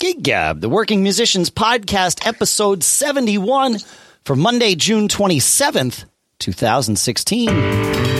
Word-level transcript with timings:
Gig 0.00 0.22
Gab, 0.22 0.62
the 0.62 0.70
Working 0.70 1.02
Musicians 1.02 1.50
Podcast, 1.50 2.26
episode 2.26 2.82
71 2.82 3.80
for 4.24 4.34
Monday, 4.34 4.74
June 4.74 5.08
27th, 5.08 6.06
2016. 6.38 8.19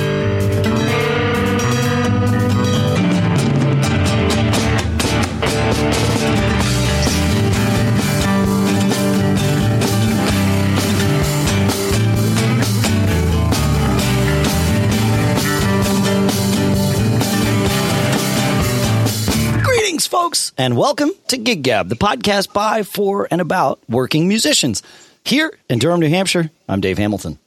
And 20.61 20.77
welcome 20.77 21.11
to 21.29 21.39
Gig 21.39 21.63
Gab, 21.63 21.89
the 21.89 21.97
podcast 21.97 22.53
by, 22.53 22.83
for, 22.83 23.27
and 23.31 23.41
about 23.41 23.81
working 23.89 24.29
musicians. 24.29 24.83
Here 25.25 25.51
in 25.71 25.79
Durham, 25.79 26.01
New 26.01 26.11
Hampshire, 26.11 26.51
I'm 26.69 26.83
Dave 26.83 26.99
Hamilton. 26.99 27.39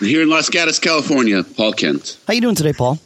Here 0.00 0.20
in 0.20 0.28
Los 0.28 0.50
Gatos, 0.50 0.78
California, 0.78 1.42
Paul 1.42 1.72
Kent. 1.72 2.18
How 2.26 2.34
you 2.34 2.42
doing 2.42 2.56
today, 2.56 2.74
Paul? 2.74 2.98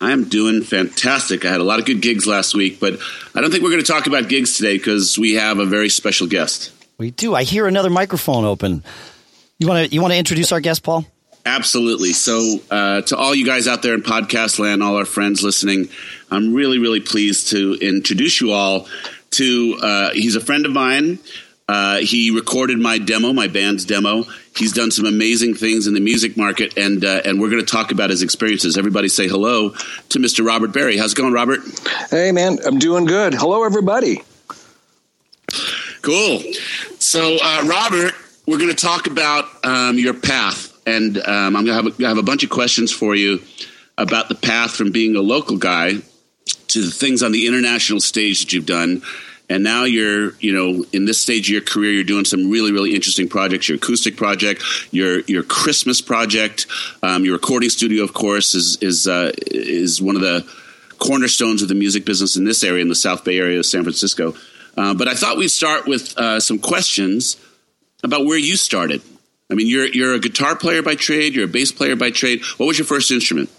I 0.00 0.12
am 0.12 0.24
doing 0.24 0.62
fantastic. 0.62 1.44
I 1.44 1.50
had 1.50 1.60
a 1.60 1.64
lot 1.64 1.80
of 1.80 1.84
good 1.84 2.00
gigs 2.00 2.26
last 2.26 2.54
week, 2.54 2.80
but 2.80 2.98
I 3.34 3.42
don't 3.42 3.50
think 3.50 3.62
we're 3.62 3.72
going 3.72 3.84
to 3.84 3.92
talk 3.92 4.06
about 4.06 4.30
gigs 4.30 4.56
today 4.56 4.78
because 4.78 5.18
we 5.18 5.34
have 5.34 5.58
a 5.58 5.66
very 5.66 5.90
special 5.90 6.26
guest. 6.26 6.72
We 6.96 7.10
do. 7.10 7.34
I 7.34 7.42
hear 7.42 7.66
another 7.66 7.90
microphone 7.90 8.46
open. 8.46 8.82
You 9.58 9.68
want 9.68 9.86
to 9.86 9.94
you 9.94 10.00
want 10.00 10.14
to 10.14 10.18
introduce 10.18 10.50
our 10.50 10.60
guest, 10.60 10.82
Paul? 10.82 11.04
Absolutely. 11.48 12.12
So, 12.12 12.58
uh, 12.70 13.00
to 13.02 13.16
all 13.16 13.34
you 13.34 13.46
guys 13.46 13.66
out 13.66 13.82
there 13.82 13.94
in 13.94 14.02
podcast 14.02 14.58
land, 14.58 14.82
all 14.82 14.96
our 14.96 15.06
friends 15.06 15.42
listening, 15.42 15.88
I'm 16.30 16.52
really, 16.52 16.78
really 16.78 17.00
pleased 17.00 17.48
to 17.48 17.72
introduce 17.80 18.38
you 18.40 18.52
all 18.52 18.86
to. 19.30 19.78
Uh, 19.82 20.10
he's 20.12 20.36
a 20.36 20.40
friend 20.40 20.66
of 20.66 20.72
mine. 20.72 21.18
Uh, 21.66 21.98
he 21.98 22.30
recorded 22.30 22.78
my 22.78 22.98
demo, 22.98 23.32
my 23.32 23.48
band's 23.48 23.86
demo. 23.86 24.24
He's 24.54 24.72
done 24.74 24.90
some 24.90 25.06
amazing 25.06 25.54
things 25.54 25.86
in 25.86 25.94
the 25.94 26.00
music 26.00 26.36
market, 26.36 26.76
and 26.76 27.02
uh, 27.02 27.22
and 27.24 27.40
we're 27.40 27.48
going 27.48 27.64
to 27.64 27.70
talk 27.70 27.92
about 27.92 28.10
his 28.10 28.20
experiences. 28.20 28.76
Everybody, 28.76 29.08
say 29.08 29.26
hello 29.26 29.70
to 29.70 30.18
Mr. 30.18 30.46
Robert 30.46 30.72
Berry. 30.72 30.98
How's 30.98 31.12
it 31.12 31.16
going, 31.16 31.32
Robert? 31.32 31.60
Hey, 32.10 32.30
man, 32.30 32.58
I'm 32.66 32.78
doing 32.78 33.06
good. 33.06 33.32
Hello, 33.32 33.64
everybody. 33.64 34.20
Cool. 36.02 36.42
So, 36.98 37.38
uh, 37.42 37.64
Robert, 37.66 38.12
we're 38.46 38.58
going 38.58 38.74
to 38.74 38.86
talk 38.86 39.06
about 39.06 39.44
um, 39.64 39.98
your 39.98 40.14
path, 40.14 40.67
and 40.88 41.18
um, 41.18 41.54
I'm 41.54 41.66
going 41.66 41.92
to 41.92 42.06
have 42.06 42.18
a, 42.18 42.22
bunch 42.22 42.44
of 42.44 42.50
questions 42.50 42.90
for 42.90 43.14
you 43.14 43.42
about 43.98 44.28
the 44.28 44.34
path 44.34 44.74
from 44.74 44.90
being 44.90 45.16
a 45.16 45.20
local 45.20 45.58
guy 45.58 45.92
to 46.68 46.82
the 46.82 46.90
things 46.90 47.22
on 47.22 47.30
the 47.30 47.46
international 47.46 48.00
stage 48.00 48.40
that 48.40 48.52
you've 48.52 48.66
done. 48.66 49.02
And 49.50 49.62
now 49.62 49.84
you're, 49.84 50.34
you 50.40 50.52
know, 50.52 50.84
in 50.92 51.04
this 51.04 51.20
stage 51.20 51.48
of 51.48 51.52
your 51.52 51.62
career, 51.62 51.92
you're 51.92 52.04
doing 52.04 52.24
some 52.24 52.50
really, 52.50 52.72
really 52.72 52.94
interesting 52.94 53.28
projects. 53.28 53.68
Your 53.68 53.76
acoustic 53.76 54.16
project, 54.16 54.62
your 54.90 55.20
your 55.20 55.42
Christmas 55.42 56.02
project, 56.02 56.66
um, 57.02 57.24
your 57.24 57.34
recording 57.34 57.70
studio, 57.70 58.04
of 58.04 58.12
course, 58.12 58.54
is 58.54 58.76
is 58.82 59.06
uh, 59.06 59.32
is 59.46 60.02
one 60.02 60.16
of 60.16 60.22
the 60.22 60.46
cornerstones 60.98 61.62
of 61.62 61.68
the 61.68 61.74
music 61.74 62.04
business 62.04 62.36
in 62.36 62.44
this 62.44 62.62
area, 62.62 62.82
in 62.82 62.88
the 62.88 62.94
South 62.94 63.24
Bay 63.24 63.38
area 63.38 63.58
of 63.58 63.64
San 63.64 63.84
Francisco. 63.84 64.34
Uh, 64.76 64.92
but 64.94 65.08
I 65.08 65.14
thought 65.14 65.38
we'd 65.38 65.48
start 65.48 65.86
with 65.86 66.16
uh, 66.18 66.40
some 66.40 66.58
questions 66.58 67.38
about 68.02 68.26
where 68.26 68.38
you 68.38 68.56
started. 68.56 69.00
I 69.50 69.54
mean, 69.54 69.66
you're 69.66 69.86
you're 69.86 70.14
a 70.14 70.18
guitar 70.18 70.56
player 70.56 70.82
by 70.82 70.94
trade. 70.94 71.34
You're 71.34 71.46
a 71.46 71.48
bass 71.48 71.72
player 71.72 71.96
by 71.96 72.10
trade. 72.10 72.42
What 72.58 72.66
was 72.66 72.78
your 72.78 72.86
first 72.86 73.10
instrument? 73.10 73.50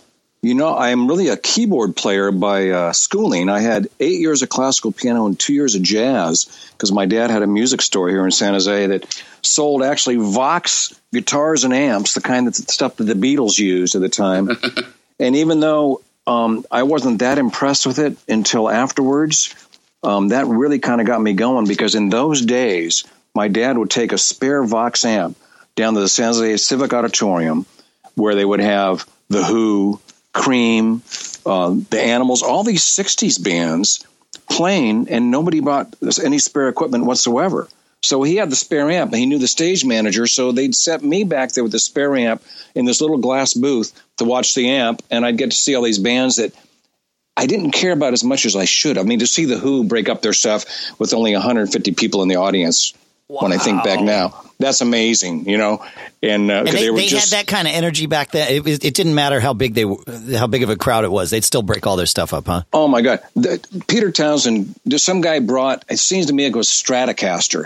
You 0.41 0.53
know, 0.53 0.77
I'm 0.77 1.07
really 1.07 1.27
a 1.27 1.35
keyboard 1.35 1.97
player 1.97 2.31
by 2.31 2.69
uh, 2.69 2.93
schooling. 2.93 3.49
I 3.49 3.59
had 3.59 3.89
eight 3.99 4.21
years 4.21 4.41
of 4.41 4.47
classical 4.47 4.93
piano 4.93 5.25
and 5.25 5.37
two 5.37 5.53
years 5.53 5.75
of 5.75 5.81
jazz 5.81 6.71
because 6.71 6.93
my 6.93 7.05
dad 7.07 7.29
had 7.29 7.41
a 7.41 7.47
music 7.47 7.81
store 7.81 8.07
here 8.07 8.23
in 8.23 8.31
San 8.31 8.53
Jose 8.53 8.87
that 8.87 9.23
sold 9.41 9.83
actually 9.83 10.15
Vox 10.15 10.97
guitars 11.11 11.65
and 11.65 11.73
amps, 11.73 12.13
the 12.13 12.21
kind 12.21 12.47
of 12.47 12.55
stuff 12.55 12.95
that 12.97 13.03
the 13.03 13.15
Beatles 13.15 13.59
used 13.59 13.95
at 13.95 14.01
the 14.01 14.07
time. 14.07 14.49
and 15.19 15.35
even 15.35 15.59
though 15.59 16.01
um, 16.25 16.65
I 16.71 16.83
wasn't 16.83 17.19
that 17.19 17.37
impressed 17.37 17.85
with 17.85 17.99
it 17.99 18.15
until 18.29 18.69
afterwards, 18.69 19.53
um, 20.03 20.29
that 20.29 20.47
really 20.47 20.79
kind 20.79 21.01
of 21.01 21.07
got 21.07 21.21
me 21.21 21.33
going 21.33 21.67
because 21.67 21.95
in 21.95 22.07
those 22.07 22.45
days, 22.45 23.03
my 23.35 23.49
dad 23.49 23.77
would 23.77 23.89
take 23.89 24.13
a 24.13 24.17
spare 24.17 24.63
Vox 24.63 25.03
amp 25.03 25.37
down 25.79 25.93
to 25.95 26.01
the 26.01 26.09
San 26.09 26.27
Jose 26.27 26.57
Civic 26.57 26.93
Auditorium 26.93 27.65
where 28.15 28.35
they 28.35 28.45
would 28.45 28.59
have 28.59 29.07
The 29.29 29.43
Who, 29.43 29.99
Cream, 30.33 31.01
uh, 31.45 31.75
The 31.89 32.01
Animals, 32.01 32.43
all 32.43 32.63
these 32.63 32.83
60s 32.83 33.41
bands 33.41 34.05
playing, 34.49 35.09
and 35.09 35.31
nobody 35.31 35.61
bought 35.61 35.95
any 36.23 36.39
spare 36.39 36.67
equipment 36.67 37.05
whatsoever. 37.05 37.67
So 38.01 38.23
he 38.23 38.35
had 38.35 38.49
the 38.49 38.55
spare 38.55 38.89
amp, 38.89 39.11
and 39.11 39.19
he 39.19 39.25
knew 39.25 39.39
the 39.39 39.47
stage 39.47 39.83
manager, 39.83 40.27
so 40.27 40.51
they'd 40.51 40.75
set 40.75 41.03
me 41.03 41.23
back 41.23 41.51
there 41.51 41.63
with 41.63 41.73
the 41.73 41.79
spare 41.79 42.15
amp 42.15 42.41
in 42.75 42.85
this 42.85 43.01
little 43.01 43.17
glass 43.17 43.53
booth 43.53 43.91
to 44.17 44.25
watch 44.25 44.55
the 44.55 44.69
amp, 44.69 45.01
and 45.09 45.25
I'd 45.25 45.37
get 45.37 45.51
to 45.51 45.57
see 45.57 45.75
all 45.75 45.83
these 45.83 45.99
bands 45.99 46.37
that 46.37 46.53
I 47.35 47.45
didn't 47.45 47.71
care 47.71 47.93
about 47.93 48.13
as 48.13 48.23
much 48.23 48.45
as 48.45 48.55
I 48.55 48.65
should. 48.65 48.97
I 48.97 49.03
mean, 49.03 49.19
to 49.19 49.27
see 49.27 49.45
the 49.45 49.57
Who 49.57 49.85
break 49.85 50.09
up 50.09 50.21
their 50.21 50.33
stuff 50.33 50.65
with 50.97 51.13
only 51.13 51.33
150 51.33 51.93
people 51.93 52.21
in 52.21 52.27
the 52.27 52.35
audience. 52.35 52.93
Wow. 53.29 53.41
When 53.41 53.53
I 53.53 53.57
think 53.57 53.83
back 53.83 54.01
now, 54.01 54.41
that's 54.57 54.81
amazing, 54.81 55.47
you 55.47 55.59
know. 55.59 55.85
And, 56.23 56.49
uh, 56.49 56.63
And 56.65 56.67
they, 56.67 56.71
they 56.71 56.89
were 56.89 56.97
they 56.97 57.05
just 57.05 57.31
had 57.31 57.39
that 57.39 57.47
kind 57.47 57.67
of 57.67 57.75
energy 57.75 58.07
back 58.07 58.31
then. 58.31 58.51
It, 58.51 58.83
it 58.83 58.93
didn't 58.95 59.13
matter 59.13 59.39
how 59.39 59.53
big 59.53 59.75
they 59.75 59.85
were, 59.85 59.97
how 60.35 60.47
big 60.47 60.63
of 60.63 60.71
a 60.71 60.75
crowd 60.75 61.03
it 61.05 61.11
was. 61.11 61.29
They'd 61.29 61.43
still 61.43 61.61
break 61.61 61.85
all 61.85 61.95
their 61.95 62.07
stuff 62.07 62.33
up, 62.33 62.47
huh? 62.47 62.63
Oh 62.73 62.87
my 62.87 63.01
God! 63.01 63.19
The, 63.35 63.63
Peter 63.87 64.11
Townshend. 64.11 64.73
Some 64.97 65.21
guy 65.21 65.39
brought. 65.41 65.85
It 65.89 65.99
seems 65.99 66.25
to 66.25 66.33
me 66.33 66.45
it 66.45 66.55
was 66.55 66.69
Stratocaster, 66.69 67.65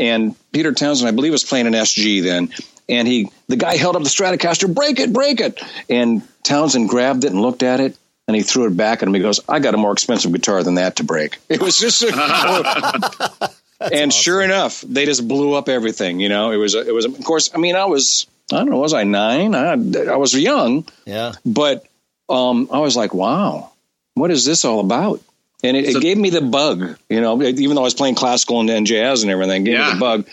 and 0.00 0.34
Peter 0.50 0.72
Townshend, 0.72 1.08
I 1.08 1.12
believe, 1.12 1.30
was 1.30 1.44
playing 1.44 1.68
an 1.68 1.74
SG 1.74 2.22
then. 2.22 2.52
And 2.88 3.06
he, 3.06 3.30
the 3.46 3.56
guy 3.56 3.76
held 3.76 3.94
up 3.94 4.02
the 4.02 4.08
Stratocaster, 4.08 4.74
break 4.74 4.98
it, 4.98 5.12
break 5.12 5.40
it. 5.40 5.60
And 5.88 6.22
Townshend 6.42 6.88
grabbed 6.88 7.22
it 7.22 7.30
and 7.30 7.40
looked 7.40 7.62
at 7.62 7.78
it, 7.78 7.96
and 8.26 8.36
he 8.36 8.42
threw 8.42 8.66
it 8.66 8.76
back 8.76 9.00
at 9.00 9.08
him. 9.08 9.14
He 9.14 9.20
goes, 9.20 9.38
"I 9.48 9.60
got 9.60 9.74
a 9.74 9.78
more 9.78 9.92
expensive 9.92 10.32
guitar 10.32 10.64
than 10.64 10.74
that 10.74 10.96
to 10.96 11.04
break." 11.04 11.38
It 11.48 11.62
was 11.62 11.78
just. 11.78 12.02
and 13.92 14.12
sure 14.12 14.42
enough, 14.42 14.80
they 14.82 15.04
just 15.06 15.26
blew 15.26 15.54
up 15.54 15.68
everything. 15.68 16.20
You 16.20 16.28
know, 16.28 16.50
it 16.50 16.56
was. 16.56 16.74
It 16.74 16.92
was. 16.94 17.04
Of 17.04 17.22
course, 17.24 17.50
I 17.54 17.58
mean, 17.58 17.76
I 17.76 17.84
was. 17.86 18.26
I 18.52 18.56
don't 18.58 18.70
know. 18.70 18.78
Was 18.78 18.92
I 18.94 19.04
nine? 19.04 19.54
I, 19.54 19.72
I 19.72 20.16
was 20.16 20.34
young 20.34 20.84
Yeah. 21.06 21.32
but 21.46 21.86
um, 22.28 22.68
I 22.70 22.78
was 22.80 22.94
like, 22.94 23.14
wow, 23.14 23.70
what 24.14 24.30
is 24.30 24.44
this 24.44 24.64
all 24.66 24.80
about? 24.80 25.20
And 25.62 25.76
it, 25.78 25.92
So- 25.92 25.98
it 25.98 26.02
gave 26.02 26.18
me 26.18 26.28
the 26.28 26.42
bug, 26.42 26.98
you 27.08 27.22
know, 27.22 27.42
even 27.42 27.74
though 27.74 27.80
I 27.80 27.84
was 27.84 27.94
playing 27.94 28.16
classical 28.16 28.60
and, 28.60 28.68
and 28.68 28.86
jazz 28.86 29.22
and 29.22 29.32
everything, 29.32 29.62
it 29.62 29.70
gave 29.70 29.78
me 29.86 29.92
the 29.94 29.98
bug. 29.98 30.28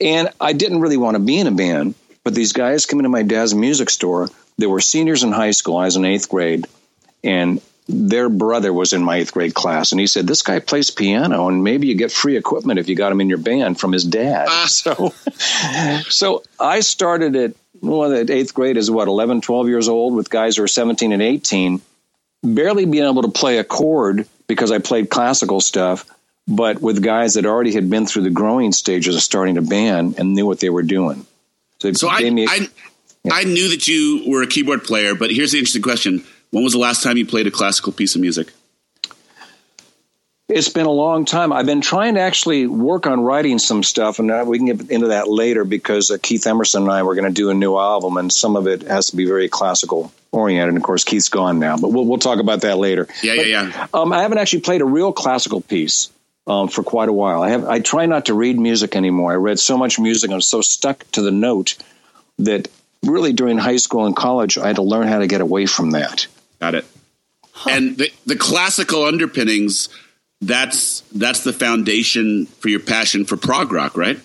And 0.00 0.30
I 0.40 0.54
didn't 0.54 0.80
really 0.80 0.96
want 0.96 1.16
to 1.16 1.22
be 1.22 1.38
in 1.38 1.46
a 1.46 1.50
band, 1.50 1.94
but 2.24 2.34
these 2.34 2.54
guys 2.54 2.86
come 2.86 2.98
into 2.98 3.10
my 3.10 3.22
dad's 3.22 3.54
music 3.54 3.90
store. 3.90 4.30
They 4.56 4.66
were 4.66 4.80
seniors 4.80 5.22
in 5.22 5.30
high 5.30 5.50
school. 5.52 5.76
I 5.76 5.84
was 5.84 5.96
in 5.96 6.04
eighth 6.06 6.30
grade, 6.30 6.64
and 7.22 7.60
their 7.86 8.28
brother 8.28 8.72
was 8.72 8.92
in 8.92 9.02
my 9.02 9.16
eighth 9.16 9.32
grade 9.32 9.54
class. 9.54 9.92
And 9.92 10.00
he 10.00 10.06
said, 10.06 10.26
This 10.26 10.42
guy 10.42 10.58
plays 10.58 10.90
piano, 10.90 11.48
and 11.48 11.62
maybe 11.62 11.86
you 11.86 11.94
get 11.94 12.12
free 12.12 12.36
equipment 12.36 12.78
if 12.78 12.88
you 12.88 12.96
got 12.96 13.12
him 13.12 13.20
in 13.20 13.28
your 13.28 13.38
band 13.38 13.78
from 13.78 13.92
his 13.92 14.04
dad. 14.04 14.46
Ah. 14.48 14.66
So, 14.68 15.14
so 16.10 16.42
I 16.58 16.80
started 16.80 17.36
at 17.36 17.54
well, 17.80 18.12
at 18.14 18.30
eighth 18.30 18.54
grade 18.54 18.76
is 18.76 18.90
what 18.90 19.08
11, 19.08 19.42
12 19.42 19.68
years 19.68 19.88
old 19.88 20.14
with 20.14 20.30
guys 20.30 20.56
who 20.56 20.62
are 20.62 20.68
17 20.68 21.12
and 21.12 21.20
18, 21.20 21.82
barely 22.42 22.86
being 22.86 23.04
able 23.04 23.22
to 23.22 23.30
play 23.30 23.58
a 23.58 23.64
chord 23.64 24.26
because 24.46 24.70
I 24.70 24.78
played 24.78 25.10
classical 25.10 25.60
stuff, 25.60 26.06
but 26.46 26.80
with 26.80 27.02
guys 27.02 27.34
that 27.34 27.46
already 27.46 27.72
had 27.72 27.90
been 27.90 28.06
through 28.06 28.22
the 28.22 28.30
growing 28.30 28.72
stages 28.72 29.16
of 29.16 29.22
starting 29.22 29.58
a 29.58 29.62
band 29.62 30.18
and 30.18 30.34
knew 30.34 30.46
what 30.46 30.60
they 30.60 30.70
were 30.70 30.82
doing. 30.82 31.26
So, 31.80 31.92
So 31.92 32.08
I, 32.08 32.30
me- 32.30 32.46
I, 32.48 32.68
I 33.30 33.44
knew 33.44 33.70
that 33.70 33.88
you 33.88 34.24
were 34.26 34.42
a 34.42 34.46
keyboard 34.46 34.84
player, 34.84 35.14
but 35.14 35.30
here's 35.30 35.52
the 35.52 35.58
interesting 35.58 35.82
question: 35.82 36.24
When 36.54 36.62
was 36.62 36.72
the 36.72 36.78
last 36.78 37.02
time 37.02 37.16
you 37.16 37.26
played 37.26 37.48
a 37.48 37.50
classical 37.50 37.90
piece 37.90 38.14
of 38.14 38.20
music? 38.20 38.52
It's 40.48 40.68
been 40.68 40.86
a 40.86 40.90
long 40.90 41.24
time. 41.24 41.52
I've 41.52 41.66
been 41.66 41.80
trying 41.80 42.14
to 42.14 42.20
actually 42.20 42.68
work 42.68 43.08
on 43.08 43.22
writing 43.22 43.58
some 43.58 43.82
stuff, 43.82 44.20
and 44.20 44.30
uh, 44.30 44.44
we 44.46 44.58
can 44.58 44.66
get 44.68 44.88
into 44.88 45.08
that 45.08 45.26
later 45.26 45.64
because 45.64 46.12
uh, 46.12 46.18
Keith 46.22 46.46
Emerson 46.46 46.84
and 46.84 46.92
I 46.92 47.02
were 47.02 47.16
going 47.16 47.26
to 47.26 47.32
do 47.32 47.50
a 47.50 47.54
new 47.54 47.76
album, 47.76 48.18
and 48.18 48.32
some 48.32 48.54
of 48.54 48.68
it 48.68 48.82
has 48.82 49.06
to 49.06 49.16
be 49.16 49.26
very 49.26 49.48
classical 49.48 50.12
oriented. 50.30 50.68
And 50.68 50.76
of 50.76 50.84
course, 50.84 51.02
Keith's 51.02 51.28
gone 51.28 51.58
now, 51.58 51.76
but 51.76 51.88
we'll, 51.88 52.04
we'll 52.04 52.18
talk 52.18 52.38
about 52.38 52.60
that 52.60 52.78
later. 52.78 53.08
Yeah, 53.20 53.34
But, 53.34 53.48
yeah, 53.48 53.70
yeah. 53.70 53.86
Um, 53.92 54.12
I 54.12 54.22
haven't 54.22 54.38
actually 54.38 54.60
played 54.60 54.80
a 54.80 54.84
real 54.84 55.12
classical 55.12 55.60
piece 55.60 56.08
um, 56.46 56.68
for 56.68 56.84
quite 56.84 57.08
a 57.08 57.12
while. 57.12 57.42
I 57.42 57.48
have. 57.48 57.64
I 57.64 57.80
try 57.80 58.06
not 58.06 58.26
to 58.26 58.34
read 58.34 58.60
music 58.60 58.94
anymore. 58.94 59.32
I 59.32 59.36
read 59.36 59.58
so 59.58 59.76
much 59.76 59.98
music, 59.98 60.30
I'm 60.30 60.40
so 60.40 60.60
stuck 60.60 61.04
to 61.12 61.22
the 61.22 61.32
note 61.32 61.76
that 62.38 62.68
really 63.02 63.32
during 63.32 63.58
high 63.58 63.78
school 63.78 64.06
and 64.06 64.14
college, 64.14 64.56
I 64.56 64.68
had 64.68 64.76
to 64.76 64.82
learn 64.82 65.08
how 65.08 65.18
to 65.18 65.26
get 65.26 65.40
away 65.40 65.66
from 65.66 65.90
that. 65.92 66.28
Got 66.64 66.74
it. 66.76 66.86
And 67.68 67.98
the, 67.98 68.10
the 68.26 68.36
classical 68.36 69.04
underpinnings. 69.04 69.88
That's 70.40 71.00
that's 71.12 71.44
the 71.44 71.52
foundation 71.52 72.46
for 72.46 72.68
your 72.68 72.80
passion 72.80 73.24
for 73.24 73.36
prog 73.36 73.72
rock, 73.72 73.96
right? 73.96 74.18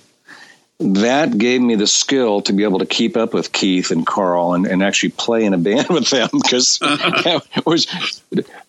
that 0.79 1.37
gave 1.37 1.61
me 1.61 1.75
the 1.75 1.87
skill 1.87 2.41
to 2.41 2.53
be 2.53 2.63
able 2.63 2.79
to 2.79 2.85
keep 2.85 3.17
up 3.17 3.33
with 3.33 3.51
Keith 3.51 3.91
and 3.91 4.07
Carl 4.07 4.53
and, 4.53 4.65
and 4.65 4.81
actually 4.81 5.09
play 5.09 5.43
in 5.43 5.53
a 5.53 5.57
band 5.69 5.89
with 5.89 6.09
them 6.09 6.29
because 6.31 6.79
it 6.81 7.43
was 7.65 8.21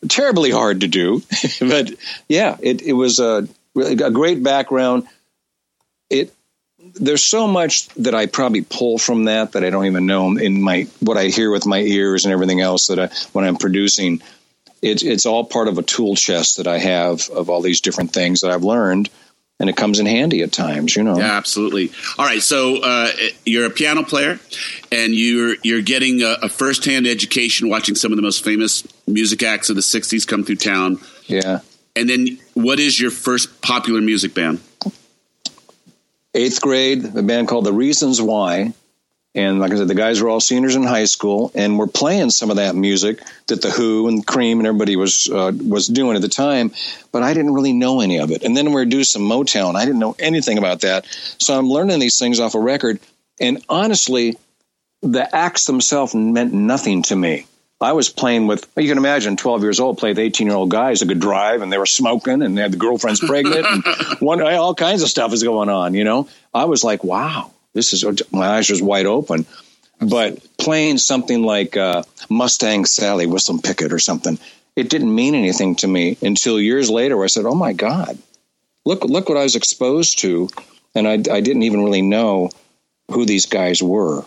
terribly 0.09 0.51
hard 0.51 0.81
to 0.81 0.89
do. 0.89 1.23
but 1.61 1.93
yeah, 2.29 2.57
it, 2.61 2.83
it 2.83 2.95
was 2.95 3.21
uh, 3.21 3.47
really 3.75 4.03
a 4.03 4.11
great 4.11 4.43
background. 4.43 5.07
It 6.09 6.35
there's 6.95 7.23
so 7.23 7.47
much 7.47 7.89
that 7.91 8.15
I 8.15 8.27
probably 8.27 8.63
pull 8.63 8.99
from 8.99 9.25
that 9.25 9.53
that 9.53 9.65
I 9.65 9.71
don't 9.71 9.87
even 9.87 10.07
know 10.07 10.37
in 10.37 10.63
my 10.63 10.87
what 11.01 11.17
I 11.17 11.27
hear 11.27 11.51
with 11.51 11.67
my 11.67 11.81
ears 11.81 12.25
and 12.25 12.33
everything 12.33 12.61
else 12.61 12.89
that 12.89 12.99
I, 12.99 13.07
when 13.33 13.45
I'm 13.45 13.57
producing. 13.57 14.23
It's 14.83 15.03
it's 15.03 15.27
all 15.27 15.45
part 15.45 15.69
of 15.69 15.79
a 15.79 15.83
tool 15.83 16.17
chest 16.17 16.57
that 16.57 16.67
I 16.67 16.79
have 16.79 17.29
of 17.31 17.51
all 17.51 17.61
these 17.61 17.81
different 17.81 18.13
things 18.13 18.41
that 18.41 18.51
I've 18.51 18.65
learned, 18.65 19.11
and 19.59 19.69
it 19.69 19.77
comes 19.77 20.01
in 20.01 20.07
handy 20.07 20.43
at 20.43 20.53
times. 20.53 20.97
You 20.97 21.03
know. 21.03 21.19
Yeah, 21.19 21.37
absolutely. 21.37 21.93
All 22.19 22.25
right, 22.25 22.43
so 22.43 22.83
uh, 22.83 23.11
you're 23.45 23.67
a 23.67 23.71
piano 23.71 24.03
player, 24.03 24.41
and 24.91 25.15
you're 25.15 25.57
you're 25.63 25.83
getting 25.83 26.23
a, 26.23 26.37
a 26.43 26.49
firsthand 26.49 27.07
education 27.07 27.69
watching 27.69 27.95
some 27.95 28.11
of 28.11 28.17
the 28.17 28.23
most 28.23 28.43
famous 28.43 28.87
music 29.07 29.43
acts 29.43 29.69
of 29.69 29.77
the 29.77 29.83
'60s 29.83 30.27
come 30.27 30.45
through 30.45 30.57
town. 30.57 30.99
Yeah. 31.27 31.61
And 31.95 32.09
then, 32.09 32.39
what 32.55 32.79
is 32.79 32.99
your 32.99 33.11
first 33.11 33.61
popular 33.61 34.01
music 34.01 34.33
band? 34.33 34.61
Eighth 36.35 36.61
grade, 36.61 37.05
a 37.17 37.23
band 37.23 37.49
called 37.49 37.65
The 37.65 37.73
Reasons 37.73 38.21
Why. 38.21 38.73
And 39.33 39.61
like 39.61 39.71
I 39.73 39.77
said, 39.77 39.87
the 39.87 39.95
guys 39.95 40.21
were 40.21 40.29
all 40.29 40.41
seniors 40.41 40.75
in 40.75 40.83
high 40.83 41.05
school, 41.05 41.53
and 41.55 41.79
we're 41.79 41.87
playing 41.87 42.31
some 42.31 42.51
of 42.51 42.57
that 42.57 42.75
music 42.75 43.21
that 43.47 43.63
the 43.63 43.71
Who 43.71 44.09
and 44.09 44.27
Cream 44.27 44.59
and 44.59 44.67
everybody 44.67 44.97
was 44.97 45.31
uh, 45.33 45.53
was 45.55 45.87
doing 45.87 46.17
at 46.17 46.23
the 46.23 46.29
time. 46.29 46.73
But 47.13 47.23
I 47.23 47.33
didn't 47.33 47.55
really 47.55 47.73
know 47.73 48.01
any 48.01 48.19
of 48.19 48.33
it. 48.33 48.43
And 48.43 48.57
then 48.57 48.67
we 48.67 48.75
were 48.75 48.85
doing 48.85 49.05
some 49.05 49.23
Motown. 49.23 49.77
I 49.77 49.85
didn't 49.85 50.01
know 50.01 50.17
anything 50.19 50.59
about 50.59 50.81
that. 50.81 51.07
So 51.39 51.57
I'm 51.57 51.69
learning 51.69 52.01
these 52.01 52.19
things 52.19 52.41
off 52.41 52.57
a 52.57 52.61
record. 52.61 52.99
And 53.39 53.65
honestly, 53.69 54.37
the 55.03 55.35
acts 55.35 55.67
themselves 55.67 56.13
meant 56.13 56.53
nothing 56.53 57.03
to 57.05 57.17
me. 57.17 57.47
I 57.81 57.93
was 57.93 58.11
playing 58.11 58.47
with, 58.47 58.71
you 58.77 58.89
can 58.89 58.99
imagine, 58.99 59.37
12 59.37 59.63
years 59.63 59.81
old, 59.81 59.97
played 59.97 60.11
with 60.11 60.19
18 60.19 60.47
year 60.47 60.57
old 60.57 60.71
guys 60.71 61.01
that 61.01 61.09
could 61.09 61.21
drive 61.21 61.63
and 61.63 61.73
they 61.73 61.79
were 61.79 61.87
smoking 61.87 62.43
and 62.43 62.57
they 62.57 62.63
had 62.63 62.73
the 62.73 62.77
girlfriends 62.77 63.21
pregnant 63.21 63.65
and 63.67 63.85
one, 64.21 64.43
all 64.43 64.75
kinds 64.75 65.03
of 65.03 65.09
stuff 65.09 65.33
is 65.33 65.43
going 65.43 65.71
on, 65.71 65.95
you 65.95 66.05
know? 66.05 66.29
I 66.53 66.67
was 66.67 66.85
like, 66.85 67.03
wow, 67.03 67.51
this 67.73 67.95
is, 67.95 68.05
my 68.31 68.47
eyes 68.47 68.69
was 68.69 68.83
wide 68.83 69.07
open. 69.07 69.47
But 70.01 70.39
playing 70.59 70.99
something 70.99 71.43
like 71.43 71.77
uh, 71.77 72.03
Mustang 72.29 72.85
Sally, 72.85 73.27
Wilson 73.27 73.61
Pickett 73.61 73.93
or 73.93 73.99
something, 73.99 74.39
it 74.77 74.91
didn't 74.91 75.15
mean 75.15 75.35
anything 75.35 75.77
to 75.77 75.89
me 75.89 76.19
until 76.23 76.61
years 76.61 76.91
later 76.91 77.17
where 77.17 77.25
I 77.25 77.29
said, 77.29 77.47
oh 77.47 77.55
my 77.55 77.73
God, 77.73 78.19
look, 78.85 79.05
look 79.05 79.29
what 79.29 79.39
I 79.39 79.43
was 79.43 79.57
exposed 79.57 80.21
to. 80.21 80.49
And 80.95 81.09
I, 81.09 81.13
I 81.13 81.41
didn't 81.41 81.63
even 81.63 81.85
really 81.85 82.03
know 82.03 82.51
who 83.11 83.25
these 83.25 83.47
guys 83.47 83.83
were. 83.83 84.25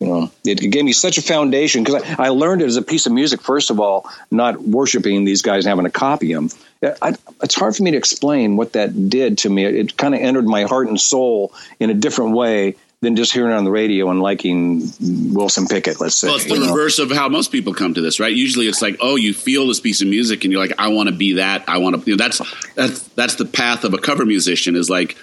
You 0.00 0.06
know, 0.06 0.32
it 0.44 0.56
gave 0.70 0.82
me 0.82 0.92
such 0.92 1.18
a 1.18 1.22
foundation 1.22 1.84
because 1.84 2.02
I, 2.02 2.24
I, 2.24 2.28
learned 2.30 2.62
it 2.62 2.64
as 2.64 2.78
a 2.78 2.82
piece 2.82 3.04
of 3.04 3.12
music. 3.12 3.42
First 3.42 3.68
of 3.68 3.80
all, 3.80 4.10
not 4.30 4.60
worshiping 4.62 5.26
these 5.26 5.42
guys 5.42 5.66
and 5.66 5.68
having 5.68 5.84
to 5.84 5.90
copy 5.90 6.32
them. 6.32 6.48
I, 6.82 7.16
it's 7.42 7.54
hard 7.54 7.76
for 7.76 7.82
me 7.82 7.90
to 7.90 7.98
explain 7.98 8.56
what 8.56 8.72
that 8.72 9.10
did 9.10 9.36
to 9.38 9.50
me. 9.50 9.66
It, 9.66 9.74
it 9.74 9.96
kind 9.98 10.14
of 10.14 10.22
entered 10.22 10.46
my 10.46 10.62
heart 10.62 10.88
and 10.88 10.98
soul 10.98 11.52
in 11.78 11.90
a 11.90 11.94
different 11.94 12.34
way 12.34 12.76
than 13.02 13.14
just 13.14 13.32
hearing 13.32 13.52
it 13.52 13.54
on 13.54 13.64
the 13.64 13.70
radio 13.70 14.10
and 14.10 14.22
liking 14.22 14.90
Wilson 15.34 15.66
Pickett, 15.66 16.00
let's 16.00 16.16
say. 16.16 16.28
Well, 16.28 16.36
it's 16.36 16.46
the 16.46 16.60
reverse 16.60 16.98
of 16.98 17.10
how 17.10 17.28
most 17.28 17.52
people 17.52 17.74
come 17.74 17.92
to 17.92 18.00
this, 18.00 18.18
right? 18.20 18.32
Usually 18.32 18.68
it's 18.68 18.80
like, 18.80 18.96
oh, 19.00 19.16
you 19.16 19.34
feel 19.34 19.66
this 19.66 19.80
piece 19.80 20.00
of 20.00 20.08
music 20.08 20.44
and 20.44 20.52
you're 20.52 20.62
like, 20.62 20.78
I 20.78 20.88
want 20.88 21.10
to 21.10 21.14
be 21.14 21.34
that. 21.34 21.64
I 21.68 21.76
want 21.76 21.96
to, 21.96 22.10
you 22.10 22.16
know, 22.16 22.22
that's, 22.22 22.40
that's, 22.74 23.02
that's 23.08 23.34
the 23.34 23.44
path 23.46 23.84
of 23.84 23.92
a 23.92 23.98
cover 23.98 24.24
musician 24.24 24.76
is 24.76 24.88
like, 24.88 25.16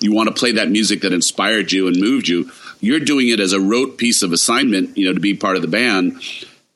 you 0.00 0.12
want 0.12 0.28
to 0.28 0.34
play 0.34 0.52
that 0.52 0.70
music 0.70 1.02
that 1.02 1.12
inspired 1.12 1.72
you 1.72 1.88
and 1.88 2.00
moved 2.00 2.28
you 2.28 2.50
you're 2.80 3.00
doing 3.00 3.28
it 3.28 3.40
as 3.40 3.52
a 3.52 3.60
rote 3.60 3.98
piece 3.98 4.22
of 4.22 4.32
assignment, 4.32 4.96
you 4.96 5.06
know, 5.06 5.14
to 5.14 5.20
be 5.20 5.34
part 5.34 5.56
of 5.56 5.62
the 5.62 5.68
band. 5.68 6.20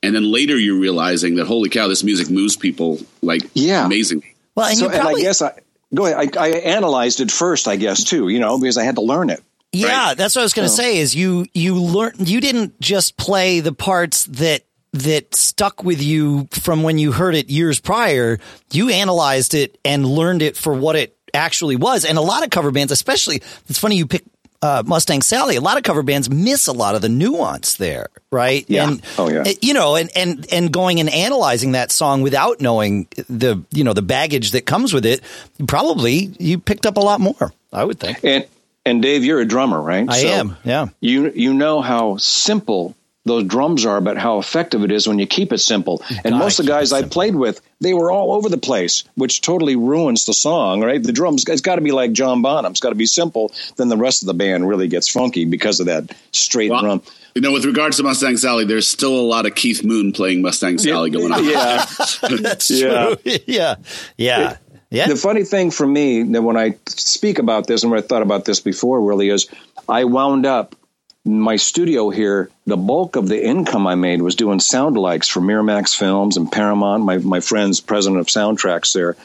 And 0.02 0.14
then 0.14 0.30
later 0.30 0.56
you're 0.58 0.78
realizing 0.78 1.36
that 1.36 1.46
holy 1.46 1.70
cow, 1.70 1.88
this 1.88 2.04
music 2.04 2.30
moves 2.30 2.56
people 2.56 2.98
like 3.22 3.42
yeah. 3.54 3.86
amazing. 3.86 4.22
Well, 4.54 4.66
and, 4.66 4.78
so, 4.78 4.88
probably, 4.88 5.12
and 5.12 5.18
I 5.18 5.22
guess 5.22 5.42
I 5.42 5.58
go 5.94 6.06
ahead. 6.06 6.36
I, 6.36 6.44
I, 6.44 6.48
analyzed 6.50 7.20
it 7.20 7.30
first, 7.30 7.66
I 7.66 7.76
guess 7.76 8.04
too, 8.04 8.28
you 8.28 8.38
know, 8.38 8.58
because 8.58 8.78
I 8.78 8.84
had 8.84 8.96
to 8.96 9.02
learn 9.02 9.30
it. 9.30 9.42
Yeah, 9.72 10.08
right? 10.08 10.16
that's 10.16 10.36
what 10.36 10.42
I 10.42 10.44
was 10.44 10.52
going 10.52 10.66
to 10.66 10.74
so. 10.74 10.82
say. 10.82 10.98
Is 10.98 11.16
you 11.16 11.46
you 11.52 11.74
learn 11.74 12.12
you 12.18 12.40
didn't 12.40 12.80
just 12.80 13.16
play 13.16 13.60
the 13.60 13.72
parts 13.72 14.26
that 14.26 14.62
that 14.92 15.34
stuck 15.34 15.82
with 15.82 16.00
you 16.00 16.48
from 16.52 16.84
when 16.84 16.98
you 16.98 17.10
heard 17.10 17.34
it 17.34 17.50
years 17.50 17.80
prior. 17.80 18.38
You 18.70 18.90
analyzed 18.90 19.54
it 19.54 19.78
and 19.84 20.06
learned 20.06 20.42
it 20.42 20.56
for 20.56 20.72
what 20.72 20.94
it 20.94 21.16
actually 21.34 21.74
was. 21.74 22.04
And 22.04 22.16
a 22.16 22.20
lot 22.20 22.44
of 22.44 22.50
cover 22.50 22.70
bands, 22.70 22.92
especially, 22.92 23.42
it's 23.68 23.78
funny 23.78 23.96
you 23.96 24.06
pick 24.06 24.22
uh, 24.64 24.82
Mustang 24.86 25.20
Sally, 25.20 25.56
a 25.56 25.60
lot 25.60 25.76
of 25.76 25.82
cover 25.82 26.02
bands 26.02 26.30
miss 26.30 26.68
a 26.68 26.72
lot 26.72 26.94
of 26.94 27.02
the 27.02 27.08
nuance 27.10 27.74
there, 27.76 28.08
right? 28.30 28.64
Yeah. 28.66 28.88
And, 28.88 29.02
oh 29.18 29.28
yeah. 29.28 29.44
You 29.60 29.74
know, 29.74 29.94
and 29.94 30.10
and 30.16 30.46
and 30.50 30.72
going 30.72 31.00
and 31.00 31.10
analyzing 31.10 31.72
that 31.72 31.92
song 31.92 32.22
without 32.22 32.62
knowing 32.62 33.06
the 33.28 33.62
you 33.72 33.84
know 33.84 33.92
the 33.92 34.00
baggage 34.00 34.52
that 34.52 34.64
comes 34.64 34.94
with 34.94 35.04
it, 35.04 35.20
probably 35.68 36.34
you 36.38 36.58
picked 36.58 36.86
up 36.86 36.96
a 36.96 37.00
lot 37.00 37.20
more. 37.20 37.52
I 37.74 37.84
would 37.84 38.00
think. 38.00 38.24
And 38.24 38.46
and 38.86 39.02
Dave, 39.02 39.22
you're 39.22 39.40
a 39.40 39.44
drummer, 39.44 39.82
right? 39.82 40.08
I 40.08 40.22
so 40.22 40.28
am. 40.28 40.56
Yeah. 40.64 40.86
You 40.98 41.30
you 41.34 41.52
know 41.52 41.82
how 41.82 42.16
simple 42.16 42.96
those 43.24 43.44
drums 43.44 43.86
are, 43.86 44.00
but 44.00 44.18
how 44.18 44.38
effective 44.38 44.84
it 44.84 44.92
is 44.92 45.06
when 45.06 45.18
you 45.18 45.26
keep 45.26 45.52
it 45.52 45.58
simple. 45.58 46.02
And 46.24 46.36
most 46.38 46.58
of 46.58 46.66
the 46.66 46.72
guys 46.72 46.92
I 46.92 47.02
played 47.02 47.34
with, 47.34 47.60
they 47.80 47.94
were 47.94 48.10
all 48.10 48.32
over 48.32 48.48
the 48.48 48.58
place, 48.58 49.04
which 49.14 49.40
totally 49.40 49.76
ruins 49.76 50.26
the 50.26 50.34
song, 50.34 50.82
right? 50.82 51.02
The 51.02 51.12
drums, 51.12 51.44
it's 51.48 51.62
got 51.62 51.76
to 51.76 51.80
be 51.80 51.92
like 51.92 52.12
John 52.12 52.42
Bonham. 52.42 52.72
It's 52.72 52.80
got 52.80 52.90
to 52.90 52.94
be 52.94 53.06
simple. 53.06 53.52
Then 53.76 53.88
the 53.88 53.96
rest 53.96 54.22
of 54.22 54.26
the 54.26 54.34
band 54.34 54.68
really 54.68 54.88
gets 54.88 55.08
funky 55.08 55.46
because 55.46 55.80
of 55.80 55.86
that 55.86 56.14
straight 56.32 56.70
well, 56.70 56.82
drum. 56.82 57.02
You 57.34 57.40
know, 57.40 57.52
with 57.52 57.64
regards 57.64 57.96
to 57.96 58.02
Mustang 58.02 58.36
Sally, 58.36 58.64
there's 58.64 58.86
still 58.86 59.14
a 59.14 59.26
lot 59.26 59.46
of 59.46 59.54
Keith 59.54 59.82
Moon 59.82 60.12
playing 60.12 60.42
Mustang 60.42 60.78
Sally 60.78 61.10
yeah, 61.10 61.18
going 61.18 61.32
on. 61.32 61.44
Yeah, 61.44 61.84
that's 62.42 62.70
yeah. 62.70 63.14
true. 63.14 63.16
yeah, 63.46 63.76
yeah. 64.18 64.56
Yeah. 64.90 65.08
The 65.08 65.16
funny 65.16 65.42
thing 65.42 65.72
for 65.72 65.86
me 65.86 66.22
that 66.22 66.42
when 66.42 66.56
I 66.56 66.76
speak 66.86 67.40
about 67.40 67.66
this 67.66 67.82
and 67.82 67.90
when 67.90 67.98
I 67.98 68.06
thought 68.06 68.22
about 68.22 68.44
this 68.44 68.60
before 68.60 69.00
really 69.00 69.28
is 69.28 69.48
I 69.88 70.04
wound 70.04 70.46
up 70.46 70.76
my 71.24 71.56
studio 71.56 72.10
here, 72.10 72.50
the 72.66 72.76
bulk 72.76 73.16
of 73.16 73.28
the 73.28 73.42
income 73.42 73.86
I 73.86 73.94
made 73.94 74.20
was 74.20 74.34
doing 74.34 74.60
sound 74.60 74.96
alikes 74.96 75.28
for 75.28 75.40
Miramax 75.40 75.96
Films 75.96 76.36
and 76.36 76.50
Paramount. 76.50 77.04
My 77.04 77.18
my 77.18 77.40
friend's 77.40 77.80
president 77.80 78.20
of 78.20 78.26
soundtracks 78.26 78.92
there, 78.92 79.16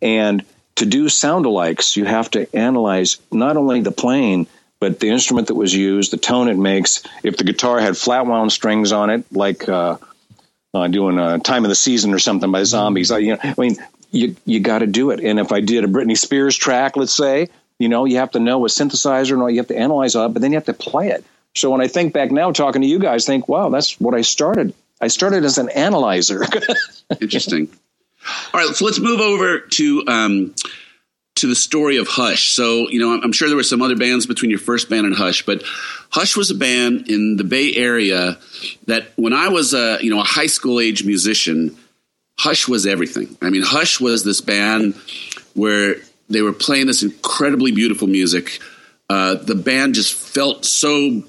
and 0.00 0.44
to 0.76 0.86
do 0.86 1.08
sound 1.08 1.44
alikes, 1.44 1.96
you 1.96 2.04
have 2.04 2.30
to 2.32 2.54
analyze 2.54 3.16
not 3.32 3.56
only 3.56 3.80
the 3.80 3.90
playing 3.90 4.46
but 4.78 5.00
the 5.00 5.08
instrument 5.08 5.48
that 5.48 5.54
was 5.54 5.74
used, 5.74 6.12
the 6.12 6.18
tone 6.18 6.48
it 6.48 6.58
makes. 6.58 7.02
If 7.22 7.38
the 7.38 7.44
guitar 7.44 7.80
had 7.80 7.96
flat 7.96 8.26
wound 8.26 8.52
strings 8.52 8.92
on 8.92 9.10
it, 9.10 9.24
like 9.32 9.68
uh, 9.68 9.96
uh, 10.74 10.88
doing 10.88 11.18
a 11.18 11.38
"Time 11.38 11.64
of 11.64 11.70
the 11.70 11.74
Season" 11.74 12.12
or 12.12 12.18
something 12.18 12.52
by 12.52 12.62
Zombies, 12.64 13.10
I, 13.10 13.18
you 13.18 13.32
know, 13.32 13.38
I 13.42 13.54
mean, 13.58 13.76
you 14.10 14.36
you 14.44 14.60
got 14.60 14.80
to 14.80 14.86
do 14.86 15.10
it. 15.10 15.20
And 15.20 15.40
if 15.40 15.50
I 15.50 15.60
did 15.60 15.84
a 15.84 15.88
Britney 15.88 16.16
Spears 16.16 16.56
track, 16.56 16.96
let's 16.96 17.16
say, 17.16 17.48
you 17.78 17.88
know, 17.88 18.04
you 18.04 18.16
have 18.16 18.30
to 18.32 18.40
know 18.40 18.64
a 18.64 18.68
synthesizer 18.68 19.32
and 19.32 19.42
all. 19.42 19.50
You 19.50 19.58
have 19.58 19.68
to 19.68 19.76
analyze 19.76 20.14
it, 20.14 20.32
but 20.32 20.42
then 20.42 20.52
you 20.52 20.56
have 20.56 20.66
to 20.66 20.74
play 20.74 21.08
it. 21.08 21.24
So 21.54 21.70
when 21.70 21.80
I 21.80 21.88
think 21.88 22.12
back 22.12 22.30
now, 22.30 22.52
talking 22.52 22.82
to 22.82 22.88
you 22.88 22.98
guys, 22.98 23.24
think, 23.24 23.48
wow, 23.48 23.70
that's 23.70 23.98
what 24.00 24.14
I 24.14 24.20
started. 24.20 24.74
I 25.00 25.08
started 25.08 25.44
as 25.44 25.58
an 25.58 25.68
analyzer. 25.70 26.44
Interesting. 27.20 27.68
All 28.52 28.60
right, 28.60 28.74
so 28.74 28.84
let's 28.84 28.98
move 28.98 29.20
over 29.20 29.60
to 29.60 30.04
um, 30.06 30.54
to 31.36 31.46
the 31.46 31.54
story 31.54 31.98
of 31.98 32.08
Hush. 32.08 32.54
So, 32.54 32.88
you 32.88 32.98
know, 32.98 33.20
I'm 33.22 33.32
sure 33.32 33.48
there 33.48 33.56
were 33.56 33.62
some 33.62 33.82
other 33.82 33.96
bands 33.96 34.26
between 34.26 34.50
your 34.50 34.58
first 34.58 34.88
band 34.88 35.06
and 35.06 35.14
Hush, 35.14 35.44
but 35.44 35.62
Hush 36.10 36.36
was 36.36 36.50
a 36.50 36.54
band 36.54 37.08
in 37.08 37.36
the 37.36 37.44
Bay 37.44 37.74
Area 37.74 38.38
that 38.86 39.12
when 39.16 39.32
I 39.32 39.48
was 39.48 39.74
a, 39.74 39.98
you 40.00 40.10
know, 40.10 40.20
a 40.20 40.24
high 40.24 40.46
school 40.46 40.80
age 40.80 41.04
musician, 41.04 41.76
Hush 42.38 42.66
was 42.66 42.86
everything. 42.86 43.36
I 43.42 43.50
mean, 43.50 43.62
Hush 43.62 44.00
was 44.00 44.24
this 44.24 44.40
band 44.40 44.94
where 45.54 45.96
they 46.28 46.42
were 46.42 46.52
playing 46.52 46.86
this 46.86 47.02
incredibly 47.02 47.72
beautiful 47.72 48.08
music. 48.08 48.60
Uh, 49.08 49.34
the 49.34 49.54
band 49.54 49.94
just 49.94 50.14
felt 50.14 50.64
so 50.64 51.22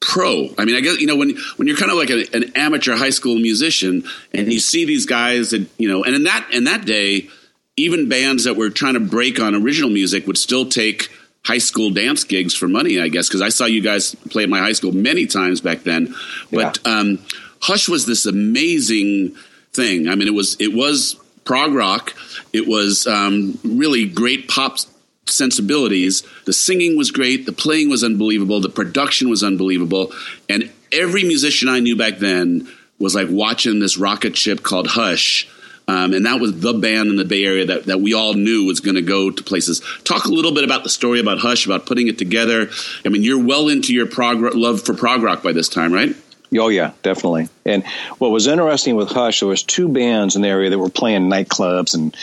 pro. 0.00 0.48
I 0.58 0.64
mean, 0.64 0.76
I 0.76 0.80
guess 0.80 1.00
you 1.00 1.06
know 1.06 1.16
when 1.16 1.36
when 1.56 1.68
you're 1.68 1.76
kind 1.76 1.90
of 1.90 1.98
like 1.98 2.10
a, 2.10 2.26
an 2.34 2.52
amateur 2.56 2.96
high 2.96 3.10
school 3.10 3.36
musician 3.36 4.04
and 4.32 4.52
you 4.52 4.60
see 4.60 4.84
these 4.84 5.06
guys 5.06 5.50
that 5.50 5.66
you 5.78 5.88
know, 5.88 6.04
and 6.04 6.14
in 6.14 6.24
that 6.24 6.48
in 6.52 6.64
that 6.64 6.84
day, 6.84 7.28
even 7.76 8.08
bands 8.08 8.44
that 8.44 8.54
were 8.54 8.70
trying 8.70 8.94
to 8.94 9.00
break 9.00 9.40
on 9.40 9.54
original 9.54 9.90
music 9.90 10.26
would 10.26 10.38
still 10.38 10.68
take 10.68 11.10
high 11.44 11.58
school 11.58 11.90
dance 11.90 12.24
gigs 12.24 12.54
for 12.54 12.68
money. 12.68 13.00
I 13.00 13.08
guess 13.08 13.28
because 13.28 13.42
I 13.42 13.50
saw 13.50 13.66
you 13.66 13.82
guys 13.82 14.14
play 14.14 14.44
at 14.44 14.48
my 14.48 14.58
high 14.58 14.72
school 14.72 14.92
many 14.92 15.26
times 15.26 15.60
back 15.60 15.84
then. 15.84 16.14
But 16.50 16.78
yeah. 16.84 16.98
um, 16.98 17.18
Hush 17.60 17.88
was 17.88 18.06
this 18.06 18.26
amazing 18.26 19.36
thing. 19.72 20.08
I 20.08 20.14
mean, 20.14 20.28
it 20.28 20.34
was 20.34 20.56
it 20.60 20.74
was 20.74 21.16
prog 21.46 21.72
rock. 21.72 22.14
It 22.52 22.66
was 22.66 23.06
um, 23.06 23.58
really 23.64 24.06
great 24.06 24.48
pop 24.48 24.78
sensibilities. 25.26 26.22
The 26.44 26.52
singing 26.52 26.96
was 26.96 27.10
great. 27.10 27.46
The 27.46 27.52
playing 27.52 27.88
was 27.88 28.04
unbelievable. 28.04 28.60
The 28.60 28.68
production 28.68 29.30
was 29.30 29.42
unbelievable. 29.42 30.12
And 30.48 30.70
every 30.92 31.24
musician 31.24 31.68
I 31.68 31.80
knew 31.80 31.96
back 31.96 32.18
then 32.18 32.68
was 32.98 33.14
like 33.14 33.28
watching 33.30 33.78
this 33.78 33.96
rocket 33.96 34.36
ship 34.36 34.62
called 34.62 34.86
Hush. 34.88 35.48
Um, 35.88 36.12
and 36.14 36.26
that 36.26 36.40
was 36.40 36.60
the 36.60 36.74
band 36.74 37.10
in 37.10 37.16
the 37.16 37.24
Bay 37.24 37.44
Area 37.44 37.66
that, 37.66 37.84
that 37.84 38.00
we 38.00 38.12
all 38.12 38.34
knew 38.34 38.66
was 38.66 38.80
going 38.80 38.96
to 38.96 39.02
go 39.02 39.30
to 39.30 39.42
places. 39.42 39.80
Talk 40.02 40.24
a 40.24 40.30
little 40.30 40.52
bit 40.52 40.64
about 40.64 40.82
the 40.82 40.88
story 40.88 41.20
about 41.20 41.38
Hush, 41.38 41.64
about 41.64 41.86
putting 41.86 42.08
it 42.08 42.18
together. 42.18 42.70
I 43.04 43.08
mean, 43.08 43.22
you're 43.22 43.42
well 43.42 43.68
into 43.68 43.94
your 43.94 44.06
prog 44.06 44.40
love 44.54 44.82
for 44.82 44.94
prog 44.94 45.22
rock 45.22 45.44
by 45.44 45.52
this 45.52 45.68
time, 45.68 45.92
right? 45.92 46.16
Oh 46.54 46.68
yeah, 46.68 46.92
definitely. 47.02 47.48
And 47.64 47.84
what 48.18 48.30
was 48.30 48.46
interesting 48.46 48.96
with 48.96 49.10
Hush, 49.10 49.40
there 49.40 49.48
was 49.48 49.62
two 49.62 49.88
bands 49.88 50.36
in 50.36 50.42
the 50.42 50.48
area 50.48 50.70
that 50.70 50.78
were 50.78 50.88
playing 50.90 51.28
nightclubs 51.28 51.94
and 51.94 52.16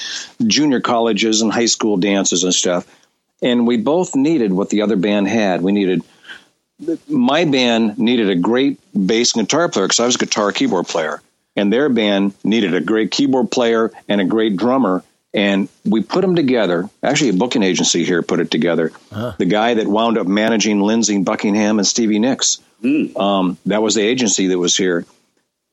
junior 0.48 0.80
colleges 0.80 1.42
and 1.42 1.52
high 1.52 1.66
school 1.66 1.98
dances 1.98 2.44
and 2.44 2.54
stuff. 2.54 2.88
And 3.42 3.68
we 3.68 3.78
both 3.78 4.16
needed 4.16 4.54
what 4.54 4.70
the 4.70 4.84
other 4.84 4.96
band 4.96 5.28
had. 5.28 5.62
We 5.62 5.74
needed 5.74 6.04
my 7.08 7.46
band 7.46 7.98
needed 7.98 8.30
a 8.30 8.36
great 8.36 8.80
bass 8.94 9.34
guitar 9.34 9.70
player 9.70 9.86
because 9.86 10.00
I 10.00 10.06
was 10.06 10.16
a 10.16 10.20
guitar 10.20 10.52
keyboard 10.52 10.88
player, 10.88 11.22
and 11.56 11.72
their 11.72 11.90
band 11.90 12.34
needed 12.44 12.74
a 12.74 12.82
great 12.82 13.12
keyboard 13.12 13.52
player 13.52 13.92
and 14.08 14.22
a 14.22 14.26
great 14.26 14.58
drummer. 14.58 15.04
And 15.34 15.68
we 15.84 16.04
put 16.04 16.22
them 16.22 16.36
together. 16.36 16.90
Actually, 17.02 17.30
a 17.30 17.34
booking 17.34 17.64
agency 17.64 18.04
here 18.04 18.22
put 18.22 18.40
it 18.40 18.52
together. 18.52 18.92
Uh-huh. 19.12 19.34
The 19.38 19.46
guy 19.46 19.74
that 19.74 19.88
wound 19.88 20.18
up 20.18 20.28
managing 20.28 20.80
Lindsey 20.80 21.18
Buckingham 21.24 21.80
and 21.80 21.88
Stevie 21.88 22.20
Nicks 22.20 22.60
Mm. 22.84 23.18
Um, 23.18 23.58
that 23.66 23.82
was 23.82 23.96
the 23.96 24.02
agency 24.02 24.48
that 24.48 24.60
was 24.60 24.76
here 24.76 25.06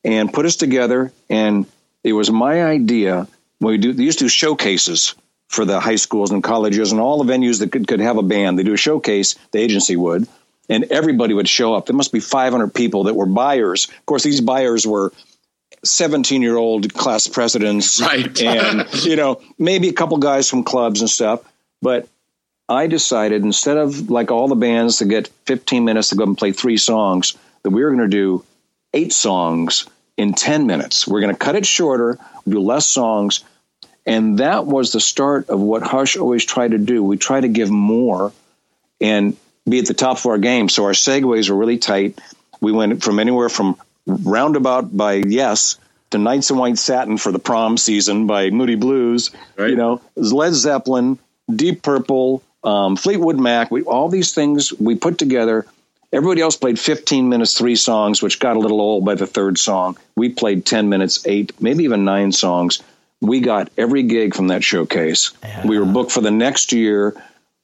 and 0.03 0.31
put 0.31 0.45
us 0.45 0.55
together. 0.55 1.11
And 1.29 1.65
it 2.03 2.13
was 2.13 2.31
my 2.31 2.63
idea. 2.63 3.27
We 3.59 3.77
do 3.77 3.93
they 3.93 4.03
used 4.03 4.19
to 4.19 4.25
do 4.25 4.29
showcases 4.29 5.15
for 5.47 5.65
the 5.65 5.79
high 5.79 5.97
schools 5.97 6.31
and 6.31 6.43
colleges 6.43 6.91
and 6.91 7.01
all 7.01 7.21
the 7.21 7.31
venues 7.31 7.59
that 7.59 7.71
could, 7.71 7.87
could 7.87 7.99
have 7.99 8.17
a 8.17 8.23
band. 8.23 8.57
They 8.57 8.63
do 8.63 8.73
a 8.73 8.77
showcase. 8.77 9.35
The 9.51 9.59
agency 9.59 9.97
would, 9.97 10.27
and 10.69 10.85
everybody 10.85 11.33
would 11.33 11.49
show 11.49 11.75
up. 11.75 11.85
There 11.85 11.95
must 11.95 12.13
be 12.13 12.21
500 12.21 12.73
people 12.73 13.03
that 13.03 13.15
were 13.15 13.25
buyers. 13.25 13.89
Of 13.89 14.05
course, 14.05 14.23
these 14.23 14.39
buyers 14.39 14.87
were 14.87 15.11
17 15.83 16.41
year 16.41 16.57
old 16.57 16.93
class 16.93 17.27
presidents, 17.27 18.01
right? 18.01 18.41
and 18.41 18.93
you 19.03 19.15
know 19.15 19.41
maybe 19.57 19.89
a 19.89 19.93
couple 19.93 20.17
guys 20.17 20.49
from 20.49 20.63
clubs 20.63 21.01
and 21.01 21.09
stuff. 21.09 21.41
But 21.81 22.07
I 22.69 22.87
decided 22.87 23.43
instead 23.43 23.77
of 23.77 24.09
like 24.09 24.31
all 24.31 24.47
the 24.47 24.55
bands 24.55 24.99
to 24.99 25.05
get 25.05 25.27
15 25.45 25.83
minutes 25.83 26.09
to 26.09 26.15
go 26.15 26.23
and 26.23 26.37
play 26.37 26.51
three 26.51 26.77
songs, 26.77 27.37
that 27.63 27.71
we 27.71 27.83
were 27.83 27.89
going 27.89 28.09
to 28.09 28.15
do 28.15 28.45
eight 28.93 29.13
songs 29.13 29.87
in 30.17 30.33
10 30.33 30.67
minutes. 30.67 31.07
We're 31.07 31.21
going 31.21 31.33
to 31.33 31.39
cut 31.39 31.55
it 31.55 31.65
shorter, 31.65 32.17
do 32.47 32.59
less 32.59 32.87
songs. 32.87 33.43
And 34.05 34.39
that 34.39 34.65
was 34.65 34.91
the 34.91 34.99
start 34.99 35.49
of 35.49 35.59
what 35.59 35.83
Hush 35.83 36.17
always 36.17 36.45
tried 36.45 36.71
to 36.71 36.77
do. 36.77 37.03
We 37.03 37.17
try 37.17 37.39
to 37.39 37.47
give 37.47 37.69
more 37.69 38.31
and 38.99 39.35
be 39.67 39.79
at 39.79 39.85
the 39.85 39.93
top 39.93 40.17
of 40.17 40.25
our 40.25 40.37
game. 40.37 40.69
So 40.69 40.85
our 40.85 40.91
segues 40.91 41.49
were 41.49 41.55
really 41.55 41.77
tight. 41.77 42.19
We 42.61 42.71
went 42.71 43.03
from 43.03 43.19
anywhere 43.19 43.49
from 43.49 43.77
Roundabout 44.23 44.95
by 44.95 45.13
Yes 45.13 45.77
to 46.11 46.17
Nights 46.17 46.49
in 46.49 46.57
White 46.57 46.77
Satin 46.77 47.17
for 47.17 47.31
the 47.31 47.39
prom 47.39 47.77
season 47.77 48.27
by 48.27 48.49
Moody 48.49 48.75
Blues. 48.75 49.31
Right. 49.57 49.71
You 49.71 49.75
know, 49.75 50.01
Led 50.15 50.53
Zeppelin, 50.53 51.17
Deep 51.53 51.81
Purple, 51.81 52.43
um, 52.63 52.95
Fleetwood 52.95 53.39
Mac, 53.39 53.71
we, 53.71 53.81
all 53.83 54.09
these 54.09 54.33
things 54.33 54.71
we 54.73 54.95
put 54.95 55.17
together. 55.17 55.65
Everybody 56.13 56.41
else 56.41 56.57
played 56.57 56.77
15 56.77 57.29
minutes, 57.29 57.57
three 57.57 57.77
songs, 57.77 58.21
which 58.21 58.39
got 58.39 58.57
a 58.57 58.59
little 58.59 58.81
old 58.81 59.05
by 59.05 59.15
the 59.15 59.25
third 59.25 59.57
song. 59.57 59.97
We 60.15 60.29
played 60.29 60.65
10 60.65 60.89
minutes, 60.89 61.25
eight, 61.25 61.53
maybe 61.61 61.85
even 61.85 62.03
nine 62.03 62.33
songs. 62.33 62.83
We 63.21 63.39
got 63.39 63.69
every 63.77 64.03
gig 64.03 64.35
from 64.35 64.49
that 64.49 64.63
showcase. 64.63 65.31
Yeah. 65.41 65.65
We 65.65 65.79
were 65.79 65.85
booked 65.85 66.11
for 66.11 66.21
the 66.21 66.31
next 66.31 66.73
year. 66.73 67.15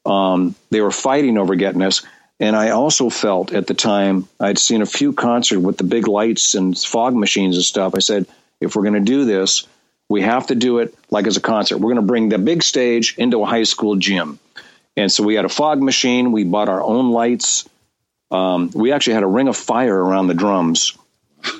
Um, 0.05 0.55
they 0.69 0.79
were 0.79 0.91
fighting 0.91 1.37
over 1.37 1.55
getting 1.55 1.81
us. 1.81 2.03
And 2.39 2.55
I 2.55 2.69
also 2.69 3.09
felt 3.09 3.51
at 3.51 3.67
the 3.67 3.73
time, 3.73 4.27
I'd 4.39 4.59
seen 4.59 4.81
a 4.81 4.85
few 4.85 5.11
concerts 5.11 5.61
with 5.61 5.77
the 5.77 5.83
big 5.83 6.07
lights 6.07 6.53
and 6.53 6.77
fog 6.77 7.15
machines 7.15 7.55
and 7.55 7.65
stuff. 7.65 7.95
I 7.95 7.99
said, 7.99 8.27
if 8.61 8.75
we're 8.75 8.83
going 8.83 8.93
to 8.93 8.99
do 8.99 9.25
this, 9.25 9.67
we 10.09 10.21
have 10.21 10.47
to 10.47 10.55
do 10.55 10.79
it 10.79 10.95
like 11.09 11.27
as 11.27 11.37
a 11.37 11.41
concert. 11.41 11.77
We're 11.77 11.93
going 11.93 11.95
to 11.95 12.07
bring 12.07 12.29
the 12.29 12.37
big 12.37 12.63
stage 12.63 13.15
into 13.17 13.41
a 13.41 13.45
high 13.45 13.63
school 13.63 13.95
gym. 13.95 14.39
And 14.95 15.11
so 15.11 15.23
we 15.23 15.35
had 15.35 15.45
a 15.45 15.49
fog 15.49 15.81
machine. 15.81 16.31
We 16.31 16.43
bought 16.43 16.69
our 16.69 16.81
own 16.81 17.11
lights. 17.11 17.67
Um, 18.29 18.71
we 18.73 18.91
actually 18.91 19.13
had 19.13 19.23
a 19.23 19.27
ring 19.27 19.47
of 19.47 19.57
fire 19.57 19.97
around 19.97 20.27
the 20.27 20.33
drums. 20.33 20.97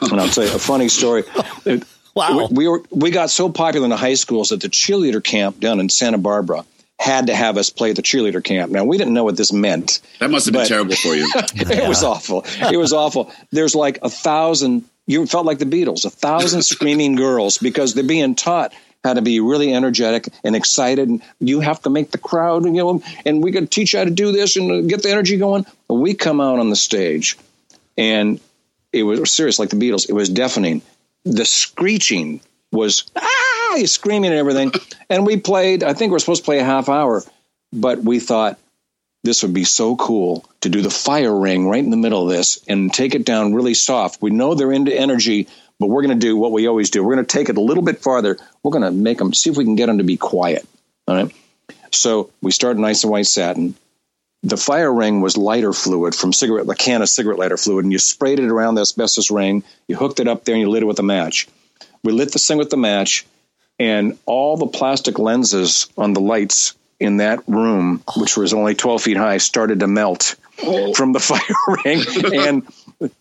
And 0.01 0.19
I'll 0.19 0.29
tell 0.29 0.46
you 0.46 0.55
a 0.55 0.60
funny 0.60 0.89
story. 0.89 1.24
wow. 2.15 2.48
We, 2.50 2.55
we, 2.55 2.67
were 2.67 2.84
we 2.91 3.12
got 3.12 3.29
so 3.29 3.50
popular 3.50 3.86
in 3.86 3.89
the 3.89 3.98
high 3.98 4.15
schools 4.15 4.50
that 4.50 4.62
the 4.62 4.69
cheerleader 4.69 5.24
camp 5.24 5.60
down 5.60 5.79
in 5.79 5.89
Santa 5.89 6.17
Barbara 6.17 6.65
had 7.00 7.27
to 7.27 7.36
have 7.36 7.58
us 7.58 7.70
play 7.70 7.92
at 7.92 7.96
the 7.96 8.01
cheerleader 8.01 8.44
camp. 8.44 8.72
Now 8.72 8.84
we 8.84 8.98
didn't 8.98 9.13
know 9.13 9.24
what 9.24 9.38
this 9.38 9.54
meant. 9.54 10.01
That 10.20 10.32
must 10.32 10.46
have 10.46 10.54
been 10.54 10.66
terrible 10.66 10.96
for 10.96 11.16
you. 11.16 11.30
it 11.36 11.88
was 11.88 12.04
awful. 12.04 12.44
It 12.46 12.77
was 12.77 12.92
awful. 12.92 13.32
There's 13.51 13.75
like 13.75 14.00
a 14.01 14.10
thousand. 14.10 14.86
You 15.06 15.25
felt 15.25 15.46
like 15.46 15.60
the 15.60 15.66
Beatles, 15.66 16.06
a 16.06 16.10
thousand 16.10 16.62
screaming 16.63 17.16
girls 17.16 17.60
because 17.60 17.94
they're 17.94 18.04
being 18.04 18.36
taught 18.36 18.74
how 19.04 19.13
to 19.13 19.22
be 19.22 19.39
really 19.39 19.74
energetic 19.74 20.27
and 20.44 20.56
excited. 20.56 21.08
And 21.08 21.22
you 21.39 21.60
have 21.60 21.82
to 21.84 21.89
make 21.89 22.12
the 22.12 22.18
crowd, 22.18 22.66
you 22.66 22.72
know, 22.72 23.04
and 23.25 23.44
we 23.44 23.51
could 23.51 23.70
teach 23.70 23.94
you 23.94 24.00
how 24.00 24.06
to 24.06 24.12
do 24.12 24.32
this 24.32 24.56
and 24.56 24.89
get 24.89 25.04
the 25.04 25.12
energy 25.12 25.38
going. 25.38 25.66
We 25.88 26.16
come 26.16 26.42
out 26.42 26.60
on 26.60 26.70
the 26.70 26.75
stage 26.75 27.38
and 27.96 28.39
it 28.92 29.04
was 29.04 29.32
serious, 29.32 29.60
like 29.60 29.70
the 29.70 29.77
Beatles. 29.77 30.10
It 30.10 30.13
was 30.13 30.30
deafening. 30.30 30.82
The 31.25 31.46
screeching 31.46 32.42
was 32.71 33.09
ah, 33.15 33.74
he's 33.75 33.93
screaming 33.93 34.31
and 34.31 34.39
everything. 34.39 34.71
And 35.09 35.25
we 35.25 35.38
played. 35.38 35.83
I 35.83 35.93
think 35.93 36.12
we 36.12 36.17
are 36.17 36.19
supposed 36.19 36.41
to 36.41 36.45
play 36.45 36.59
a 36.59 36.65
half 36.65 36.89
hour, 36.89 37.24
but 37.71 38.00
we 38.00 38.19
thought 38.19 38.59
this 39.24 39.41
would 39.43 39.53
be 39.53 39.63
so 39.63 39.95
cool 39.95 40.43
to 40.62 40.69
do 40.69 40.81
the 40.81 40.89
fire 40.89 41.33
ring 41.33 41.67
right 41.67 41.83
in 41.83 41.91
the 41.91 41.95
middle 41.95 42.24
of 42.24 42.29
this 42.29 42.59
and 42.67 42.93
take 42.93 43.15
it 43.15 43.25
down 43.25 43.53
really 43.53 43.74
soft. 43.74 44.21
We 44.21 44.31
know 44.31 44.53
they're 44.53 44.74
into 44.74 44.93
energy, 44.93 45.47
but 45.79 45.88
we're 45.88 46.01
going 46.01 46.19
to 46.19 46.25
do 46.25 46.36
what 46.36 46.51
we 46.51 46.67
always 46.67 46.89
do. 46.89 47.03
We're 47.03 47.15
going 47.15 47.25
to 47.25 47.38
take 47.38 47.47
it 47.47 47.57
a 47.57 47.62
little 47.62 47.83
bit 47.83 48.01
farther. 48.01 48.38
We're 48.63 48.71
going 48.71 48.83
to 48.83 48.91
make 48.91 49.17
them 49.17 49.33
see 49.33 49.50
if 49.50 49.55
we 49.55 49.63
can 49.63 49.75
get 49.75 49.86
them 49.86 50.00
to 50.00 50.03
be 50.03 50.17
quiet. 50.17 50.67
All 51.07 51.15
right. 51.15 51.33
So 51.91 52.31
we 52.41 52.51
start 52.51 52.77
Nights 52.77 53.03
in 53.03 53.09
White 53.09 53.27
Satin. 53.27 53.75
The 54.43 54.57
fire 54.57 54.93
ring 54.93 55.21
was 55.21 55.36
lighter 55.36 55.74
fluid 55.74 56.15
from 56.15 56.31
cigarette, 56.31 56.69
a 56.69 56.75
can 56.75 57.01
of 57.01 57.09
cigarette 57.09 57.39
lighter 57.39 57.57
fluid, 57.57 57.86
and 57.86 57.91
you 57.91 58.00
sprayed 58.00 58.39
it 58.39 58.50
around 58.50 58.75
the 58.75 58.81
asbestos 58.81 59.31
ring. 59.31 59.63
You 59.88 59.95
hooked 59.95 60.19
it 60.19 60.27
up 60.27 60.45
there 60.45 60.55
and 60.55 60.62
you 60.62 60.69
lit 60.69 60.83
it 60.83 60.86
with 60.86 61.00
a 61.00 61.03
match. 61.03 61.47
We 62.07 62.13
lit 62.13 62.31
the 62.31 62.39
thing 62.39 62.57
with 62.57 62.69
the 62.69 62.77
match, 62.77 63.25
and 63.77 64.17
all 64.25 64.55
the 64.55 64.67
plastic 64.67 65.19
lenses 65.19 65.87
on 65.97 66.13
the 66.13 66.21
lights 66.21 66.73
in 67.01 67.17
that 67.17 67.45
room, 67.49 68.01
which 68.15 68.37
was 68.37 68.53
only 68.53 68.75
12 68.75 69.01
feet 69.01 69.17
high, 69.17 69.39
started 69.39 69.81
to 69.81 69.87
melt 69.87 70.35
oh. 70.63 70.93
from 70.93 71.11
the 71.11 71.19
fire 71.29 71.41
ring, 71.83 72.01
and 72.33 72.65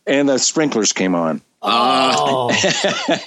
and 0.07 0.29
the 0.29 0.39
sprinklers 0.39 0.93
came 0.93 1.17
on. 1.17 1.41
Oh. 1.63 2.47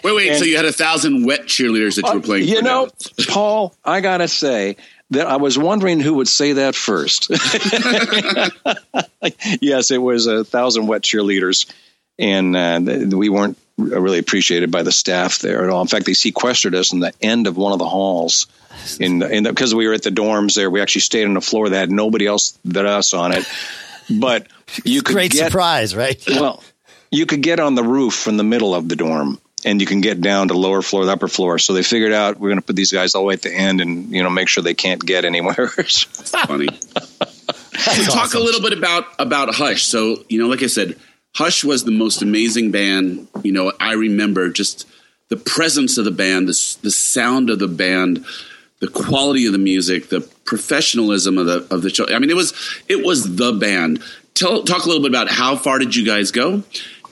wait, 0.01 0.15
wait. 0.15 0.29
And, 0.29 0.37
so 0.37 0.45
you 0.45 0.55
had 0.55 0.63
a 0.63 0.71
thousand 0.71 1.25
wet 1.25 1.41
cheerleaders 1.41 1.97
that 1.97 2.07
you 2.07 2.13
were 2.13 2.21
playing. 2.21 2.43
Uh, 2.43 2.53
you 2.53 2.61
know, 2.61 2.87
Paul, 3.27 3.75
I 3.83 3.99
gotta 3.99 4.29
say 4.29 4.77
that 5.09 5.27
I 5.27 5.35
was 5.35 5.57
wondering 5.57 5.99
who 5.99 6.13
would 6.13 6.29
say 6.29 6.53
that 6.53 6.73
first. 6.73 7.29
yes, 9.61 9.91
it 9.91 10.01
was 10.01 10.25
a 10.25 10.45
thousand 10.45 10.87
wet 10.87 11.01
cheerleaders, 11.01 11.69
and 12.17 12.55
uh, 12.55 13.17
we 13.17 13.27
weren't 13.27 13.57
really 13.79 14.19
appreciated 14.19 14.71
by 14.71 14.83
the 14.83 14.91
staff 14.91 15.39
there 15.39 15.63
at 15.63 15.69
all. 15.69 15.81
In 15.81 15.87
fact, 15.87 16.05
they 16.05 16.13
sequestered 16.13 16.75
us 16.75 16.93
in 16.93 16.99
the 16.99 17.13
end 17.21 17.47
of 17.47 17.57
one 17.57 17.73
of 17.73 17.79
the 17.79 17.87
halls. 17.87 18.47
In 18.99 19.19
because 19.43 19.73
we 19.73 19.87
were 19.87 19.93
at 19.93 20.03
the 20.03 20.11
dorms 20.11 20.55
there, 20.55 20.69
we 20.69 20.81
actually 20.81 21.01
stayed 21.01 21.25
on 21.25 21.33
the 21.33 21.41
floor 21.41 21.69
that 21.69 21.77
had 21.77 21.91
nobody 21.91 22.27
else 22.27 22.57
but 22.63 22.85
us 22.85 23.13
on 23.13 23.33
it. 23.33 23.45
But 24.09 24.47
you 24.83 25.01
could 25.01 25.13
great 25.13 25.31
get, 25.31 25.51
surprise, 25.51 25.95
right? 25.95 26.23
Well, 26.27 26.63
you 27.11 27.25
could 27.25 27.41
get 27.41 27.59
on 27.59 27.75
the 27.75 27.83
roof 27.83 28.13
from 28.13 28.37
the 28.37 28.43
middle 28.43 28.75
of 28.75 28.87
the 28.87 28.95
dorm 28.95 29.39
and 29.65 29.81
you 29.81 29.87
can 29.87 30.01
get 30.01 30.21
down 30.21 30.47
to 30.49 30.53
lower 30.53 30.81
floor, 30.81 31.05
the 31.05 31.11
upper 31.11 31.27
floor. 31.27 31.59
So 31.59 31.73
they 31.73 31.83
figured 31.83 32.13
out 32.13 32.39
we're 32.39 32.49
going 32.49 32.61
to 32.61 32.65
put 32.65 32.75
these 32.75 32.91
guys 32.91 33.15
all 33.15 33.23
the 33.23 33.27
way 33.27 33.33
at 33.33 33.41
the 33.41 33.53
end 33.53 33.81
and 33.81 34.11
you 34.11 34.23
know 34.23 34.29
make 34.29 34.47
sure 34.47 34.63
they 34.63 34.73
can't 34.73 35.03
get 35.03 35.25
anywhere. 35.25 35.71
That's 35.77 36.03
funny. 36.03 36.67
That's 36.67 38.07
talk 38.07 38.25
awesome. 38.25 38.41
a 38.41 38.43
little 38.43 38.61
bit 38.61 38.77
about 38.77 39.05
about 39.19 39.53
Hush. 39.53 39.83
So 39.83 40.23
you 40.29 40.39
know, 40.39 40.47
like 40.47 40.63
I 40.63 40.67
said, 40.67 40.97
Hush 41.35 41.63
was 41.63 41.83
the 41.83 41.91
most 41.91 42.21
amazing 42.21 42.71
band. 42.71 43.27
You 43.43 43.51
know, 43.51 43.71
I 43.79 43.93
remember 43.93 44.49
just 44.49 44.87
the 45.29 45.37
presence 45.37 45.97
of 45.97 46.05
the 46.05 46.11
band, 46.11 46.47
the 46.47 46.77
the 46.81 46.91
sound 46.91 47.49
of 47.49 47.59
the 47.59 47.67
band, 47.67 48.25
the 48.79 48.87
quality 48.87 49.45
of 49.45 49.51
the 49.51 49.59
music, 49.59 50.09
the 50.09 50.21
professionalism 50.45 51.37
of 51.37 51.45
the 51.45 51.67
of 51.73 51.81
the 51.81 51.89
show. 51.89 52.05
I 52.07 52.19
mean, 52.19 52.29
it 52.29 52.35
was 52.35 52.53
it 52.87 53.05
was 53.05 53.35
the 53.35 53.53
band. 53.53 54.03
Tell 54.33 54.63
talk 54.63 54.85
a 54.85 54.87
little 54.87 55.03
bit 55.03 55.11
about 55.11 55.29
how 55.29 55.55
far 55.55 55.79
did 55.79 55.95
you 55.95 56.05
guys 56.05 56.31
go? 56.31 56.63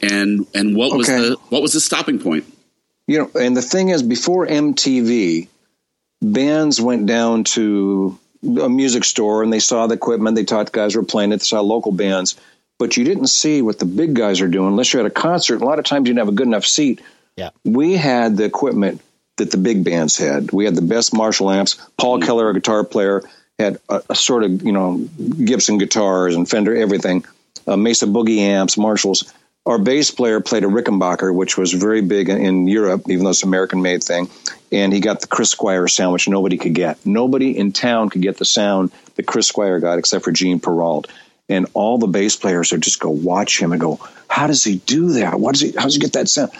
and 0.02 0.46
and 0.54 0.76
what 0.76 0.96
was 0.96 1.08
the 1.08 1.38
what 1.50 1.62
was 1.62 1.74
the 1.74 1.80
stopping 1.80 2.20
point? 2.20 2.46
You 3.08 3.20
know, 3.20 3.32
and 3.40 3.56
the 3.56 3.62
thing 3.62 3.90
is, 3.90 4.04
before 4.04 4.46
MTV, 4.46 5.48
bands 6.22 6.82
went 6.82 7.06
down 7.06 7.46
to 7.46 8.20
a 8.44 8.70
music 8.70 9.06
store 9.06 9.44
and 9.44 9.52
they 9.52 9.60
saw 9.60 9.88
the 9.88 9.96
equipment. 9.96 10.36
They 10.36 10.44
thought 10.44 10.72
guys 10.72 10.96
were 10.96 11.04
playing 11.04 11.32
it. 11.32 11.38
They 11.38 11.46
saw 11.46 11.62
local 11.62 11.92
bands, 11.92 12.36
but 12.78 12.98
you 12.98 13.04
didn't 13.04 13.28
see 13.28 13.62
what 13.62 13.80
the 13.80 13.86
big 13.86 14.14
guys 14.14 14.42
are 14.42 14.48
doing 14.48 14.68
unless 14.68 14.94
you're 14.94 15.02
at 15.02 15.06
a 15.06 15.14
concert. 15.14 15.62
A 15.62 15.66
lot 15.66 15.80
of 15.80 15.86
times 15.86 16.08
you 16.08 16.14
didn't 16.14 16.26
have 16.26 16.34
a 16.34 16.38
good 16.38 16.48
enough 16.48 16.66
seat. 16.66 17.02
Yeah, 17.36 17.50
we 17.64 17.96
had 17.96 18.38
the 18.38 18.46
equipment 18.46 19.02
that 19.38 19.52
the 19.52 19.58
big 19.58 19.84
bands 19.84 20.18
had. 20.18 20.52
We 20.52 20.66
had 20.66 20.76
the 20.76 20.82
best 20.82 21.14
Marshall 21.14 21.52
amps. 21.52 21.76
Paul 21.98 22.18
mm-hmm. 22.18 22.26
Keller, 22.26 22.50
a 22.50 22.54
guitar 22.54 22.84
player, 22.84 23.24
had 23.60 23.80
a, 23.90 24.02
a, 24.10 24.16
sort 24.16 24.44
of 24.44 24.64
you 24.64 24.72
know 24.72 24.98
Gibson 25.44 25.78
guitars 25.78 26.36
and 26.36 26.50
Fender 26.50 26.76
everything. 26.76 27.26
Uh, 27.68 27.78
Mesa 27.78 28.06
Boogie 28.06 28.40
amps, 28.40 28.78
Marshalls 28.78 29.32
our 29.68 29.78
bass 29.78 30.12
player 30.12 30.40
played 30.40 30.64
a 30.64 30.68
Rickenbacker, 30.68 31.34
which 31.36 31.58
was 31.58 31.74
very 31.74 32.02
big 32.02 32.30
in 32.30 32.68
Europe, 32.68 33.04
even 33.10 33.26
though 33.26 33.32
it's 33.32 33.44
an 33.44 33.50
American 33.50 33.82
made 33.82 34.02
thing. 34.02 34.30
And 34.72 34.94
he 34.94 35.02
got 35.02 35.20
the 35.20 35.28
Chris 35.28 35.52
Squire 35.52 35.88
sound, 35.90 36.14
which 36.14 36.30
nobody 36.30 36.58
could 36.58 36.74
get. 36.74 37.06
Nobody 37.06 37.58
in 37.58 37.74
town 37.74 38.10
could 38.10 38.22
get 38.22 38.38
the 38.38 38.46
sound 38.46 38.92
that 39.16 39.28
Chris 39.28 39.48
Squire 39.48 39.80
got 39.80 40.00
except 40.00 40.24
for 40.24 40.32
Gene 40.32 40.62
Peralt. 40.62 41.08
And 41.50 41.68
all 41.74 41.98
the 41.98 42.08
bass 42.08 42.36
players 42.36 42.72
would 42.72 42.82
just 42.82 43.00
go 43.00 43.10
watch 43.10 43.62
him 43.62 43.72
and 43.72 43.82
go, 43.82 44.00
"How 44.28 44.48
does 44.48 44.64
he 44.64 44.78
do 44.78 45.14
that? 45.14 45.40
What 45.40 45.54
does 45.54 45.62
he? 45.62 45.72
How 45.72 45.84
does 45.84 45.96
he 45.96 46.00
get 46.00 46.14
that 46.14 46.30
sound?" 46.30 46.52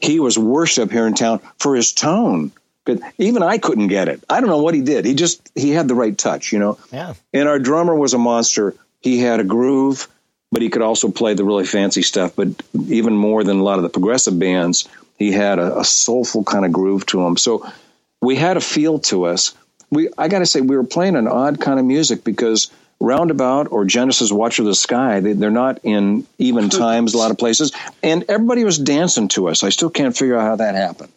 He 0.00 0.18
was 0.18 0.38
worshipped 0.38 0.92
here 0.92 1.06
in 1.06 1.14
town 1.14 1.40
for 1.58 1.76
his 1.76 1.92
tone. 1.92 2.52
But 2.84 3.00
even 3.18 3.42
I 3.42 3.58
couldn't 3.58 3.88
get 3.88 4.08
it. 4.08 4.24
I 4.28 4.40
don't 4.40 4.50
know 4.50 4.62
what 4.62 4.74
he 4.74 4.82
did. 4.82 5.04
He 5.04 5.14
just 5.14 5.50
he 5.54 5.70
had 5.70 5.86
the 5.86 5.94
right 5.94 6.16
touch, 6.16 6.52
you 6.52 6.58
know. 6.58 6.78
Yeah. 6.92 7.14
And 7.32 7.48
our 7.48 7.58
drummer 7.58 7.94
was 7.94 8.14
a 8.14 8.18
monster. 8.18 8.74
He 9.00 9.18
had 9.20 9.40
a 9.40 9.44
groove, 9.44 10.08
but 10.50 10.62
he 10.62 10.68
could 10.68 10.82
also 10.82 11.10
play 11.10 11.34
the 11.34 11.44
really 11.44 11.64
fancy 11.64 12.02
stuff. 12.02 12.34
But 12.34 12.48
even 12.88 13.16
more 13.16 13.44
than 13.44 13.58
a 13.58 13.62
lot 13.62 13.78
of 13.78 13.84
the 13.84 13.88
progressive 13.88 14.38
bands, 14.38 14.88
he 15.16 15.30
had 15.30 15.60
a, 15.60 15.80
a 15.80 15.84
soulful 15.84 16.42
kind 16.42 16.64
of 16.64 16.72
groove 16.72 17.06
to 17.06 17.24
him. 17.24 17.36
So 17.36 17.70
we 18.20 18.34
had 18.34 18.56
a 18.56 18.60
feel 18.60 18.98
to 19.00 19.26
us. 19.26 19.54
We 19.90 20.08
I 20.18 20.26
got 20.26 20.40
to 20.40 20.46
say 20.46 20.60
we 20.60 20.76
were 20.76 20.84
playing 20.84 21.14
an 21.14 21.28
odd 21.28 21.60
kind 21.60 21.78
of 21.78 21.86
music 21.86 22.24
because 22.24 22.70
Roundabout 23.02 23.68
or 23.70 23.84
Genesis 23.84 24.30
Watch 24.30 24.58
of 24.58 24.64
the 24.64 24.74
Sky, 24.74 25.20
they, 25.20 25.32
they're 25.32 25.50
not 25.50 25.80
in 25.82 26.26
even 26.38 26.64
hmm. 26.64 26.70
times 26.70 27.14
a 27.14 27.18
lot 27.18 27.30
of 27.30 27.38
places, 27.38 27.72
and 28.02 28.24
everybody 28.28 28.64
was 28.64 28.78
dancing 28.78 29.28
to 29.28 29.48
us. 29.48 29.62
I 29.62 29.70
still 29.70 29.90
can't 29.90 30.16
figure 30.16 30.36
out 30.36 30.42
how 30.42 30.56
that 30.56 30.74
happened 30.74 31.12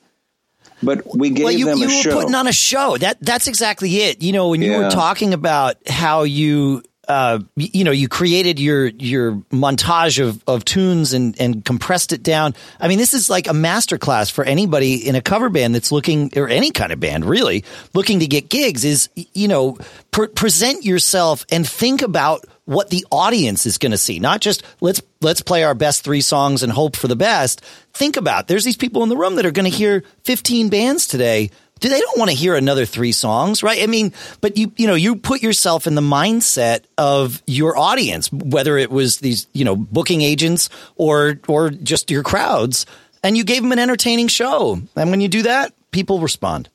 but 0.84 1.04
we 1.16 1.30
gave 1.30 1.46
well, 1.46 1.54
you, 1.54 1.66
them 1.66 1.78
you 1.80 1.88
a 1.88 2.04
were 2.06 2.22
putting 2.22 2.36
on 2.36 2.48
a 2.48 2.54
show. 2.54 2.98
That 2.98 3.18
that's 3.22 3.48
exactly 3.48 3.98
it. 4.04 4.22
You 4.22 4.34
know, 4.34 4.50
when 4.50 4.62
you 4.62 4.72
Yeah. 4.72 4.80
were 4.80 4.92
talking 4.92 5.34
about 5.34 5.78
how 5.88 6.24
you 6.24 6.84
uh, 7.08 7.40
you 7.56 7.84
know, 7.84 7.92
you 7.92 8.08
created 8.08 8.60
your 8.60 8.88
your 8.88 9.34
montage 9.52 10.24
of, 10.24 10.44
of 10.48 10.66
tunes 10.66 11.14
and, 11.14 11.40
and 11.40 11.64
compressed 11.64 12.14
it 12.14 12.24
down. 12.24 12.56
I 12.80 12.88
mean, 12.88 12.98
this 12.98 13.14
is 13.14 13.30
like 13.30 13.48
a 13.48 13.52
masterclass 13.52 14.32
for 14.32 14.44
anybody 14.44 15.08
in 15.08 15.16
a 15.16 15.22
cover 15.22 15.50
band 15.50 15.76
that's 15.76 15.92
looking, 15.92 16.32
or 16.38 16.48
any 16.48 16.72
kind 16.72 16.92
of 16.92 17.00
band 17.00 17.26
really, 17.26 17.64
looking 17.94 18.20
to 18.20 18.28
get 18.28 18.50
gigs. 18.50 18.84
Is 18.84 19.10
you 19.16 19.48
know, 19.48 19.78
pre- 20.12 20.28
present 20.28 20.86
yourself 20.86 21.46
and 21.52 21.68
think 21.68 22.02
about 22.02 22.46
what 22.66 22.90
the 22.90 23.06
audience 23.12 23.66
is 23.66 23.78
going 23.78 23.92
to 23.92 23.98
see. 23.98 24.20
Not 24.20 24.42
just 24.42 24.64
let's 24.82 25.02
let's 25.22 25.42
play 25.42 25.64
our 25.64 25.76
best 25.76 26.04
three 26.04 26.22
songs 26.22 26.64
and 26.64 26.72
hope 26.72 26.96
for 26.96 27.08
the 27.08 27.16
best. 27.16 27.62
Think 27.94 28.18
about 28.18 28.48
there's 28.48 28.66
these 28.66 28.78
people 28.78 29.04
in 29.04 29.10
the 29.10 29.18
room 29.18 29.36
that 29.36 29.46
are 29.46 29.52
going 29.52 29.70
to 29.70 29.76
hear 29.76 30.04
15 30.24 30.70
bands 30.70 31.08
today. 31.08 31.52
Do 31.86 31.90
they 31.90 32.02
don't 32.02 32.18
want 32.18 32.32
to 32.32 32.36
hear 32.36 32.56
another 32.56 32.84
three 32.84 33.12
songs, 33.12 33.62
right? 33.62 33.84
I 33.84 33.86
mean, 33.86 34.12
but 34.42 34.58
you 34.58 34.72
you 34.76 34.88
know 34.88 34.96
you 34.96 35.18
put 35.18 35.44
yourself 35.44 35.86
in 35.86 35.94
the 35.94 36.02
mindset 36.02 36.80
of 36.98 37.44
your 37.46 37.78
audience, 37.78 38.34
whether 38.34 38.76
it 38.76 38.90
was 38.90 39.20
these 39.20 39.46
you 39.54 39.64
know 39.64 39.76
booking 39.76 40.24
agents 40.24 40.72
or 40.96 41.40
or 41.48 41.70
just 41.70 42.10
your 42.10 42.24
crowds, 42.24 42.88
and 43.22 43.38
you 43.38 43.44
gave 43.44 43.62
them 43.62 43.72
an 43.72 43.78
entertaining 43.78 44.30
show. 44.30 44.82
And 44.96 45.12
when 45.12 45.22
you 45.22 45.28
do 45.28 45.44
that, 45.44 45.74
people 45.92 46.18
respond. 46.22 46.70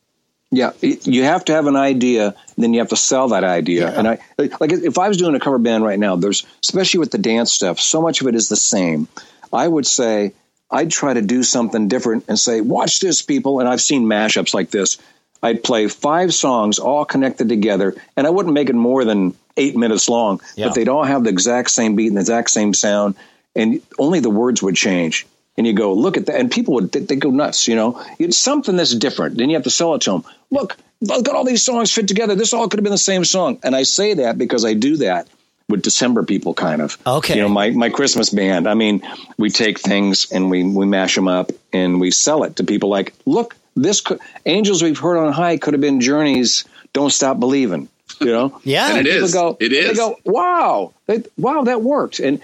Yeah, 0.53 0.75
you 0.81 1.25
have 1.25 1.45
to 1.47 1.55
have 1.55 1.67
an 1.67 1.75
idea, 1.75 2.37
then 2.57 2.73
you 2.73 2.79
have 2.79 2.91
to 2.91 2.97
sell 2.97 3.31
that 3.31 3.43
idea. 3.43 3.93
And 3.93 4.07
I 4.07 4.19
like 4.39 4.71
if 4.71 4.97
I 4.97 5.09
was 5.09 5.17
doing 5.17 5.35
a 5.35 5.41
cover 5.41 5.59
band 5.59 5.83
right 5.83 5.99
now, 5.99 6.15
there's 6.15 6.47
especially 6.63 7.01
with 7.01 7.11
the 7.11 7.19
dance 7.19 7.53
stuff, 7.53 7.81
so 7.81 8.01
much 8.01 8.21
of 8.21 8.29
it 8.29 8.37
is 8.37 8.49
the 8.49 8.55
same. 8.55 9.09
I 9.53 9.67
would 9.67 9.89
say 9.89 10.35
I'd 10.71 10.91
try 10.91 11.15
to 11.15 11.23
do 11.23 11.43
something 11.43 11.89
different 11.89 12.25
and 12.29 12.39
say, 12.39 12.61
"Watch 12.61 13.01
this, 13.01 13.23
people." 13.23 13.61
And 13.61 13.69
I've 13.69 13.81
seen 13.81 14.05
mashups 14.05 14.55
like 14.55 14.71
this. 14.71 14.99
I'd 15.43 15.65
play 15.65 15.89
five 15.89 16.35
songs 16.35 16.79
all 16.79 17.05
connected 17.05 17.49
together, 17.49 17.95
and 18.17 18.27
I 18.27 18.31
wouldn't 18.31 18.55
make 18.55 18.69
it 18.69 18.75
more 18.75 19.05
than 19.05 19.35
eight 19.57 19.77
minutes 19.77 20.09
long, 20.09 20.41
Yeah. 20.55 20.67
but 20.67 20.75
they'd 20.75 20.89
all 20.89 21.05
have 21.05 21.25
the 21.25 21.31
exact 21.31 21.71
same 21.71 21.97
beat 21.97 22.09
and 22.09 22.17
the 22.17 22.21
exact 22.21 22.51
same 22.51 22.75
sound, 22.75 23.15
and 23.57 23.81
only 23.99 24.21
the 24.21 24.31
words 24.31 24.63
would 24.63 24.77
change. 24.77 25.27
And 25.57 25.67
you 25.67 25.73
go, 25.73 25.93
look 25.93 26.17
at 26.17 26.27
that, 26.27 26.37
and 26.37 26.51
people 26.51 26.75
would 26.75 26.93
they, 26.93 27.17
go 27.17 27.31
nuts. 27.31 27.69
You 27.69 27.75
know, 27.75 28.01
it's 28.19 28.37
something 28.37 28.77
that's 28.77 28.95
different. 28.95 29.37
Then 29.37 29.51
you 29.51 29.57
have 29.57 29.65
to 29.65 29.71
sell 29.71 29.95
it 29.95 30.03
to 30.03 30.13
them. 30.13 30.25
Look, 30.51 30.77
look 31.01 31.29
at 31.29 31.35
all 31.35 31.45
these 31.45 31.63
songs 31.63 31.91
fit 31.91 32.07
together. 32.07 32.35
This 32.35 32.53
all 32.53 32.69
could 32.69 32.79
have 32.79 32.85
been 32.85 32.93
the 32.93 32.99
same 32.99 33.25
song. 33.25 33.59
And 33.63 33.75
I 33.75 33.83
say 33.83 34.15
that 34.15 34.39
because 34.39 34.65
I 34.65 34.75
do 34.75 34.99
that 34.99 35.27
with 35.71 35.83
December 35.83 36.23
people, 36.23 36.55
kind 36.55 36.83
of. 36.83 36.99
Okay. 37.07 37.37
You 37.37 37.43
know, 37.43 37.49
my 37.49 37.71
my 37.71 37.89
Christmas 37.89 38.31
band. 38.31 38.69
I 38.69 38.75
mean, 38.75 39.03
we 39.39 39.51
take 39.51 39.79
things 39.81 40.31
and 40.31 40.51
we 40.51 40.63
we 40.65 40.87
mash 40.87 41.15
them 41.15 41.29
up 41.29 41.51
and 41.73 42.01
we 42.01 42.11
sell 42.11 42.45
it 42.45 42.57
to 42.57 42.65
people. 42.65 42.89
Like, 42.89 43.15
look, 43.27 43.57
this 43.77 44.01
could, 44.01 44.21
angels 44.47 44.83
we've 44.83 44.99
heard 44.99 45.17
on 45.19 45.33
high 45.33 45.57
could 45.57 45.75
have 45.75 45.81
been 45.81 46.01
Journey's 46.01 46.65
"Don't 46.93 47.11
Stop 47.11 47.39
Believing." 47.41 47.89
You 48.21 48.27
know. 48.27 48.61
Yeah, 48.65 48.91
And 48.91 49.07
it 49.07 49.11
People 49.11 49.25
is. 49.25 49.33
Go, 49.33 49.57
it 49.61 49.73
is. 49.73 49.89
they 49.89 49.95
go, 49.95 50.17
wow, 50.25 50.93
they, 51.07 51.23
wow, 51.39 51.63
that 51.63 51.81
worked. 51.81 52.19
And 52.19 52.43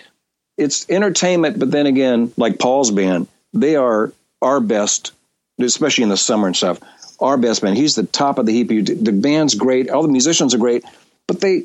it's 0.56 0.88
entertainment, 0.88 1.58
but 1.58 1.70
then 1.70 1.86
again, 1.86 2.32
like 2.36 2.58
Paul's 2.58 2.90
band, 2.90 3.26
they 3.52 3.76
are 3.76 4.12
our 4.40 4.60
best, 4.60 5.12
especially 5.60 6.04
in 6.04 6.08
the 6.08 6.16
summer 6.16 6.46
and 6.46 6.56
stuff. 6.56 6.78
Our 7.20 7.36
best 7.36 7.62
band. 7.62 7.76
He's 7.76 7.94
the 7.94 8.04
top 8.04 8.38
of 8.38 8.46
the 8.46 8.52
heap. 8.52 8.68
The 8.68 9.12
band's 9.12 9.54
great. 9.54 9.90
All 9.90 10.02
the 10.02 10.08
musicians 10.08 10.54
are 10.54 10.58
great, 10.58 10.84
but 11.26 11.40
they 11.40 11.64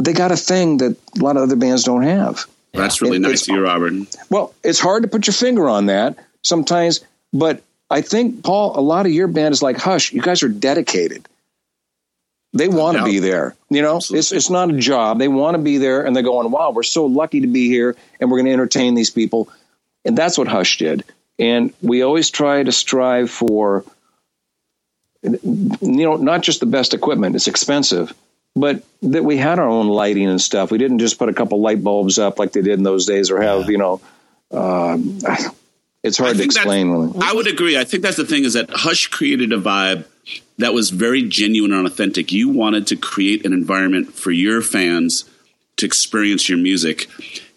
they 0.00 0.12
got 0.12 0.32
a 0.32 0.36
thing 0.36 0.78
that 0.78 0.96
a 1.18 1.22
lot 1.22 1.36
of 1.36 1.42
other 1.42 1.56
bands 1.56 1.84
don't 1.84 2.02
have. 2.02 2.46
That's 2.72 3.02
really 3.02 3.16
It- 3.16 3.20
nice 3.20 3.42
it's- 3.42 3.48
of 3.48 3.54
you, 3.56 3.62
Robert. 3.62 3.92
Well, 4.30 4.54
it's 4.62 4.78
hard 4.80 5.02
to 5.02 5.08
put 5.08 5.26
your 5.26 5.34
finger 5.34 5.68
on 5.68 5.86
that 5.86 6.16
sometimes, 6.44 7.00
but 7.32 7.62
I 7.90 8.02
think 8.02 8.42
Paul, 8.44 8.78
a 8.78 8.80
lot 8.82 9.06
of 9.06 9.12
your 9.12 9.26
band 9.26 9.52
is 9.52 9.62
like 9.62 9.76
Hush. 9.78 10.12
You 10.12 10.22
guys 10.22 10.42
are 10.42 10.48
dedicated. 10.48 11.26
They 12.52 12.68
want 12.68 12.96
to 12.96 13.00
doubt. 13.04 13.06
be 13.10 13.18
there. 13.20 13.54
You 13.68 13.82
know, 13.82 13.98
it's 13.98 14.32
it's 14.32 14.50
not 14.50 14.70
a 14.70 14.76
job. 14.78 15.18
They 15.20 15.28
want 15.28 15.54
to 15.56 15.62
be 15.62 15.78
there, 15.78 16.04
and 16.04 16.14
they're 16.14 16.22
going, 16.24 16.50
"Wow, 16.50 16.72
we're 16.72 16.82
so 16.82 17.06
lucky 17.06 17.40
to 17.42 17.46
be 17.46 17.68
here, 17.68 17.94
and 18.18 18.28
we're 18.30 18.38
going 18.38 18.46
to 18.46 18.52
entertain 18.52 18.94
these 18.96 19.10
people." 19.10 19.48
And 20.04 20.16
that's 20.18 20.36
what 20.36 20.48
Hush 20.48 20.78
did. 20.78 21.04
And 21.38 21.72
we 21.80 22.02
always 22.02 22.28
try 22.30 22.62
to 22.62 22.72
strive 22.72 23.30
for, 23.30 23.84
you 25.22 25.38
know, 25.82 26.16
not 26.16 26.42
just 26.42 26.60
the 26.60 26.66
best 26.66 26.92
equipment. 26.94 27.36
It's 27.36 27.46
expensive, 27.46 28.12
but 28.56 28.82
that 29.02 29.24
we 29.24 29.36
had 29.36 29.58
our 29.58 29.68
own 29.68 29.88
lighting 29.88 30.28
and 30.28 30.40
stuff. 30.40 30.70
We 30.70 30.78
didn't 30.78 30.98
just 30.98 31.18
put 31.18 31.28
a 31.28 31.32
couple 31.34 31.60
light 31.60 31.82
bulbs 31.82 32.18
up 32.18 32.38
like 32.38 32.52
they 32.52 32.62
did 32.62 32.78
in 32.78 32.82
those 32.82 33.06
days, 33.06 33.30
or 33.30 33.40
have 33.40 33.70
you 33.70 33.78
know. 33.78 34.00
Um, 34.50 35.18
it's 36.02 36.18
hard 36.18 36.36
to 36.36 36.42
explain. 36.42 36.90
Really. 36.90 37.12
I 37.20 37.32
would 37.32 37.46
agree. 37.46 37.78
I 37.78 37.84
think 37.84 38.02
that's 38.02 38.16
the 38.16 38.26
thing 38.26 38.44
is 38.44 38.54
that 38.54 38.70
Hush 38.70 39.08
created 39.08 39.52
a 39.52 39.58
vibe 39.58 40.04
that 40.58 40.74
was 40.74 40.90
very 40.90 41.22
genuine 41.22 41.72
and 41.72 41.86
authentic. 41.86 42.32
You 42.32 42.48
wanted 42.48 42.86
to 42.88 42.96
create 42.96 43.46
an 43.46 43.52
environment 43.52 44.12
for 44.14 44.30
your 44.30 44.62
fans 44.62 45.24
to 45.76 45.86
experience 45.86 46.48
your 46.48 46.58
music. 46.58 47.08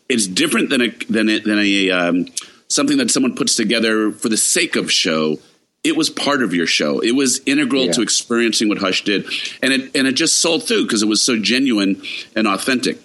It's 0.09 0.27
different 0.27 0.69
than 0.69 0.81
a 0.81 0.89
than 1.09 1.29
a, 1.29 1.39
than 1.39 1.59
a 1.59 1.91
um, 1.91 2.25
something 2.67 2.97
that 2.97 3.11
someone 3.11 3.35
puts 3.35 3.55
together 3.55 4.11
for 4.11 4.29
the 4.29 4.37
sake 4.37 4.75
of 4.75 4.91
show. 4.91 5.37
It 5.83 5.97
was 5.97 6.09
part 6.09 6.43
of 6.43 6.53
your 6.53 6.65
show. 6.67 6.99
It 6.99 7.11
was 7.11 7.41
integral 7.45 7.85
Yeah. 7.85 7.91
to 7.93 8.01
experiencing 8.01 8.69
what 8.69 8.77
Hush 8.77 9.03
did, 9.03 9.25
and 9.61 9.73
it 9.73 9.91
and 9.95 10.07
it 10.07 10.13
just 10.13 10.39
sold 10.39 10.63
through 10.67 10.83
because 10.83 11.01
it 11.03 11.07
was 11.07 11.21
so 11.21 11.37
genuine 11.37 12.01
and 12.35 12.47
authentic. 12.47 12.99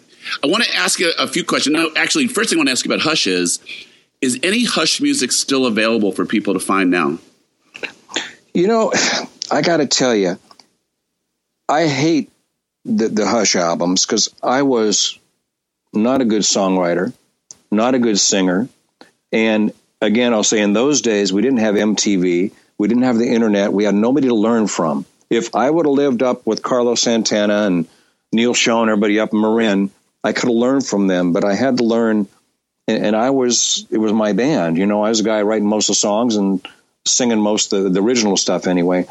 I 0.44 0.46
want 0.46 0.62
to 0.64 0.74
ask 0.76 1.00
you 1.00 1.12
a 1.18 1.26
few 1.26 1.42
questions. 1.42 1.74
No, 1.74 1.90
actually, 1.96 2.28
first 2.28 2.50
thing 2.50 2.58
I 2.58 2.60
want 2.60 2.68
to 2.68 2.72
ask 2.72 2.84
you 2.84 2.92
about 2.92 3.02
Hush 3.02 3.26
is: 3.26 3.58
Is 4.20 4.38
any 4.42 4.64
Hush 4.64 5.00
music 5.00 5.32
still 5.32 5.66
available 5.66 6.12
for 6.12 6.24
people 6.24 6.54
to 6.54 6.60
find 6.60 6.90
now? 6.90 7.18
You 8.54 8.66
know, 8.66 8.92
I 9.50 9.62
got 9.62 9.78
to 9.78 9.86
tell 9.86 10.14
you, 10.14 10.38
I 11.68 11.86
hate 11.86 12.30
the, 12.84 13.08
the 13.08 13.26
Hush 13.26 13.56
albums 13.56 14.06
because 14.06 14.32
I 14.42 14.62
was 14.62 15.18
not 15.92 16.20
a 16.20 16.24
good 16.24 16.42
songwriter, 16.42 17.12
not 17.70 17.94
a 17.94 17.98
good 17.98 18.18
singer. 18.18 18.68
And 19.32 19.72
again, 20.00 20.32
I'll 20.32 20.44
say 20.44 20.60
in 20.60 20.72
those 20.72 21.02
days, 21.02 21.32
we 21.32 21.42
didn't 21.42 21.58
have 21.58 21.74
MTV, 21.74 22.52
we 22.78 22.88
didn't 22.88 23.02
have 23.02 23.18
the 23.18 23.28
internet, 23.28 23.72
we 23.72 23.84
had 23.84 23.94
nobody 23.94 24.28
to 24.28 24.34
learn 24.34 24.68
from. 24.68 25.04
If 25.30 25.54
I 25.54 25.68
would 25.68 25.86
have 25.86 25.94
lived 25.94 26.22
up 26.22 26.46
with 26.46 26.62
Carlos 26.62 27.02
Santana 27.02 27.66
and 27.66 27.86
Neal 28.32 28.54
Schon, 28.54 28.88
everybody 28.88 29.20
up 29.20 29.32
in 29.32 29.40
Marin, 29.40 29.90
I 30.24 30.32
could 30.32 30.48
have 30.48 30.56
learned 30.56 30.86
from 30.86 31.06
them, 31.06 31.32
but 31.32 31.44
I 31.44 31.54
had 31.54 31.78
to 31.78 31.84
learn. 31.84 32.28
And, 32.86 33.04
and 33.04 33.16
I 33.16 33.30
was, 33.30 33.86
it 33.90 33.98
was 33.98 34.12
my 34.12 34.32
band. 34.32 34.78
You 34.78 34.86
know, 34.86 35.02
I 35.02 35.10
was 35.10 35.20
a 35.20 35.24
guy 35.24 35.42
writing 35.42 35.68
most 35.68 35.88
of 35.90 35.94
the 35.94 36.00
songs 36.00 36.36
and 36.36 36.66
singing 37.06 37.40
most 37.40 37.72
of 37.72 37.84
the, 37.84 37.90
the 37.90 38.02
original 38.02 38.36
stuff 38.36 38.66
anyway. 38.66 39.06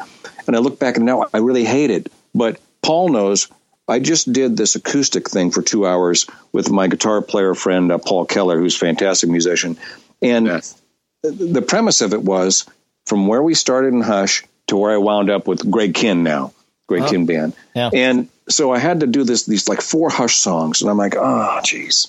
And 0.46 0.56
I 0.56 0.58
look 0.58 0.78
back 0.78 0.96
and 0.96 1.06
now 1.06 1.26
I 1.32 1.38
really 1.38 1.64
hate 1.64 1.90
it. 1.90 2.10
But 2.34 2.60
Paul 2.82 3.10
knows 3.10 3.48
I 3.86 4.00
just 4.00 4.32
did 4.32 4.56
this 4.56 4.74
acoustic 4.74 5.30
thing 5.30 5.50
for 5.50 5.62
two 5.62 5.86
hours 5.86 6.26
with 6.52 6.70
my 6.70 6.88
guitar 6.88 7.22
player 7.22 7.54
friend, 7.54 7.90
uh, 7.92 7.98
Paul 7.98 8.26
Keller, 8.26 8.58
who's 8.58 8.76
a 8.76 8.78
fantastic 8.78 9.30
musician. 9.30 9.78
And 10.20 10.46
Yes. 10.46 10.80
the 11.22 11.62
premise 11.62 12.00
of 12.00 12.12
it 12.12 12.22
was 12.22 12.66
from 13.08 13.26
where 13.26 13.42
we 13.42 13.54
started 13.54 13.94
in 13.94 14.00
Hush 14.00 14.44
to 14.68 14.76
where 14.76 14.92
I 14.92 14.98
wound 14.98 15.30
up 15.30 15.46
with 15.48 15.68
Greg 15.70 15.94
Kihn 15.94 16.18
now, 16.18 16.52
Greg 16.86 17.02
Kihn 17.02 17.26
Band. 17.26 17.54
Yeah. 17.74 17.90
And 17.92 18.28
so 18.48 18.72
I 18.72 18.78
had 18.78 19.00
to 19.00 19.06
do 19.06 19.24
this, 19.24 19.46
these 19.46 19.68
like 19.68 19.80
four 19.80 20.10
Hush 20.10 20.36
songs. 20.36 20.82
And 20.82 20.90
I'm 20.90 20.98
like, 20.98 21.14
oh, 21.16 21.60
geez, 21.64 22.08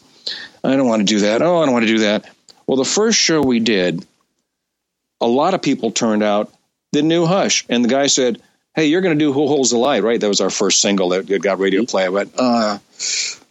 I 0.64 0.76
don't 0.76 0.88
want 0.88 1.02
to 1.02 1.06
do 1.06 1.22
that. 1.22 1.42
Oh, 1.42 1.62
I 1.62 1.66
don't 1.66 1.74
want 1.74 1.84
to 1.84 1.92
do 1.92 2.00
that. 2.00 2.30
Well, 2.68 2.78
the 2.78 2.86
first 2.86 3.18
show 3.18 3.42
we 3.42 3.60
did, 3.60 4.06
a 5.22 5.28
lot 5.28 5.54
of 5.54 5.62
people 5.62 5.92
turned 5.92 6.22
out 6.22 6.54
the 6.92 7.02
new 7.02 7.26
Hush. 7.26 7.66
And 7.70 7.84
the 7.84 7.90
guy 7.90 8.08
said, 8.08 8.42
hey, 8.76 8.86
you're 8.86 9.02
going 9.02 9.18
to 9.18 9.26
do 9.26 9.34
Who 9.34 9.48
Holds 9.48 9.72
the 9.72 9.78
Light, 9.78 10.04
right? 10.04 10.20
That 10.20 10.28
was 10.28 10.42
our 10.42 10.50
first 10.50 10.82
single 10.82 11.10
that 11.10 11.28
that 11.28 11.42
got 11.42 11.60
radio 11.60 11.86
play. 11.86 12.06
I 12.06 12.10
went, 12.10 12.34
uh, 12.38 12.80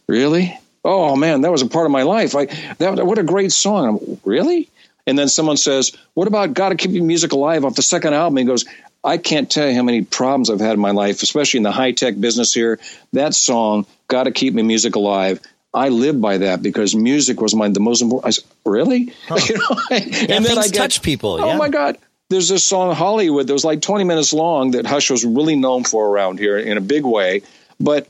really? 0.07 0.57
Oh 0.83 1.15
man, 1.15 1.41
that 1.41 1.51
was 1.51 1.61
a 1.61 1.67
part 1.67 1.85
of 1.85 1.91
my 1.91 2.03
life. 2.03 2.35
I 2.35 2.45
that 2.77 3.05
what 3.05 3.17
a 3.17 3.23
great 3.23 3.51
song. 3.51 3.87
I'm, 3.87 4.21
really? 4.23 4.69
And 5.07 5.17
then 5.17 5.27
someone 5.27 5.57
says, 5.57 5.91
"What 6.13 6.27
about 6.27 6.53
"Got 6.53 6.69
to 6.69 6.75
Keep 6.75 6.91
Your 6.91 7.03
Music 7.03 7.31
Alive" 7.31 7.65
off 7.65 7.75
the 7.75 7.81
second 7.81 8.13
album?" 8.13 8.37
He 8.37 8.43
goes, 8.43 8.65
"I 9.03 9.17
can't 9.17 9.49
tell 9.49 9.67
you 9.67 9.75
how 9.75 9.83
many 9.83 10.03
problems 10.03 10.49
I've 10.49 10.59
had 10.59 10.73
in 10.73 10.79
my 10.79 10.91
life, 10.91 11.23
especially 11.23 11.59
in 11.59 11.63
the 11.63 11.71
high 11.71 11.91
tech 11.91 12.19
business 12.19 12.53
here. 12.53 12.79
That 13.13 13.33
song, 13.33 13.85
"Got 14.07 14.23
to 14.23 14.31
Keep 14.31 14.53
My 14.53 14.61
Music 14.61 14.95
Alive." 14.95 15.39
I 15.73 15.89
live 15.89 16.19
by 16.19 16.39
that 16.39 16.63
because 16.63 16.95
music 16.95 17.41
was 17.41 17.53
my 17.53 17.69
the 17.69 17.79
most 17.79 18.01
important. 18.01 18.27
I 18.27 18.31
said, 18.31 18.43
really? 18.65 19.13
Huh. 19.27 19.37
you 19.47 19.57
know, 19.57 19.81
yeah, 19.91 20.35
and 20.35 20.45
then 20.45 20.57
I 20.57 20.63
get, 20.63 20.73
touch 20.73 21.01
people. 21.01 21.37
Oh 21.39 21.47
yeah. 21.47 21.57
my 21.57 21.69
god! 21.69 21.97
There's 22.29 22.49
this 22.49 22.63
song 22.63 22.93
Hollywood 22.95 23.47
that 23.47 23.53
was 23.53 23.65
like 23.65 23.81
20 23.81 24.03
minutes 24.03 24.33
long 24.33 24.71
that 24.71 24.85
Hush 24.85 25.09
was 25.09 25.25
really 25.25 25.55
known 25.55 25.83
for 25.83 26.07
around 26.07 26.39
here 26.39 26.57
in 26.57 26.77
a 26.77 26.81
big 26.81 27.03
way, 27.03 27.41
but 27.79 28.07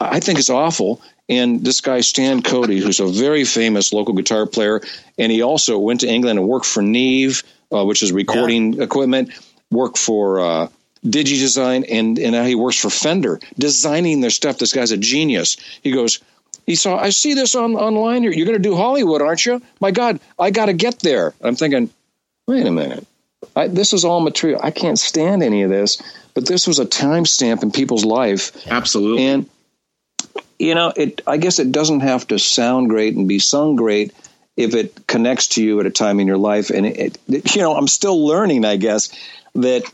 I 0.00 0.20
think 0.20 0.38
it's 0.38 0.50
awful. 0.50 1.02
And 1.28 1.64
this 1.64 1.80
guy 1.80 2.00
Stan 2.00 2.42
Cody, 2.42 2.80
who's 2.80 3.00
a 3.00 3.06
very 3.06 3.44
famous 3.44 3.92
local 3.92 4.14
guitar 4.14 4.46
player, 4.46 4.80
and 5.18 5.30
he 5.30 5.42
also 5.42 5.78
went 5.78 6.00
to 6.00 6.08
England 6.08 6.38
and 6.38 6.48
worked 6.48 6.66
for 6.66 6.82
Neve, 6.82 7.42
uh, 7.72 7.84
which 7.84 8.02
is 8.02 8.12
recording 8.12 8.74
yeah. 8.74 8.84
equipment. 8.84 9.30
Worked 9.70 9.98
for 9.98 10.40
uh, 10.40 10.68
DigiDesign, 11.04 11.84
and 11.90 12.18
and 12.18 12.32
now 12.32 12.44
he 12.44 12.54
works 12.54 12.78
for 12.80 12.88
Fender, 12.88 13.38
designing 13.58 14.22
their 14.22 14.30
stuff. 14.30 14.56
This 14.56 14.72
guy's 14.72 14.92
a 14.92 14.96
genius. 14.96 15.58
He 15.82 15.90
goes, 15.90 16.20
he 16.68 16.74
saw, 16.74 16.98
I 16.98 17.10
see 17.10 17.34
this 17.34 17.54
on 17.54 17.76
online. 17.76 18.22
You're, 18.22 18.32
you're 18.34 18.46
going 18.46 18.62
to 18.62 18.68
do 18.68 18.76
Hollywood, 18.76 19.22
aren't 19.22 19.44
you? 19.46 19.62
My 19.80 19.90
God, 19.90 20.20
I 20.38 20.50
got 20.50 20.66
to 20.66 20.74
get 20.74 21.00
there. 21.00 21.34
I'm 21.40 21.56
thinking, 21.56 21.90
wait 22.46 22.66
a 22.66 22.70
minute. 22.70 23.06
I, 23.56 23.68
this 23.68 23.94
is 23.94 24.04
all 24.04 24.20
material. 24.20 24.60
I 24.62 24.70
can't 24.70 24.98
stand 24.98 25.42
any 25.42 25.62
of 25.62 25.70
this. 25.70 26.02
But 26.34 26.46
this 26.46 26.66
was 26.66 26.78
a 26.78 26.84
timestamp 26.84 27.62
in 27.62 27.72
people's 27.72 28.04
life. 28.04 28.52
Absolutely. 28.66 29.24
And 29.24 29.50
you 30.58 30.74
know, 30.74 30.92
it. 30.96 31.20
I 31.26 31.36
guess 31.36 31.58
it 31.58 31.72
doesn't 31.72 32.00
have 32.00 32.26
to 32.28 32.38
sound 32.38 32.88
great 32.88 33.14
and 33.14 33.28
be 33.28 33.38
sung 33.38 33.76
great 33.76 34.12
if 34.56 34.74
it 34.74 35.06
connects 35.06 35.48
to 35.48 35.62
you 35.62 35.78
at 35.80 35.86
a 35.86 35.90
time 35.90 36.20
in 36.20 36.26
your 36.26 36.38
life. 36.38 36.70
And 36.70 36.86
it, 36.86 37.18
it 37.28 37.54
you 37.54 37.62
know, 37.62 37.76
I'm 37.76 37.88
still 37.88 38.26
learning. 38.26 38.64
I 38.64 38.76
guess 38.76 39.10
that 39.54 39.84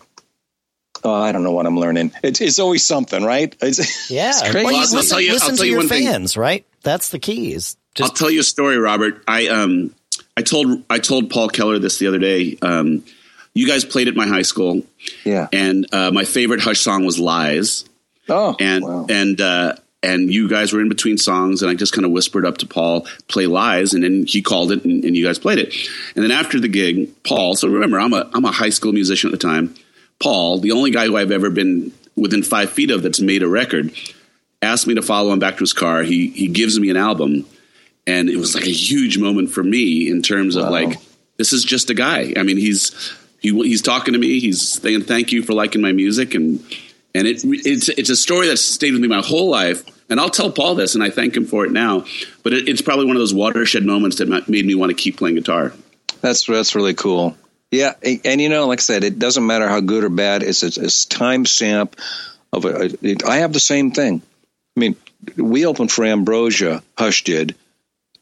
Oh, 1.02 1.12
I 1.12 1.32
don't 1.32 1.42
know 1.42 1.52
what 1.52 1.66
I'm 1.66 1.78
learning. 1.78 2.12
It's, 2.22 2.40
it's 2.40 2.58
always 2.58 2.82
something, 2.82 3.22
right? 3.22 3.54
It's, 3.60 4.10
yeah. 4.10 4.30
It's 4.30 4.40
crazy. 4.42 4.64
Well, 4.64 4.72
you, 4.72 4.80
listen, 4.80 5.06
tell 5.06 5.20
you, 5.20 5.32
listen 5.32 5.50
I'll 5.50 5.56
to 5.58 5.66
you 5.66 5.72
your 5.72 5.82
fans, 5.82 6.32
thing. 6.32 6.40
right? 6.40 6.66
That's 6.82 7.10
the 7.10 7.18
key. 7.18 7.52
Is 7.52 7.76
just- 7.94 8.10
I'll 8.10 8.16
tell 8.16 8.30
you 8.30 8.40
a 8.40 8.44
story, 8.44 8.78
Robert. 8.78 9.22
I 9.28 9.48
um 9.48 9.94
I 10.36 10.42
told 10.42 10.82
I 10.88 10.98
told 10.98 11.28
Paul 11.30 11.48
Keller 11.48 11.78
this 11.78 11.98
the 11.98 12.06
other 12.06 12.18
day. 12.18 12.56
Um, 12.62 13.04
you 13.52 13.68
guys 13.68 13.84
played 13.84 14.08
at 14.08 14.16
my 14.16 14.26
high 14.26 14.42
school, 14.42 14.82
yeah, 15.24 15.46
and 15.52 15.86
uh, 15.92 16.10
my 16.10 16.24
favorite 16.24 16.60
Hush 16.60 16.80
song 16.80 17.04
was 17.04 17.18
"Lies." 17.20 17.84
Oh, 18.28 18.56
and 18.58 18.84
wow. 18.84 19.06
and 19.08 19.40
uh, 19.40 19.74
and 20.04 20.32
you 20.32 20.48
guys 20.48 20.72
were 20.72 20.80
in 20.80 20.88
between 20.88 21.16
songs, 21.16 21.62
and 21.62 21.70
I 21.70 21.74
just 21.74 21.92
kind 21.92 22.04
of 22.04 22.10
whispered 22.10 22.44
up 22.44 22.58
to 22.58 22.66
Paul, 22.66 23.06
"Play 23.28 23.46
Lies," 23.46 23.94
and 23.94 24.04
then 24.04 24.26
he 24.26 24.42
called 24.42 24.70
it, 24.70 24.84
and, 24.84 25.04
and 25.04 25.16
you 25.16 25.24
guys 25.24 25.38
played 25.38 25.58
it. 25.58 25.74
And 26.14 26.22
then 26.22 26.30
after 26.30 26.60
the 26.60 26.68
gig, 26.68 27.10
Paul. 27.24 27.56
So 27.56 27.68
remember, 27.68 27.98
I'm 27.98 28.12
a 28.12 28.30
I'm 28.34 28.44
a 28.44 28.52
high 28.52 28.70
school 28.70 28.92
musician 28.92 29.28
at 29.28 29.32
the 29.32 29.46
time. 29.46 29.74
Paul, 30.20 30.58
the 30.58 30.72
only 30.72 30.90
guy 30.90 31.06
who 31.06 31.16
I've 31.16 31.32
ever 31.32 31.50
been 31.50 31.92
within 32.16 32.42
five 32.42 32.70
feet 32.70 32.90
of 32.90 33.02
that's 33.02 33.20
made 33.20 33.42
a 33.42 33.48
record, 33.48 33.92
asked 34.62 34.86
me 34.86 34.94
to 34.94 35.02
follow 35.02 35.32
him 35.32 35.38
back 35.38 35.54
to 35.54 35.60
his 35.60 35.72
car. 35.72 36.02
He 36.02 36.28
he 36.28 36.48
gives 36.48 36.78
me 36.78 36.90
an 36.90 36.96
album, 36.96 37.46
and 38.06 38.28
it 38.28 38.36
was 38.36 38.54
like 38.54 38.66
a 38.66 38.70
huge 38.70 39.18
moment 39.18 39.50
for 39.50 39.62
me 39.62 40.10
in 40.10 40.22
terms 40.22 40.56
of 40.56 40.68
like 40.70 40.98
this 41.38 41.52
is 41.52 41.64
just 41.64 41.90
a 41.90 41.94
guy. 41.94 42.32
I 42.36 42.42
mean, 42.42 42.58
he's 42.58 42.92
he, 43.40 43.50
he's 43.50 43.82
talking 43.82 44.12
to 44.12 44.20
me. 44.20 44.38
He's 44.40 44.80
saying 44.80 45.02
thank 45.02 45.32
you 45.32 45.42
for 45.42 45.54
liking 45.54 45.80
my 45.80 45.92
music, 45.92 46.34
and 46.34 46.60
and 47.14 47.26
it 47.26 47.42
it's 47.44 47.88
it's 47.88 48.10
a 48.10 48.16
story 48.16 48.48
that's 48.48 48.62
stayed 48.62 48.92
with 48.92 49.00
me 49.00 49.08
my 49.08 49.22
whole 49.22 49.50
life. 49.50 49.84
And 50.10 50.20
I'll 50.20 50.30
tell 50.30 50.50
Paul 50.50 50.74
this, 50.74 50.94
and 50.94 51.02
I 51.02 51.10
thank 51.10 51.36
him 51.36 51.46
for 51.46 51.64
it 51.64 51.72
now. 51.72 52.04
But 52.42 52.52
it, 52.52 52.68
it's 52.68 52.82
probably 52.82 53.06
one 53.06 53.16
of 53.16 53.20
those 53.20 53.34
watershed 53.34 53.84
moments 53.84 54.18
that 54.18 54.28
made 54.48 54.66
me 54.66 54.74
want 54.74 54.90
to 54.90 54.94
keep 54.94 55.16
playing 55.16 55.36
guitar. 55.36 55.72
That's 56.20 56.46
that's 56.46 56.74
really 56.74 56.94
cool. 56.94 57.36
Yeah, 57.70 57.94
and 58.02 58.40
you 58.40 58.48
know, 58.48 58.66
like 58.68 58.80
I 58.80 58.82
said, 58.82 59.04
it 59.04 59.18
doesn't 59.18 59.46
matter 59.46 59.68
how 59.68 59.80
good 59.80 60.04
or 60.04 60.08
bad. 60.08 60.42
It's 60.42 60.62
a, 60.62 60.66
it's 60.66 61.06
time 61.06 61.44
stamp 61.44 61.96
of 62.52 62.64
a. 62.64 62.90
It, 63.02 63.24
I 63.24 63.38
have 63.38 63.52
the 63.52 63.60
same 63.60 63.90
thing. 63.90 64.22
I 64.76 64.80
mean, 64.80 64.96
we 65.36 65.66
opened 65.66 65.90
for 65.90 66.04
Ambrosia, 66.04 66.82
Hush 66.96 67.24
did, 67.24 67.56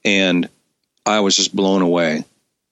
and 0.04 0.48
I 1.04 1.20
was 1.20 1.36
just 1.36 1.54
blown 1.54 1.82
away, 1.82 2.24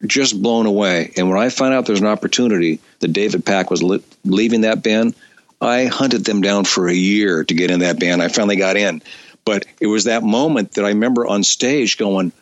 just 0.07 0.41
blown 0.41 0.67
away. 0.67 1.13
And 1.17 1.29
when 1.29 1.39
I 1.39 1.51
found 1.51 1.75
out 1.75 1.87
there's 1.87 2.01
an 2.01 2.07
opportunity 2.07 2.81
that 3.01 3.09
David 3.09 3.45
Pack 3.45 3.71
was 3.71 3.83
li- 3.83 4.05
leaving 4.25 4.63
that 4.63 4.83
band, 4.83 5.15
I 5.61 5.87
hunted 5.87 6.25
them 6.25 6.41
down 6.41 6.65
for 6.65 6.89
a 6.89 6.95
year 6.95 7.45
to 7.45 7.55
get 7.55 7.71
in 7.71 7.81
that 7.81 8.01
band. 8.01 8.23
I 8.23 8.29
finally 8.29 8.57
got 8.57 8.77
in, 8.77 9.03
but 9.45 9.67
it 9.81 9.87
was 9.87 10.05
that 10.05 10.23
moment 10.23 10.73
that 10.73 10.85
I 10.85 10.89
remember 10.89 11.27
on 11.27 11.45
stage 11.45 11.99
going, 11.99 12.33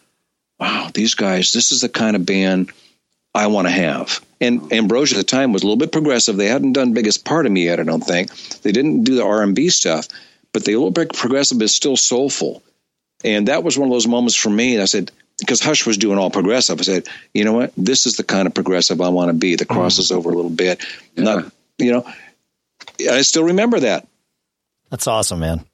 "Wow, 0.60 0.90
these 0.94 1.14
guys! 1.14 1.52
This 1.52 1.72
is 1.72 1.80
the 1.80 1.88
kind 1.88 2.16
of 2.16 2.26
band." 2.26 2.72
I 3.34 3.46
want 3.48 3.68
to 3.68 3.72
have. 3.72 4.20
And 4.40 4.72
Ambrosia 4.72 5.16
at 5.16 5.18
the 5.18 5.24
time 5.24 5.52
was 5.52 5.62
a 5.62 5.66
little 5.66 5.76
bit 5.76 5.92
progressive. 5.92 6.36
They 6.36 6.48
hadn't 6.48 6.72
done 6.72 6.92
biggest 6.92 7.24
part 7.24 7.46
of 7.46 7.52
me 7.52 7.66
yet, 7.66 7.78
I 7.78 7.84
don't 7.84 8.00
think. 8.00 8.34
They 8.62 8.72
didn't 8.72 9.04
do 9.04 9.14
the 9.14 9.24
R 9.24 9.42
and 9.42 9.54
B 9.54 9.68
stuff, 9.68 10.08
but 10.52 10.64
they 10.64 10.72
a 10.72 10.76
little 10.76 10.90
bit 10.90 11.12
progressive, 11.12 11.58
but 11.58 11.70
still 11.70 11.96
soulful. 11.96 12.62
And 13.24 13.48
that 13.48 13.62
was 13.62 13.78
one 13.78 13.88
of 13.88 13.92
those 13.92 14.06
moments 14.06 14.34
for 14.34 14.50
me. 14.50 14.80
I 14.80 14.86
said, 14.86 15.12
because 15.38 15.60
Hush 15.60 15.86
was 15.86 15.98
doing 15.98 16.18
all 16.18 16.30
progressive, 16.30 16.80
I 16.80 16.82
said, 16.82 17.08
you 17.34 17.44
know 17.44 17.52
what? 17.52 17.72
This 17.76 18.06
is 18.06 18.16
the 18.16 18.24
kind 18.24 18.46
of 18.46 18.54
progressive 18.54 19.00
I 19.00 19.08
want 19.08 19.28
to 19.28 19.34
be. 19.34 19.56
The 19.56 19.66
crosses 19.66 20.10
over 20.10 20.30
a 20.30 20.34
little 20.34 20.50
bit. 20.50 20.84
Yeah. 21.14 21.24
Not, 21.24 21.52
you 21.78 21.92
know, 21.92 22.10
I 23.00 23.22
still 23.22 23.44
remember 23.44 23.80
that. 23.80 24.06
That's 24.90 25.06
awesome, 25.06 25.40
man. 25.40 25.64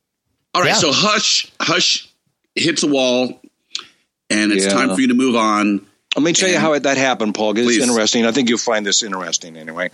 All 0.55 0.63
right, 0.63 0.69
yeah. 0.69 0.75
so 0.75 0.91
Hush, 0.93 1.51
Hush 1.61 2.09
hits 2.55 2.83
a 2.83 2.89
wall, 2.89 3.41
and 4.31 4.53
it's 4.53 4.67
yeah. 4.67 4.73
time 4.73 4.95
for 4.95 5.01
you 5.01 5.09
to 5.09 5.15
move 5.15 5.37
on 5.37 5.87
let 6.17 6.23
me 6.23 6.33
tell 6.33 6.49
you 6.49 6.59
how 6.59 6.79
that 6.79 6.97
happened, 6.97 7.35
Paul. 7.35 7.59
It's 7.59 7.79
interesting. 7.79 8.25
I 8.25 8.33
think 8.33 8.49
you'll 8.49 8.59
find 8.59 8.87
this 8.87 9.03
interesting 9.03 9.57
anyway. 9.57 9.91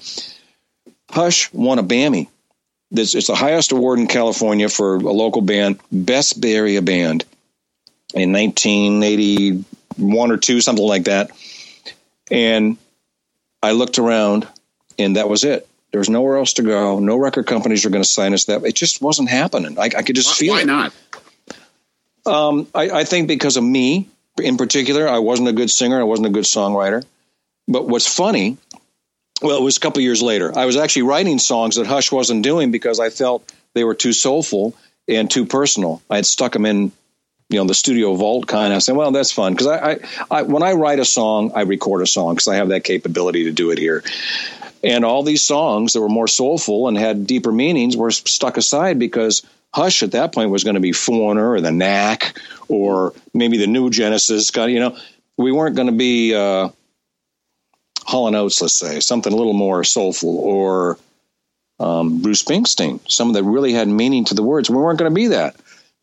Hush 1.11 1.53
won 1.53 1.79
a 1.79 1.83
BAMMY. 1.83 2.29
This, 2.90 3.14
it's 3.14 3.29
the 3.29 3.35
highest 3.35 3.73
award 3.73 4.01
in 4.01 4.07
California 4.07 4.69
for 4.69 4.97
a 4.97 5.12
local 5.12 5.43
band, 5.43 5.81
Best 5.90 6.40
Bay 6.40 6.55
Area 6.55 6.83
Band, 6.83 7.25
in 8.12 8.33
1981 8.33 10.31
or 10.31 10.37
two, 10.37 10.61
something 10.61 10.85
like 10.85 11.05
that. 11.05 11.31
And 12.31 12.77
I 13.62 13.73
looked 13.73 13.99
around, 13.99 14.47
and 14.99 15.16
that 15.16 15.29
was 15.29 15.45
it. 15.45 15.69
There 15.92 15.98
was 15.98 16.09
nowhere 16.09 16.37
else 16.37 16.55
to 16.55 16.62
go. 16.62 17.00
No 17.00 17.16
record 17.16 17.46
companies 17.46 17.85
were 17.85 17.90
going 17.90 18.05
to 18.05 18.09
sign 18.09 18.33
us. 18.33 18.44
That 18.44 18.64
it 18.64 18.74
just 18.74 19.03
wasn't 19.03 19.29
happening. 19.29 19.79
I, 19.79 19.85
I 19.85 20.03
could 20.03 20.16
just 20.16 20.31
why, 20.31 20.35
feel 20.35 20.55
why 20.55 20.61
it. 20.62 20.66
Not? 20.66 20.92
Um, 22.26 22.68
I, 22.74 22.90
I 22.90 23.05
think 23.05 23.29
because 23.29 23.57
of 23.57 23.64
me 23.64 24.09
in 24.38 24.57
particular. 24.57 25.09
I 25.09 25.18
wasn't 25.18 25.48
a 25.48 25.53
good 25.53 25.70
singer. 25.70 26.00
I 26.00 26.05
wasn't 26.05 26.29
a 26.29 26.33
good 26.33 26.44
songwriter. 26.44 27.05
But 27.68 27.87
what's 27.87 28.07
funny, 28.07 28.57
well, 29.42 29.59
it 29.59 29.62
was 29.62 29.76
a 29.76 29.81
couple 29.81 30.03
years 30.03 30.22
later. 30.22 30.57
I 30.57 30.66
was 30.66 30.76
actually 30.76 31.03
writing 31.03 31.38
songs 31.38 31.76
that 31.76 31.87
Hush 31.87 32.11
wasn't 32.11 32.42
doing 32.42 32.70
because 32.70 33.00
I 33.00 33.11
felt 33.11 33.53
they 33.74 33.85
were 33.85 33.94
too 33.94 34.12
soulful 34.12 34.74
and 35.09 35.31
too 35.31 35.46
personal. 35.46 36.03
I 36.11 36.16
had 36.16 36.26
stuck 36.26 36.53
them 36.53 36.66
in, 36.66 36.92
you 37.48 37.59
know, 37.59 37.64
the 37.64 37.74
studio 37.74 38.14
vault 38.14 38.46
kind. 38.46 38.72
Of. 38.72 38.76
I 38.76 38.79
said, 38.81 38.96
well, 38.96 39.12
that's 39.12 39.33
fun 39.33 39.53
because 39.53 39.66
I, 39.68 39.92
I, 39.92 39.98
I, 40.31 40.42
when 40.42 40.62
I 40.62 40.72
write 40.72 40.98
a 40.98 41.05
song, 41.05 41.53
I 41.55 41.62
record 41.62 42.03
a 42.03 42.07
song 42.07 42.35
because 42.35 42.48
I 42.48 42.57
have 42.57 42.68
that 42.68 42.85
capability 42.85 43.44
to 43.44 43.53
do 43.53 43.70
it 43.70 43.79
here. 43.79 44.03
And 44.83 45.05
all 45.05 45.23
these 45.23 45.47
songs 45.47 45.93
that 45.93 46.01
were 46.01 46.09
more 46.09 46.29
soulful 46.29 46.88
and 46.88 46.97
had 46.97 47.27
deeper 47.27 47.53
meanings 47.53 47.97
were 47.97 48.11
stuck 48.11 48.57
aside 48.57 48.99
because 48.99 49.43
Hush 49.73 50.03
at 50.03 50.12
that 50.12 50.33
point 50.33 50.51
was 50.51 50.64
going 50.64 50.75
to 50.75 50.81
be 50.81 50.93
Foreigner 50.93 51.53
or 51.53 51.61
the 51.61 51.71
Knack 51.71 52.38
or 52.69 53.12
maybe 53.35 53.59
the 53.59 53.66
new 53.66 53.90
Genesis. 53.90 54.51
You 54.55 54.81
know, 54.81 54.97
we 55.37 55.53
weren't 55.53 55.77
going 55.77 55.88
to 55.88 55.97
be 55.97 56.35
uh, 56.35 56.71
Hall 58.05 58.35
& 58.35 58.37
Oates, 58.37 58.61
let's 58.62 58.75
say, 58.75 59.01
something 59.01 59.33
a 59.33 59.37
little 59.37 59.53
more 59.53 59.85
soulful 59.85 60.38
or 60.38 60.99
um, 61.79 62.21
Bruce 62.21 62.43
Springsteen, 62.43 63.01
some 63.11 63.33
that 63.35 63.45
really 63.45 63.73
had 63.73 63.88
meaning 63.88 64.25
to 64.27 64.35
the 64.35 64.43
words. 64.43 64.69
We 64.69 64.77
weren't 64.77 64.99
going 64.99 65.11
to 65.11 65.14
be 65.14 65.29
that. 65.29 65.57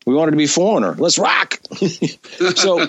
We 0.06 0.14
wanted 0.14 0.32
to 0.32 0.36
be 0.36 0.46
Foreigner. 0.46 0.94
Let's 0.94 1.18
rock. 1.18 1.60
so 2.56 2.86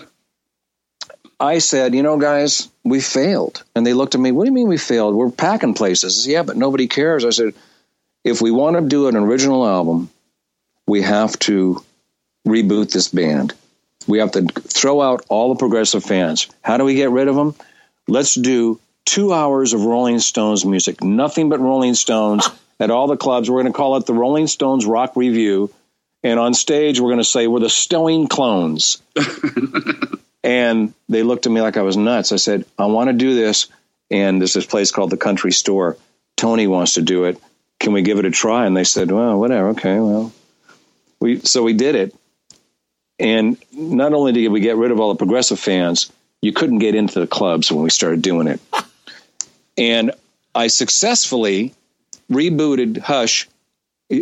I 1.39 1.59
said, 1.59 1.95
you 1.95 2.03
know, 2.03 2.17
guys, 2.17 2.69
we 2.83 2.99
failed. 2.99 3.63
And 3.75 3.85
they 3.85 3.93
looked 3.93 4.15
at 4.15 4.21
me, 4.21 4.31
what 4.31 4.43
do 4.43 4.49
you 4.49 4.53
mean 4.53 4.67
we 4.67 4.77
failed? 4.77 5.15
We're 5.15 5.31
packing 5.31 5.73
places. 5.73 6.23
Said, 6.23 6.31
yeah, 6.31 6.43
but 6.43 6.57
nobody 6.57 6.87
cares. 6.87 7.23
I 7.23 7.29
said, 7.29 7.53
if 8.23 8.41
we 8.41 8.51
want 8.51 8.75
to 8.75 8.81
do 8.81 9.07
an 9.07 9.15
original 9.15 9.65
album, 9.65 10.09
we 10.85 11.01
have 11.01 11.37
to 11.39 11.83
reboot 12.47 12.91
this 12.91 13.07
band. 13.07 13.53
We 14.07 14.19
have 14.19 14.31
to 14.31 14.47
throw 14.47 15.01
out 15.01 15.25
all 15.29 15.53
the 15.53 15.59
progressive 15.59 16.03
fans. 16.03 16.47
How 16.61 16.77
do 16.77 16.83
we 16.83 16.95
get 16.95 17.11
rid 17.11 17.27
of 17.27 17.35
them? 17.35 17.55
Let's 18.07 18.33
do 18.33 18.79
two 19.05 19.33
hours 19.33 19.73
of 19.73 19.85
Rolling 19.85 20.19
Stones 20.19 20.65
music, 20.65 21.03
nothing 21.03 21.49
but 21.49 21.59
Rolling 21.59 21.93
Stones 21.93 22.49
at 22.79 22.91
all 22.91 23.07
the 23.07 23.17
clubs. 23.17 23.49
We're 23.49 23.61
going 23.61 23.71
to 23.71 23.77
call 23.77 23.95
it 23.97 24.05
the 24.05 24.13
Rolling 24.13 24.47
Stones 24.47 24.85
Rock 24.85 25.15
Review. 25.15 25.71
And 26.21 26.37
on 26.37 26.53
stage, 26.53 26.99
we're 26.99 27.09
going 27.09 27.19
to 27.19 27.23
say 27.23 27.47
we're 27.47 27.61
the 27.61 27.69
Stowing 27.69 28.27
Clones. 28.27 29.01
and 30.43 30.93
they 31.07 31.23
looked 31.23 31.45
at 31.45 31.51
me 31.51 31.61
like 31.61 31.77
I 31.77 31.81
was 31.81 31.97
nuts. 31.97 32.31
I 32.31 32.37
said, 32.37 32.65
I 32.77 32.85
want 32.85 33.09
to 33.09 33.13
do 33.13 33.35
this. 33.35 33.67
And 34.11 34.41
there's 34.41 34.53
this 34.53 34.65
place 34.65 34.91
called 34.91 35.11
the 35.11 35.17
Country 35.17 35.51
Store. 35.51 35.97
Tony 36.35 36.67
wants 36.67 36.95
to 36.95 37.01
do 37.01 37.25
it. 37.25 37.39
Can 37.79 37.93
we 37.93 38.01
give 38.01 38.19
it 38.19 38.25
a 38.25 38.31
try? 38.31 38.65
And 38.65 38.75
they 38.75 38.83
said, 38.83 39.11
well, 39.11 39.39
whatever. 39.39 39.69
Okay, 39.69 39.99
well, 39.99 40.33
we 41.19 41.39
so 41.39 41.63
we 41.63 41.73
did 41.73 41.95
it, 41.95 42.15
and 43.19 43.57
not 43.71 44.13
only 44.13 44.31
did 44.31 44.49
we 44.49 44.59
get 44.59 44.77
rid 44.77 44.91
of 44.91 44.99
all 44.99 45.09
the 45.09 45.17
progressive 45.17 45.59
fans, 45.59 46.11
you 46.41 46.53
couldn't 46.53 46.79
get 46.79 46.95
into 46.95 47.19
the 47.19 47.27
clubs 47.27 47.71
when 47.71 47.83
we 47.83 47.89
started 47.89 48.21
doing 48.21 48.47
it. 48.47 48.59
And 49.77 50.11
I 50.55 50.67
successfully 50.67 51.73
rebooted 52.31 52.97
Hush 52.97 53.47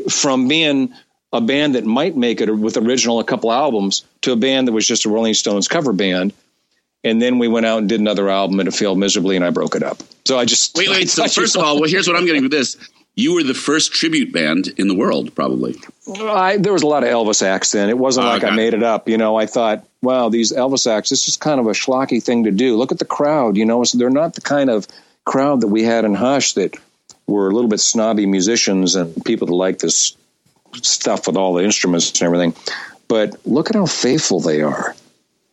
from 0.10 0.48
being 0.48 0.94
a 1.38 1.42
band 1.42 1.76
that 1.76 1.86
might 1.86 2.18
make 2.18 2.42
it 2.42 2.52
with 2.52 2.78
original 2.78 3.20
a 3.20 3.24
couple 3.24 3.52
albums 3.52 4.04
to 4.22 4.32
a 4.32 4.36
band 4.36 4.68
that 4.68 4.72
was 4.72 4.88
just 4.88 5.06
a 5.06 5.10
Rolling 5.10 5.34
Stones 5.34 5.68
cover 5.68 5.94
band. 5.94 6.34
And 7.04 7.22
then 7.22 7.40
we 7.40 7.48
went 7.48 7.66
out 7.66 7.80
and 7.80 7.88
did 7.88 8.00
another 8.00 8.28
album 8.28 8.60
and 8.60 8.68
it 8.68 8.74
failed 8.74 8.98
miserably 8.98 9.36
and 9.36 9.46
I 9.46 9.52
broke 9.52 9.76
it 9.76 9.84
up. 9.84 10.00
So 10.26 10.38
I 10.38 10.46
just 10.46 10.76
wait, 10.76 10.90
wait. 10.90 11.10
So 11.10 11.28
first 11.28 11.56
of 11.56 11.64
all, 11.64 11.80
well, 11.80 11.90
here's 11.90 12.08
what 12.08 12.18
I'm 12.18 12.26
getting 12.26 12.42
with 12.42 12.52
this. 12.52 12.76
You 13.16 13.34
were 13.34 13.44
the 13.44 13.54
first 13.54 13.94
tribute 13.94 14.32
band 14.32 14.68
in 14.78 14.88
the 14.88 14.94
world, 14.94 15.34
probably. 15.34 15.76
I, 16.20 16.58
there 16.58 16.74
was 16.74 16.84
a 16.84 16.88
lot 16.88 17.04
of 17.04 17.10
Elvis 17.10 17.42
acts 17.42 17.72
then. 17.72 17.90
It 17.90 17.98
wasn't 17.98 18.28
oh, 18.28 18.30
like 18.30 18.44
okay. 18.44 18.52
I 18.52 18.56
made 18.56 18.76
it 18.76 18.84
up. 18.84 19.10
You 19.10 19.18
know, 19.18 19.36
I 19.36 19.48
thought, 19.48 19.88
wow, 20.04 20.30
these 20.30 20.52
Elvis 20.52 20.86
acts, 20.86 21.10
this 21.10 21.28
is 21.28 21.36
kind 21.36 21.60
of 21.60 21.66
a 21.66 21.72
schlocky 21.72 22.22
thing 22.22 22.44
to 22.44 22.52
do. 22.52 22.78
Look 22.78 22.92
at 22.92 23.00
the 23.00 23.06
crowd. 23.06 23.58
You 23.58 23.66
know, 23.66 23.84
so 23.84 23.98
they're 23.98 24.12
not 24.12 24.36
the 24.36 24.42
kind 24.42 24.70
of 24.70 24.88
crowd 25.26 25.62
that 25.62 25.68
we 25.68 25.84
had 25.84 26.06
in 26.06 26.14
Hush 26.14 26.54
that 26.54 26.78
were 27.26 27.50
a 27.50 27.54
little 27.54 27.70
bit 27.70 27.80
snobby 27.80 28.26
musicians 28.26 28.96
and 28.96 29.24
people 29.26 29.48
that 29.48 29.54
like 29.54 29.80
this 29.80 30.16
stuff 30.84 31.28
with 31.28 31.38
all 31.38 31.54
the 31.54 31.64
instruments 31.64 32.10
and 32.10 32.22
everything. 32.24 32.54
But 33.08 33.36
look 33.46 33.70
at 33.70 33.76
how 33.76 33.86
faithful 33.86 34.40
they 34.40 34.62
are. 34.62 34.96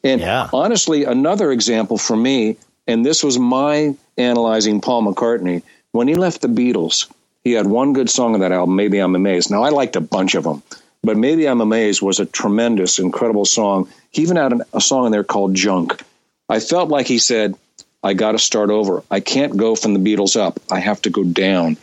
And 0.02 0.20
yeah. 0.20 0.48
honestly, 0.52 1.04
another 1.04 1.50
example 1.50 1.98
for 1.98 2.16
me, 2.16 2.56
and 2.86 3.04
this 3.04 3.24
was 3.24 3.38
my 3.38 3.96
analyzing 4.18 4.80
Paul 4.80 5.04
McCartney, 5.04 5.62
when 5.92 6.08
he 6.08 6.14
left 6.14 6.42
the 6.42 6.48
Beatles, 6.48 7.10
he 7.44 7.52
had 7.52 7.66
one 7.66 7.92
good 7.92 8.10
song 8.10 8.34
on 8.34 8.40
that 8.40 8.52
album, 8.52 8.76
Maybe 8.76 8.98
I'm 8.98 9.14
Amazed. 9.14 9.50
Now, 9.50 9.62
I 9.62 9.70
liked 9.70 9.96
a 9.96 10.00
bunch 10.00 10.34
of 10.34 10.44
them, 10.44 10.62
but 11.02 11.16
Maybe 11.16 11.46
I'm 11.46 11.60
Amazed 11.60 12.02
was 12.02 12.20
a 12.20 12.26
tremendous, 12.26 12.98
incredible 12.98 13.44
song. 13.44 13.88
He 14.10 14.22
even 14.22 14.36
had 14.36 14.52
a 14.72 14.80
song 14.80 15.06
in 15.06 15.12
there 15.12 15.24
called 15.24 15.54
Junk. 15.54 16.02
I 16.48 16.60
felt 16.60 16.90
like 16.90 17.06
he 17.06 17.18
said, 17.18 17.54
I 18.02 18.12
got 18.12 18.32
to 18.32 18.38
start 18.38 18.70
over. 18.70 19.02
I 19.10 19.20
can't 19.20 19.56
go 19.56 19.74
from 19.74 19.94
the 19.94 20.00
Beatles 20.00 20.38
up. 20.38 20.60
I 20.70 20.80
have 20.80 21.00
to 21.02 21.10
go 21.10 21.24
down. 21.24 21.78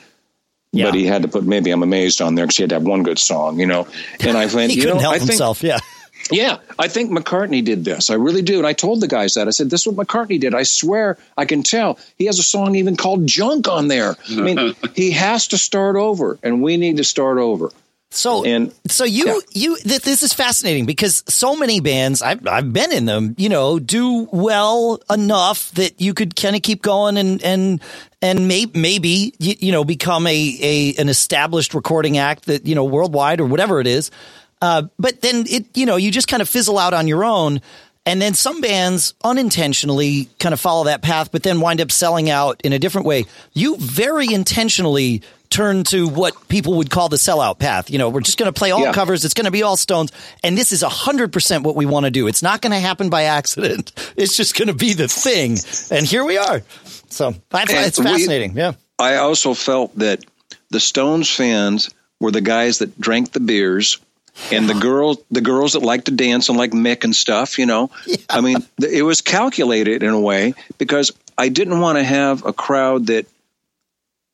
Yeah. 0.72 0.86
But 0.86 0.96
he 0.96 1.06
had 1.06 1.24
to 1.24 1.28
put 1.28 1.44
Maybe 1.44 1.72
I'm 1.72 1.84
Amazed 1.84 2.22
on 2.22 2.36
there 2.36 2.46
because 2.46 2.58
he 2.58 2.64
had 2.64 2.70
to 2.70 2.76
have 2.76 2.84
one 2.84 3.04
good 3.04 3.20
song, 3.20 3.60
you 3.60 3.66
know. 3.66 3.88
And 4.22 4.38
I 4.38 4.48
think, 4.48 4.72
he 4.72 4.78
you 4.78 4.84
couldn't 4.84 4.98
know, 4.98 5.02
help 5.02 5.16
I 5.16 5.18
think, 5.18 5.32
himself, 5.32 5.64
yeah. 5.64 5.80
Yeah, 6.30 6.60
I 6.78 6.88
think 6.88 7.12
McCartney 7.12 7.64
did 7.64 7.84
this. 7.84 8.10
I 8.10 8.14
really 8.14 8.42
do. 8.42 8.58
And 8.60 8.68
I 8.68 8.74
told 8.74 9.02
the 9.02 9.08
guys 9.08 9.34
that. 9.34 9.48
I 9.48 9.52
said, 9.52 9.70
this 9.70 9.82
is 9.82 9.88
what 9.88 10.08
McCartney 10.08 10.40
did. 10.40 10.54
I 10.54 10.64
swear 10.64 11.18
I 11.38 11.46
can 11.46 11.64
tell. 11.64 12.00
He 12.18 12.26
has 12.26 12.40
a 12.40 12.44
song 12.44 12.76
even 12.76 12.96
called 12.96 13.26
Junk 13.26 13.68
on 13.68 13.88
there. 13.88 14.16
I 14.30 14.36
mean, 14.36 14.76
he 14.96 15.12
has 15.12 15.50
to 15.50 15.58
start 15.58 15.96
over, 15.96 16.38
and 16.44 16.62
we 16.62 16.78
need 16.78 16.98
to 16.98 17.04
start 17.04 17.38
over. 17.38 17.72
So, 18.14 18.44
and, 18.44 18.74
so 18.88 19.06
you, 19.06 19.26
yeah. 19.26 19.40
you, 19.52 19.78
th- 19.78 20.02
this 20.02 20.22
is 20.22 20.34
fascinating 20.34 20.86
because 20.86 21.24
so 21.30 21.56
many 21.56 21.80
bands, 21.80 22.22
I've, 22.22 22.46
I've 22.46 22.74
been 22.74 22.92
in 22.92 23.06
them, 23.06 23.36
you 23.38 23.48
know, 23.48 23.80
do 23.80 24.28
well 24.34 25.00
enough 25.10 25.72
that 25.72 26.02
you 26.02 26.14
could 26.14 26.36
kind 26.36 26.58
of 26.58 26.62
keep 26.62 26.82
going 26.82 27.16
and, 27.16 27.42
and, 27.42 27.82
and 28.22 28.50
may, 28.50 28.66
maybe, 28.74 29.34
you, 29.40 29.56
you 29.60 29.72
know, 29.72 29.86
become 29.86 30.28
a, 30.28 30.58
a, 30.62 30.96
an 31.02 31.08
established 31.08 31.74
recording 31.74 32.18
act 32.18 32.48
that, 32.48 32.66
you 32.66 32.76
know, 32.76 32.84
worldwide 32.84 33.40
or 33.40 33.46
whatever 33.46 33.80
it 33.80 33.88
is. 33.88 34.12
Uh, 34.62 34.84
but 35.00 35.22
then 35.22 35.46
it, 35.48 35.78
you 35.78 35.86
know, 35.86 35.96
you 35.96 36.12
just 36.12 36.28
kind 36.28 36.42
of 36.42 36.50
fizzle 36.50 36.78
out 36.78 36.94
on 36.94 37.08
your 37.08 37.24
own. 37.24 37.62
And 38.06 38.22
then 38.22 38.34
some 38.34 38.60
bands 38.60 39.14
unintentionally 39.24 40.28
kind 40.38 40.52
of 40.52 40.60
follow 40.60 40.84
that 40.84 41.02
path, 41.02 41.32
but 41.32 41.44
then 41.44 41.62
wind 41.62 41.80
up 41.80 41.92
selling 41.92 42.30
out 42.30 42.60
in 42.64 42.74
a 42.74 42.80
different 42.80 43.08
way. 43.08 43.26
You 43.54 43.78
very 43.78 44.34
intentionally 44.34 45.22
turn 45.52 45.84
to 45.84 46.08
what 46.08 46.48
people 46.48 46.76
would 46.78 46.90
call 46.90 47.10
the 47.10 47.18
sellout 47.18 47.60
path. 47.60 47.92
You 47.92 48.00
know, 48.00 48.10
we're 48.10 48.22
just 48.22 48.38
going 48.38 48.52
to 48.52 48.58
play 48.58 48.72
all 48.72 48.82
yeah. 48.82 48.94
covers. 48.94 49.24
It's 49.26 49.34
going 49.36 49.46
to 49.46 49.52
be 49.52 49.62
all 49.62 49.78
Stones. 49.78 50.12
And 50.44 50.58
this 50.58 50.72
is 50.72 50.82
100% 50.82 51.64
what 51.64 51.76
we 51.76 51.86
want 51.86 52.06
to 52.06 52.12
do. 52.12 52.28
It's 52.28 52.42
not 52.42 52.62
going 52.62 52.72
to 52.72 52.80
happen 52.80 53.10
by 53.10 53.24
accident. 53.24 53.92
It's 54.18 54.36
just 54.36 54.58
going 54.58 54.68
to 54.68 54.74
be 54.74 54.94
the 54.94 55.08
thing. 55.08 55.58
And 55.90 56.06
here 56.06 56.24
we 56.24 56.38
are. 56.38 56.62
So 57.10 57.34
that's, 57.50 57.74
it's 57.74 57.98
fascinating. 57.98 58.54
We, 58.54 58.60
yeah. 58.60 58.74
I 59.00 59.16
also 59.16 59.54
felt 59.54 59.98
that 59.98 60.24
the 60.70 60.80
Stones 60.80 61.30
fans 61.30 61.90
were 62.20 62.32
the 62.32 62.42
guys 62.42 62.80
that 62.80 63.00
drank 63.00 63.32
the 63.32 63.40
beers 63.40 64.00
and 64.52 64.70
the 64.70 64.74
girls 64.74 65.18
the 65.32 65.42
girls 65.42 65.74
that 65.74 65.82
like 65.82 66.06
to 66.06 66.12
dance 66.12 66.50
and 66.50 66.58
like 66.58 66.72
Mick 66.72 67.04
and 67.04 67.16
stuff, 67.16 67.58
you 67.58 67.66
know. 67.66 67.90
Yeah. 68.06 68.18
I 68.30 68.42
mean, 68.42 68.58
it 68.80 69.04
was 69.04 69.22
calculated 69.22 70.04
in 70.04 70.10
a 70.10 70.20
way 70.20 70.54
because 70.78 71.12
I 71.38 71.50
didn't 71.50 71.80
want 71.80 71.98
to 71.98 72.04
have 72.04 72.46
a 72.46 72.54
crowd 72.54 73.08
that 73.08 73.28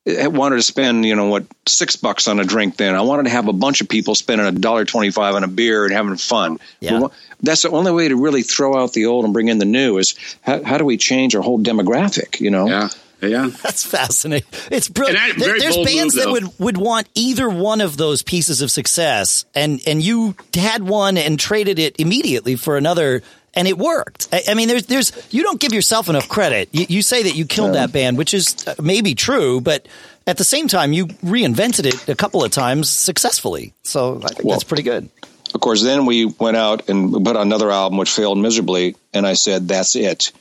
wanted 0.07 0.55
to 0.55 0.61
spend, 0.61 1.05
you 1.05 1.15
know, 1.15 1.27
what 1.27 1.45
six 1.67 1.95
bucks 1.95 2.27
on 2.27 2.39
a 2.39 2.45
drink. 2.45 2.77
Then 2.77 2.95
I 2.95 3.01
wanted 3.01 3.23
to 3.23 3.29
have 3.29 3.47
a 3.47 3.53
bunch 3.53 3.81
of 3.81 3.89
people 3.89 4.15
spending 4.15 4.47
a 4.47 4.51
dollar 4.51 4.85
twenty-five 4.85 5.35
on 5.35 5.43
a 5.43 5.47
beer 5.47 5.85
and 5.85 5.93
having 5.93 6.15
fun. 6.17 6.59
Yeah. 6.79 7.07
That's 7.41 7.61
the 7.61 7.69
only 7.69 7.91
way 7.91 8.07
to 8.07 8.15
really 8.15 8.41
throw 8.41 8.81
out 8.81 8.93
the 8.93 9.05
old 9.05 9.25
and 9.25 9.33
bring 9.33 9.47
in 9.47 9.59
the 9.59 9.65
new. 9.65 9.97
Is 9.97 10.15
how, 10.41 10.63
how 10.63 10.77
do 10.77 10.85
we 10.85 10.97
change 10.97 11.35
our 11.35 11.41
whole 11.41 11.59
demographic? 11.59 12.39
You 12.39 12.51
know. 12.51 12.67
Yeah. 12.67 12.89
Yeah, 13.21 13.49
that's 13.63 13.83
fascinating. 13.83 14.47
It's 14.69 14.89
brilliant. 14.89 15.39
There, 15.39 15.57
there's 15.57 15.77
bands 15.77 16.15
move, 16.15 16.23
that 16.23 16.31
would 16.31 16.59
would 16.59 16.77
want 16.77 17.09
either 17.15 17.49
one 17.49 17.81
of 17.81 17.97
those 17.97 18.21
pieces 18.21 18.61
of 18.61 18.69
success, 18.69 19.45
and 19.55 19.81
and 19.87 20.03
you 20.03 20.35
had 20.53 20.83
one 20.83 21.17
and 21.17 21.39
traded 21.39 21.79
it 21.79 21.99
immediately 21.99 22.55
for 22.55 22.77
another, 22.77 23.23
and 23.57 23.67
it 23.67 23.77
worked. 23.77 24.29
I, 24.31 24.43
I 24.49 24.53
mean, 24.53 24.69
there's 24.69 24.85
there's 24.85 25.11
you 25.33 25.43
don't 25.43 25.59
give 25.59 25.73
yourself 25.73 26.07
enough 26.07 26.29
credit. 26.29 26.69
You, 26.71 26.85
you 26.87 27.01
say 27.01 27.23
that 27.23 27.35
you 27.35 27.45
killed 27.45 27.75
that 27.75 27.91
band, 27.91 28.17
which 28.17 28.33
is 28.33 28.55
uh, 28.67 28.75
maybe 28.81 29.15
true, 29.15 29.59
but 29.59 29.87
at 30.25 30.37
the 30.37 30.45
same 30.45 30.67
time, 30.67 30.93
you 30.93 31.07
reinvented 31.07 31.85
it 31.85 32.07
a 32.07 32.15
couple 32.15 32.43
of 32.43 32.51
times 32.51 32.89
successfully. 32.89 33.73
So 33.83 34.21
I 34.23 34.27
think 34.29 34.43
well, 34.43 34.53
that's 34.53 34.63
pretty 34.63 34.83
good. 34.83 35.09
Of 35.53 35.61
course, 35.61 35.81
then 35.83 36.05
we 36.05 36.25
went 36.25 36.57
out 36.57 36.89
and 36.89 37.11
put 37.25 37.35
another 37.35 37.71
album 37.71 37.97
which 37.97 38.11
failed 38.11 38.37
miserably, 38.37 38.95
and 39.13 39.27
I 39.27 39.33
said, 39.33 39.67
"That's 39.67 39.95
it." 39.95 40.31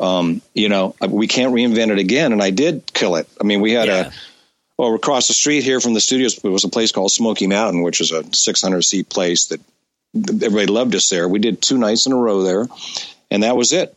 um, 0.00 0.42
you 0.54 0.68
know, 0.68 0.94
we 1.08 1.26
can't 1.26 1.52
reinvent 1.52 1.90
it 1.90 1.98
again. 1.98 2.32
And 2.32 2.42
I 2.42 2.50
did 2.50 2.92
kill 2.92 3.16
it. 3.16 3.28
I 3.40 3.44
mean, 3.44 3.60
we 3.60 3.72
had 3.72 3.88
yeah. 3.88 4.08
a, 4.08 4.12
well, 4.76 4.94
across 4.94 5.28
the 5.28 5.34
street 5.34 5.62
here 5.62 5.80
from 5.80 5.94
the 5.94 6.00
studios, 6.00 6.42
was 6.42 6.64
a 6.64 6.68
place 6.68 6.92
called 6.92 7.12
Smoky 7.12 7.46
Mountain, 7.46 7.82
which 7.82 8.00
is 8.00 8.12
a 8.12 8.24
600 8.34 8.82
seat 8.82 9.08
place 9.08 9.46
that 9.46 9.60
everybody 10.14 10.66
loved 10.66 10.94
us 10.94 11.08
there. 11.08 11.28
We 11.28 11.38
did 11.38 11.60
two 11.60 11.78
nights 11.78 12.06
in 12.06 12.12
a 12.12 12.16
row 12.16 12.42
there, 12.42 12.66
and 13.30 13.42
that 13.42 13.56
was 13.56 13.72
it. 13.72 13.96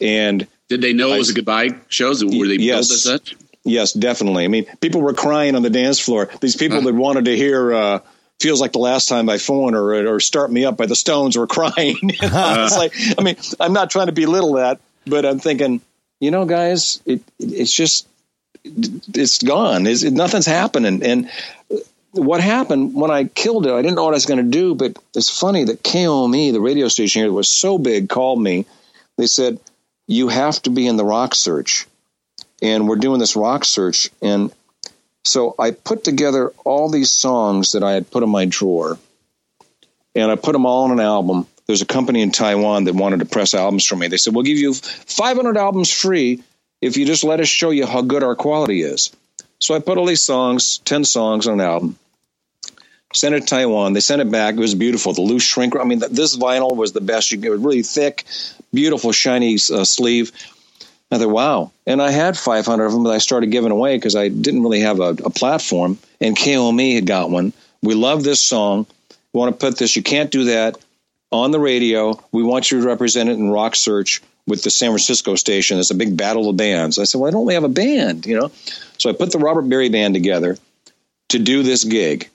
And 0.00 0.46
did 0.68 0.80
they 0.80 0.92
know 0.92 1.10
I, 1.10 1.16
it 1.16 1.18
was 1.18 1.30
a 1.30 1.34
goodbye 1.34 1.70
shows? 1.88 2.24
Were 2.24 2.46
they 2.46 2.56
yes, 2.56 2.90
as 2.90 3.02
such? 3.02 3.36
Yes, 3.64 3.92
definitely. 3.92 4.44
I 4.44 4.48
mean, 4.48 4.66
people 4.80 5.00
were 5.00 5.14
crying 5.14 5.54
on 5.54 5.62
the 5.62 5.70
dance 5.70 5.98
floor. 5.98 6.30
These 6.40 6.56
people 6.56 6.80
that 6.82 6.94
wanted 6.94 7.26
to 7.26 7.36
hear, 7.36 7.72
uh, 7.72 7.98
feels 8.40 8.60
like 8.60 8.72
the 8.72 8.78
last 8.78 9.08
time 9.08 9.26
by 9.26 9.38
Phone 9.38 9.74
or, 9.74 10.14
or 10.14 10.20
Start 10.20 10.50
Me 10.50 10.64
Up 10.64 10.76
by 10.76 10.86
the 10.86 10.94
Stones 10.94 11.36
were 11.36 11.46
crying. 11.48 11.98
it's 12.02 12.76
like, 12.76 12.94
I 13.18 13.22
mean, 13.22 13.36
I'm 13.58 13.72
not 13.72 13.90
trying 13.90 14.06
to 14.06 14.12
belittle 14.12 14.54
that, 14.54 14.80
but 15.06 15.26
I'm 15.26 15.40
thinking, 15.40 15.80
you 16.20 16.30
know, 16.30 16.44
guys, 16.44 17.02
it, 17.04 17.22
it's 17.38 17.72
just 17.72 18.06
it's 18.64 19.42
gone. 19.42 19.86
It's, 19.86 20.02
it, 20.02 20.12
nothing's 20.12 20.46
happening. 20.46 21.02
And 21.02 21.30
what 22.18 22.40
happened 22.40 22.94
when 22.94 23.10
I 23.10 23.24
killed 23.24 23.66
it, 23.66 23.72
I 23.72 23.82
didn't 23.82 23.96
know 23.96 24.04
what 24.04 24.14
I 24.14 24.16
was 24.16 24.26
going 24.26 24.44
to 24.44 24.50
do. 24.50 24.74
But 24.74 24.98
it's 25.14 25.30
funny 25.30 25.64
that 25.64 25.82
KOME, 25.82 26.52
the 26.52 26.60
radio 26.60 26.88
station 26.88 27.20
here, 27.20 27.28
that 27.28 27.34
was 27.34 27.50
so 27.50 27.78
big, 27.78 28.08
called 28.08 28.40
me. 28.40 28.66
They 29.16 29.26
said 29.26 29.58
you 30.06 30.28
have 30.28 30.60
to 30.62 30.70
be 30.70 30.86
in 30.86 30.96
the 30.96 31.04
rock 31.04 31.34
search, 31.34 31.86
and 32.62 32.88
we're 32.88 32.96
doing 32.96 33.20
this 33.20 33.36
rock 33.36 33.64
search. 33.64 34.10
And 34.22 34.52
so 35.24 35.54
I 35.58 35.70
put 35.72 36.04
together 36.04 36.52
all 36.64 36.90
these 36.90 37.10
songs 37.10 37.72
that 37.72 37.82
I 37.82 37.92
had 37.92 38.10
put 38.10 38.22
in 38.22 38.30
my 38.30 38.44
drawer, 38.44 38.98
and 40.14 40.30
I 40.30 40.36
put 40.36 40.52
them 40.52 40.66
all 40.66 40.84
on 40.84 40.92
an 40.92 41.00
album 41.00 41.46
there's 41.68 41.82
a 41.82 41.86
company 41.86 42.22
in 42.22 42.30
Taiwan 42.30 42.84
that 42.84 42.94
wanted 42.94 43.20
to 43.20 43.26
press 43.26 43.52
albums 43.52 43.84
for 43.84 43.94
me. 43.94 44.08
They 44.08 44.16
said, 44.16 44.34
We'll 44.34 44.42
give 44.42 44.56
you 44.56 44.72
500 44.72 45.56
albums 45.58 45.92
free 45.92 46.42
if 46.80 46.96
you 46.96 47.04
just 47.04 47.24
let 47.24 47.40
us 47.40 47.48
show 47.48 47.70
you 47.70 47.86
how 47.86 48.00
good 48.00 48.24
our 48.24 48.34
quality 48.34 48.80
is. 48.80 49.14
So 49.60 49.74
I 49.74 49.80
put 49.80 49.98
all 49.98 50.06
these 50.06 50.22
songs, 50.22 50.78
10 50.78 51.04
songs 51.04 51.46
on 51.46 51.60
an 51.60 51.66
album, 51.66 51.98
sent 53.12 53.34
it 53.34 53.40
to 53.40 53.46
Taiwan. 53.46 53.92
They 53.92 54.00
sent 54.00 54.22
it 54.22 54.30
back. 54.30 54.54
It 54.54 54.60
was 54.60 54.74
beautiful. 54.74 55.12
The 55.12 55.22
loose 55.22 55.42
shrink. 55.42 55.76
I 55.76 55.84
mean, 55.84 56.00
this 56.10 56.36
vinyl 56.36 56.76
was 56.76 56.92
the 56.92 57.00
best. 57.00 57.32
You 57.32 57.38
get 57.38 57.52
really 57.52 57.82
thick, 57.82 58.24
beautiful, 58.72 59.12
shiny 59.12 59.54
uh, 59.54 59.84
sleeve. 59.84 60.32
I 61.10 61.18
thought, 61.18 61.30
wow. 61.30 61.72
And 61.86 62.02
I 62.02 62.10
had 62.10 62.36
500 62.36 62.84
of 62.84 62.92
them 62.92 63.04
that 63.04 63.12
I 63.12 63.18
started 63.18 63.50
giving 63.50 63.70
away 63.70 63.96
because 63.96 64.14
I 64.14 64.28
didn't 64.28 64.62
really 64.62 64.80
have 64.80 65.00
a, 65.00 65.16
a 65.24 65.30
platform. 65.30 65.98
And 66.20 66.36
KOME 66.36 66.94
had 66.94 67.06
got 67.06 67.30
one. 67.30 67.52
We 67.82 67.94
love 67.94 68.24
this 68.24 68.42
song. 68.42 68.86
We 69.32 69.38
want 69.38 69.58
to 69.58 69.66
put 69.66 69.78
this. 69.78 69.96
You 69.96 70.02
can't 70.02 70.30
do 70.30 70.44
that 70.44 70.76
on 71.30 71.50
the 71.50 71.60
radio. 71.60 72.22
We 72.32 72.42
want 72.42 72.70
you 72.70 72.80
to 72.80 72.86
represent 72.86 73.30
it 73.30 73.38
in 73.38 73.50
Rock 73.50 73.74
Search 73.74 74.22
with 74.46 74.62
the 74.62 74.70
San 74.70 74.90
Francisco 74.90 75.34
station. 75.34 75.78
It's 75.78 75.90
a 75.90 75.94
big 75.94 76.16
battle 76.16 76.48
of 76.48 76.56
bands. 76.56 76.98
I 76.98 77.04
said, 77.04 77.20
why 77.20 77.30
don't 77.30 77.46
we 77.46 77.54
have 77.54 77.64
a 77.64 77.68
band? 77.68 78.26
You 78.26 78.40
know, 78.40 78.50
so 78.98 79.08
I 79.10 79.12
put 79.12 79.32
the 79.32 79.38
Robert 79.38 79.68
Berry 79.68 79.90
band 79.90 80.14
together 80.14 80.58
to 81.28 81.38
do 81.38 81.62
this 81.62 81.84
gig. 81.84 82.28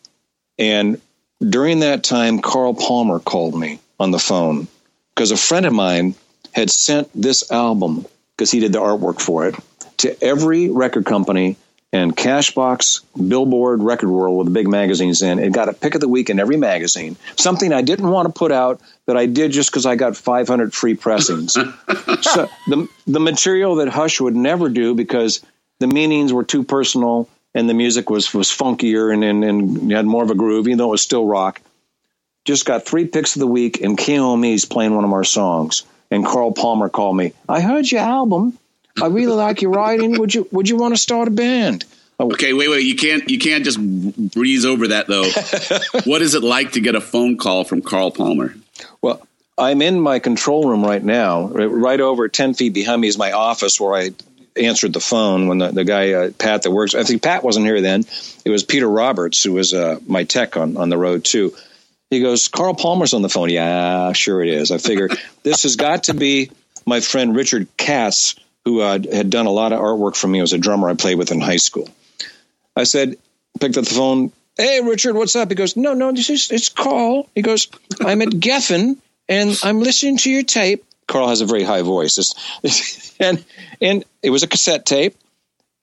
And 0.58 1.02
during 1.42 1.80
that 1.80 2.04
time, 2.04 2.40
Carl 2.40 2.74
Palmer 2.74 3.20
called 3.20 3.58
me 3.58 3.80
on 4.00 4.12
the 4.12 4.20
phone 4.20 4.68
because 5.14 5.32
a 5.32 5.38
friend 5.38 5.66
of 5.66 5.74
mine 5.74 6.16
had 6.52 6.70
sent 6.70 7.10
this 7.14 7.52
album 7.52 8.06
because 8.36 8.52
he 8.52 8.60
did 8.60 8.72
the 8.74 8.80
artwork 8.80 9.20
for 9.20 9.48
it 9.48 9.56
to 9.98 10.24
every 10.24 10.70
record 10.70 11.06
company 11.06 11.58
and 11.94 12.18
Cashbox, 12.18 13.02
Billboard, 13.30 13.84
Record 13.84 14.10
World 14.10 14.38
with 14.38 14.48
the 14.48 14.52
big 14.52 14.68
magazines 14.68 15.22
in. 15.22 15.38
It 15.38 15.54
got 15.54 15.70
a 15.70 15.74
pick 15.74 15.94
of 15.94 16.02
the 16.02 16.08
week 16.08 16.32
in 16.32 16.40
every 16.40 16.58
magazine. 16.58 17.16
Something 17.36 17.72
I 17.72 17.84
didn't 17.84 18.10
want 18.10 18.28
to 18.28 18.38
put 18.38 18.52
out 18.52 18.82
that 19.06 19.16
I 19.16 19.28
did 19.28 19.52
just 19.52 19.70
because 19.70 19.86
I 19.86 19.96
got 19.96 20.18
500 20.18 20.74
free 20.74 20.96
pressings. 20.96 21.54
so 22.22 22.50
the 22.68 22.88
the 23.06 23.20
material 23.20 23.76
that 23.76 23.90
Hush 23.90 24.20
would 24.20 24.36
never 24.36 24.70
do 24.70 24.96
because 24.96 25.46
the 25.80 25.88
meanings 25.88 26.34
were 26.34 26.44
too 26.44 26.64
personal 26.64 27.30
and 27.54 27.70
the 27.70 27.74
music 27.74 28.10
was 28.10 28.34
was 28.34 28.50
funkier 28.50 29.14
and 29.14 29.24
and, 29.24 29.44
and 29.44 29.92
had 29.92 30.06
more 30.06 30.24
of 30.24 30.32
a 30.32 30.36
groove, 30.36 30.68
even 30.68 30.78
though 30.78 30.88
it 30.88 30.92
was 30.92 31.04
still 31.04 31.26
rock. 31.26 31.62
just 32.46 32.66
got 32.66 32.86
three 32.86 33.06
picks 33.06 33.36
of 33.36 33.40
the 33.40 33.48
week, 33.48 33.82
and 33.82 33.98
KOME's 33.98 34.66
playing 34.66 34.96
one 34.96 35.06
of 35.06 35.14
our 35.14 35.24
songs. 35.24 35.84
And 36.12 36.24
Carl 36.24 36.52
Palmer 36.52 36.90
called 36.90 37.18
me. 37.18 37.34
I 37.50 37.62
heard 37.62 37.90
your 37.92 38.02
album. 38.02 38.58
I 39.02 39.08
really 39.08 39.34
like 39.34 39.64
your 39.64 39.72
writing. 39.72 40.20
Would 40.20 40.34
you 40.34 40.48
Would 40.52 40.70
you 40.70 40.78
want 40.78 40.94
to 40.94 41.02
start 41.02 41.28
a 41.28 41.32
band? 41.32 41.86
Oh. 42.20 42.32
Okay, 42.32 42.54
wait, 42.54 42.70
wait. 42.70 42.86
You 42.86 42.96
can't 42.96 43.28
you 43.30 43.40
can't 43.40 43.64
just 43.64 43.80
breeze 43.80 44.66
over 44.66 44.90
that 44.90 45.08
though. 45.08 45.28
what 46.04 46.22
is 46.22 46.36
it 46.36 46.44
like 46.44 46.74
to 46.74 46.80
get 46.80 46.94
a 46.96 47.02
phone 47.02 47.38
call 47.38 47.64
from 47.64 47.82
Carl 47.82 48.12
Palmer? 48.12 48.54
Well, 49.02 49.26
I'm 49.58 49.82
in 49.82 50.00
my 50.00 50.20
control 50.20 50.70
room 50.70 50.84
right 50.84 51.04
now. 51.04 51.48
Right 51.48 52.00
over 52.00 52.28
ten 52.28 52.54
feet 52.54 52.74
behind 52.74 53.02
me 53.02 53.08
is 53.08 53.18
my 53.18 53.32
office 53.32 53.80
where 53.80 53.96
I 53.96 54.12
answered 54.58 54.94
the 54.94 55.00
phone 55.00 55.48
when 55.48 55.58
the, 55.58 55.70
the 55.70 55.84
guy 55.84 56.14
uh, 56.14 56.32
Pat 56.32 56.64
that 56.64 56.72
works. 56.72 56.96
I 56.96 57.04
think 57.04 57.22
Pat 57.22 57.44
wasn't 57.44 57.66
here 57.66 57.82
then. 57.82 58.06
It 58.46 58.50
was 58.50 58.64
Peter 58.64 58.88
Roberts 58.88 59.44
who 59.44 59.54
was 59.54 59.74
uh, 59.74 60.00
my 60.08 60.24
tech 60.24 60.58
on 60.58 60.78
on 60.78 60.90
the 60.90 60.98
road 60.98 61.26
too. 61.26 61.54
He 62.10 62.22
goes, 62.22 62.48
Carl 62.48 62.76
Palmer's 62.76 63.14
on 63.14 63.24
the 63.24 63.30
phone. 63.30 63.50
Yeah, 63.50 64.14
sure 64.14 64.44
it 64.44 64.50
is. 64.50 64.72
I 64.72 64.78
figure 64.78 65.10
this 65.44 65.64
has 65.64 65.76
got 65.76 66.06
to 66.06 66.14
be 66.14 66.52
my 66.86 67.00
friend 67.00 67.36
Richard 67.36 67.68
Katz, 67.78 68.36
who 68.66 68.82
uh, 68.82 69.00
had 69.12 69.30
done 69.30 69.46
a 69.46 69.52
lot 69.52 69.74
of 69.74 69.80
artwork 69.80 70.16
for 70.16 70.28
me. 70.28 70.38
He 70.38 70.42
was 70.42 70.54
a 70.54 70.58
drummer 70.58 70.90
I 70.90 70.94
played 70.94 71.18
with 71.18 71.32
in 71.32 71.42
high 71.42 71.58
school. 71.58 71.90
I 72.76 72.84
said, 72.84 73.18
picked 73.60 73.78
up 73.78 73.86
the 73.86 73.94
phone. 73.94 74.32
Hey, 74.58 74.82
Richard, 74.82 75.16
what's 75.16 75.36
up? 75.36 75.50
He 75.50 75.56
goes, 75.56 75.76
no, 75.76 75.94
no, 75.94 76.12
this 76.12 76.30
is, 76.30 76.52
it's 76.52 76.70
Carl. 76.70 77.28
He 77.34 77.42
goes, 77.42 77.68
I'm 78.00 78.22
at 78.22 78.30
Geffen 78.30 78.98
and 79.28 79.60
I'm 79.64 79.80
listening 79.80 80.18
to 80.18 80.32
your 80.32 80.44
tape. 80.44 80.86
Carl 81.08 81.28
has 81.28 81.42
a 81.42 81.46
very 81.46 81.64
high 81.64 81.82
voice. 81.82 82.34
and, 83.20 83.44
and 83.82 84.04
it 84.22 84.30
was 84.30 84.44
a 84.44 84.48
cassette 84.48 84.86
tape. 84.86 85.16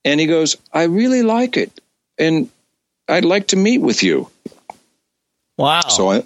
And 0.04 0.18
he 0.18 0.26
goes, 0.26 0.56
I 0.72 0.85
really 0.85 1.22
like 1.22 1.56
it. 1.56 1.78
And 2.18 2.48
I'd 3.09 3.24
like 3.24 3.48
to 3.48 3.56
meet 3.56 3.78
with 3.78 4.02
you. 4.02 4.30
Wow. 5.59 5.83
So 5.88 6.11
I, 6.11 6.24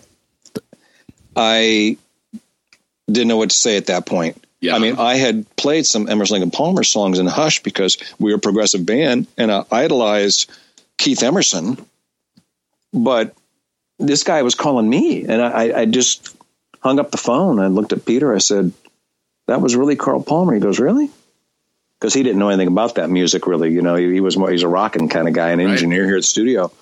I 1.35 1.97
didn't 3.07 3.29
know 3.29 3.37
what 3.37 3.51
to 3.51 3.57
say 3.57 3.77
at 3.77 3.87
that 3.87 4.07
point. 4.07 4.45
Yeah. 4.61 4.77
I 4.77 4.79
mean, 4.79 4.97
I 4.99 5.17
had 5.17 5.45
played 5.57 5.85
some 5.85 6.09
Emerson 6.09 6.35
Lake 6.35 6.43
and 6.43 6.53
Palmer 6.53 6.85
songs 6.85 7.19
in 7.19 7.27
Hush 7.27 7.63
because 7.63 7.99
we 8.19 8.33
were 8.33 8.39
a 8.39 8.41
progressive 8.41 8.87
band 8.87 9.27
and 9.37 9.53
I 9.53 9.65
idolized 9.71 10.51
Keith 10.97 11.23
Emerson. 11.23 11.85
But 12.93 13.35
this 13.99 14.23
guy 14.23 14.43
was 14.43 14.55
calling 14.55 14.89
me 14.89 15.25
and 15.27 15.43
I, 15.43 15.81
I 15.81 15.85
just 15.85 16.35
hung 16.81 16.99
up 16.99 17.11
the 17.11 17.19
phone. 17.19 17.59
I 17.59 17.67
looked 17.67 17.93
at 17.93 18.07
Peter. 18.07 18.35
I 18.35 18.39
said, 18.39 18.73
that 19.47 19.61
was 19.61 19.77
really 19.77 19.97
Carl 19.97 20.23
Palmer. 20.23 20.55
He 20.55 20.61
goes, 20.61 20.79
really? 20.79 21.11
Because 22.01 22.15
he 22.15 22.23
didn't 22.23 22.39
know 22.39 22.49
anything 22.49 22.69
about 22.69 22.97
that 22.97 23.11
music, 23.11 23.47
really. 23.47 23.73
You 23.73 23.83
know, 23.83 23.95
he, 23.95 24.13
he 24.13 24.21
was 24.21 24.37
more, 24.37 24.51
he's 24.51 24.63
a 24.63 24.69
rocking 24.69 25.09
kind 25.09 25.29
of 25.29 25.35
guy, 25.35 25.51
an 25.51 25.61
engineer 25.61 26.03
right. 26.03 26.09
here 26.09 26.17
at 26.17 26.21
the 26.21 26.27
studio. 26.27 26.73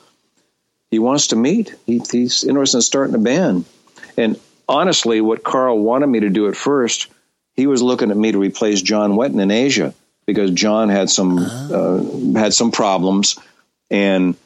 He 0.90 0.98
wants 0.98 1.28
to 1.28 1.36
meet. 1.36 1.74
He, 1.86 2.02
he's 2.10 2.44
interested 2.44 2.78
in 2.78 2.82
starting 2.82 3.14
a 3.14 3.18
band. 3.18 3.64
And 4.16 4.38
honestly, 4.68 5.20
what 5.20 5.42
Carl 5.42 5.78
wanted 5.78 6.06
me 6.08 6.20
to 6.20 6.30
do 6.30 6.48
at 6.48 6.56
first– 6.56 7.08
he 7.54 7.66
was 7.66 7.82
looking 7.82 8.10
at 8.10 8.16
me 8.16 8.32
to 8.32 8.38
replace 8.38 8.82
John 8.82 9.12
Wetton 9.12 9.40
in 9.40 9.50
Asia 9.50 9.94
because 10.26 10.50
John 10.52 10.88
had 10.88 11.10
some 11.10 11.38
uh, 11.38 12.38
had 12.38 12.54
some 12.54 12.70
problems, 12.70 13.38
and 13.90 14.36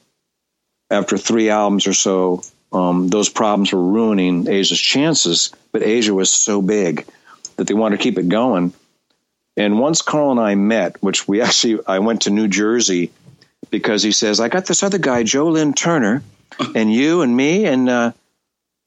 after 0.91 1.17
three 1.17 1.51
albums 1.51 1.87
or 1.87 1.95
so, 1.95 2.43
um, 2.73 3.09
those 3.09 3.29
problems 3.29 3.73
were 3.73 3.83
ruining 3.83 4.49
Asia's 4.49 4.81
chances. 4.81 5.53
But 5.73 5.83
Asia 5.83 6.15
was 6.15 6.31
so 6.31 6.63
big 6.63 7.07
that 7.57 7.67
they 7.67 7.75
wanted 7.75 7.97
to 7.99 8.03
keep 8.03 8.19
it 8.19 8.29
going. 8.29 8.73
And 9.57 9.79
once 9.79 10.03
Carl 10.03 10.33
and 10.33 10.41
I 10.41 10.55
met, 10.55 11.03
which 11.03 11.27
we 11.27 11.41
actually, 11.43 11.81
I 11.87 11.99
went 12.01 12.23
to 12.23 12.31
New 12.31 12.49
Jersey 12.49 13.11
because 13.71 14.03
he 14.03 14.13
says, 14.13 14.41
I 14.41 14.49
got 14.49 14.67
this 14.67 14.83
other 14.83 14.99
guy, 14.99 15.23
Joe 15.23 15.49
Lynn 15.49 15.75
Turner, 15.75 16.23
and 16.75 16.93
you 16.93 17.23
and 17.23 17.37
me. 17.37 17.67
And 17.67 17.89
uh, 17.89 18.13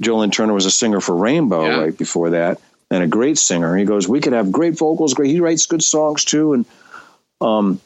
Joe 0.02 0.18
Lynn 0.18 0.32
Turner 0.32 0.54
was 0.54 0.66
a 0.66 0.72
singer 0.72 1.02
for 1.02 1.16
Rainbow 1.16 1.66
yeah. 1.66 1.80
right 1.80 1.98
before 1.98 2.32
that 2.32 2.62
and 2.92 3.04
a 3.04 3.08
great 3.08 3.38
singer. 3.38 3.76
He 3.76 3.86
goes, 3.86 4.08
we 4.08 4.20
could 4.20 4.34
have 4.34 4.52
great 4.52 4.78
vocals, 4.78 5.14
great. 5.14 5.32
He 5.32 5.40
writes 5.40 5.66
good 5.66 5.84
songs 5.84 6.26
too. 6.26 6.54
And 6.54 6.66
um, 7.42 7.82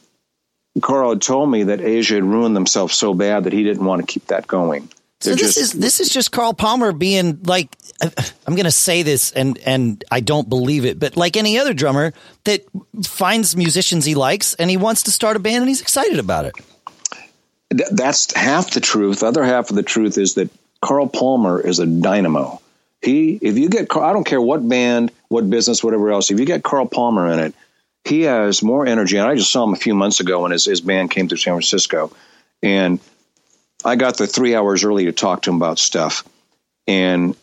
Carl 0.81 1.11
had 1.11 1.21
told 1.21 1.49
me 1.49 1.63
that 1.63 1.81
Asia 1.81 2.15
had 2.15 2.23
ruined 2.23 2.55
themselves 2.55 2.95
so 2.95 3.13
bad 3.13 3.43
that 3.43 3.53
he 3.53 3.63
didn't 3.63 3.85
want 3.85 4.01
to 4.01 4.11
keep 4.11 4.27
that 4.27 4.47
going. 4.47 4.89
So 5.23 5.31
this 5.31 5.55
just, 5.55 5.57
is 5.57 5.71
this 5.73 5.99
is 5.99 6.09
just 6.09 6.31
Carl 6.31 6.53
Palmer 6.53 6.91
being 6.91 7.41
like 7.43 7.75
I'm 8.01 8.55
going 8.55 8.65
to 8.65 8.71
say 8.71 9.03
this 9.03 9.31
and 9.31 9.57
and 9.65 10.03
I 10.11 10.19
don't 10.19 10.49
believe 10.49 10.85
it, 10.85 10.99
but 10.99 11.15
like 11.15 11.37
any 11.37 11.57
other 11.57 11.73
drummer 11.73 12.13
that 12.43 12.65
finds 13.03 13.55
musicians 13.55 14.05
he 14.05 14.15
likes 14.15 14.53
and 14.55 14.69
he 14.69 14.77
wants 14.77 15.03
to 15.03 15.11
start 15.11 15.35
a 15.35 15.39
band 15.39 15.61
and 15.61 15.69
he's 15.69 15.81
excited 15.81 16.19
about 16.19 16.45
it. 16.45 16.53
That's 17.69 18.35
half 18.35 18.71
the 18.71 18.81
truth. 18.81 19.21
The 19.21 19.27
other 19.27 19.43
half 19.43 19.69
of 19.69 19.75
the 19.75 19.83
truth 19.83 20.17
is 20.17 20.35
that 20.35 20.49
Carl 20.81 21.07
Palmer 21.07 21.59
is 21.59 21.79
a 21.79 21.85
dynamo. 21.85 22.61
He, 23.01 23.39
if 23.41 23.57
you 23.57 23.69
get, 23.69 23.87
I 23.95 24.13
don't 24.13 24.25
care 24.25 24.41
what 24.41 24.67
band, 24.67 25.11
what 25.27 25.49
business, 25.49 25.83
whatever 25.83 26.11
else, 26.11 26.29
if 26.29 26.39
you 26.39 26.45
get 26.45 26.63
Carl 26.63 26.85
Palmer 26.85 27.31
in 27.31 27.39
it, 27.39 27.55
he 28.05 28.21
has 28.23 28.61
more 28.61 28.85
energy. 28.85 29.17
And 29.17 29.27
I 29.27 29.35
just 29.35 29.51
saw 29.51 29.63
him 29.63 29.73
a 29.73 29.77
few 29.77 29.95
months 29.95 30.19
ago 30.19 30.41
when 30.41 30.51
his, 30.51 30.65
his 30.65 30.81
band 30.81 31.11
came 31.11 31.27
to 31.29 31.37
San 31.37 31.53
Francisco. 31.53 32.11
And 32.61 32.99
I 33.85 33.95
got 33.95 34.17
there 34.17 34.27
three 34.27 34.55
hours 34.55 34.83
early 34.83 35.05
to 35.05 35.11
talk 35.11 35.43
to 35.43 35.49
him 35.49 35.57
about 35.57 35.79
stuff. 35.79 36.23
And 36.87 37.35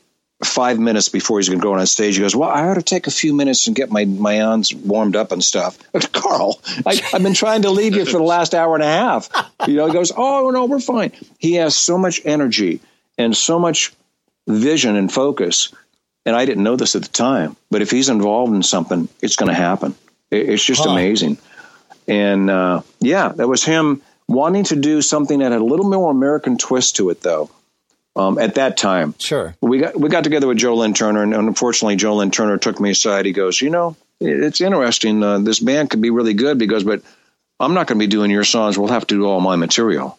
five 0.45 0.79
minutes 0.79 1.09
before 1.09 1.39
he's 1.39 1.49
going 1.49 1.61
to 1.61 1.63
go 1.63 1.75
on 1.75 1.87
stage, 1.87 2.17
he 2.17 2.21
goes, 2.21 2.35
"Well, 2.35 2.49
I 2.49 2.69
ought 2.69 2.75
to 2.75 2.83
take 2.83 3.07
a 3.07 3.11
few 3.11 3.35
minutes 3.35 3.67
and 3.67 3.77
get 3.77 3.91
my 3.91 4.05
my 4.05 4.41
arms 4.41 4.75
warmed 4.75 5.17
up 5.17 5.33
and 5.33 5.43
stuff." 5.43 5.79
Carl, 6.13 6.61
I, 6.87 6.95
have 7.13 7.23
been 7.23 7.35
trying 7.35 7.63
to 7.63 7.71
leave 7.71 7.95
you 7.95 8.05
for 8.05 8.19
the 8.19 8.25
last 8.25 8.55
hour 8.55 8.75
and 8.75 8.83
a 8.83 8.87
half. 8.87 9.29
You 9.67 9.75
know, 9.75 9.87
he 9.87 9.93
goes, 9.93 10.13
"Oh 10.17 10.51
no, 10.51 10.67
we're 10.67 10.81
fine." 10.81 11.13
He 11.39 11.55
has 11.55 11.77
so 11.77 11.99
much 11.99 12.21
energy 12.25 12.81
and 13.19 13.37
so 13.37 13.59
much 13.59 13.93
vision 14.47 14.97
and 14.97 15.13
focus. 15.13 15.73
And 16.27 16.37
I 16.37 16.45
didn't 16.45 16.65
know 16.65 16.77
this 16.77 16.97
at 16.97 17.03
the 17.03 17.09
time, 17.09 17.57
but 17.71 17.81
if 17.81 17.91
he's 17.91 18.11
involved 18.11 18.55
in 18.55 18.63
something, 18.63 19.09
it's 19.23 19.37
going 19.37 19.49
to 19.49 19.55
happen. 19.55 19.95
It's 20.31 20.65
just 20.65 20.85
huh. 20.85 20.91
amazing. 20.91 21.39
And 22.07 22.51
uh, 22.51 22.83
yeah, 23.01 23.29
that 23.29 23.49
was 23.49 23.65
him 23.65 24.03
wanting 24.31 24.65
to 24.65 24.77
do 24.77 25.03
something 25.03 25.41
that 25.41 25.53
had 25.53 25.61
a 25.61 25.65
little 25.65 25.89
more 25.91 26.11
American 26.11 26.57
twist 26.57 26.97
to 26.97 27.11
it, 27.11 27.21
though. 27.21 27.51
Um, 28.17 28.39
at 28.39 28.57
that 28.57 28.77
time, 28.77 29.15
sure, 29.19 29.55
we 29.61 29.79
got 29.79 29.99
we 29.99 30.09
got 30.09 30.25
together 30.25 30.47
with 30.47 30.59
Joe 30.59 30.75
Lynn 30.75 30.95
Turner, 30.95 31.23
and 31.23 31.33
unfortunately, 31.33 31.97
Joe 31.97 32.17
Lynn 32.17 32.31
Turner 32.31 32.59
took 32.59 32.81
me 32.81 32.91
aside. 32.91 33.25
He 33.25 33.33
goes, 33.33 33.61
"You 33.61 33.71
know, 33.71 33.97
it's 34.21 34.61
interesting. 34.61 35.23
Uh, 35.23 35.39
this 35.39 35.61
band 35.61 35.91
could 35.91 36.01
be 36.01 36.11
really 36.11 36.35
good 36.35 36.59
because, 36.59 36.83
but 36.83 37.03
I'm 37.61 37.73
not 37.73 37.87
going 37.87 37.99
to 37.99 38.05
be 38.05 38.11
doing 38.11 38.31
your 38.31 38.45
songs. 38.45 38.77
We'll 38.77 38.89
have 38.89 39.07
to 39.07 39.15
do 39.15 39.27
all 39.27 39.41
my 39.41 39.57
material." 39.57 40.19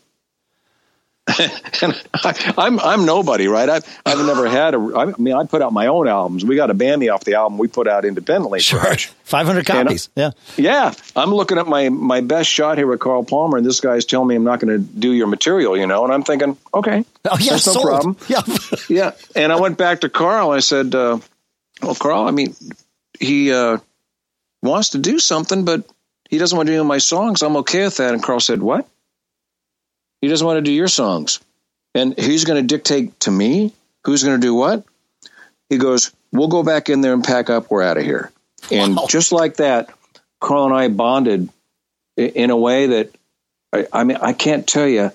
And 1.82 2.02
I, 2.14 2.54
I'm 2.58 2.80
I'm 2.80 3.06
nobody, 3.06 3.48
right? 3.48 3.70
I've 3.70 4.02
I've 4.06 4.26
never 4.26 4.48
had 4.48 4.74
a. 4.74 4.78
I 4.96 5.06
mean, 5.18 5.34
I 5.34 5.46
put 5.46 5.62
out 5.62 5.74
my 5.74 5.88
own 5.88 6.08
albums. 6.08 6.46
We 6.46 6.56
got 6.56 6.70
a 6.70 6.74
band 6.74 7.08
off 7.10 7.24
the 7.24 7.36
album 7.36 7.58
we 7.58 7.68
put 7.68 7.88
out 7.88 8.06
independently. 8.06 8.60
Sure, 8.60 8.96
five 9.24 9.48
hundred 9.48 9.66
copies. 9.66 10.10
yeah, 10.16 10.32
yeah. 10.58 10.94
I'm 11.16 11.34
looking 11.34 11.58
at 11.58 11.68
my 11.68 11.90
my 11.90 12.22
best 12.22 12.50
shot 12.50 12.78
here 12.78 12.88
with 12.88 13.00
Carl 13.00 13.24
Palmer, 13.24 13.58
and 13.58 13.66
this 13.66 13.80
guy's 13.80 14.06
telling 14.06 14.28
me 14.28 14.36
I'm 14.36 14.44
not 14.44 14.60
going 14.60 14.78
to 14.78 14.80
do 14.80 15.12
your 15.12 15.28
material, 15.28 15.78
you 15.78 15.88
know. 15.88 16.04
And 16.04 16.14
I'm 16.14 16.24
thinking, 16.24 16.58
okay, 16.74 17.06
oh 17.26 17.38
yeah, 17.40 17.52
that's 17.52 17.68
no 17.68 17.82
problem. 17.82 18.18
Yeah, 18.28 18.42
yeah. 18.90 19.12
And 19.36 19.52
I 19.52 19.60
went 19.60 19.78
back 19.78 20.02
to 20.02 20.10
Carl. 20.10 20.52
I 20.52 20.60
said, 20.60 20.94
uh, 20.94 21.20
well, 21.82 21.96
Carl, 21.96 22.28
I 22.28 22.32
mean, 22.32 22.56
he 23.20 23.52
uh, 23.52 23.78
wants 24.62 24.90
to 24.90 24.98
do 24.98 25.20
something, 25.20 25.66
but 25.66 25.86
he 26.30 26.38
doesn't 26.38 26.56
want 26.56 26.68
to 26.68 26.72
do 26.72 26.76
any 26.76 26.82
of 26.82 26.88
my 26.88 26.98
songs. 26.98 27.42
I'm 27.42 27.58
okay 27.58 27.84
with 27.84 27.98
that. 27.98 28.14
And 28.14 28.24
Carl 28.24 28.40
said, 28.40 28.62
what? 28.62 28.88
He 30.22 30.28
doesn't 30.28 30.46
want 30.46 30.58
to 30.58 30.62
do 30.62 30.72
your 30.72 30.88
songs. 30.88 31.40
And 31.94 32.18
he's 32.18 32.46
going 32.46 32.62
to 32.62 32.68
dictate 32.68 33.20
to 33.22 33.32
me 33.32 33.74
who's 34.06 34.24
going 34.24 34.40
to 34.40 34.46
do 34.46 34.56
what? 34.56 34.86
He 35.70 35.78
goes, 35.78 36.12
We'll 36.32 36.48
go 36.48 36.64
back 36.64 36.90
in 36.90 37.02
there 37.02 37.14
and 37.14 37.24
pack 37.24 37.50
up. 37.50 37.70
We're 37.70 37.84
out 37.84 37.98
of 37.98 38.04
here. 38.04 38.32
And 38.72 38.96
wow. 38.96 39.08
just 39.10 39.32
like 39.32 39.58
that, 39.58 39.90
Carl 40.40 40.66
and 40.66 40.74
I 40.74 40.88
bonded 40.88 41.50
in 42.16 42.50
a 42.52 42.58
way 42.58 42.88
that 42.88 43.16
I, 43.74 43.88
I 43.92 44.04
mean, 44.04 44.18
I 44.22 44.34
can't 44.34 44.68
tell 44.68 44.88
you 44.88 45.12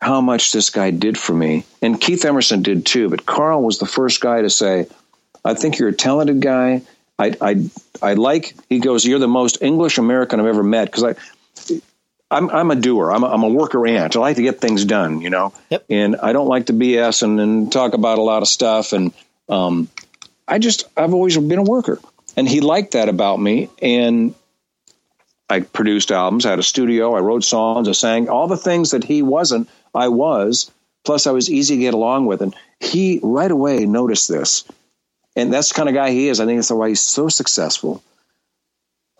how 0.00 0.20
much 0.20 0.52
this 0.52 0.70
guy 0.70 0.90
did 0.90 1.16
for 1.16 1.32
me. 1.32 1.64
And 1.80 2.00
Keith 2.00 2.24
Emerson 2.24 2.62
did 2.62 2.84
too. 2.84 3.08
But 3.08 3.24
Carl 3.24 3.62
was 3.62 3.78
the 3.78 3.86
first 3.86 4.20
guy 4.20 4.42
to 4.42 4.50
say, 4.50 4.86
I 5.44 5.54
think 5.54 5.78
you're 5.78 5.88
a 5.88 5.94
talented 5.94 6.40
guy. 6.40 6.82
I, 7.18 7.34
I, 7.40 7.64
I 8.02 8.14
like, 8.14 8.54
he 8.68 8.80
goes, 8.80 9.06
you're 9.06 9.18
the 9.18 9.28
most 9.28 9.62
English 9.62 9.98
American 9.98 10.40
I've 10.40 10.46
ever 10.46 10.62
met. 10.62 10.90
Cause 10.90 11.04
I, 11.04 11.14
I'm 12.32 12.50
I'm 12.50 12.70
a 12.70 12.76
doer. 12.76 13.12
I'm 13.12 13.22
a, 13.22 13.28
I'm 13.28 13.42
a 13.42 13.48
worker 13.48 13.86
ant. 13.86 14.16
I 14.16 14.20
like 14.20 14.36
to 14.36 14.42
get 14.42 14.60
things 14.60 14.84
done, 14.84 15.20
you 15.20 15.30
know. 15.30 15.52
Yep. 15.70 15.84
And 15.90 16.16
I 16.16 16.32
don't 16.32 16.48
like 16.48 16.66
to 16.66 16.72
BS 16.72 17.22
and, 17.22 17.38
and 17.38 17.70
talk 17.70 17.92
about 17.92 18.18
a 18.18 18.22
lot 18.22 18.42
of 18.42 18.48
stuff. 18.48 18.92
And 18.94 19.12
um, 19.48 19.88
I 20.48 20.58
just 20.58 20.84
I've 20.96 21.12
always 21.12 21.36
been 21.36 21.58
a 21.58 21.62
worker, 21.62 22.00
and 22.36 22.48
he 22.48 22.60
liked 22.60 22.92
that 22.92 23.10
about 23.10 23.38
me. 23.38 23.68
And 23.82 24.34
I 25.50 25.60
produced 25.60 26.10
albums, 26.10 26.46
I 26.46 26.50
had 26.50 26.58
a 26.58 26.64
studio, 26.64 27.14
I 27.14 27.20
wrote 27.20 27.44
songs, 27.44 27.86
I 27.86 27.92
sang 27.92 28.30
all 28.30 28.48
the 28.48 28.56
things 28.56 28.92
that 28.92 29.04
he 29.04 29.22
wasn't. 29.22 29.68
I 29.94 30.08
was. 30.08 30.70
Plus, 31.04 31.26
I 31.26 31.32
was 31.32 31.50
easy 31.50 31.74
to 31.74 31.80
get 31.80 31.94
along 31.94 32.26
with, 32.26 32.42
and 32.42 32.54
he 32.78 33.18
right 33.22 33.50
away 33.50 33.86
noticed 33.86 34.28
this. 34.28 34.64
And 35.34 35.52
that's 35.52 35.70
the 35.70 35.74
kind 35.74 35.88
of 35.88 35.94
guy 35.94 36.10
he 36.10 36.28
is. 36.28 36.38
I 36.38 36.46
think 36.46 36.58
that's 36.58 36.70
why 36.70 36.90
he's 36.90 37.00
so 37.00 37.28
successful 37.28 38.02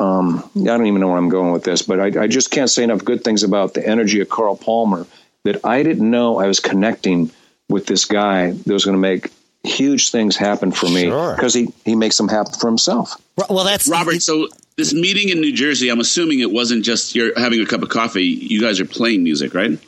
um, 0.03 0.50
I 0.57 0.64
don't 0.64 0.86
even 0.86 1.00
know 1.00 1.09
where 1.09 1.16
I'm 1.16 1.28
going 1.28 1.53
with 1.53 1.62
this, 1.62 1.82
but 1.82 2.00
I, 2.00 2.22
I, 2.22 2.26
just 2.26 2.50
can't 2.50 2.68
say 2.68 2.82
enough 2.82 3.05
good 3.05 3.22
things 3.22 3.44
about 3.44 3.74
the 3.74 3.86
energy 3.86 4.20
of 4.20 4.28
Carl 4.28 4.57
Palmer 4.57 5.07
that 5.44 5.64
I 5.64 5.84
didn't 5.84 6.11
know 6.11 6.40
I 6.40 6.48
was 6.48 6.59
connecting 6.59 7.30
with 7.68 7.86
this 7.86 8.05
guy 8.05 8.50
that 8.50 8.72
was 8.72 8.84
going 8.84 8.96
to 8.96 9.00
make 9.00 9.30
huge 9.62 10.11
things 10.11 10.36
happen 10.36 10.72
for 10.72 10.86
me 10.86 11.05
because 11.05 11.53
sure. 11.53 11.62
he, 11.62 11.72
he 11.84 11.94
makes 11.94 12.16
them 12.16 12.26
happen 12.26 12.53
for 12.55 12.66
himself. 12.66 13.16
Well, 13.48 13.62
that's 13.62 13.88
Robert. 13.88 14.20
So 14.22 14.48
this 14.76 14.92
meeting 14.92 15.28
in 15.28 15.40
New 15.40 15.53
Jersey, 15.53 15.88
I'm 15.88 16.00
assuming 16.00 16.40
it 16.40 16.50
wasn't 16.50 16.84
just 16.84 17.14
you're 17.14 17.38
having 17.38 17.61
a 17.61 17.66
cup 17.66 17.82
of 17.82 17.88
coffee. 17.88 18.24
You 18.24 18.61
guys 18.61 18.80
are 18.80 18.84
playing 18.84 19.22
music, 19.22 19.55
right? 19.55 19.78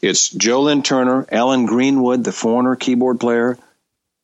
It's 0.00 0.30
Joe 0.30 0.62
Lynn 0.62 0.84
Turner, 0.84 1.26
Allen 1.32 1.66
Greenwood, 1.66 2.22
the 2.22 2.30
foreigner 2.30 2.76
keyboard 2.76 3.18
player, 3.18 3.58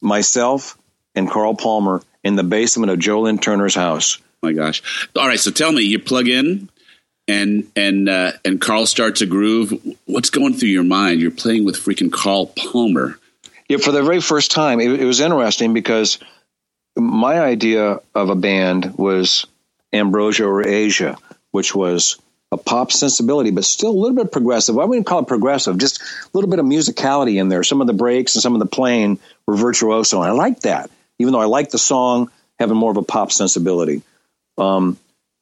myself, 0.00 0.78
and 1.16 1.28
Carl 1.28 1.56
Palmer 1.56 2.02
in 2.22 2.36
the 2.36 2.44
basement 2.44 2.92
of 2.92 3.00
Joe 3.00 3.22
Lynn 3.22 3.38
Turner's 3.38 3.74
house. 3.74 4.18
My 4.44 4.52
gosh! 4.52 5.08
All 5.16 5.26
right, 5.26 5.40
so 5.40 5.50
tell 5.50 5.72
me, 5.72 5.82
you 5.82 5.98
plug 5.98 6.28
in, 6.28 6.68
and 7.26 7.70
and 7.74 8.08
uh, 8.08 8.32
and 8.44 8.60
Carl 8.60 8.86
starts 8.86 9.20
a 9.20 9.26
groove. 9.26 9.72
What's 10.06 10.30
going 10.30 10.54
through 10.54 10.68
your 10.68 10.84
mind? 10.84 11.20
You're 11.20 11.30
playing 11.30 11.64
with 11.64 11.76
freaking 11.76 12.12
Carl 12.12 12.46
Palmer. 12.46 13.18
Yeah, 13.68 13.78
for 13.78 13.92
the 13.92 14.02
very 14.02 14.20
first 14.20 14.50
time, 14.50 14.80
it, 14.80 15.00
it 15.00 15.06
was 15.06 15.20
interesting 15.20 15.72
because 15.72 16.18
my 16.96 17.40
idea 17.40 18.00
of 18.14 18.28
a 18.28 18.34
band 18.34 18.96
was 18.98 19.46
Ambrosia 19.92 20.46
or 20.46 20.66
Asia, 20.66 21.16
which 21.50 21.74
was 21.74 22.20
a 22.52 22.58
pop 22.58 22.92
sensibility, 22.92 23.50
but 23.50 23.64
still 23.64 23.90
a 23.90 23.98
little 23.98 24.14
bit 24.14 24.30
progressive. 24.30 24.78
I 24.78 24.84
wouldn't 24.84 25.06
call 25.06 25.20
it 25.20 25.26
progressive, 25.26 25.78
just 25.78 26.02
a 26.02 26.04
little 26.34 26.50
bit 26.50 26.58
of 26.58 26.66
musicality 26.66 27.40
in 27.40 27.48
there. 27.48 27.64
Some 27.64 27.80
of 27.80 27.86
the 27.86 27.94
breaks 27.94 28.34
and 28.34 28.42
some 28.42 28.52
of 28.52 28.60
the 28.60 28.66
playing 28.66 29.18
were 29.46 29.56
virtuoso, 29.56 30.20
and 30.20 30.30
I 30.30 30.32
liked 30.32 30.62
that, 30.64 30.90
even 31.18 31.32
though 31.32 31.40
I 31.40 31.46
liked 31.46 31.72
the 31.72 31.78
song 31.78 32.30
having 32.58 32.76
more 32.76 32.90
of 32.90 32.96
a 32.96 33.02
pop 33.02 33.32
sensibility. 33.32 34.02
Um, 34.58 34.98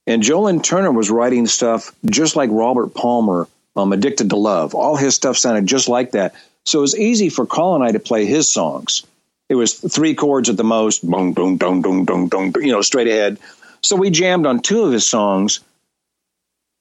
and 0.06 0.22
Joe 0.22 0.42
Lynn 0.42 0.62
Turner 0.62 0.90
was 0.90 1.10
writing 1.10 1.46
stuff 1.46 1.94
just 2.06 2.36
like 2.36 2.50
Robert 2.52 2.94
Palmer, 2.94 3.48
um, 3.76 3.92
Addicted 3.92 4.30
to 4.30 4.36
Love. 4.36 4.74
All 4.74 4.96
his 4.96 5.14
stuff 5.14 5.36
sounded 5.36 5.66
just 5.66 5.88
like 5.88 6.12
that. 6.12 6.34
So 6.64 6.78
it 6.78 6.82
was 6.82 6.98
easy 6.98 7.28
for 7.28 7.46
Carl 7.46 7.74
and 7.74 7.84
I 7.84 7.92
to 7.92 7.98
play 7.98 8.24
his 8.24 8.50
songs. 8.50 9.04
It 9.48 9.54
was 9.54 9.74
three 9.74 10.14
chords 10.14 10.48
at 10.48 10.56
the 10.56 10.64
most, 10.64 11.08
boom, 11.08 11.32
boom, 11.32 11.56
boom, 11.56 11.82
boom, 11.82 12.04
boom, 12.04 12.28
boom, 12.28 12.52
you 12.60 12.72
know, 12.72 12.82
straight 12.82 13.08
ahead. 13.08 13.38
So 13.82 13.96
we 13.96 14.10
jammed 14.10 14.46
on 14.46 14.60
two 14.60 14.84
of 14.84 14.92
his 14.92 15.08
songs, 15.08 15.60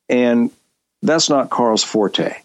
and 0.07 0.51
that's 1.01 1.29
not 1.29 1.49
Carl's 1.49 1.83
forte 1.83 2.35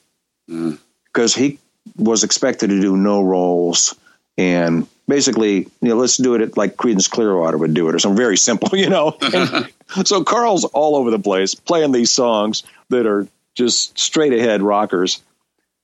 because 0.46 1.34
mm. 1.34 1.36
he 1.36 1.58
was 1.96 2.24
expected 2.24 2.70
to 2.70 2.80
do 2.80 2.96
no 2.96 3.22
rolls 3.22 3.94
and 4.38 4.86
basically, 5.08 5.58
you 5.58 5.88
know, 5.88 5.96
let's 5.96 6.16
do 6.16 6.34
it 6.34 6.56
like 6.56 6.76
Creedence 6.76 7.10
Clearwater 7.10 7.58
would 7.58 7.74
do 7.74 7.88
it, 7.88 7.94
or 7.94 7.98
something 7.98 8.16
very 8.16 8.36
simple, 8.36 8.70
you 8.78 8.88
know. 8.88 9.16
so 10.04 10.24
Carl's 10.24 10.64
all 10.64 10.96
over 10.96 11.10
the 11.10 11.18
place 11.18 11.54
playing 11.54 11.92
these 11.92 12.10
songs 12.10 12.62
that 12.88 13.06
are 13.06 13.28
just 13.54 13.98
straight 13.98 14.32
ahead 14.32 14.62
rockers. 14.62 15.22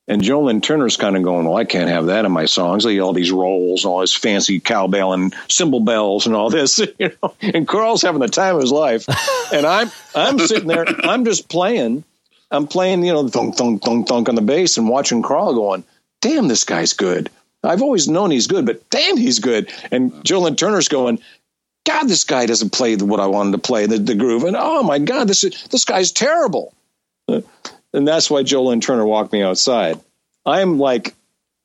And 0.08 0.20
Joe 0.20 0.42
Lynn 0.42 0.60
Turner's 0.60 0.96
kind 0.96 1.16
of 1.16 1.22
going, 1.22 1.46
well, 1.46 1.56
I 1.56 1.64
can't 1.64 1.88
have 1.88 2.06
that 2.06 2.24
in 2.24 2.32
my 2.32 2.46
songs. 2.46 2.84
Like 2.84 2.98
all 2.98 3.12
these 3.12 3.30
rolls, 3.30 3.84
all 3.84 4.00
this 4.00 4.12
fancy 4.12 4.58
cowbell 4.58 5.12
and 5.12 5.32
cymbal 5.48 5.78
bells 5.78 6.26
and 6.26 6.34
all 6.34 6.50
this, 6.50 6.78
you 6.98 7.12
know. 7.22 7.34
And 7.40 7.68
Carl's 7.68 8.02
having 8.02 8.20
the 8.20 8.28
time 8.28 8.56
of 8.56 8.62
his 8.62 8.72
life, 8.72 9.06
and 9.52 9.64
I'm 9.64 9.90
I'm 10.14 10.38
sitting 10.40 10.66
there, 10.66 10.84
I'm 11.04 11.24
just 11.24 11.48
playing, 11.48 12.02
I'm 12.50 12.66
playing, 12.66 13.04
you 13.04 13.12
know, 13.12 13.28
thunk 13.28 13.56
thunk 13.56 13.82
thunk 13.82 14.08
thunk 14.08 14.28
on 14.28 14.34
the 14.34 14.42
bass 14.42 14.76
and 14.76 14.88
watching 14.88 15.22
Carl 15.22 15.54
going, 15.54 15.84
damn, 16.20 16.48
this 16.48 16.64
guy's 16.64 16.94
good. 16.94 17.30
I've 17.62 17.82
always 17.82 18.08
known 18.08 18.30
he's 18.30 18.46
good, 18.46 18.66
but 18.66 18.88
damn, 18.90 19.16
he's 19.16 19.38
good. 19.38 19.70
And 19.90 20.24
Joe 20.24 20.40
Lynn 20.40 20.56
Turner's 20.56 20.88
going, 20.88 21.20
God, 21.86 22.04
this 22.04 22.24
guy 22.24 22.46
doesn't 22.46 22.70
play 22.70 22.96
what 22.96 23.20
I 23.20 23.26
wanted 23.26 23.52
to 23.52 23.58
play, 23.58 23.86
the, 23.86 23.98
the 23.98 24.14
groove. 24.14 24.44
And 24.44 24.56
oh 24.58 24.82
my 24.82 24.98
God, 24.98 25.28
this 25.28 25.44
is, 25.44 25.62
this 25.70 25.84
guy's 25.84 26.12
terrible 26.12 26.74
and 27.92 28.08
that's 28.08 28.30
why 28.30 28.42
Joe 28.42 28.64
Lynn 28.64 28.80
Turner 28.80 29.04
walked 29.04 29.32
me 29.32 29.42
outside. 29.42 30.00
I'm 30.44 30.78
like 30.78 31.14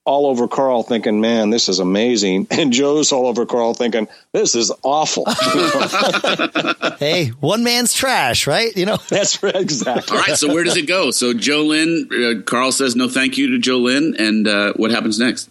all 0.05 0.27
over 0.27 0.47
Carl 0.47 0.83
thinking, 0.83 1.19
man, 1.19 1.49
this 1.49 1.67
is 1.67 1.79
amazing. 1.79 2.47
And 2.57 2.71
Joe's 2.71 3.11
all 3.11 3.27
over 3.27 3.45
Carl 3.45 3.73
thinking, 3.73 4.07
this 4.31 4.55
is 4.55 4.71
awful. 4.83 5.25
hey, 6.99 7.27
one 7.39 7.63
man's 7.63 7.93
trash, 7.93 8.47
right? 8.47 8.75
You 8.75 8.85
know, 8.85 8.97
that's 9.09 9.41
right. 9.43 9.55
Exactly. 9.55 10.17
All 10.17 10.23
right. 10.23 10.37
So 10.37 10.53
where 10.53 10.63
does 10.63 10.77
it 10.77 10.87
go? 10.87 11.11
So 11.11 11.33
Joe 11.33 11.63
Lynn, 11.63 12.09
uh, 12.11 12.41
Carl 12.43 12.71
says 12.71 12.95
no 12.95 13.09
thank 13.09 13.37
you 13.37 13.51
to 13.51 13.59
Joe 13.59 13.79
Lynn. 13.79 14.15
And 14.17 14.47
uh, 14.47 14.73
what 14.73 14.91
happens 14.91 15.19
next? 15.19 15.49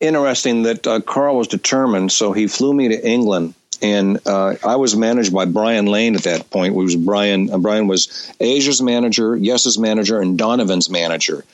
Interesting 0.00 0.62
that 0.64 0.86
uh, 0.86 1.00
Carl 1.00 1.36
was 1.36 1.48
determined. 1.48 2.12
So 2.12 2.32
he 2.32 2.46
flew 2.46 2.74
me 2.74 2.88
to 2.88 3.08
England 3.08 3.54
and 3.82 4.18
uh, 4.26 4.54
I 4.64 4.76
was 4.76 4.96
managed 4.96 5.32
by 5.32 5.44
Brian 5.44 5.86
Lane 5.86 6.14
at 6.14 6.22
that 6.22 6.50
point. 6.50 6.74
Was 6.74 6.96
Brian? 6.96 7.50
Uh, 7.50 7.58
Brian 7.58 7.86
was 7.86 8.32
Asia's 8.40 8.80
manager, 8.80 9.36
Yes's 9.36 9.78
manager, 9.78 10.20
and 10.20 10.38
Donovan's 10.38 10.88
manager. 10.88 11.44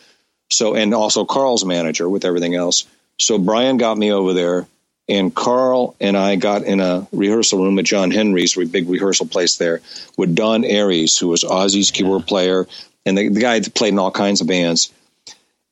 So, 0.50 0.74
and 0.74 0.94
also 0.94 1.24
Carl's 1.24 1.64
manager 1.64 2.08
with 2.08 2.24
everything 2.24 2.54
else. 2.54 2.86
So 3.18 3.38
Brian 3.38 3.76
got 3.76 3.98
me 3.98 4.12
over 4.12 4.32
there, 4.32 4.66
and 5.08 5.34
Carl 5.34 5.96
and 6.00 6.16
I 6.16 6.36
got 6.36 6.62
in 6.62 6.80
a 6.80 7.06
rehearsal 7.12 7.62
room 7.62 7.78
at 7.78 7.84
John 7.84 8.10
Henry's, 8.10 8.54
big 8.54 8.88
rehearsal 8.88 9.26
place 9.26 9.56
there, 9.56 9.80
with 10.16 10.34
Don 10.34 10.62
Airey, 10.62 11.18
who 11.18 11.28
was 11.28 11.42
Ozzy's 11.42 11.90
keyboard 11.90 12.26
player, 12.26 12.66
and 13.04 13.16
the, 13.18 13.28
the 13.28 13.40
guy 13.40 13.58
that 13.58 13.74
played 13.74 13.92
in 13.92 13.98
all 13.98 14.10
kinds 14.10 14.40
of 14.40 14.46
bands. 14.46 14.92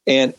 And 0.06 0.34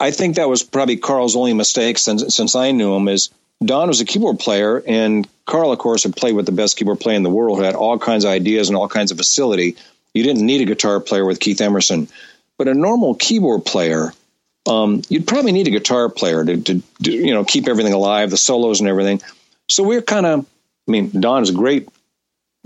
I 0.00 0.10
think 0.10 0.36
that 0.36 0.48
was 0.48 0.62
probably 0.62 0.96
Carl's 0.96 1.36
only 1.36 1.54
mistake 1.54 1.98
since 1.98 2.34
since 2.34 2.56
I 2.56 2.72
knew 2.72 2.94
him 2.94 3.08
is 3.08 3.30
Don 3.64 3.88
was 3.88 4.00
a 4.00 4.04
keyboard 4.04 4.38
player, 4.38 4.82
and 4.86 5.26
Carl, 5.46 5.72
of 5.72 5.78
course, 5.78 6.02
had 6.02 6.16
played 6.16 6.34
with 6.34 6.46
the 6.46 6.52
best 6.52 6.76
keyboard 6.76 7.00
player 7.00 7.16
in 7.16 7.22
the 7.22 7.30
world, 7.30 7.58
who 7.58 7.64
had 7.64 7.74
all 7.74 7.98
kinds 7.98 8.24
of 8.24 8.30
ideas 8.30 8.68
and 8.68 8.76
all 8.76 8.88
kinds 8.88 9.10
of 9.10 9.16
facility. 9.16 9.76
You 10.12 10.22
didn't 10.22 10.44
need 10.44 10.60
a 10.60 10.64
guitar 10.64 11.00
player 11.00 11.24
with 11.24 11.40
Keith 11.40 11.60
Emerson, 11.60 12.08
but 12.58 12.68
a 12.68 12.74
normal 12.74 13.14
keyboard 13.14 13.64
player, 13.64 14.12
um, 14.66 15.02
you'd 15.08 15.26
probably 15.26 15.52
need 15.52 15.68
a 15.68 15.70
guitar 15.70 16.08
player 16.08 16.44
to, 16.44 16.60
to, 16.60 16.82
to, 17.04 17.12
you 17.12 17.32
know 17.32 17.44
keep 17.44 17.68
everything 17.68 17.92
alive, 17.92 18.30
the 18.30 18.36
solos 18.36 18.80
and 18.80 18.88
everything. 18.88 19.20
So 19.68 19.82
we're 19.82 20.02
kind 20.02 20.26
of, 20.26 20.40
I 20.88 20.90
mean, 20.90 21.10
Don 21.18 21.42
is 21.42 21.50
a 21.50 21.54
great, 21.54 21.88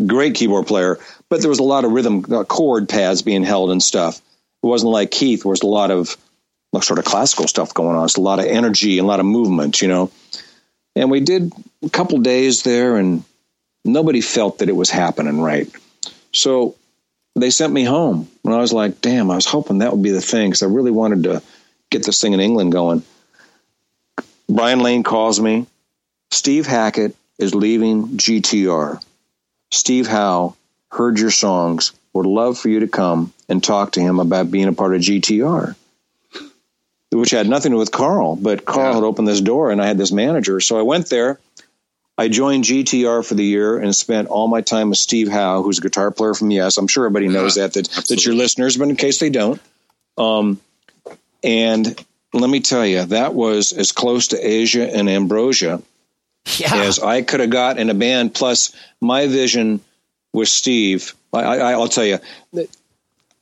great 0.05 0.35
keyboard 0.35 0.67
player, 0.67 0.99
but 1.29 1.41
there 1.41 1.51
was 1.51 1.61
a 1.61 1.65
lot 1.65 1.85
of 1.85 1.93
rhythm 1.93 2.25
uh, 2.33 2.45
chord 2.45 2.89
pads 2.89 3.23
being 3.23 3.45
held 3.45 3.71
and 3.71 3.83
stuff. 3.83 4.17
It 4.63 4.67
wasn't 4.67 4.93
like 4.93 5.11
Keith, 5.11 5.45
where 5.45 5.51
was 5.51 5.63
a 5.63 5.67
lot 5.67 5.91
of 5.91 6.17
sort 6.81 6.99
of 6.99 7.05
classical 7.05 7.49
stuff 7.49 7.75
going 7.75 7.97
on. 7.97 8.05
It's 8.05 8.17
a 8.17 8.21
lot 8.21 8.39
of 8.39 8.47
energy 8.47 8.99
and 8.99 9.07
a 9.07 9.09
lot 9.09 9.21
of 9.21 9.27
movement, 9.27 9.81
you 9.81 9.89
know. 9.89 10.11
And 10.95 11.11
we 11.11 11.21
did 11.21 11.53
a 11.83 11.89
couple 11.89 12.19
days 12.19 12.63
there, 12.63 12.97
and 12.97 13.25
nobody 13.85 14.21
felt 14.21 14.59
that 14.59 14.69
it 14.69 14.77
was 14.77 14.91
happening 14.91 15.41
right. 15.41 15.71
So 16.33 16.77
they 17.35 17.51
sent 17.51 17.73
me 17.73 17.85
home. 17.85 18.29
And 18.45 18.55
I 18.55 18.59
was 18.59 18.73
like, 18.73 19.01
damn, 19.01 19.31
I 19.31 19.37
was 19.37 19.47
hoping 19.47 19.79
that 19.79 19.93
would 19.93 20.03
be 20.03 20.11
the 20.11 20.21
thing 20.21 20.51
because 20.51 20.63
I 20.63 20.67
really 20.67 20.91
wanted 20.91 21.25
to 21.25 21.43
get 21.91 22.05
this 22.05 22.21
thing 22.21 22.33
in 22.33 22.41
England 22.41 22.73
going. 22.73 23.03
Brian 24.49 24.81
Lane 24.81 25.03
calls 25.03 25.41
me. 25.41 25.67
Steve 26.31 26.67
Hackett 26.67 27.17
is 27.39 27.55
leaving 27.55 28.09
GTR. 28.19 29.03
Steve 29.71 30.07
Howe 30.07 30.57
heard 30.91 31.19
your 31.19 31.31
songs, 31.31 31.93
would 32.13 32.27
love 32.27 32.59
for 32.59 32.69
you 32.69 32.81
to 32.81 32.89
come 32.89 33.33
and 33.49 33.63
talk 33.63 33.93
to 33.93 34.01
him 34.01 34.19
about 34.19 34.51
being 34.51 34.67
a 34.67 34.73
part 34.73 34.95
of 34.95 35.03
GTR 35.03 35.77
which 37.13 37.31
had 37.31 37.49
nothing 37.49 37.71
to 37.71 37.77
do 37.77 37.79
with 37.79 37.91
Carl, 37.91 38.37
but 38.37 38.65
Carl 38.65 38.91
yeah. 38.91 38.95
had 38.95 39.05
opened 39.05 39.29
this 39.29 39.41
door 39.41 39.71
and 39.71 39.81
I 39.81 39.87
had 39.87 39.99
this 39.99 40.13
manager. 40.13 40.61
So 40.61 40.79
I 40.79 40.83
went 40.83 41.09
there. 41.09 41.39
I 42.17 42.29
joined 42.29 42.65
GTR 42.65 43.27
for 43.27 43.35
the 43.35 43.45
year 43.45 43.79
and 43.79 43.95
spent 43.95 44.29
all 44.29 44.49
my 44.49 44.61
time 44.61 44.91
with 44.91 44.99
Steve 44.99 45.29
Howe, 45.29 45.63
who's 45.63 45.79
a 45.79 45.83
guitar 45.83 46.11
player 46.11 46.35
from 46.35 46.51
Yes. 46.51 46.77
I'm 46.77 46.89
sure 46.89 47.07
everybody 47.07 47.29
knows 47.29 47.57
yeah, 47.57 47.69
that, 47.69 47.75
that 47.75 48.05
that's 48.09 48.27
your 48.27 48.35
listeners, 48.35 48.77
but 48.77 48.89
in 48.89 48.97
case 48.97 49.21
they 49.21 49.31
don't. 49.31 49.61
Um, 50.19 50.61
and 51.45 52.05
let 52.33 52.51
me 52.51 52.61
tell 52.61 52.85
you, 52.85 53.05
that 53.05 53.35
was 53.35 53.73
as 53.73 53.93
close 53.93 54.29
to 54.29 54.37
Asia 54.37 54.93
and 54.93 55.09
Ambrosia 55.09 55.81
yeah. 56.59 56.75
as 56.75 56.99
I 56.99 57.23
could 57.23 57.41
have 57.41 57.51
got 57.51 57.79
in 57.79 57.89
a 57.89 57.95
band. 57.95 58.35
Plus, 58.35 58.75
my 59.01 59.29
vision 59.29 59.81
with 60.33 60.49
Steve, 60.49 61.15
I, 61.33 61.39
I, 61.39 61.73
I'll 61.73 61.89
tell 61.89 62.05
you, 62.05 62.19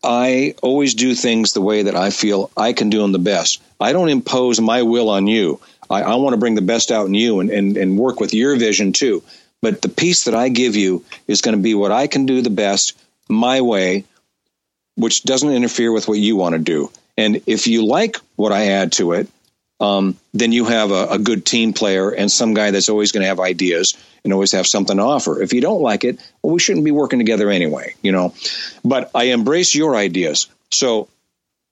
I 0.02 0.54
always 0.62 0.94
do 0.94 1.14
things 1.14 1.52
the 1.52 1.60
way 1.60 1.84
that 1.84 1.96
I 1.96 2.10
feel 2.10 2.50
I 2.56 2.72
can 2.72 2.90
do 2.90 3.00
them 3.00 3.12
the 3.12 3.18
best. 3.18 3.62
I 3.80 3.92
don't 3.92 4.08
impose 4.08 4.60
my 4.60 4.82
will 4.82 5.10
on 5.10 5.26
you. 5.26 5.60
I, 5.90 6.02
I 6.02 6.14
want 6.16 6.34
to 6.34 6.38
bring 6.38 6.54
the 6.54 6.62
best 6.62 6.90
out 6.90 7.06
in 7.06 7.14
you 7.14 7.40
and, 7.40 7.50
and, 7.50 7.76
and 7.76 7.98
work 7.98 8.20
with 8.20 8.34
your 8.34 8.56
vision 8.56 8.92
too. 8.92 9.22
But 9.62 9.82
the 9.82 9.88
piece 9.88 10.24
that 10.24 10.34
I 10.34 10.48
give 10.48 10.76
you 10.76 11.04
is 11.26 11.40
going 11.40 11.56
to 11.56 11.62
be 11.62 11.74
what 11.74 11.92
I 11.92 12.06
can 12.06 12.26
do 12.26 12.42
the 12.42 12.50
best 12.50 12.96
my 13.28 13.60
way, 13.60 14.04
which 14.96 15.22
doesn't 15.22 15.50
interfere 15.50 15.92
with 15.92 16.08
what 16.08 16.18
you 16.18 16.36
want 16.36 16.54
to 16.54 16.58
do. 16.60 16.90
And 17.16 17.42
if 17.46 17.66
you 17.66 17.84
like 17.84 18.18
what 18.36 18.52
I 18.52 18.68
add 18.68 18.92
to 18.92 19.12
it, 19.12 19.28
um, 19.80 20.16
then 20.32 20.52
you 20.52 20.64
have 20.66 20.90
a, 20.90 21.08
a, 21.08 21.18
good 21.18 21.44
team 21.44 21.74
player 21.74 22.10
and 22.10 22.30
some 22.30 22.54
guy 22.54 22.70
that's 22.70 22.88
always 22.88 23.12
going 23.12 23.22
to 23.22 23.28
have 23.28 23.40
ideas 23.40 23.94
and 24.26 24.32
always 24.32 24.52
have 24.52 24.66
something 24.66 24.96
to 24.96 25.02
offer. 25.02 25.40
If 25.40 25.52
you 25.52 25.60
don't 25.60 25.80
like 25.80 26.04
it, 26.04 26.18
well, 26.42 26.52
we 26.52 26.60
shouldn't 26.60 26.84
be 26.84 26.90
working 26.90 27.18
together 27.18 27.48
anyway, 27.48 27.94
you 28.02 28.12
know. 28.12 28.34
But 28.84 29.10
I 29.14 29.24
embrace 29.24 29.74
your 29.74 29.96
ideas. 29.96 30.48
So 30.70 31.08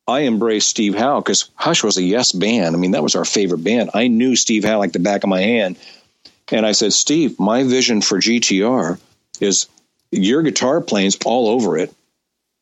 I 0.07 0.21
embrace 0.21 0.67
Steve 0.67 0.95
Howe 0.95 1.21
because 1.21 1.51
Hush 1.57 1.83
was 1.83 1.99
a 1.99 2.03
yes 2.03 2.33
band. 2.33 2.75
I 2.75 2.79
mean, 2.79 2.93
that 2.93 3.03
was 3.03 3.17
our 3.17 3.25
favorite 3.25 3.65
band. 3.65 3.91
I 3.93 4.09
knew 4.09 4.37
Steve 4.37 4.65
Howe 4.65 4.79
like 4.79 4.93
the 4.93 4.99
back 4.99 5.25
of 5.25 5.29
my 5.29 5.41
hand. 5.41 5.77
And 6.53 6.65
I 6.65 6.73
said, 6.73 6.93
Steve, 6.93 7.39
my 7.41 7.65
vision 7.65 8.01
for 8.01 8.19
GTR 8.19 8.99
is 9.41 9.67
your 10.11 10.43
guitar 10.43 10.81
playing's 10.81 11.19
all 11.25 11.49
over 11.49 11.77
it 11.77 11.93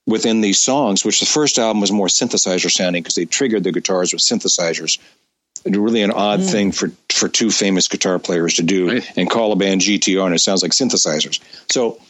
within 0.06 0.40
these 0.40 0.58
songs, 0.58 1.04
which 1.04 1.20
the 1.20 1.26
first 1.26 1.58
album 1.58 1.80
was 1.80 1.92
more 1.92 2.06
synthesizer 2.06 2.70
sounding 2.70 3.02
because 3.02 3.14
they 3.14 3.24
triggered 3.24 3.64
the 3.64 3.72
guitars 3.72 4.12
with 4.12 4.22
synthesizers 4.22 4.98
really 5.64 6.02
an 6.02 6.10
odd 6.10 6.40
mm. 6.40 6.50
thing 6.50 6.72
for 6.72 6.90
for 7.10 7.28
two 7.28 7.50
famous 7.50 7.88
guitar 7.88 8.18
players 8.18 8.54
to 8.54 8.62
do 8.62 8.88
right. 8.88 9.12
and 9.16 9.30
call 9.30 9.52
a 9.52 9.56
band 9.56 9.80
GTR, 9.80 10.24
and 10.24 10.34
it 10.34 10.40
sounds 10.40 10.62
like 10.62 10.72
synthesizers. 10.72 11.40
So 11.70 12.00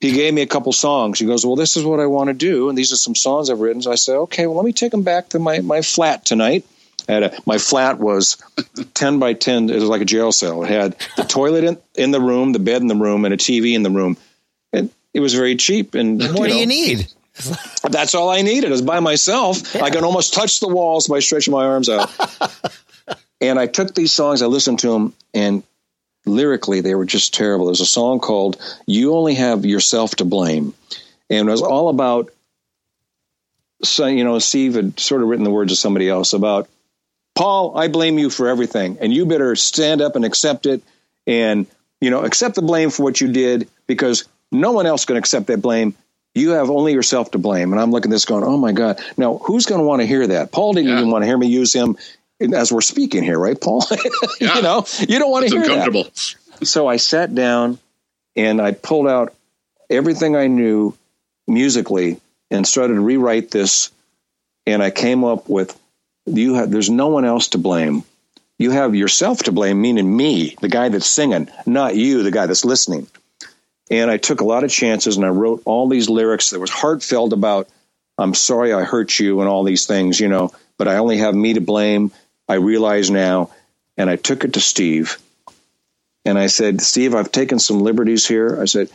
he 0.00 0.12
gave 0.12 0.32
me 0.34 0.42
a 0.42 0.46
couple 0.46 0.72
songs. 0.72 1.18
He 1.18 1.26
goes, 1.26 1.44
"Well, 1.44 1.56
this 1.56 1.76
is 1.76 1.84
what 1.84 2.00
I 2.00 2.06
want 2.06 2.28
to 2.28 2.34
do, 2.34 2.68
and 2.68 2.76
these 2.76 2.92
are 2.92 2.96
some 2.96 3.14
songs 3.14 3.50
I've 3.50 3.60
written." 3.60 3.82
So 3.82 3.92
I 3.92 3.96
said, 3.96 4.16
"Okay, 4.16 4.46
well, 4.46 4.56
let 4.56 4.64
me 4.64 4.72
take 4.72 4.92
them 4.92 5.02
back 5.02 5.30
to 5.30 5.38
my 5.38 5.60
my 5.60 5.82
flat 5.82 6.24
tonight." 6.24 6.64
A, 7.08 7.32
my 7.46 7.58
flat 7.58 7.98
was 8.00 8.36
10 8.94 9.20
by 9.20 9.32
10 9.32 9.70
it 9.70 9.74
was 9.76 9.84
like 9.84 10.00
a 10.00 10.04
jail 10.04 10.32
cell 10.32 10.64
it 10.64 10.70
had 10.70 10.96
the 11.16 11.22
toilet 11.22 11.62
in, 11.62 11.78
in 11.94 12.10
the 12.10 12.20
room 12.20 12.52
the 12.52 12.58
bed 12.58 12.82
in 12.82 12.88
the 12.88 12.96
room 12.96 13.24
and 13.24 13.32
a 13.32 13.36
tv 13.36 13.74
in 13.74 13.84
the 13.84 13.90
room 13.90 14.16
and 14.72 14.90
it 15.14 15.20
was 15.20 15.32
very 15.32 15.54
cheap 15.54 15.94
and 15.94 16.18
what 16.18 16.28
you 16.28 16.34
do 16.34 16.48
know, 16.48 16.54
you 16.56 16.66
need 16.66 17.06
that's 17.90 18.14
all 18.14 18.30
I 18.30 18.42
needed. 18.42 18.72
is 18.72 18.82
by 18.82 19.00
myself. 19.00 19.74
Yeah. 19.74 19.84
I 19.84 19.90
can 19.90 20.04
almost 20.04 20.34
touch 20.34 20.60
the 20.60 20.68
walls 20.68 21.06
by 21.06 21.20
stretching 21.20 21.52
my 21.52 21.64
arms 21.64 21.88
out. 21.88 22.10
and 23.40 23.58
I 23.58 23.66
took 23.66 23.94
these 23.94 24.12
songs, 24.12 24.42
I 24.42 24.46
listened 24.46 24.80
to 24.80 24.90
them, 24.90 25.14
and 25.34 25.62
lyrically 26.24 26.80
they 26.80 26.94
were 26.94 27.04
just 27.04 27.34
terrible. 27.34 27.66
There's 27.66 27.80
a 27.80 27.86
song 27.86 28.20
called 28.20 28.56
"You 28.86 29.14
Only 29.14 29.34
Have 29.34 29.64
Yourself 29.64 30.16
to 30.16 30.24
Blame," 30.24 30.74
and 31.30 31.48
it 31.48 31.50
was 31.50 31.62
all 31.62 31.88
about. 31.88 32.30
So 33.84 34.06
you 34.06 34.24
know, 34.24 34.38
Steve 34.38 34.74
had 34.74 34.98
sort 34.98 35.22
of 35.22 35.28
written 35.28 35.44
the 35.44 35.50
words 35.50 35.72
of 35.72 35.78
somebody 35.78 36.08
else 36.08 36.32
about 36.32 36.68
Paul. 37.34 37.76
I 37.76 37.88
blame 37.88 38.18
you 38.18 38.30
for 38.30 38.48
everything, 38.48 38.98
and 39.00 39.12
you 39.12 39.26
better 39.26 39.54
stand 39.56 40.00
up 40.00 40.16
and 40.16 40.24
accept 40.24 40.66
it, 40.66 40.82
and 41.26 41.66
you 42.00 42.10
know, 42.10 42.24
accept 42.24 42.54
the 42.54 42.62
blame 42.62 42.90
for 42.90 43.02
what 43.02 43.20
you 43.20 43.30
did 43.30 43.68
because 43.86 44.24
no 44.50 44.72
one 44.72 44.86
else 44.86 45.04
can 45.04 45.16
accept 45.16 45.46
that 45.48 45.60
blame 45.60 45.94
you 46.36 46.50
have 46.50 46.68
only 46.68 46.92
yourself 46.92 47.30
to 47.30 47.38
blame. 47.38 47.72
And 47.72 47.80
I'm 47.80 47.90
looking 47.90 48.10
at 48.10 48.14
this 48.14 48.26
going, 48.26 48.44
oh 48.44 48.58
my 48.58 48.72
God. 48.72 49.00
Now, 49.16 49.38
who's 49.38 49.64
going 49.64 49.80
to 49.80 49.86
want 49.86 50.02
to 50.02 50.06
hear 50.06 50.26
that? 50.26 50.52
Paul 50.52 50.74
didn't 50.74 50.90
yeah. 50.90 50.98
even 50.98 51.10
want 51.10 51.22
to 51.22 51.26
hear 51.26 51.38
me 51.38 51.46
use 51.46 51.72
him 51.72 51.96
as 52.40 52.70
we're 52.70 52.82
speaking 52.82 53.22
here, 53.22 53.38
right, 53.38 53.58
Paul? 53.58 53.84
Yeah. 54.40 54.56
you 54.56 54.62
know, 54.62 54.84
you 55.00 55.18
don't 55.18 55.30
want 55.30 55.48
to 55.48 55.54
hear 55.54 55.62
uncomfortable. 55.62 56.04
that. 56.04 56.66
So 56.66 56.86
I 56.86 56.98
sat 56.98 57.34
down 57.34 57.78
and 58.36 58.60
I 58.60 58.72
pulled 58.72 59.08
out 59.08 59.34
everything 59.88 60.36
I 60.36 60.46
knew 60.46 60.94
musically 61.46 62.20
and 62.50 62.66
started 62.66 62.94
to 62.94 63.00
rewrite 63.00 63.50
this. 63.50 63.90
And 64.66 64.82
I 64.82 64.90
came 64.90 65.24
up 65.24 65.48
with 65.48 65.78
you 66.26 66.54
have, 66.54 66.70
there's 66.70 66.90
no 66.90 67.06
one 67.06 67.24
else 67.24 67.48
to 67.48 67.58
blame. 67.58 68.02
You 68.58 68.72
have 68.72 68.94
yourself 68.94 69.44
to 69.44 69.52
blame, 69.52 69.80
meaning 69.80 70.14
me, 70.14 70.56
the 70.60 70.68
guy 70.68 70.90
that's 70.90 71.06
singing, 71.06 71.48
not 71.64 71.94
you, 71.94 72.22
the 72.22 72.30
guy 72.30 72.46
that's 72.46 72.64
listening. 72.64 73.06
And 73.90 74.10
I 74.10 74.16
took 74.16 74.40
a 74.40 74.44
lot 74.44 74.64
of 74.64 74.70
chances 74.70 75.16
and 75.16 75.24
I 75.24 75.28
wrote 75.28 75.62
all 75.64 75.88
these 75.88 76.08
lyrics 76.08 76.50
that 76.50 76.60
was 76.60 76.70
heartfelt 76.70 77.32
about, 77.32 77.68
I'm 78.18 78.34
sorry 78.34 78.72
I 78.72 78.82
hurt 78.82 79.18
you 79.18 79.40
and 79.40 79.48
all 79.48 79.62
these 79.62 79.86
things, 79.86 80.18
you 80.18 80.28
know, 80.28 80.52
but 80.76 80.88
I 80.88 80.96
only 80.96 81.18
have 81.18 81.34
me 81.34 81.54
to 81.54 81.60
blame. 81.60 82.10
I 82.48 82.54
realize 82.54 83.10
now. 83.10 83.50
And 83.96 84.10
I 84.10 84.16
took 84.16 84.44
it 84.44 84.54
to 84.54 84.60
Steve 84.60 85.18
and 86.26 86.38
I 86.38 86.48
said, 86.48 86.80
Steve, 86.80 87.14
I've 87.14 87.30
taken 87.30 87.58
some 87.60 87.80
liberties 87.80 88.26
here. 88.26 88.60
I 88.60 88.64
said, 88.64 88.90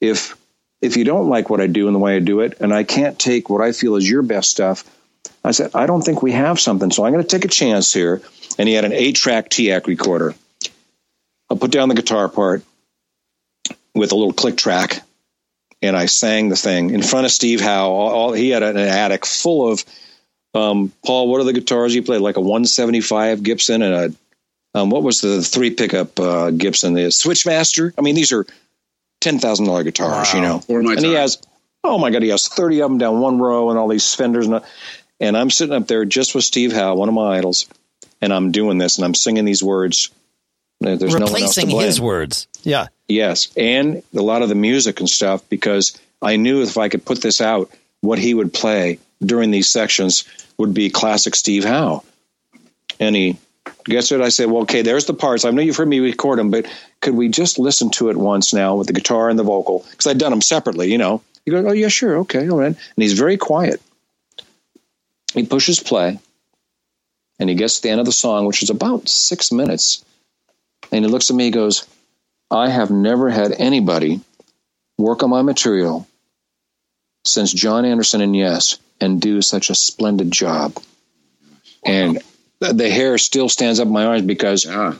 if, 0.00 0.36
if 0.80 0.96
you 0.96 1.04
don't 1.04 1.28
like 1.28 1.50
what 1.50 1.60
I 1.60 1.66
do 1.66 1.86
and 1.86 1.94
the 1.94 1.98
way 1.98 2.16
I 2.16 2.20
do 2.20 2.40
it, 2.40 2.58
and 2.60 2.72
I 2.72 2.84
can't 2.84 3.18
take 3.18 3.50
what 3.50 3.60
I 3.60 3.72
feel 3.72 3.96
is 3.96 4.08
your 4.08 4.22
best 4.22 4.50
stuff, 4.50 4.84
I 5.42 5.50
said, 5.50 5.72
I 5.74 5.86
don't 5.86 6.02
think 6.02 6.22
we 6.22 6.32
have 6.32 6.60
something. 6.60 6.92
So 6.92 7.04
I'm 7.04 7.12
going 7.12 7.24
to 7.24 7.28
take 7.28 7.44
a 7.44 7.48
chance 7.48 7.92
here. 7.92 8.22
And 8.58 8.68
he 8.68 8.74
had 8.74 8.84
an 8.84 8.92
eight 8.92 9.16
track 9.16 9.48
TAC 9.50 9.88
recorder. 9.88 10.34
I'll 11.50 11.56
put 11.56 11.72
down 11.72 11.88
the 11.88 11.94
guitar 11.96 12.28
part 12.28 12.62
with 13.98 14.12
a 14.12 14.16
little 14.16 14.32
click 14.32 14.56
track, 14.56 15.02
and 15.82 15.96
I 15.96 16.06
sang 16.06 16.48
the 16.48 16.56
thing 16.56 16.90
in 16.90 17.02
front 17.02 17.26
of 17.26 17.32
Steve 17.32 17.60
Howe. 17.60 17.90
All, 17.90 18.10
all 18.10 18.32
he 18.32 18.50
had 18.50 18.62
an 18.62 18.76
attic 18.76 19.26
full 19.26 19.70
of 19.70 19.84
um, 20.54 20.92
Paul. 21.04 21.28
What 21.28 21.40
are 21.40 21.44
the 21.44 21.52
guitars 21.52 21.94
you 21.94 22.02
played? 22.02 22.20
Like 22.20 22.36
a 22.36 22.40
175 22.40 23.42
Gibson 23.42 23.82
and 23.82 23.94
a 23.94 24.14
um, 24.74 24.90
what 24.90 25.02
was 25.02 25.20
the 25.20 25.42
three 25.42 25.70
pickup 25.70 26.18
uh, 26.20 26.50
Gibson? 26.50 26.94
The 26.94 27.10
Switchmaster. 27.10 27.92
I 27.96 28.02
mean, 28.02 28.14
these 28.14 28.32
are 28.32 28.46
ten 29.20 29.38
thousand 29.38 29.66
dollar 29.66 29.82
guitars, 29.82 30.32
wow. 30.32 30.34
you 30.34 30.40
know. 30.40 30.62
And 30.68 31.04
he 31.04 31.14
has 31.14 31.40
oh 31.84 31.98
my 31.98 32.10
god, 32.10 32.22
he 32.22 32.28
has 32.28 32.48
thirty 32.48 32.80
of 32.80 32.90
them 32.90 32.98
down 32.98 33.20
one 33.20 33.38
row 33.38 33.70
and 33.70 33.78
all 33.78 33.88
these 33.88 34.14
Fenders 34.14 34.46
and. 34.46 34.62
And 35.20 35.36
I'm 35.36 35.50
sitting 35.50 35.74
up 35.74 35.88
there 35.88 36.04
just 36.04 36.34
with 36.36 36.44
Steve 36.44 36.72
Howe, 36.72 36.94
one 36.94 37.08
of 37.08 37.14
my 37.14 37.36
idols, 37.38 37.66
and 38.20 38.32
I'm 38.32 38.52
doing 38.52 38.78
this 38.78 38.98
and 38.98 39.04
I'm 39.04 39.14
singing 39.14 39.44
these 39.44 39.64
words. 39.64 40.10
There's 40.80 41.14
Replacing 41.14 41.68
no 41.68 41.78
his 41.80 42.00
words. 42.00 42.46
Yeah. 42.62 42.88
Yes, 43.08 43.48
and 43.56 44.02
a 44.14 44.22
lot 44.22 44.42
of 44.42 44.48
the 44.48 44.54
music 44.54 45.00
and 45.00 45.08
stuff 45.08 45.48
because 45.48 45.98
I 46.22 46.36
knew 46.36 46.62
if 46.62 46.78
I 46.78 46.88
could 46.88 47.04
put 47.04 47.20
this 47.20 47.40
out, 47.40 47.70
what 48.00 48.18
he 48.18 48.34
would 48.34 48.52
play 48.52 48.98
during 49.20 49.50
these 49.50 49.70
sections 49.70 50.24
would 50.56 50.74
be 50.74 50.90
classic 50.90 51.34
Steve 51.34 51.64
Howe. 51.64 52.04
And 53.00 53.16
he 53.16 53.38
guess 53.84 54.10
what 54.10 54.22
I 54.22 54.28
said? 54.28 54.50
Well, 54.50 54.62
okay, 54.62 54.82
there's 54.82 55.06
the 55.06 55.14
parts. 55.14 55.44
I 55.44 55.50
know 55.50 55.62
you've 55.62 55.76
heard 55.76 55.88
me 55.88 56.00
record 56.00 56.38
them, 56.38 56.50
but 56.50 56.66
could 57.00 57.14
we 57.14 57.28
just 57.28 57.58
listen 57.58 57.90
to 57.92 58.10
it 58.10 58.16
once 58.16 58.52
now 58.52 58.76
with 58.76 58.86
the 58.86 58.92
guitar 58.92 59.28
and 59.28 59.38
the 59.38 59.44
vocal? 59.44 59.84
Because 59.90 60.06
I'd 60.06 60.18
done 60.18 60.30
them 60.30 60.42
separately, 60.42 60.90
you 60.90 60.98
know. 60.98 61.22
He 61.44 61.50
goes, 61.50 61.64
oh 61.64 61.72
yeah, 61.72 61.88
sure, 61.88 62.18
okay, 62.18 62.48
all 62.48 62.58
right. 62.58 62.66
And 62.66 62.76
he's 62.96 63.18
very 63.18 63.36
quiet. 63.36 63.80
He 65.34 65.44
pushes 65.44 65.80
play, 65.80 66.18
and 67.38 67.48
he 67.48 67.56
gets 67.56 67.76
to 67.76 67.82
the 67.82 67.90
end 67.90 68.00
of 68.00 68.06
the 68.06 68.12
song, 68.12 68.46
which 68.46 68.62
is 68.62 68.70
about 68.70 69.08
six 69.08 69.52
minutes, 69.52 70.04
and 70.90 71.04
he 71.04 71.10
looks 71.10 71.30
at 71.30 71.36
me. 71.36 71.44
He 71.44 71.50
goes, 71.50 71.86
I 72.50 72.68
have 72.68 72.90
never 72.90 73.28
had 73.28 73.52
anybody 73.52 74.20
work 74.96 75.22
on 75.22 75.30
my 75.30 75.42
material 75.42 76.06
since 77.24 77.52
Jon 77.52 77.84
Anderson 77.84 78.20
and 78.20 78.34
Yes 78.34 78.78
and 79.00 79.20
do 79.20 79.42
such 79.42 79.70
a 79.70 79.74
splendid 79.74 80.30
job. 80.30 80.76
And 81.84 82.20
the 82.60 82.90
hair 82.90 83.18
still 83.18 83.48
stands 83.48 83.80
up 83.80 83.86
in 83.86 83.92
my 83.92 84.04
arms 84.04 84.22
because 84.22 84.64
yeah. 84.64 84.94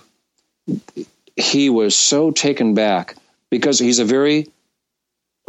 he 1.37 1.71
was 1.71 1.97
so 1.97 2.31
taken 2.31 2.75
back 2.75 3.17
because 3.51 3.79
he's 3.79 3.99
a 3.99 4.05
very 4.05 4.49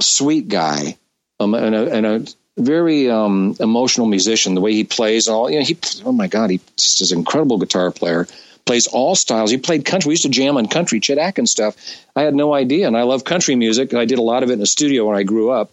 sweet 0.02 0.48
guy 0.48 0.98
um, 1.40 1.54
and, 1.54 1.76
a, 1.76 1.92
and, 1.92 2.06
a, 2.06 2.26
very 2.58 3.10
um, 3.10 3.56
emotional 3.62 4.06
musician. 4.06 4.54
The 4.54 4.60
way 4.60 4.74
he 4.74 4.84
plays, 4.84 5.30
all 5.30 5.50
you 5.50 5.60
know, 5.60 5.66
he 5.66 5.78
oh 6.04 6.12
my 6.12 6.28
god, 6.28 6.50
he 6.50 6.60
just 6.76 7.00
is 7.00 7.14
an 7.14 7.20
incredible 7.20 7.58
guitar 7.58 7.90
player 7.90 8.28
plays 8.66 8.88
all 8.88 9.16
styles. 9.16 9.52
He 9.52 9.58
played 9.58 9.86
country. 9.86 10.10
We 10.10 10.14
used 10.14 10.24
to 10.24 10.30
jam 10.30 10.58
on 10.58 10.68
country, 10.68 11.00
Chet 11.00 11.18
Atkins 11.18 11.52
stuff. 11.52 11.76
I 12.16 12.24
had 12.24 12.36
no 12.36 12.54
idea, 12.54 12.88
and 12.88 12.96
I 12.96 13.04
love 13.04 13.24
country 13.24 13.56
music. 13.56 13.94
I 13.94 14.06
did 14.06 14.20
a 14.20 14.24
lot 14.24 14.44
of 14.44 14.50
it 14.50 14.54
in 14.54 14.60
the 14.60 14.66
studio 14.66 15.08
when 15.08 15.18
I 15.18 15.24
grew 15.24 15.50
up. 15.50 15.72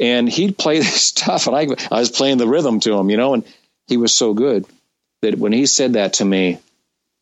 And 0.00 0.28
he'd 0.28 0.58
play 0.58 0.78
this 0.80 1.02
stuff, 1.02 1.46
and 1.46 1.56
I, 1.56 1.66
I 1.90 2.00
was 2.00 2.10
playing 2.10 2.38
the 2.38 2.48
rhythm 2.48 2.80
to 2.80 2.98
him, 2.98 3.10
you 3.10 3.16
know, 3.16 3.34
and 3.34 3.44
he 3.86 3.96
was 3.96 4.14
so 4.14 4.34
good 4.34 4.64
that 5.22 5.38
when 5.38 5.52
he 5.52 5.66
said 5.66 5.94
that 5.94 6.14
to 6.14 6.24
me, 6.24 6.58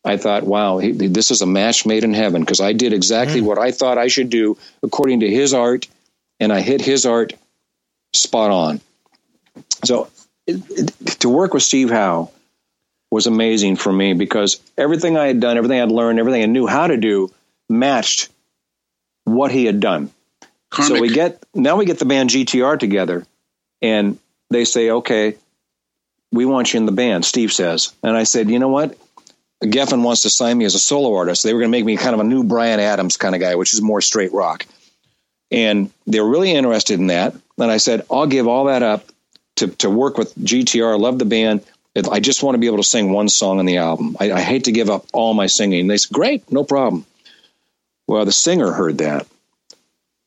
I 0.05 0.17
thought, 0.17 0.43
wow, 0.43 0.79
he, 0.79 0.91
this 0.91 1.31
is 1.31 1.41
a 1.41 1.45
match 1.45 1.85
made 1.85 2.03
in 2.03 2.13
heaven 2.13 2.41
because 2.41 2.59
I 2.59 2.73
did 2.73 2.91
exactly 2.91 3.41
mm. 3.41 3.45
what 3.45 3.57
I 3.57 3.71
thought 3.71 3.97
I 3.97 4.07
should 4.07 4.29
do 4.29 4.57
according 4.81 5.21
to 5.21 5.29
his 5.29 5.53
art, 5.53 5.87
and 6.39 6.51
I 6.51 6.61
hit 6.61 6.81
his 6.81 7.05
art 7.05 7.33
spot 8.13 8.51
on. 8.51 8.81
So 9.85 10.09
it, 10.45 10.61
it, 10.69 11.19
to 11.21 11.29
work 11.29 11.53
with 11.53 11.63
Steve 11.63 11.89
Howe 11.89 12.31
was 13.13 13.27
amazing 13.27 13.75
for 13.75 13.93
me 13.93 14.13
because 14.13 14.59
everything 14.75 15.17
I 15.17 15.27
had 15.27 15.39
done, 15.39 15.57
everything 15.57 15.79
I'd 15.79 15.91
learned, 15.91 16.19
everything 16.19 16.41
I 16.41 16.47
knew 16.47 16.65
how 16.65 16.87
to 16.87 16.97
do 16.97 17.31
matched 17.69 18.29
what 19.23 19.51
he 19.51 19.65
had 19.65 19.79
done. 19.79 20.11
Karmic. 20.71 20.97
So 20.97 21.01
we 21.01 21.13
get 21.13 21.43
now 21.53 21.77
we 21.77 21.85
get 21.85 21.99
the 21.99 22.05
band 22.05 22.31
GTR 22.31 22.79
together 22.79 23.25
and 23.81 24.17
they 24.49 24.65
say, 24.65 24.89
okay, 24.89 25.35
we 26.31 26.45
want 26.45 26.73
you 26.73 26.79
in 26.79 26.87
the 26.87 26.91
band, 26.91 27.23
Steve 27.23 27.53
says. 27.53 27.93
And 28.01 28.17
I 28.17 28.23
said, 28.23 28.49
you 28.49 28.57
know 28.57 28.69
what? 28.69 28.97
Geffen 29.63 30.03
wants 30.03 30.23
to 30.23 30.29
sign 30.31 30.57
me 30.57 30.65
as 30.65 30.73
a 30.73 30.79
solo 30.79 31.15
artist. 31.15 31.43
They 31.43 31.53
were 31.53 31.59
going 31.59 31.71
to 31.71 31.77
make 31.77 31.85
me 31.85 31.95
kind 31.95 32.15
of 32.15 32.19
a 32.19 32.23
new 32.23 32.43
Bryan 32.43 32.79
Adams 32.79 33.17
kind 33.17 33.35
of 33.35 33.41
guy, 33.41 33.55
which 33.55 33.73
is 33.73 33.81
more 33.81 34.01
straight 34.01 34.33
rock. 34.33 34.65
And 35.51 35.91
they 36.07 36.19
were 36.19 36.29
really 36.29 36.51
interested 36.51 36.99
in 36.99 37.07
that. 37.07 37.35
And 37.59 37.71
I 37.71 37.77
said, 37.77 38.05
I'll 38.09 38.25
give 38.25 38.47
all 38.47 38.65
that 38.65 38.81
up 38.81 39.05
to, 39.57 39.67
to 39.67 39.89
work 39.89 40.17
with 40.17 40.35
GTR. 40.35 40.93
I 40.93 40.97
love 40.97 41.19
the 41.19 41.25
band. 41.25 41.63
I 41.95 42.19
just 42.19 42.41
want 42.41 42.55
to 42.55 42.59
be 42.59 42.67
able 42.67 42.77
to 42.77 42.83
sing 42.83 43.11
one 43.11 43.29
song 43.29 43.59
on 43.59 43.65
the 43.65 43.77
album. 43.77 44.17
I, 44.19 44.31
I 44.31 44.41
hate 44.41 44.65
to 44.65 44.71
give 44.71 44.89
up 44.89 45.05
all 45.13 45.33
my 45.33 45.47
singing. 45.47 45.87
They 45.87 45.97
said, 45.97 46.13
Great, 46.13 46.51
no 46.51 46.63
problem. 46.63 47.05
Well, 48.07 48.25
the 48.25 48.31
singer 48.31 48.71
heard 48.71 48.97
that. 48.99 49.27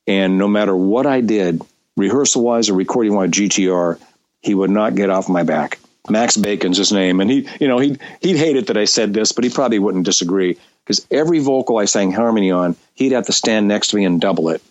And 0.06 0.38
no 0.38 0.46
matter 0.46 0.74
what 0.74 1.06
I 1.06 1.20
did, 1.20 1.60
rehearsal 1.96 2.42
wise 2.42 2.70
or 2.70 2.74
recording 2.74 3.14
wise, 3.14 3.30
GTR, 3.30 4.00
he 4.40 4.54
would 4.54 4.70
not 4.70 4.94
get 4.94 5.10
off 5.10 5.28
my 5.28 5.42
back. 5.42 5.80
Max 6.08 6.36
Bacon's 6.36 6.78
his 6.78 6.92
name. 6.92 7.20
And 7.20 7.28
he, 7.28 7.48
you 7.60 7.66
know, 7.66 7.78
he'd, 7.78 7.98
he'd 8.20 8.36
hate 8.36 8.56
it 8.56 8.68
that 8.68 8.76
I 8.76 8.84
said 8.84 9.12
this, 9.12 9.32
but 9.32 9.42
he 9.42 9.50
probably 9.50 9.80
wouldn't 9.80 10.04
disagree 10.04 10.58
because 10.84 11.04
every 11.10 11.40
vocal 11.40 11.78
I 11.78 11.86
sang 11.86 12.12
harmony 12.12 12.52
on, 12.52 12.76
he'd 12.94 13.12
have 13.12 13.26
to 13.26 13.32
stand 13.32 13.66
next 13.66 13.88
to 13.88 13.96
me 13.96 14.04
and 14.04 14.20
double 14.20 14.50
it. 14.50 14.62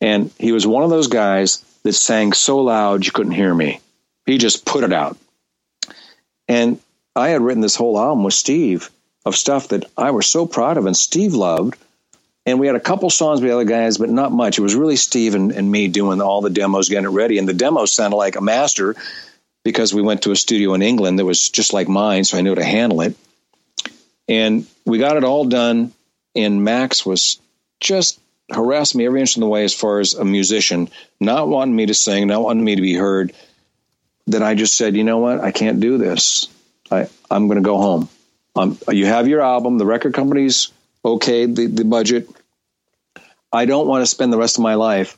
And 0.00 0.30
he 0.38 0.52
was 0.52 0.66
one 0.66 0.84
of 0.84 0.90
those 0.90 1.08
guys 1.08 1.64
that 1.84 1.94
sang 1.94 2.34
so 2.34 2.58
loud 2.58 3.06
you 3.06 3.12
couldn't 3.12 3.32
hear 3.32 3.54
me. 3.54 3.80
He 4.26 4.36
just 4.36 4.66
put 4.66 4.84
it 4.84 4.92
out. 4.92 5.16
And 6.48 6.80
I 7.14 7.30
had 7.30 7.42
written 7.42 7.62
this 7.62 7.76
whole 7.76 7.98
album 7.98 8.24
with 8.24 8.34
Steve 8.34 8.90
of 9.24 9.36
stuff 9.36 9.68
that 9.68 9.84
I 9.96 10.12
was 10.12 10.26
so 10.26 10.46
proud 10.46 10.76
of 10.76 10.86
and 10.86 10.96
Steve 10.96 11.34
loved. 11.34 11.76
And 12.44 12.60
we 12.60 12.68
had 12.68 12.76
a 12.76 12.80
couple 12.80 13.10
songs 13.10 13.40
with 13.40 13.50
the 13.50 13.54
other 13.54 13.64
guys, 13.64 13.98
but 13.98 14.08
not 14.08 14.30
much. 14.30 14.58
It 14.58 14.62
was 14.62 14.76
really 14.76 14.96
Steve 14.96 15.34
and, 15.34 15.50
and 15.50 15.70
me 15.70 15.88
doing 15.88 16.20
all 16.20 16.40
the 16.40 16.50
demos, 16.50 16.88
getting 16.88 17.06
it 17.06 17.08
ready. 17.08 17.38
And 17.38 17.48
the 17.48 17.52
demos 17.52 17.92
sounded 17.92 18.16
like 18.16 18.36
a 18.36 18.40
master. 18.40 18.94
because 19.66 19.92
we 19.92 20.00
went 20.00 20.22
to 20.22 20.30
a 20.30 20.36
studio 20.36 20.74
in 20.74 20.82
England 20.82 21.18
that 21.18 21.24
was 21.24 21.48
just 21.50 21.72
like 21.72 21.88
mine, 21.88 22.22
so 22.22 22.38
I 22.38 22.40
knew 22.40 22.54
to 22.54 22.62
handle 22.62 23.00
it. 23.00 23.16
And 24.28 24.64
we 24.84 24.98
got 24.98 25.16
it 25.16 25.24
all 25.24 25.44
done, 25.44 25.92
and 26.36 26.62
Max 26.62 27.04
was 27.04 27.40
just 27.80 28.20
harassed 28.48 28.94
me 28.94 29.06
every 29.06 29.18
inch 29.18 29.34
of 29.34 29.40
the 29.40 29.48
way 29.48 29.64
as 29.64 29.74
far 29.74 29.98
as 29.98 30.14
a 30.14 30.24
musician, 30.24 30.88
not 31.18 31.48
wanting 31.48 31.74
me 31.74 31.86
to 31.86 31.94
sing, 31.94 32.28
not 32.28 32.42
wanting 32.42 32.62
me 32.62 32.76
to 32.76 32.80
be 32.80 32.94
heard. 32.94 33.32
That 34.28 34.42
I 34.42 34.54
just 34.54 34.76
said, 34.76 34.96
you 34.96 35.04
know 35.04 35.18
what, 35.18 35.40
I 35.40 35.52
can't 35.52 35.78
do 35.78 35.98
this. 35.98 36.48
I, 36.90 37.08
I'm 37.30 37.46
going 37.46 37.62
to 37.62 37.64
go 37.64 37.78
home. 37.78 38.08
Um, 38.56 38.78
you 38.90 39.06
have 39.06 39.28
your 39.28 39.40
album. 39.40 39.78
The 39.78 39.86
record 39.86 40.14
company's 40.14 40.72
okay. 41.04 41.46
The, 41.46 41.66
the 41.66 41.84
budget. 41.84 42.28
I 43.52 43.66
don't 43.66 43.86
want 43.86 44.02
to 44.02 44.06
spend 44.06 44.32
the 44.32 44.38
rest 44.38 44.58
of 44.58 44.62
my 44.62 44.74
life 44.74 45.16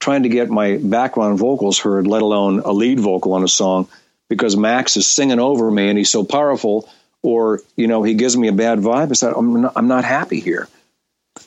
trying 0.00 0.22
to 0.22 0.28
get 0.28 0.48
my 0.48 0.76
background 0.76 1.38
vocals 1.38 1.78
heard, 1.78 2.06
let 2.06 2.22
alone 2.22 2.60
a 2.60 2.72
lead 2.72 3.00
vocal 3.00 3.34
on 3.34 3.44
a 3.44 3.48
song, 3.48 3.88
because 4.28 4.56
Max 4.56 4.96
is 4.96 5.06
singing 5.06 5.40
over 5.40 5.70
me 5.70 5.88
and 5.88 5.98
he's 5.98 6.10
so 6.10 6.24
powerful, 6.24 6.88
or 7.22 7.60
you 7.76 7.86
know 7.86 8.02
he 8.02 8.14
gives 8.14 8.36
me 8.36 8.48
a 8.48 8.52
bad 8.52 8.78
vibe. 8.78 9.10
I 9.10 9.14
said 9.14 9.34
I'm 9.36 9.62
not, 9.62 9.72
I'm 9.76 9.88
not 9.88 10.04
happy 10.04 10.40
here, 10.40 10.68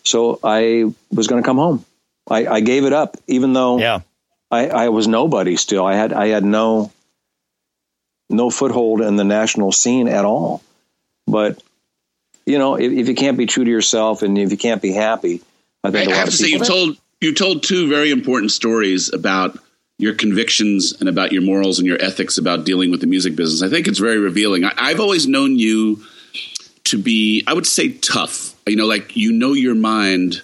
so 0.03 0.39
I 0.43 0.91
was 1.11 1.27
going 1.27 1.41
to 1.41 1.45
come 1.45 1.57
home. 1.57 1.85
I, 2.29 2.45
I, 2.45 2.59
gave 2.59 2.85
it 2.85 2.93
up, 2.93 3.17
even 3.27 3.53
though 3.53 3.79
yeah. 3.79 4.01
I, 4.49 4.67
I 4.67 4.89
was 4.89 5.07
nobody. 5.07 5.55
Still, 5.57 5.85
I 5.85 5.95
had 5.95 6.13
I 6.13 6.27
had 6.27 6.45
no 6.45 6.91
no 8.31 8.49
foothold 8.49 9.01
in 9.01 9.15
the 9.15 9.23
national 9.23 9.71
scene 9.71 10.07
at 10.07 10.25
all. 10.25 10.61
But 11.27 11.61
you 12.45 12.57
know, 12.57 12.75
if, 12.75 12.91
if 12.91 13.07
you 13.07 13.15
can't 13.15 13.37
be 13.37 13.45
true 13.45 13.63
to 13.63 13.69
yourself 13.69 14.21
and 14.23 14.37
if 14.37 14.51
you 14.51 14.57
can't 14.57 14.81
be 14.81 14.91
happy, 14.91 15.41
I 15.83 15.91
think 15.91 16.09
I, 16.09 16.11
a 16.11 16.15
lot 16.15 16.17
have 16.17 16.27
of 16.29 16.33
to 16.33 16.37
say 16.37 16.47
you 16.47 16.59
people- 16.59 16.67
told 16.67 16.97
you 17.19 17.33
told 17.33 17.63
two 17.63 17.87
very 17.87 18.11
important 18.11 18.51
stories 18.51 19.13
about 19.13 19.57
your 19.99 20.15
convictions 20.15 20.93
and 20.99 21.07
about 21.07 21.31
your 21.31 21.43
morals 21.43 21.77
and 21.77 21.87
your 21.87 22.01
ethics 22.01 22.39
about 22.39 22.65
dealing 22.65 22.89
with 22.89 23.01
the 23.01 23.07
music 23.07 23.35
business. 23.35 23.61
I 23.61 23.69
think 23.71 23.87
it's 23.87 23.99
very 23.99 24.17
revealing. 24.17 24.65
I, 24.65 24.71
I've 24.75 24.99
always 24.99 25.27
known 25.27 25.59
you 25.59 26.03
to 26.85 26.97
be, 26.97 27.43
I 27.45 27.53
would 27.53 27.67
say, 27.67 27.91
tough. 27.91 28.55
You 28.65 28.75
know, 28.75 28.87
like 28.87 29.15
you 29.15 29.31
know 29.31 29.53
your 29.53 29.75
mind. 29.75 30.41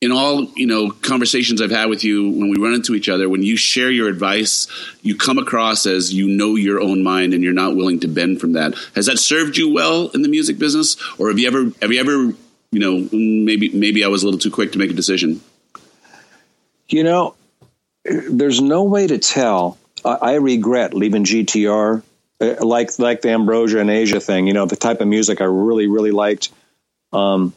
In 0.00 0.12
all 0.12 0.44
you 0.56 0.66
know 0.66 0.90
conversations 0.90 1.60
I've 1.60 1.70
had 1.70 1.90
with 1.90 2.04
you, 2.04 2.30
when 2.30 2.48
we 2.48 2.56
run 2.56 2.72
into 2.72 2.94
each 2.94 3.10
other, 3.10 3.28
when 3.28 3.42
you 3.42 3.56
share 3.56 3.90
your 3.90 4.08
advice, 4.08 4.66
you 5.02 5.14
come 5.14 5.36
across 5.36 5.84
as 5.84 6.12
you 6.12 6.26
know 6.26 6.56
your 6.56 6.80
own 6.80 7.02
mind 7.02 7.34
and 7.34 7.44
you're 7.44 7.52
not 7.52 7.76
willing 7.76 8.00
to 8.00 8.08
bend 8.08 8.40
from 8.40 8.54
that. 8.54 8.74
Has 8.94 9.06
that 9.06 9.18
served 9.18 9.58
you 9.58 9.74
well 9.74 10.08
in 10.08 10.22
the 10.22 10.28
music 10.28 10.58
business, 10.58 10.96
or 11.18 11.28
have 11.28 11.38
you 11.38 11.46
ever 11.46 11.72
have 11.82 11.92
you 11.92 12.00
ever 12.00 12.34
you 12.72 12.80
know 12.80 13.08
maybe 13.12 13.68
maybe 13.70 14.02
I 14.02 14.08
was 14.08 14.22
a 14.22 14.26
little 14.26 14.40
too 14.40 14.50
quick 14.50 14.72
to 14.72 14.78
make 14.78 14.90
a 14.90 14.94
decision? 14.94 15.42
You 16.88 17.04
know, 17.04 17.34
there's 18.04 18.60
no 18.60 18.84
way 18.84 19.06
to 19.06 19.18
tell. 19.18 19.76
I, 20.02 20.14
I 20.14 20.34
regret 20.36 20.94
leaving 20.94 21.24
GTR, 21.24 22.02
uh, 22.40 22.64
like 22.64 22.98
like 22.98 23.20
the 23.20 23.32
Ambrosia 23.32 23.80
and 23.80 23.90
Asia 23.90 24.18
thing. 24.18 24.46
You 24.46 24.54
know, 24.54 24.64
the 24.64 24.76
type 24.76 25.02
of 25.02 25.08
music 25.08 25.42
I 25.42 25.44
really 25.44 25.88
really 25.88 26.10
liked. 26.10 26.50
Um, 27.12 27.54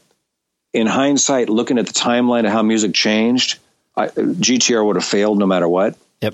in 0.73 0.87
hindsight, 0.87 1.49
looking 1.49 1.77
at 1.77 1.85
the 1.87 1.93
timeline 1.93 2.45
of 2.45 2.51
how 2.51 2.63
music 2.63 2.93
changed, 2.93 3.59
I, 3.95 4.07
GTR 4.07 4.85
would 4.85 4.95
have 4.95 5.05
failed 5.05 5.37
no 5.37 5.45
matter 5.45 5.67
what. 5.67 5.95
Yep. 6.21 6.33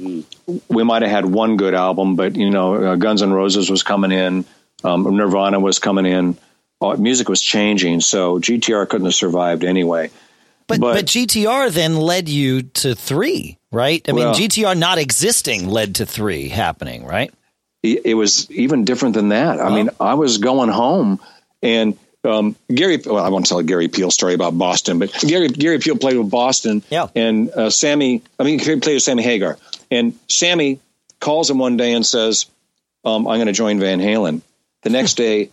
We 0.70 0.84
might 0.84 1.02
have 1.02 1.12
had 1.12 1.26
one 1.26 1.58
good 1.58 1.74
album, 1.74 2.16
but 2.16 2.36
you 2.36 2.50
know, 2.50 2.76
uh, 2.76 2.96
Guns 2.96 3.22
N' 3.22 3.34
Roses 3.34 3.70
was 3.70 3.84
coming 3.84 4.12
in, 4.12 4.46
um, 4.84 5.04
Nirvana 5.16 5.60
was 5.60 5.80
coming 5.80 6.06
in. 6.06 6.38
Uh, 6.82 6.96
music 6.96 7.28
was 7.28 7.42
changing, 7.42 8.00
so 8.00 8.40
GTR 8.40 8.88
couldn't 8.88 9.06
have 9.06 9.14
survived 9.16 9.66
anyway. 9.66 10.10
But, 10.68 10.80
But- 10.80 10.94
but 10.94 11.06
GTR 11.06 11.72
then 11.72 11.98
led 11.98 12.30
you 12.30 12.62
to 12.62 12.96
three, 12.96 13.58
right? 13.72 14.02
I 14.08 14.14
Well- 14.14 14.32
mean, 14.32 14.36
GTR 14.36 14.76
not 14.78 14.98
existing 15.00 15.68
led 15.68 15.96
to 15.96 16.06
three 16.06 16.48
happening, 16.50 17.06
right? 17.06 17.32
it 17.82 18.02
it 18.06 18.14
was 18.14 18.50
even 18.52 18.84
different 18.84 19.16
than 19.16 19.30
that. 19.30 19.60
I 19.62 19.74
mean, 19.74 19.90
I 20.02 20.14
was 20.16 20.38
going 20.40 20.70
home 20.70 21.20
and 21.64 21.98
um, 22.24 22.56
Gary, 22.74 22.98
well, 23.06 23.24
I 23.24 23.30
won't 23.30 23.46
tell 23.46 23.60
a 23.60 23.64
Gary 23.64 23.88
Pihl 23.88 24.12
story 24.12 24.34
about 24.34 24.58
Boston, 24.58 25.00
but 25.00 25.12
Gary 25.22 25.48
Gary 25.48 25.80
Pihl 25.80 25.98
played 25.98 26.18
with 26.18 26.30
Boston, 26.30 26.84
Yeah. 26.90 27.08
and 27.16 27.50
uh, 27.52 27.70
Sammy, 27.70 28.22
I 28.40 28.44
mean, 28.44 28.60
he 28.60 28.66
played 28.80 28.94
with 28.96 29.04
Sammy 29.04 29.24
Hagar, 29.24 29.58
and 29.90 30.18
Sammy 30.28 30.80
calls 31.20 31.50
him 31.50 31.60
one 31.60 31.78
day 31.78 31.94
and 31.94 32.06
says, 32.06 32.46
um, 33.06 33.28
"I'm 33.28 33.38
going 33.38 33.48
to 33.48 33.54
join 33.54 33.80
Van 33.80 34.00
Halen." 34.00 34.42
The 34.84 34.90
next 34.90 35.16
day, 35.16 35.50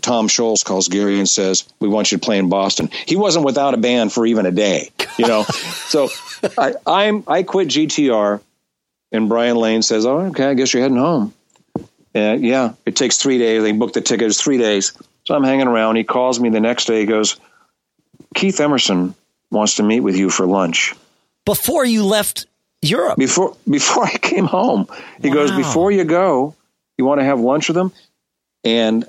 Tom 0.00 0.28
Scholz 0.28 0.64
calls 0.64 0.88
Gary 0.88 1.18
and 1.18 1.28
says, 1.28 1.64
"We 1.80 1.88
want 1.88 2.10
you 2.12 2.18
to 2.18 2.24
play 2.24 2.38
in 2.38 2.48
Boston." 2.48 2.90
He 3.06 3.16
wasn't 3.16 3.44
without 3.44 3.74
a 3.74 3.78
band 3.78 4.12
for 4.12 4.26
even 4.26 4.44
a 4.46 4.50
day, 4.52 4.90
you 5.18 5.26
know. 5.26 5.42
so 5.88 6.08
I, 6.56 6.74
I'm 6.86 7.22
I 7.28 7.42
quit 7.44 7.68
GTR, 7.68 8.40
and 9.12 9.28
Brian 9.28 9.56
Lane 9.56 9.82
says, 9.82 10.04
"Oh, 10.04 10.18
okay, 10.30 10.46
I 10.46 10.54
guess 10.54 10.72
you're 10.74 10.82
heading 10.82 10.98
home." 10.98 11.32
And 12.14 12.44
yeah, 12.44 12.72
it 12.86 12.96
takes 12.96 13.18
three 13.18 13.38
days. 13.38 13.62
They 13.62 13.72
booked 13.72 13.94
the 13.94 14.00
tickets 14.00 14.40
three 14.40 14.58
days. 14.58 14.92
So 15.28 15.34
I'm 15.34 15.44
hanging 15.44 15.68
around. 15.68 15.96
He 15.96 16.04
calls 16.04 16.40
me 16.40 16.48
the 16.48 16.58
next 16.58 16.86
day. 16.86 17.00
He 17.00 17.04
goes, 17.04 17.36
Keith 18.34 18.58
Emerson 18.60 19.14
wants 19.50 19.74
to 19.74 19.82
meet 19.82 20.00
with 20.00 20.16
you 20.16 20.30
for 20.30 20.46
lunch. 20.46 20.94
Before 21.44 21.84
you 21.84 22.06
left 22.06 22.46
Europe. 22.80 23.18
Before 23.18 23.54
before 23.68 24.04
I 24.04 24.16
came 24.16 24.46
home, 24.46 24.88
he 25.20 25.28
goes, 25.28 25.50
Before 25.52 25.90
you 25.90 26.04
go, 26.04 26.54
you 26.96 27.04
want 27.04 27.20
to 27.20 27.26
have 27.26 27.40
lunch 27.40 27.68
with 27.68 27.76
him? 27.76 27.92
And 28.64 29.04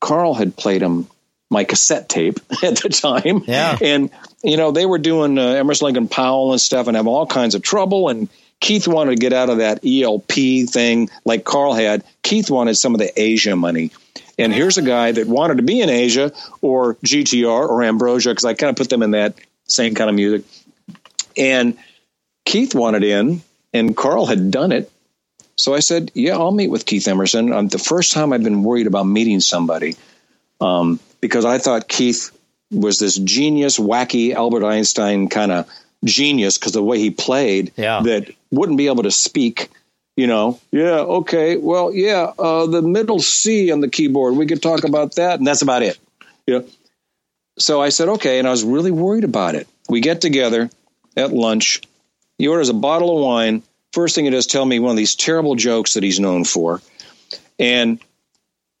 Carl 0.00 0.34
had 0.34 0.56
played 0.56 0.82
him 0.82 1.06
my 1.48 1.62
cassette 1.62 2.08
tape 2.08 2.40
at 2.64 2.78
the 2.78 2.88
time. 2.88 3.44
Yeah. 3.46 3.78
And, 3.80 4.10
you 4.42 4.56
know, 4.56 4.72
they 4.72 4.84
were 4.84 4.98
doing 4.98 5.38
uh, 5.38 5.42
Emerson 5.42 5.86
Lake 5.86 5.96
and 5.96 6.10
Powell 6.10 6.50
and 6.50 6.60
stuff 6.60 6.88
and 6.88 6.96
have 6.96 7.06
all 7.06 7.24
kinds 7.24 7.54
of 7.54 7.62
trouble. 7.62 8.08
And 8.08 8.28
Keith 8.58 8.88
wanted 8.88 9.10
to 9.12 9.16
get 9.16 9.32
out 9.32 9.48
of 9.48 9.58
that 9.58 9.86
ELP 9.86 10.68
thing 10.68 11.08
like 11.24 11.44
Carl 11.44 11.72
had. 11.72 12.02
Keith 12.24 12.50
wanted 12.50 12.74
some 12.74 12.94
of 12.94 12.98
the 12.98 13.12
Asia 13.14 13.54
money. 13.54 13.92
And 14.38 14.52
here's 14.52 14.78
a 14.78 14.82
guy 14.82 15.12
that 15.12 15.26
wanted 15.26 15.58
to 15.58 15.62
be 15.62 15.80
in 15.80 15.90
Asia 15.90 16.32
or 16.60 16.94
GTR 17.04 17.68
or 17.68 17.82
Ambrosia, 17.82 18.30
because 18.30 18.44
I 18.44 18.54
kind 18.54 18.70
of 18.70 18.76
put 18.76 18.88
them 18.88 19.02
in 19.02 19.12
that 19.12 19.34
same 19.66 19.94
kind 19.94 20.08
of 20.10 20.16
music. 20.16 20.44
And 21.36 21.76
Keith 22.44 22.74
wanted 22.74 23.04
in, 23.04 23.42
and 23.72 23.96
Carl 23.96 24.26
had 24.26 24.50
done 24.50 24.72
it. 24.72 24.90
So 25.56 25.74
I 25.74 25.80
said, 25.80 26.10
"Yeah, 26.14 26.36
I'll 26.38 26.50
meet 26.50 26.68
with 26.68 26.86
Keith 26.86 27.06
Emerson." 27.06 27.52
Um, 27.52 27.68
the 27.68 27.78
first 27.78 28.12
time 28.12 28.32
I've 28.32 28.42
been 28.42 28.62
worried 28.62 28.86
about 28.86 29.04
meeting 29.04 29.40
somebody, 29.40 29.96
um, 30.60 30.98
because 31.20 31.44
I 31.44 31.58
thought 31.58 31.88
Keith 31.88 32.30
was 32.70 32.98
this 32.98 33.16
genius, 33.16 33.78
wacky 33.78 34.34
Albert 34.34 34.64
Einstein 34.64 35.28
kind 35.28 35.52
of 35.52 35.66
genius 36.04 36.58
because 36.58 36.72
the 36.72 36.82
way 36.82 36.98
he 36.98 37.10
played 37.10 37.72
Yeah. 37.76 38.00
that 38.02 38.30
wouldn't 38.50 38.78
be 38.78 38.86
able 38.88 39.04
to 39.04 39.10
speak. 39.10 39.68
You 40.14 40.26
know, 40.26 40.60
yeah, 40.70 40.98
okay, 40.98 41.56
well, 41.56 41.90
yeah, 41.90 42.32
uh, 42.38 42.66
the 42.66 42.82
middle 42.82 43.18
C 43.18 43.72
on 43.72 43.80
the 43.80 43.88
keyboard, 43.88 44.36
we 44.36 44.44
could 44.44 44.60
talk 44.60 44.84
about 44.84 45.14
that, 45.14 45.38
and 45.38 45.46
that's 45.46 45.62
about 45.62 45.82
it. 45.82 45.98
Yeah. 46.46 46.60
So 47.58 47.80
I 47.80 47.88
said, 47.88 48.08
okay, 48.08 48.38
and 48.38 48.46
I 48.46 48.50
was 48.50 48.62
really 48.62 48.90
worried 48.90 49.24
about 49.24 49.54
it. 49.54 49.66
We 49.88 50.00
get 50.00 50.20
together 50.20 50.68
at 51.16 51.32
lunch. 51.32 51.80
He 52.36 52.48
orders 52.48 52.68
a 52.68 52.74
bottle 52.74 53.16
of 53.16 53.24
wine. 53.24 53.62
First 53.92 54.14
thing 54.14 54.26
he 54.26 54.30
does, 54.30 54.46
tell 54.46 54.64
me 54.64 54.80
one 54.80 54.90
of 54.90 54.96
these 54.98 55.14
terrible 55.14 55.54
jokes 55.54 55.94
that 55.94 56.02
he's 56.02 56.20
known 56.20 56.44
for, 56.44 56.82
and 57.58 57.98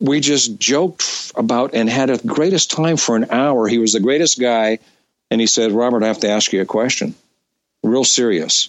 we 0.00 0.20
just 0.20 0.58
joked 0.58 1.32
about 1.34 1.74
and 1.74 1.88
had 1.88 2.10
the 2.10 2.26
greatest 2.26 2.70
time 2.70 2.98
for 2.98 3.16
an 3.16 3.30
hour. 3.30 3.68
He 3.68 3.78
was 3.78 3.94
the 3.94 4.00
greatest 4.00 4.38
guy, 4.38 4.80
and 5.30 5.40
he 5.40 5.46
said, 5.46 5.72
"Robert, 5.72 6.02
I 6.02 6.08
have 6.08 6.20
to 6.20 6.30
ask 6.30 6.52
you 6.52 6.60
a 6.60 6.66
question, 6.66 7.14
real 7.82 8.04
serious." 8.04 8.68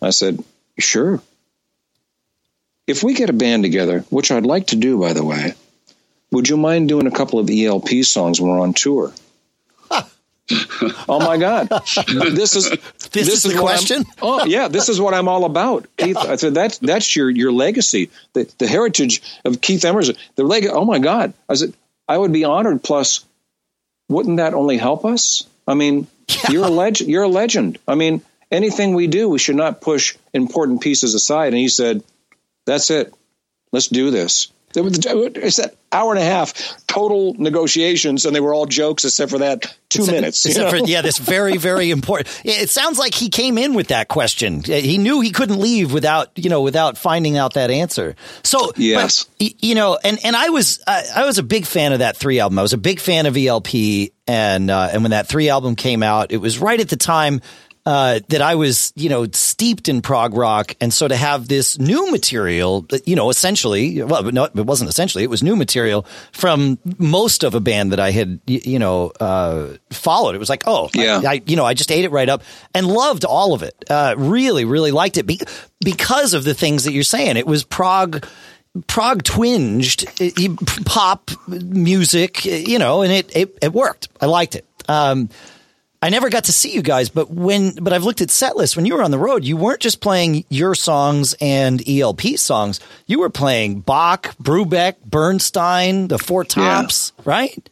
I 0.00 0.10
said, 0.10 0.42
"Sure." 0.78 1.20
If 2.86 3.02
we 3.02 3.14
get 3.14 3.30
a 3.30 3.32
band 3.34 3.62
together, 3.64 4.00
which 4.10 4.30
I'd 4.30 4.46
like 4.46 4.68
to 4.68 4.76
do, 4.76 4.98
by 5.00 5.12
the 5.12 5.24
way, 5.24 5.54
would 6.30 6.48
you 6.48 6.56
mind 6.56 6.88
doing 6.88 7.06
a 7.06 7.10
couple 7.10 7.38
of 7.38 7.50
ELP 7.50 7.88
songs 8.04 8.40
when 8.40 8.50
we're 8.50 8.60
on 8.60 8.74
tour? 8.74 9.12
oh 11.08 11.18
my 11.20 11.36
God! 11.38 11.68
This 12.36 12.54
is 12.54 12.70
This 13.10 13.28
is 13.28 13.42
the 13.42 13.60
what 13.60 13.72
I'm- 13.72 13.78
question? 13.78 14.04
oh 14.22 14.44
yeah, 14.46 14.68
this 14.68 14.88
is 14.88 15.00
what 15.00 15.12
I'm 15.14 15.26
all 15.28 15.44
about, 15.44 15.86
Keith. 15.96 16.16
I 16.16 16.36
said 16.36 16.54
that's 16.54 16.78
that's 16.78 17.16
your 17.16 17.28
your 17.30 17.50
legacy, 17.52 18.10
the 18.32 18.52
the 18.58 18.68
heritage 18.68 19.22
of 19.44 19.60
Keith 19.60 19.84
Emerson. 19.84 20.14
The 20.36 20.44
leg. 20.44 20.66
Oh 20.70 20.84
my 20.84 21.00
God! 21.00 21.32
I 21.48 21.54
said 21.54 21.74
I 22.08 22.16
would 22.16 22.32
be 22.32 22.44
honored. 22.44 22.82
Plus, 22.84 23.24
wouldn't 24.08 24.36
that 24.36 24.54
only 24.54 24.76
help 24.76 25.04
us? 25.04 25.46
I 25.66 25.74
mean, 25.74 26.06
you're 26.48 26.66
a 26.66 26.70
legend. 26.70 27.10
You're 27.10 27.24
a 27.24 27.28
legend. 27.28 27.78
I 27.88 27.96
mean, 27.96 28.22
anything 28.52 28.94
we 28.94 29.08
do, 29.08 29.28
we 29.28 29.40
should 29.40 29.56
not 29.56 29.80
push 29.80 30.16
important 30.32 30.80
pieces 30.80 31.14
aside. 31.14 31.48
And 31.48 31.56
he 31.56 31.66
said, 31.68 32.04
"That's 32.66 32.90
it. 32.90 33.14
Let's 33.72 33.88
do 33.88 34.10
this." 34.10 34.48
It's 34.78 35.56
that 35.56 35.74
hour 35.90 36.12
and 36.12 36.20
a 36.20 36.24
half 36.24 36.52
total 36.86 37.32
negotiations, 37.38 38.26
and 38.26 38.36
they 38.36 38.40
were 38.40 38.52
all 38.52 38.66
jokes 38.66 39.06
except 39.06 39.30
for 39.30 39.38
that 39.38 39.74
two 39.88 40.04
minutes. 40.04 40.44
Except 40.44 40.68
for, 40.70 40.76
yeah, 40.76 41.00
this 41.00 41.16
very, 41.16 41.56
very 41.56 41.90
important. 41.90 42.28
It 42.44 42.68
sounds 42.68 42.98
like 42.98 43.14
he 43.14 43.30
came 43.30 43.56
in 43.56 43.72
with 43.72 43.88
that 43.88 44.08
question. 44.08 44.62
He 44.62 44.98
knew 44.98 45.22
he 45.22 45.30
couldn't 45.30 45.60
leave 45.60 45.94
without, 45.94 46.30
you 46.36 46.50
know, 46.50 46.60
without 46.60 46.98
finding 46.98 47.38
out 47.38 47.54
that 47.54 47.70
answer. 47.70 48.16
So, 48.42 48.72
Yes. 48.76 49.24
y- 49.40 49.54
you 49.60 49.74
know, 49.74 49.98
and, 50.04 50.18
and 50.22 50.36
I 50.36 50.50
was, 50.50 50.82
I, 50.86 51.04
I 51.16 51.24
was 51.24 51.38
a 51.38 51.42
big 51.42 51.64
fan 51.64 51.94
of 51.94 52.00
that 52.00 52.18
three 52.18 52.38
album. 52.38 52.58
I 52.58 52.62
was 52.62 52.74
a 52.74 52.78
big 52.78 53.00
fan 53.00 53.24
of 53.24 53.34
ELP. 53.34 54.10
And, 54.26 54.70
uh, 54.70 54.90
and 54.92 55.02
when 55.02 55.12
that 55.12 55.26
three 55.28 55.48
album 55.48 55.76
came 55.76 56.02
out, 56.02 56.32
it 56.32 56.38
was 56.38 56.58
right 56.58 56.80
at 56.80 56.88
the 56.90 56.96
time 56.96 57.40
uh, 57.86 58.18
that 58.28 58.42
I 58.42 58.56
was, 58.56 58.92
you 58.96 59.08
know, 59.08 59.26
steeped 59.32 59.88
in 59.88 60.02
prog 60.02 60.34
rock. 60.34 60.74
And 60.80 60.92
so 60.92 61.06
to 61.06 61.14
have 61.14 61.46
this 61.46 61.78
new 61.78 62.10
material, 62.10 62.84
you 63.04 63.14
know, 63.14 63.30
essentially, 63.30 64.02
well, 64.02 64.24
no, 64.24 64.44
it 64.44 64.54
wasn't 64.56 64.90
essentially, 64.90 65.22
it 65.22 65.30
was 65.30 65.40
new 65.40 65.54
material 65.54 66.04
from 66.32 66.78
most 66.98 67.44
of 67.44 67.54
a 67.54 67.60
band 67.60 67.92
that 67.92 68.00
I 68.00 68.10
had, 68.10 68.40
you 68.46 68.80
know, 68.80 69.12
uh, 69.20 69.76
followed. 69.90 70.34
It 70.34 70.38
was 70.38 70.50
like, 70.50 70.64
oh, 70.66 70.90
yeah. 70.94 71.20
I, 71.24 71.30
I, 71.34 71.42
you 71.46 71.54
know, 71.54 71.64
I 71.64 71.74
just 71.74 71.92
ate 71.92 72.04
it 72.04 72.10
right 72.10 72.28
up 72.28 72.42
and 72.74 72.88
loved 72.88 73.24
all 73.24 73.54
of 73.54 73.62
it. 73.62 73.76
Uh, 73.88 74.16
really, 74.18 74.64
really 74.64 74.90
liked 74.90 75.16
it 75.16 75.24
be- 75.24 75.40
because 75.80 76.34
of 76.34 76.42
the 76.42 76.54
things 76.54 76.84
that 76.84 76.92
you're 76.92 77.04
saying. 77.04 77.36
It 77.36 77.46
was 77.46 77.62
prog 77.62 78.26
prog 78.88 79.22
twinged 79.22 80.04
pop 80.84 81.30
music, 81.46 82.44
you 82.44 82.78
know, 82.78 83.02
and 83.02 83.12
it, 83.12 83.34
it, 83.34 83.58
it 83.62 83.72
worked. 83.72 84.08
I 84.20 84.26
liked 84.26 84.56
it. 84.56 84.66
Um, 84.88 85.30
I 86.02 86.10
never 86.10 86.28
got 86.28 86.44
to 86.44 86.52
see 86.52 86.72
you 86.72 86.82
guys, 86.82 87.08
but 87.08 87.30
when 87.30 87.74
but 87.76 87.92
I've 87.92 88.04
looked 88.04 88.20
at 88.20 88.30
set 88.30 88.56
lists. 88.56 88.76
When 88.76 88.84
you 88.84 88.94
were 88.94 89.02
on 89.02 89.10
the 89.10 89.18
road, 89.18 89.44
you 89.44 89.56
weren't 89.56 89.80
just 89.80 90.00
playing 90.00 90.44
your 90.50 90.74
songs 90.74 91.34
and 91.40 91.82
ELP 91.88 92.22
songs. 92.36 92.80
You 93.06 93.20
were 93.20 93.30
playing 93.30 93.80
Bach, 93.80 94.36
Brubeck, 94.36 94.96
Bernstein, 95.04 96.08
the 96.08 96.18
Four 96.18 96.44
Tops, 96.44 97.12
yeah. 97.18 97.22
right? 97.24 97.70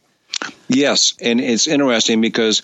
Yes, 0.67 1.13
and 1.21 1.39
it's 1.39 1.67
interesting 1.67 2.21
because 2.21 2.61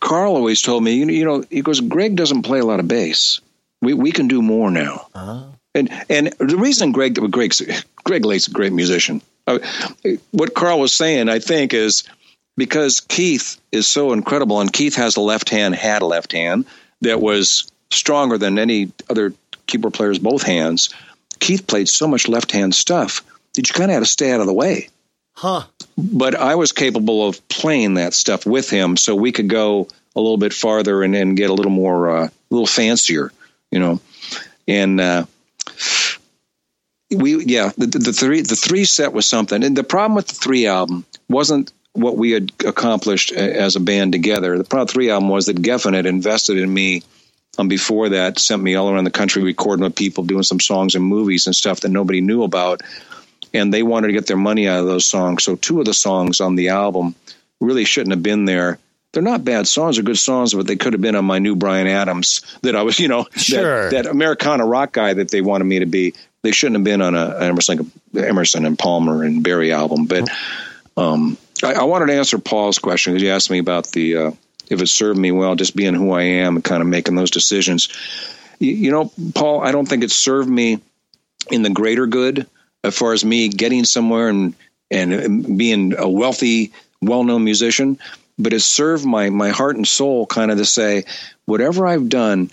Carl 0.00 0.34
always 0.34 0.62
told 0.62 0.84
me, 0.84 0.94
you 0.94 1.24
know, 1.24 1.44
he 1.50 1.62
goes, 1.62 1.80
Greg 1.80 2.16
doesn't 2.16 2.42
play 2.42 2.60
a 2.60 2.64
lot 2.64 2.80
of 2.80 2.88
bass. 2.88 3.40
We 3.82 3.94
we 3.94 4.12
can 4.12 4.28
do 4.28 4.42
more 4.42 4.70
now. 4.70 5.08
Uh-huh. 5.14 5.44
And 5.74 5.90
and 6.08 6.32
the 6.38 6.56
reason 6.56 6.92
Greg 6.92 7.14
Greg's 7.30 7.62
Greg 8.04 8.24
Lake's 8.24 8.48
a 8.48 8.52
great 8.52 8.72
musician. 8.72 9.22
Uh, 9.46 9.58
what 10.30 10.54
Carl 10.54 10.78
was 10.78 10.92
saying, 10.92 11.28
I 11.28 11.38
think, 11.38 11.72
is 11.72 12.04
because 12.58 13.00
Keith 13.00 13.58
is 13.72 13.86
so 13.86 14.12
incredible, 14.12 14.60
and 14.60 14.72
Keith 14.72 14.96
has 14.96 15.16
a 15.16 15.20
left 15.20 15.48
hand, 15.48 15.74
had 15.74 16.02
a 16.02 16.06
left 16.06 16.32
hand 16.32 16.66
that 17.00 17.20
was 17.20 17.70
stronger 17.90 18.36
than 18.36 18.58
any 18.58 18.92
other 19.08 19.32
keyboard 19.66 19.94
player's 19.94 20.18
both 20.18 20.42
hands. 20.42 20.92
Keith 21.38 21.66
played 21.66 21.88
so 21.88 22.08
much 22.08 22.28
left 22.28 22.50
hand 22.50 22.74
stuff 22.74 23.24
that 23.54 23.68
you 23.68 23.72
kind 23.72 23.90
of 23.90 23.94
had 23.94 24.00
to 24.00 24.06
stay 24.06 24.32
out 24.32 24.40
of 24.40 24.46
the 24.46 24.52
way. 24.52 24.88
Huh. 25.34 25.62
But 25.96 26.34
I 26.34 26.56
was 26.56 26.72
capable 26.72 27.26
of 27.28 27.46
playing 27.48 27.94
that 27.94 28.12
stuff 28.12 28.44
with 28.44 28.68
him, 28.68 28.96
so 28.96 29.14
we 29.14 29.30
could 29.30 29.48
go 29.48 29.86
a 30.16 30.20
little 30.20 30.36
bit 30.36 30.52
farther 30.52 31.02
and, 31.04 31.14
and 31.14 31.36
get 31.36 31.50
a 31.50 31.54
little 31.54 31.70
more, 31.70 32.10
uh, 32.10 32.24
a 32.26 32.32
little 32.50 32.66
fancier, 32.66 33.32
you 33.70 33.78
know. 33.78 34.00
And 34.66 35.00
uh, 35.00 35.26
we, 37.14 37.44
yeah, 37.44 37.70
the, 37.78 37.86
the, 37.86 37.98
the 37.98 38.12
three, 38.12 38.40
the 38.40 38.56
three 38.56 38.84
set 38.84 39.12
was 39.12 39.26
something. 39.26 39.62
And 39.62 39.76
the 39.76 39.84
problem 39.84 40.16
with 40.16 40.26
the 40.26 40.34
three 40.34 40.66
album 40.66 41.06
wasn't 41.28 41.72
what 41.92 42.16
we 42.16 42.30
had 42.30 42.52
accomplished 42.64 43.32
as 43.32 43.76
a 43.76 43.80
band 43.80 44.12
together. 44.12 44.56
The 44.56 44.64
Proud 44.64 44.90
Three 44.90 45.10
album 45.10 45.28
was 45.28 45.46
that 45.46 45.62
Geffen 45.62 45.94
had 45.94 46.06
invested 46.06 46.58
in 46.58 46.72
me. 46.72 47.02
Um, 47.58 47.66
before 47.66 48.10
that, 48.10 48.38
sent 48.38 48.62
me 48.62 48.76
all 48.76 48.88
around 48.88 49.02
the 49.02 49.10
country 49.10 49.42
recording 49.42 49.82
with 49.82 49.96
people, 49.96 50.22
doing 50.22 50.44
some 50.44 50.60
songs 50.60 50.94
and 50.94 51.04
movies 51.04 51.46
and 51.46 51.56
stuff 51.56 51.80
that 51.80 51.88
nobody 51.88 52.20
knew 52.20 52.44
about. 52.44 52.82
And 53.52 53.74
they 53.74 53.82
wanted 53.82 54.08
to 54.08 54.12
get 54.12 54.28
their 54.28 54.36
money 54.36 54.68
out 54.68 54.78
of 54.78 54.86
those 54.86 55.06
songs. 55.06 55.42
So 55.42 55.56
two 55.56 55.80
of 55.80 55.86
the 55.86 55.94
songs 55.94 56.40
on 56.40 56.54
the 56.54 56.68
album 56.68 57.16
really 57.60 57.84
shouldn't 57.84 58.12
have 58.12 58.22
been 58.22 58.44
there. 58.44 58.78
They're 59.12 59.22
not 59.22 59.44
bad 59.44 59.66
songs; 59.66 59.96
they're 59.96 60.04
good 60.04 60.18
songs, 60.18 60.54
but 60.54 60.68
they 60.68 60.76
could 60.76 60.92
have 60.92 61.02
been 61.02 61.16
on 61.16 61.24
my 61.24 61.40
new 61.40 61.56
Bryan 61.56 61.88
Adams 61.88 62.42
that 62.62 62.76
I 62.76 62.82
was, 62.82 63.00
you 63.00 63.08
know, 63.08 63.26
sure. 63.36 63.90
that, 63.90 64.04
that 64.04 64.10
Americana 64.10 64.64
rock 64.64 64.92
guy 64.92 65.14
that 65.14 65.30
they 65.30 65.40
wanted 65.40 65.64
me 65.64 65.80
to 65.80 65.86
be. 65.86 66.14
They 66.42 66.52
shouldn't 66.52 66.76
have 66.76 66.84
been 66.84 67.02
on 67.02 67.16
a 67.16 67.38
Emerson, 67.40 67.90
Emerson 68.14 68.66
and 68.66 68.78
Palmer 68.78 69.24
and 69.24 69.42
Berry 69.42 69.72
album, 69.72 70.06
but. 70.06 70.28
Um, 70.96 71.38
I, 71.62 71.72
I, 71.72 71.82
wanted 71.84 72.06
to 72.06 72.14
answer 72.14 72.38
Paul's 72.38 72.78
question 72.78 73.12
because 73.12 73.22
he 73.22 73.30
asked 73.30 73.50
me 73.50 73.58
about 73.58 73.88
the 73.88 74.16
uh, 74.16 74.30
if 74.68 74.80
it 74.82 74.88
served 74.88 75.18
me 75.18 75.32
well, 75.32 75.54
just 75.54 75.76
being 75.76 75.94
who 75.94 76.12
I 76.12 76.22
am 76.22 76.56
and 76.56 76.64
kind 76.64 76.82
of 76.82 76.88
making 76.88 77.14
those 77.14 77.30
decisions. 77.30 77.88
You, 78.58 78.72
you 78.72 78.90
know, 78.90 79.10
Paul, 79.34 79.62
I 79.62 79.72
don't 79.72 79.86
think 79.86 80.04
it 80.04 80.10
served 80.10 80.48
me 80.48 80.80
in 81.50 81.62
the 81.62 81.70
greater 81.70 82.06
good 82.06 82.46
as 82.84 82.96
far 82.96 83.12
as 83.12 83.24
me 83.24 83.48
getting 83.48 83.84
somewhere 83.84 84.28
and 84.28 84.54
and 84.90 85.58
being 85.58 85.94
a 85.98 86.08
wealthy, 86.08 86.72
well-known 87.02 87.44
musician. 87.44 87.98
But 88.38 88.52
it 88.52 88.60
served 88.60 89.04
my 89.04 89.30
my 89.30 89.50
heart 89.50 89.76
and 89.76 89.86
soul 89.86 90.26
kind 90.26 90.50
of 90.50 90.58
to 90.58 90.64
say, 90.64 91.04
whatever 91.44 91.86
I've 91.86 92.08
done, 92.08 92.50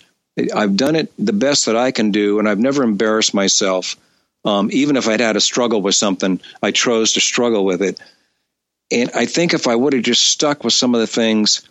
I've 0.54 0.76
done 0.76 0.96
it 0.96 1.12
the 1.18 1.32
best 1.32 1.66
that 1.66 1.76
I 1.76 1.92
can 1.92 2.10
do, 2.10 2.38
and 2.38 2.48
I've 2.48 2.58
never 2.58 2.82
embarrassed 2.82 3.34
myself. 3.34 3.96
Um, 4.44 4.68
even 4.72 4.96
if 4.96 5.08
I'd 5.08 5.20
had 5.20 5.36
a 5.36 5.40
struggle 5.40 5.82
with 5.82 5.96
something, 5.96 6.40
I 6.62 6.70
chose 6.70 7.14
to 7.14 7.20
struggle 7.20 7.64
with 7.64 7.82
it 7.82 8.00
and 8.90 9.10
I 9.14 9.26
think 9.26 9.54
if 9.54 9.66
I 9.66 9.74
would 9.74 9.92
have 9.92 10.02
just 10.02 10.24
stuck 10.24 10.64
with 10.64 10.72
some 10.72 10.94
of 10.94 11.00
the 11.00 11.06
things 11.06 11.62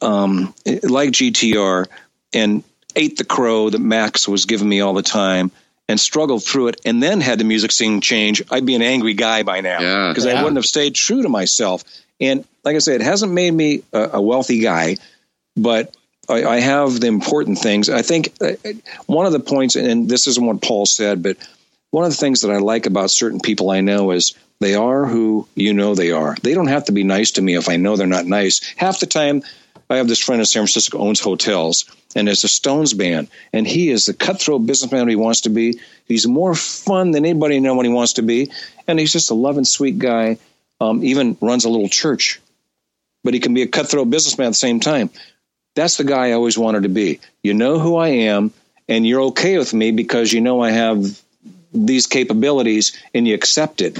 um, 0.00 0.54
like 0.64 1.10
GTR 1.10 1.86
and 2.32 2.62
ate 2.96 3.16
the 3.16 3.24
crow 3.24 3.70
that 3.70 3.80
Max 3.80 4.28
was 4.28 4.46
giving 4.46 4.68
me 4.68 4.80
all 4.80 4.94
the 4.94 5.02
time 5.02 5.50
and 5.88 6.00
struggled 6.00 6.44
through 6.44 6.68
it 6.68 6.80
and 6.84 7.02
then 7.02 7.20
had 7.20 7.38
the 7.38 7.44
music 7.44 7.72
scene 7.72 8.00
change, 8.00 8.42
I'd 8.50 8.66
be 8.66 8.74
an 8.74 8.82
angry 8.82 9.14
guy 9.14 9.42
by 9.42 9.60
now 9.60 10.10
because 10.10 10.24
yeah, 10.24 10.32
yeah. 10.32 10.40
I 10.40 10.42
wouldn't 10.42 10.56
have 10.56 10.66
stayed 10.66 10.94
true 10.94 11.22
to 11.22 11.28
myself. 11.28 11.84
And 12.20 12.44
like 12.64 12.76
I 12.76 12.78
said, 12.78 13.00
it 13.00 13.04
hasn't 13.04 13.32
made 13.32 13.52
me 13.52 13.82
a, 13.92 14.10
a 14.14 14.22
wealthy 14.22 14.60
guy, 14.60 14.96
but 15.56 15.94
I, 16.28 16.44
I, 16.44 16.60
have 16.60 17.00
the 17.00 17.08
important 17.08 17.58
things. 17.58 17.90
I 17.90 18.02
think 18.02 18.32
uh, 18.40 18.52
one 19.06 19.26
of 19.26 19.32
the 19.32 19.40
points, 19.40 19.76
and 19.76 20.08
this 20.08 20.26
isn't 20.26 20.44
what 20.44 20.62
Paul 20.62 20.86
said, 20.86 21.22
but 21.22 21.36
one 21.90 22.04
of 22.04 22.10
the 22.10 22.16
things 22.16 22.40
that 22.42 22.50
I 22.50 22.58
like 22.58 22.86
about 22.86 23.10
certain 23.10 23.40
people 23.40 23.70
I 23.70 23.80
know 23.82 24.12
is 24.12 24.34
they 24.60 24.74
are 24.74 25.04
who 25.04 25.48
you 25.54 25.74
know 25.74 25.94
they 25.94 26.10
are. 26.10 26.36
They 26.42 26.54
don't 26.54 26.68
have 26.68 26.86
to 26.86 26.92
be 26.92 27.04
nice 27.04 27.32
to 27.32 27.42
me 27.42 27.54
if 27.54 27.68
I 27.68 27.76
know 27.76 27.96
they're 27.96 28.06
not 28.06 28.26
nice. 28.26 28.60
Half 28.76 29.00
the 29.00 29.06
time, 29.06 29.42
I 29.90 29.96
have 29.96 30.08
this 30.08 30.20
friend 30.20 30.40
in 30.40 30.46
San 30.46 30.60
Francisco 30.60 30.98
owns 30.98 31.20
hotels 31.20 31.84
and 32.16 32.28
is 32.28 32.44
a 32.44 32.48
Stones 32.48 32.94
band, 32.94 33.28
and 33.52 33.66
he 33.66 33.90
is 33.90 34.06
the 34.06 34.14
cutthroat 34.14 34.66
businessman 34.66 35.08
he 35.08 35.16
wants 35.16 35.42
to 35.42 35.50
be. 35.50 35.80
He's 36.06 36.26
more 36.26 36.54
fun 36.54 37.10
than 37.10 37.24
anybody 37.24 37.60
know 37.60 37.74
when 37.74 37.86
he 37.86 37.92
wants 37.92 38.14
to 38.14 38.22
be, 38.22 38.50
and 38.86 38.98
he's 38.98 39.12
just 39.12 39.30
a 39.30 39.34
loving, 39.34 39.64
sweet 39.64 39.98
guy. 39.98 40.38
Um, 40.80 41.04
even 41.04 41.36
runs 41.40 41.64
a 41.64 41.68
little 41.68 41.88
church, 41.88 42.40
but 43.22 43.32
he 43.32 43.40
can 43.40 43.54
be 43.54 43.62
a 43.62 43.68
cutthroat 43.68 44.10
businessman 44.10 44.48
at 44.48 44.50
the 44.50 44.54
same 44.54 44.80
time. 44.80 45.10
That's 45.74 45.96
the 45.96 46.04
guy 46.04 46.28
I 46.28 46.32
always 46.32 46.58
wanted 46.58 46.82
to 46.82 46.88
be. 46.88 47.20
You 47.42 47.54
know 47.54 47.78
who 47.78 47.96
I 47.96 48.08
am, 48.08 48.52
and 48.88 49.06
you're 49.06 49.22
okay 49.22 49.56
with 49.56 49.72
me 49.72 49.92
because 49.92 50.32
you 50.32 50.40
know 50.40 50.60
I 50.60 50.70
have 50.70 51.20
these 51.72 52.06
capabilities, 52.06 53.00
and 53.14 53.26
you 53.26 53.34
accept 53.34 53.82
it. 53.82 53.98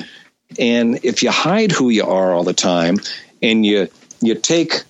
And 0.59 1.01
if 1.05 1.23
you 1.23 1.31
hide 1.31 1.73
who 1.73 1.91
you 1.91 2.05
are 2.05 2.33
all 2.33 2.45
the 2.45 2.55
time 2.55 2.99
and 3.43 3.65
you 3.65 3.89
you 4.21 4.35
take, 4.35 4.83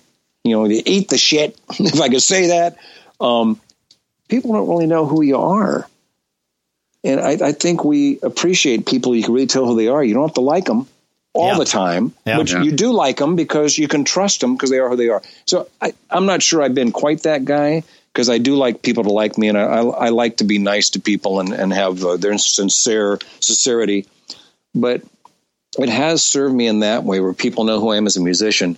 you 0.43 0.55
know, 0.55 0.65
you 0.65 0.81
eat 0.85 1.09
the 1.09 1.17
shit, 1.17 1.59
if 1.79 1.99
I 1.99 2.09
could 2.09 2.21
say 2.21 2.47
that, 2.47 2.77
um, 3.19 3.59
people 4.27 4.53
don't 4.53 4.67
really 4.67 4.87
know 4.87 5.05
who 5.05 5.21
you 5.21 5.37
are. 5.37 5.87
And 7.03 7.19
I, 7.19 7.49
I, 7.49 7.51
think 7.51 7.83
we 7.83 8.19
appreciate 8.23 8.87
people 8.87 9.15
you 9.15 9.23
can 9.23 9.33
really 9.33 9.45
tell 9.45 9.65
who 9.67 9.75
they 9.75 9.89
are. 9.89 10.03
You 10.03 10.15
don't 10.15 10.27
have 10.27 10.33
to 10.35 10.41
like 10.41 10.65
them 10.65 10.87
all 11.33 11.51
yeah. 11.51 11.59
the 11.59 11.65
time, 11.65 12.13
yeah. 12.25 12.37
but 12.37 12.51
yeah. 12.51 12.63
you 12.63 12.71
do 12.71 12.91
like 12.91 13.17
them 13.17 13.35
because 13.35 13.77
you 13.77 13.87
can 13.87 14.05
trust 14.05 14.41
them 14.41 14.55
because 14.55 14.71
they 14.71 14.79
are 14.79 14.89
who 14.89 14.95
they 14.95 15.09
are. 15.09 15.21
So 15.45 15.69
I, 15.81 15.93
am 16.09 16.25
not 16.25 16.41
sure 16.41 16.63
I've 16.63 16.73
been 16.73 16.91
quite 16.91 17.23
that 17.23 17.45
guy 17.45 17.83
because 18.11 18.29
I 18.29 18.37
do 18.37 18.55
like 18.55 18.81
people 18.81 19.03
to 19.03 19.11
like 19.11 19.37
me, 19.37 19.49
and 19.49 19.57
I, 19.57 19.63
I, 19.63 19.81
I 19.81 20.09
like 20.09 20.37
to 20.37 20.45
be 20.45 20.57
nice 20.57 20.91
to 20.91 20.99
people 20.99 21.41
and, 21.41 21.51
and 21.51 21.73
have 21.73 22.03
uh, 22.03 22.17
their 22.17 22.37
sincere 22.37 23.19
sincerity. 23.39 24.07
But 24.73 25.03
it 25.83 25.89
has 25.89 26.23
served 26.23 26.55
me 26.55 26.67
in 26.67 26.79
that 26.79 27.03
way 27.03 27.19
where 27.19 27.33
people 27.33 27.63
know 27.63 27.79
who 27.79 27.91
I 27.91 27.97
am 27.97 28.05
as 28.05 28.17
a 28.17 28.21
musician. 28.21 28.77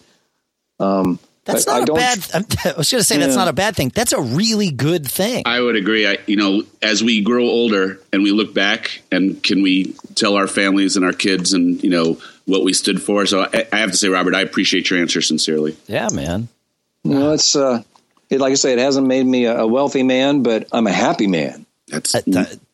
Um, 0.80 1.20
that's 1.46 1.66
not 1.66 1.88
a 1.88 1.94
bad. 1.94 2.20
I 2.34 2.74
was 2.78 2.92
going 2.92 3.00
to 3.00 3.04
say 3.04 3.16
yeah. 3.16 3.26
that's 3.26 3.36
not 3.36 3.48
a 3.48 3.54
bad 3.54 3.76
thing. 3.76 3.90
That's 3.96 4.12
a 4.12 4.22
really 4.22 4.70
good 4.70 5.10
thing. 5.10 5.44
I 5.46 5.62
would 5.62 5.76
agree. 5.76 6.06
I, 6.06 6.18
you 6.28 6.36
know, 6.36 6.64
as 6.82 7.04
we 7.04 7.24
grow 7.24 7.44
older 7.44 8.00
and 8.12 8.22
we 8.22 8.32
look 8.32 8.54
back, 8.54 9.02
and 9.12 9.42
can 9.42 9.62
we 9.62 9.96
tell 10.16 10.36
our 10.36 10.48
families 10.48 10.98
and 10.98 11.06
our 11.06 11.14
kids, 11.14 11.54
and 11.54 11.82
you 11.82 11.90
know 11.90 12.20
what 12.46 12.64
we 12.64 12.74
stood 12.74 13.02
for. 13.02 13.26
So 13.26 13.44
I, 13.44 13.66
I 13.72 13.78
have 13.78 13.92
to 13.92 13.98
say, 13.98 14.10
Robert, 14.10 14.36
I 14.36 14.42
appreciate 14.42 14.90
your 14.90 15.00
answer 15.00 15.22
sincerely. 15.22 15.78
Yeah, 15.88 16.10
man. 16.12 16.50
Well, 17.04 17.32
it's 17.34 17.56
uh, 17.56 17.84
it, 18.30 18.42
like 18.42 18.52
I 18.52 18.56
say, 18.56 18.74
it 18.74 18.80
hasn't 18.80 19.08
made 19.08 19.26
me 19.26 19.46
a, 19.46 19.60
a 19.60 19.68
wealthy 19.68 20.04
man, 20.04 20.44
but 20.44 20.68
I'm 20.72 20.88
a 20.88 20.92
happy 20.92 21.28
man. 21.28 21.66
That's 21.88 22.14
uh, 22.14 22.22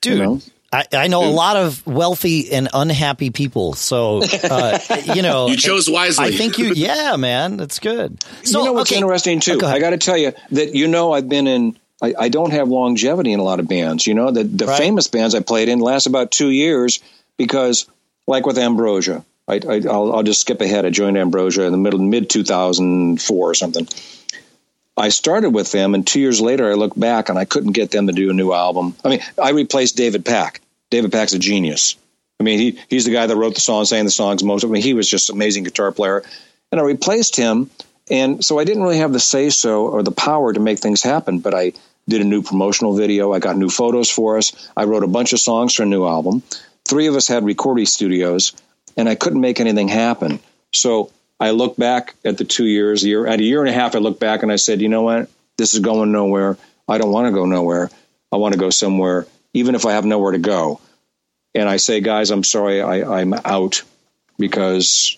dude. 0.02 0.18
You 0.18 0.24
know? 0.24 0.42
I, 0.74 0.88
I 0.92 1.08
know 1.08 1.24
a 1.24 1.30
lot 1.30 1.56
of 1.56 1.86
wealthy 1.86 2.52
and 2.52 2.68
unhappy 2.74 3.30
people. 3.30 3.74
So, 3.74 4.24
uh, 4.24 4.80
you 5.14 5.22
know, 5.22 5.48
you 5.50 5.56
chose 5.56 5.90
wisely. 5.90 6.26
I 6.26 6.32
think 6.32 6.58
you, 6.58 6.74
yeah, 6.74 7.16
man, 7.16 7.58
that's 7.58 7.80
good. 7.80 8.24
So, 8.44 8.60
you 8.60 8.66
know 8.66 8.74
what's 8.74 8.92
okay. 8.92 9.00
interesting 9.00 9.40
too? 9.40 9.60
Oh, 9.62 9.68
I 9.68 9.80
got 9.80 9.92
to 9.92 9.98
tell 9.98 10.18
you 10.18 10.34
that 10.52 10.74
you 10.74 10.88
know 10.88 11.14
I've 11.14 11.30
been 11.30 11.48
in. 11.48 11.78
I, 12.02 12.14
I, 12.20 12.30
don't 12.30 12.52
have 12.52 12.68
longevity 12.68 13.32
in 13.32 13.40
a 13.40 13.44
lot 13.44 13.60
of 13.60 13.68
bands. 13.68 14.08
You 14.08 14.16
know, 14.16 14.32
the 14.32 14.44
the 14.44 14.66
right. 14.66 14.78
famous 14.78 15.08
bands 15.08 15.36
I 15.36 15.42
played 15.42 15.70
in 15.70 15.80
last 15.80 16.08
about 16.08 16.32
two 16.32 16.50
years 16.50 17.00
because, 17.38 17.86
like 18.28 18.46
with 18.46 18.58
Ambrosia, 18.58 19.24
I, 19.48 19.62
I 19.66 19.78
will 19.78 20.16
I'll 20.16 20.24
just 20.24 20.42
skip 20.42 20.60
ahead. 20.60 20.86
I 20.86 20.90
joined 20.90 21.18
Ambrosia 21.18 21.64
in 21.64 21.72
the 21.72 21.78
middle 21.78 22.00
mid 22.00 22.30
two 22.30 22.44
thousand 22.44 23.22
four 23.22 23.50
or 23.50 23.54
something. 23.54 23.88
I 24.96 25.10
started 25.10 25.50
with 25.50 25.72
them, 25.72 25.96
and 25.96 26.06
two 26.06 26.20
years 26.20 26.40
later, 26.40 26.70
I 26.70 26.76
look 26.76 26.98
back 26.98 27.30
and 27.30 27.38
I 27.40 27.46
couldn't 27.46 27.72
get 27.72 27.92
them 27.92 28.08
to 28.08 28.14
do 28.14 28.30
a 28.30 28.34
new 28.34 28.54
album. 28.54 28.96
I 29.04 29.10
mean, 29.10 29.22
I 29.42 29.52
replaced 29.52 29.98
David 29.98 30.24
Pack. 30.24 30.62
David 30.92 31.12
Pack's 31.12 31.34
a 31.34 31.40
genius. 31.40 31.96
I 32.40 32.44
mean, 32.44 32.60
he 32.60 32.80
he's 32.90 33.06
the 33.06 33.14
guy 33.14 33.26
that 33.26 33.36
wrote 33.36 33.56
the 33.56 33.62
song, 33.62 33.86
sang 33.86 34.06
the 34.06 34.12
songs 34.12 34.44
most. 34.44 34.64
I 34.64 34.68
mean, 34.68 34.84
he 34.84 34.94
was 34.94 35.10
just 35.10 35.30
an 35.30 35.36
amazing 35.36 35.64
guitar 35.64 35.92
player, 35.92 36.24
and 36.72 36.80
I 36.80 36.84
replaced 36.84 37.36
him. 37.36 37.70
And 38.12 38.44
so 38.44 38.60
I 38.60 38.66
didn't 38.66 38.84
really 38.84 38.98
have 38.98 39.14
the 39.14 39.20
say 39.20 39.50
so 39.50 39.88
or 39.88 40.04
the 40.04 40.12
power 40.12 40.52
to 40.52 40.60
make 40.60 40.80
things 40.80 41.02
happen, 41.02 41.40
but 41.40 41.54
I 41.54 41.72
did 42.08 42.22
a 42.22 42.26
new 42.26 42.44
promotional 42.44 42.96
video. 42.96 43.32
I 43.32 43.40
got 43.40 43.58
new 43.58 43.70
photos 43.70 44.10
for 44.10 44.38
us. 44.38 44.70
I 44.76 44.84
wrote 44.84 45.04
a 45.04 45.08
bunch 45.08 45.32
of 45.32 45.40
songs 45.40 45.74
for 45.74 45.84
a 45.84 45.88
new 45.88 46.06
album. 46.06 46.44
Three 46.86 47.08
of 47.08 47.16
us 47.16 47.28
had 47.28 47.46
recording 47.46 47.86
studios, 47.86 48.54
and 48.98 49.08
I 49.08 49.16
couldn't 49.16 49.40
make 49.40 49.62
anything 49.62 49.88
happen. 49.88 50.40
So 50.74 51.12
I 51.44 51.52
look 51.52 51.76
back 51.76 52.16
at 52.24 52.38
the 52.38 52.46
two 52.46 52.66
years, 52.66 53.04
year 53.04 53.28
at 53.28 53.38
a 53.38 53.44
year 53.44 53.60
and 53.60 53.70
a 53.70 53.74
half, 53.74 53.96
I 53.96 54.00
look 54.00 54.18
back 54.18 54.44
and 54.44 54.52
I 54.52 54.56
said, 54.56 54.82
you 54.82 54.88
know 54.88 55.02
what? 55.02 55.30
This 55.58 55.74
is 55.74 55.82
going 55.82 56.14
nowhere. 56.14 56.58
I 56.88 56.98
don't 56.98 57.12
want 57.12 57.28
to 57.28 57.34
go 57.34 57.46
nowhere. 57.46 57.90
I 58.32 58.38
want 58.38 58.54
to 58.54 58.60
go 58.60 58.70
somewhere, 58.70 59.28
even 59.54 59.76
if 59.76 59.86
I 59.86 59.92
have 59.92 60.06
nowhere 60.06 60.32
to 60.32 60.38
go. 60.38 60.80
And 61.54 61.68
I 61.68 61.76
say, 61.78 62.00
guys, 62.00 62.32
I'm 62.32 62.46
sorry, 62.46 62.82
I, 62.82 63.20
I'm 63.20 63.34
out 63.34 63.84
because 64.40 65.18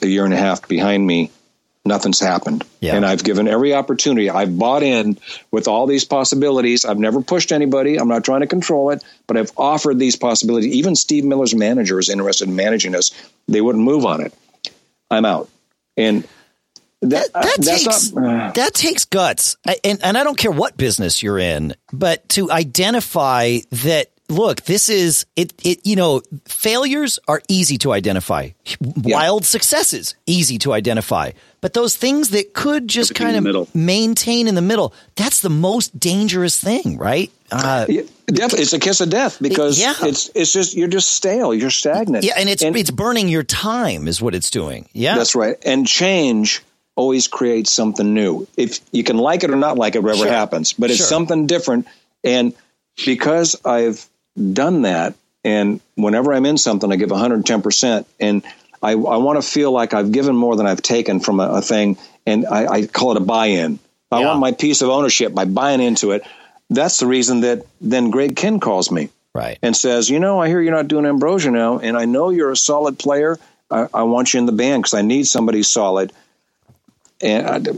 a 0.00 0.06
year 0.06 0.24
and 0.24 0.32
a 0.32 0.38
half 0.38 0.66
behind 0.66 1.06
me, 1.06 1.30
nothing's 1.84 2.20
happened. 2.20 2.64
Yeah. 2.80 2.96
And 2.96 3.04
I've 3.04 3.22
given 3.22 3.46
every 3.46 3.74
opportunity. 3.74 4.30
I've 4.30 4.58
bought 4.58 4.82
in 4.82 5.18
with 5.50 5.68
all 5.68 5.86
these 5.86 6.06
possibilities. 6.06 6.86
I've 6.86 6.98
never 6.98 7.20
pushed 7.20 7.52
anybody. 7.52 8.00
I'm 8.00 8.08
not 8.08 8.24
trying 8.24 8.40
to 8.40 8.46
control 8.46 8.92
it, 8.92 9.04
but 9.26 9.36
I've 9.36 9.52
offered 9.58 9.98
these 9.98 10.16
possibilities. 10.16 10.72
Even 10.72 10.96
Steve 10.96 11.26
Miller's 11.26 11.54
manager 11.54 11.98
is 11.98 12.08
interested 12.08 12.48
in 12.48 12.56
managing 12.56 12.94
us. 12.94 13.12
They 13.46 13.60
wouldn't 13.60 13.84
move 13.84 14.06
on 14.06 14.22
it. 14.22 14.32
I'm 15.10 15.24
out. 15.24 15.48
And 15.96 16.26
that, 17.02 17.32
that 17.32 17.42
that's 17.56 17.66
takes 17.66 18.12
not, 18.12 18.24
uh, 18.24 18.52
that 18.52 18.74
takes 18.74 19.04
guts, 19.06 19.56
I- 19.66 19.78
and 19.84 19.98
and 20.02 20.18
I 20.18 20.24
don't 20.24 20.36
care 20.36 20.50
what 20.50 20.76
business 20.76 21.22
you're 21.22 21.38
in, 21.38 21.74
but 21.92 22.28
to 22.30 22.50
identify 22.50 23.58
that. 23.70 24.08
Look, 24.28 24.60
this 24.62 24.88
is 24.88 25.26
it. 25.34 25.52
It 25.64 25.80
you 25.84 25.96
know, 25.96 26.22
failures 26.44 27.18
are 27.26 27.42
easy 27.48 27.78
to 27.78 27.92
identify. 27.92 28.50
Wild 28.80 29.44
successes 29.44 30.14
easy 30.26 30.56
to 30.58 30.72
identify, 30.72 31.32
but 31.60 31.72
those 31.72 31.96
things 31.96 32.30
that 32.30 32.54
could 32.54 32.86
just 32.86 33.10
Everything 33.10 33.42
kind 33.44 33.56
of 33.56 33.74
maintain 33.74 34.46
in 34.46 34.54
the 34.54 34.62
middle. 34.62 34.94
That's 35.16 35.40
the 35.40 35.50
most 35.50 35.98
dangerous 35.98 36.56
thing, 36.56 36.96
right? 36.96 37.32
Uh, 37.52 37.86
death, 38.26 38.54
it's 38.54 38.72
a 38.72 38.78
kiss 38.78 39.00
of 39.00 39.10
death 39.10 39.38
because 39.40 39.80
Yeah. 39.80 39.94
it's 40.02 40.30
it's 40.34 40.52
just 40.52 40.74
you're 40.76 40.88
just 40.88 41.10
stale, 41.10 41.52
you're 41.52 41.70
stagnant. 41.70 42.24
yeah, 42.24 42.34
and 42.36 42.48
it's 42.48 42.62
it's 42.62 42.90
burning 42.90 43.28
your 43.28 43.42
time, 43.42 44.06
is 44.08 44.22
what 44.22 44.34
it's 44.34 44.50
doing. 44.50 44.88
Yeah, 44.92 45.16
that's 45.16 45.34
right. 45.34 45.56
And 45.64 45.86
change 45.86 46.62
always 46.96 47.28
creates 47.28 47.72
something 47.72 48.14
new. 48.14 48.46
If 48.56 48.80
you 48.92 49.02
can 49.04 49.16
like 49.18 49.42
it 49.44 49.50
or 49.50 49.56
not 49.56 49.78
like 49.78 49.94
it, 49.96 50.02
whatever 50.02 50.24
Sure. 50.24 50.32
happens, 50.32 50.72
but 50.74 50.90
it's 50.90 50.98
Sure. 50.98 51.06
something 51.06 51.46
different. 51.46 51.86
And 52.22 52.52
because 53.04 53.56
I've 53.64 54.04
done 54.52 54.82
that, 54.82 55.14
and 55.44 55.80
whenever 55.96 56.32
I'm 56.34 56.44
in 56.46 56.58
something, 56.58 56.92
I 56.92 56.96
give 56.96 57.10
110 57.10 57.62
percent, 57.62 58.06
and 58.20 58.42
I, 58.82 58.92
I 58.92 58.94
want 59.16 59.42
to 59.42 59.46
feel 59.48 59.72
like 59.72 59.92
I've 59.94 60.12
given 60.12 60.36
more 60.36 60.56
than 60.56 60.66
I've 60.66 60.82
taken 60.82 61.20
from 61.20 61.40
a, 61.40 61.48
a 61.54 61.62
thing, 61.62 61.96
and 62.26 62.46
I, 62.46 62.66
I 62.66 62.86
call 62.86 63.12
it 63.12 63.16
a 63.16 63.24
buy-in. 63.24 63.78
I 64.12 64.20
Yeah. 64.20 64.26
want 64.26 64.40
my 64.40 64.52
piece 64.52 64.82
of 64.82 64.88
ownership 64.90 65.34
by 65.34 65.44
buying 65.46 65.80
into 65.80 66.12
it. 66.12 66.22
That's 66.70 66.98
the 66.98 67.06
reason 67.06 67.40
that 67.40 67.66
then 67.80 68.10
Greg 68.10 68.36
Kihn 68.36 68.60
calls 68.60 68.90
me 68.90 69.10
right. 69.34 69.58
and 69.60 69.76
says, 69.76 70.08
"You 70.08 70.20
know, 70.20 70.40
I 70.40 70.48
hear 70.48 70.60
you're 70.60 70.72
not 70.74 70.88
doing 70.88 71.04
Ambrosia 71.04 71.50
now, 71.50 71.78
and 71.80 71.96
I 71.98 72.04
know 72.04 72.30
you're 72.30 72.52
a 72.52 72.56
solid 72.56 72.98
player. 72.98 73.38
I, 73.70 73.88
I 73.92 74.02
want 74.04 74.32
you 74.32 74.40
in 74.40 74.46
the 74.46 74.52
band 74.52 74.82
because 74.84 74.94
I 74.94 75.02
need 75.02 75.26
somebody 75.26 75.62
solid." 75.62 76.12
And 77.20 77.46
I, 77.46 77.72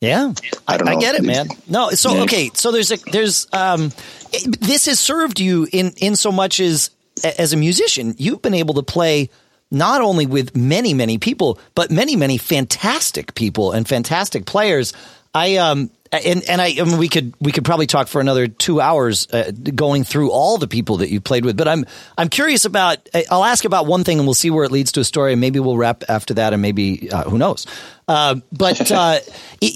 Yeah, 0.00 0.32
I, 0.66 0.74
I 0.74 0.76
don't 0.78 0.88
I 0.88 0.94
get 0.96 1.16
it, 1.16 1.24
man. 1.24 1.48
No, 1.68 1.90
so 1.90 2.14
Yeah. 2.14 2.22
okay, 2.22 2.50
so 2.54 2.70
there's 2.70 2.90
a 2.92 2.96
there's 3.12 3.46
um, 3.52 3.92
it- 4.32 4.60
this 4.60 4.86
has 4.86 4.98
served 5.00 5.40
you 5.40 5.66
in 5.72 5.92
in 5.98 6.16
so 6.16 6.32
much 6.32 6.60
as 6.60 6.90
as 7.38 7.52
a 7.52 7.56
musician, 7.56 8.14
you've 8.16 8.40
been 8.42 8.54
able 8.54 8.74
to 8.74 8.82
play 8.82 9.28
not 9.70 10.00
only 10.00 10.26
with 10.26 10.56
many 10.56 10.94
many 10.94 11.18
people, 11.18 11.58
but 11.74 11.90
many 11.90 12.16
many 12.16 12.38
fantastic 12.38 13.34
people 13.34 13.72
and 13.72 13.86
fantastic 13.88 14.46
players. 14.46 14.92
I 15.34 15.56
um 15.56 15.90
and 16.12 16.42
and 16.48 16.60
I, 16.60 16.74
I 16.78 16.84
mean, 16.84 16.98
we 16.98 17.08
could 17.08 17.34
we 17.40 17.52
could 17.52 17.64
probably 17.64 17.86
talk 17.86 18.08
for 18.08 18.20
another 18.20 18.48
two 18.48 18.80
hours 18.80 19.28
uh, 19.32 19.52
going 19.74 20.02
through 20.02 20.32
all 20.32 20.58
the 20.58 20.66
people 20.66 20.98
that 20.98 21.10
you 21.10 21.20
played 21.20 21.44
with. 21.44 21.56
But 21.56 21.68
I'm 21.68 21.84
I'm 22.18 22.28
curious 22.28 22.64
about. 22.64 23.08
I'll 23.30 23.44
ask 23.44 23.64
about 23.64 23.86
one 23.86 24.02
thing, 24.02 24.18
and 24.18 24.26
we'll 24.26 24.34
see 24.34 24.50
where 24.50 24.64
it 24.64 24.72
leads 24.72 24.92
to 24.92 25.00
a 25.00 25.04
story, 25.04 25.32
and 25.32 25.40
maybe 25.40 25.60
we'll 25.60 25.76
wrap 25.76 26.02
after 26.08 26.34
that, 26.34 26.52
and 26.52 26.60
maybe 26.60 27.10
uh, 27.12 27.24
who 27.24 27.38
knows. 27.38 27.66
Uh, 28.08 28.36
but 28.50 28.90
uh, 28.90 29.20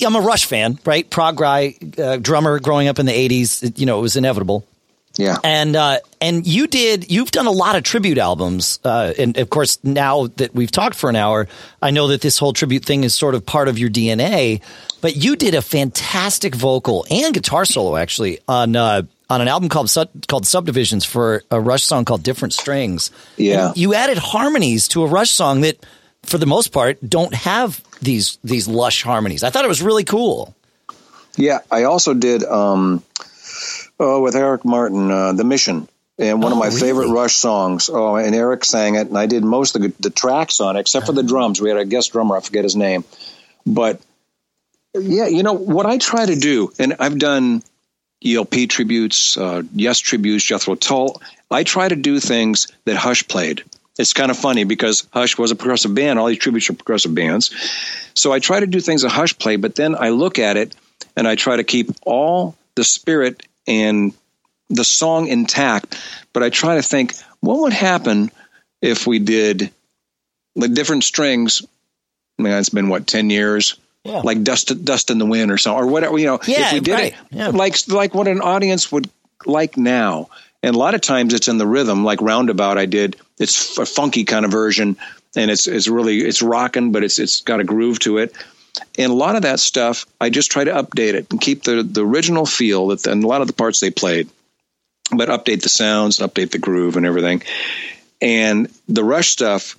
I'm 0.05 0.17
a 0.17 0.21
Rush 0.21 0.47
fan, 0.47 0.79
right? 0.85 1.09
Prog 1.09 1.37
guy, 1.37 1.77
uh, 1.99 2.17
drummer, 2.17 2.59
growing 2.59 2.89
up 2.89 2.99
in 2.99 3.07
the 3.07 3.13
'80s. 3.13 3.79
You 3.79 3.87
know, 3.87 3.99
it 4.01 4.03
was 4.03 4.17
inevitable. 4.17 4.67
Yeah, 5.17 5.37
And 5.45 5.77
uh, 5.77 5.99
and 6.21 6.47
you 6.47 6.67
did 6.67 7.11
you've 7.11 7.31
done 7.31 7.47
a 7.47 7.53
lot 7.53 7.77
of 7.77 7.83
tribute 7.85 8.19
albums, 8.19 8.81
uh, 8.85 9.13
and 9.19 9.37
of 9.39 9.49
course 9.51 9.79
now 9.85 10.27
that 10.37 10.55
we've 10.55 10.71
talked 10.71 10.97
for 10.97 11.09
an 11.09 11.17
hour, 11.17 11.47
I 11.81 11.91
know 11.91 12.09
that 12.09 12.21
this 12.21 12.39
whole 12.39 12.53
tribute 12.53 12.85
thing 12.85 13.05
is 13.05 13.15
sort 13.15 13.35
of 13.35 13.47
part 13.47 13.69
of 13.69 13.79
your 13.79 13.91
DNA. 13.91 14.61
But 15.01 15.17
you 15.17 15.37
did 15.37 15.55
a 15.55 15.61
fantastic 15.61 16.55
vocal 16.55 17.05
and 17.11 17.35
guitar 17.35 17.67
solo 17.67 17.97
actually 17.97 18.39
on 18.49 18.75
uh, 18.75 19.03
on 19.31 19.41
an 19.41 19.49
album 19.49 19.69
called 19.69 19.93
called 20.29 20.47
Subdivisions 20.47 21.05
for 21.05 21.43
a 21.51 21.61
Rush 21.61 21.85
song 21.85 22.05
called 22.05 22.23
Different 22.23 22.55
Strings. 22.55 23.11
Yeah. 23.37 23.69
And 23.69 23.77
you 23.77 23.95
added 23.95 24.19
harmonies 24.19 24.89
to 24.89 25.03
a 25.03 25.07
Rush 25.07 25.31
song 25.31 25.63
that, 25.63 25.85
for 26.23 26.39
the 26.39 26.47
most 26.47 26.69
part, 26.69 26.99
don't 27.07 27.35
have 27.35 27.83
these 28.01 28.39
these 28.45 28.67
lush 28.69 29.03
harmonies. 29.03 29.43
I 29.43 29.51
thought 29.51 29.65
it 29.65 29.69
was 29.69 29.83
really 29.83 30.05
cool. 30.05 30.55
yeah. 31.37 31.61
I 31.71 31.85
also 31.85 32.15
did 32.15 32.45
um, 32.45 33.03
oh, 34.01 34.21
with 34.21 34.37
Eric 34.37 34.65
Martin, 34.65 35.11
uh, 35.11 35.33
"The 35.33 35.45
Mission." 35.45 35.89
And 36.17 36.41
one 36.41 36.53
Oh, 36.53 36.55
of 36.55 36.59
my 36.61 36.67
really? 36.69 36.81
favorite 36.81 37.09
Rush 37.09 37.35
songs. 37.35 37.91
Oh, 37.93 38.15
and 38.15 38.35
Eric 38.37 38.65
sang 38.65 38.95
it, 38.95 39.09
and 39.09 39.19
I 39.19 39.27
did 39.27 39.43
most 39.43 39.75
of 39.75 39.83
the, 39.83 39.93
the 39.99 40.11
tracks 40.11 40.61
on 40.61 40.77
it, 40.77 40.81
except 40.81 41.07
for 41.07 41.13
the 41.13 41.25
drums. 41.25 41.61
We 41.61 41.69
had 41.71 41.79
a 41.79 41.85
guest 41.85 42.13
drummer, 42.13 42.37
I 42.37 42.41
forget 42.41 42.63
his 42.63 42.77
name. 42.77 43.03
But 43.67 44.01
yeah, 44.97 45.27
you 45.27 45.43
know 45.43 45.55
what 45.55 45.87
I 45.87 45.99
try 45.99 46.25
to 46.25 46.37
do, 46.37 46.73
and 46.79 46.95
I've 47.01 47.19
done 47.19 47.63
ELP 48.25 48.69
tributes, 48.69 49.37
uh, 49.37 49.63
Yes 49.75 49.99
tributes, 49.99 50.45
Jethro 50.45 50.77
Tull. 50.77 51.21
I 51.51 51.65
try 51.65 51.89
to 51.89 51.97
do 51.97 52.21
things 52.21 52.69
that 52.85 52.97
Hush 52.97 53.27
played. 53.27 53.65
It's 53.99 54.13
kind 54.13 54.31
of 54.31 54.37
funny 54.37 54.65
because 54.65 55.07
Hush 55.13 55.37
was 55.37 55.51
a 55.51 55.57
progressive 55.57 55.95
band. 55.95 56.19
All 56.19 56.27
these 56.27 56.39
tributes 56.39 56.71
are 56.71 56.75
progressive 56.75 57.15
bands. 57.15 57.51
So 58.15 58.33
I 58.33 58.39
try 58.39 58.61
to 58.61 58.67
do 58.67 58.81
things 58.81 59.03
that 59.03 59.11
Hush 59.11 59.37
played, 59.39 59.63
but 59.63 59.75
then 59.75 59.95
I 59.95 60.09
look 60.11 60.39
at 60.39 60.57
it 60.57 60.75
and 61.17 61.29
I 61.29 61.35
try 61.35 61.57
to 61.57 61.65
keep 61.65 61.91
all 62.05 62.57
the 62.77 62.83
spirit 62.85 63.43
and 63.67 64.13
the 64.69 64.85
song 64.85 65.29
intact. 65.29 66.01
But 66.33 66.43
I 66.43 66.51
try 66.51 66.77
to 66.77 66.83
think, 66.83 67.15
what 67.41 67.61
would 67.61 67.73
happen 67.73 68.31
if 68.83 69.07
we 69.07 69.19
did 69.19 69.71
the 70.57 70.69
different 70.69 71.05
strings? 71.05 71.63
I 72.39 72.43
mean, 72.43 72.53
it's 72.55 72.69
been 72.71 72.89
what 72.89 73.07
ten 73.07 73.31
years, 73.31 73.77
Yeah. 74.05 74.21
like 74.25 74.43
dust, 74.43 74.85
dust 74.85 75.11
in 75.11 75.19
the 75.19 75.27
wind, 75.27 75.51
or 75.51 75.59
something, 75.59 75.85
or 75.85 75.87
whatever. 75.87 76.19
You 76.19 76.27
know, 76.27 76.41
Yeah, 76.47 76.69
if 76.69 76.73
we 76.75 76.81
did 76.81 76.93
right. 76.93 77.13
it 77.13 77.19
Yeah. 77.31 77.49
like 77.49 77.77
like 77.89 78.15
what 78.15 78.29
an 78.29 78.41
audience 78.41 78.91
would 78.91 79.09
like 79.47 79.77
now. 79.77 80.29
And 80.63 80.75
a 80.75 80.79
lot 80.79 80.95
of 80.95 81.03
times 81.03 81.35
it's 81.35 81.49
in 81.49 81.59
the 81.59 81.67
rhythm, 81.67 82.05
like 82.05 82.23
Roundabout. 82.23 82.79
I 82.79 82.87
did. 82.87 83.17
It's 83.39 83.77
a 83.79 83.85
funky 83.85 84.25
kind 84.25 84.45
of 84.47 84.51
version, 84.51 84.97
and 85.37 85.51
it's 85.51 85.67
it's 85.67 85.89
really 85.89 86.19
it's 86.25 86.41
rocking, 86.43 86.91
but 86.91 87.05
it's 87.05 87.19
it's 87.19 87.43
got 87.43 87.61
a 87.61 87.65
groove 87.65 87.99
to 88.01 88.19
it. 88.19 88.33
And 88.99 89.13
a 89.13 89.15
lot 89.15 89.37
of 89.37 89.43
that 89.43 89.61
stuff, 89.61 90.07
I 90.21 90.31
just 90.31 90.51
try 90.51 90.65
to 90.65 90.73
update 90.73 91.15
it 91.15 91.27
and 91.31 91.41
keep 91.41 91.63
the 91.63 91.83
the 91.83 92.05
original 92.05 92.47
feel 92.47 92.89
that 92.89 93.07
and 93.07 93.23
a 93.23 93.27
lot 93.27 93.41
of 93.41 93.47
the 93.47 93.53
parts 93.53 93.81
they 93.81 93.91
played, 93.91 94.29
but 95.11 95.29
update 95.29 95.63
the 95.63 95.69
sounds, 95.69 96.19
update 96.19 96.51
the 96.51 96.59
groove, 96.59 96.97
and 96.97 97.07
everything. 97.07 97.43
And 98.21 98.69
the 98.89 99.05
Rush 99.05 99.29
stuff, 99.29 99.77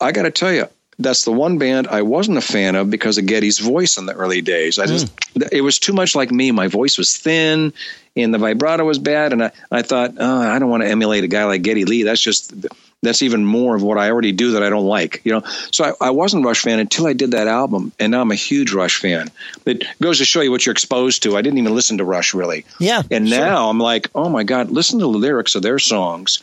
I 0.00 0.12
got 0.12 0.22
to 0.22 0.30
tell 0.30 0.52
you, 0.52 0.66
that's 0.98 1.24
the 1.24 1.32
one 1.32 1.58
band 1.58 1.88
I 1.88 2.02
wasn't 2.02 2.38
a 2.38 2.42
fan 2.42 2.74
of 2.76 2.90
because 2.90 3.18
of 3.18 3.26
Geddy's 3.26 3.58
voice 3.58 3.96
in 3.96 4.06
the 4.06 4.14
early 4.14 4.40
days. 4.40 4.78
I 4.78 4.86
just, 4.86 5.14
mm. 5.34 5.48
it 5.50 5.62
was 5.62 5.78
too 5.78 5.92
much 5.92 6.14
like 6.14 6.30
me. 6.30 6.52
My 6.52 6.68
voice 6.68 6.98
was 6.98 7.16
thin, 7.16 7.72
and 8.16 8.34
the 8.34 8.38
vibrato 8.38 8.84
was 8.84 8.98
bad. 8.98 9.32
And 9.32 9.44
I, 9.44 9.52
I 9.70 9.82
thought, 9.82 10.14
oh, 10.18 10.40
I 10.40 10.58
don't 10.58 10.70
want 10.70 10.82
to 10.82 10.88
emulate 10.88 11.24
a 11.24 11.28
guy 11.28 11.44
like 11.44 11.62
Geddy 11.62 11.84
Lee. 11.84 12.02
That's 12.04 12.20
just, 12.20 12.54
that's 13.02 13.22
even 13.22 13.44
more 13.44 13.74
of 13.74 13.82
what 13.82 13.98
I 13.98 14.10
already 14.10 14.32
do 14.32 14.52
that 14.52 14.62
I 14.62 14.70
don't 14.70 14.86
like, 14.86 15.22
you 15.24 15.32
know. 15.32 15.42
So 15.72 15.84
I, 15.84 16.06
I 16.06 16.10
wasn't 16.10 16.44
Rush 16.44 16.60
fan 16.62 16.78
until 16.78 17.06
I 17.06 17.12
did 17.12 17.32
that 17.32 17.48
album, 17.48 17.92
and 17.98 18.12
now 18.12 18.20
I'm 18.20 18.30
a 18.30 18.36
huge 18.36 18.72
Rush 18.72 18.98
fan. 18.98 19.30
It 19.66 19.84
goes 20.00 20.18
to 20.18 20.24
show 20.24 20.40
you 20.40 20.50
what 20.50 20.64
you're 20.64 20.72
exposed 20.72 21.24
to. 21.24 21.36
I 21.36 21.42
didn't 21.42 21.58
even 21.58 21.74
listen 21.74 21.98
to 21.98 22.04
Rush 22.04 22.32
really. 22.32 22.64
Yeah, 22.78 23.02
And 23.10 23.28
sure. 23.28 23.38
now 23.38 23.68
I'm 23.68 23.80
like, 23.80 24.08
oh 24.14 24.28
my 24.28 24.44
God, 24.44 24.70
listen 24.70 25.00
to 25.00 25.04
the 25.04 25.18
lyrics 25.18 25.54
of 25.56 25.62
their 25.62 25.78
songs. 25.80 26.42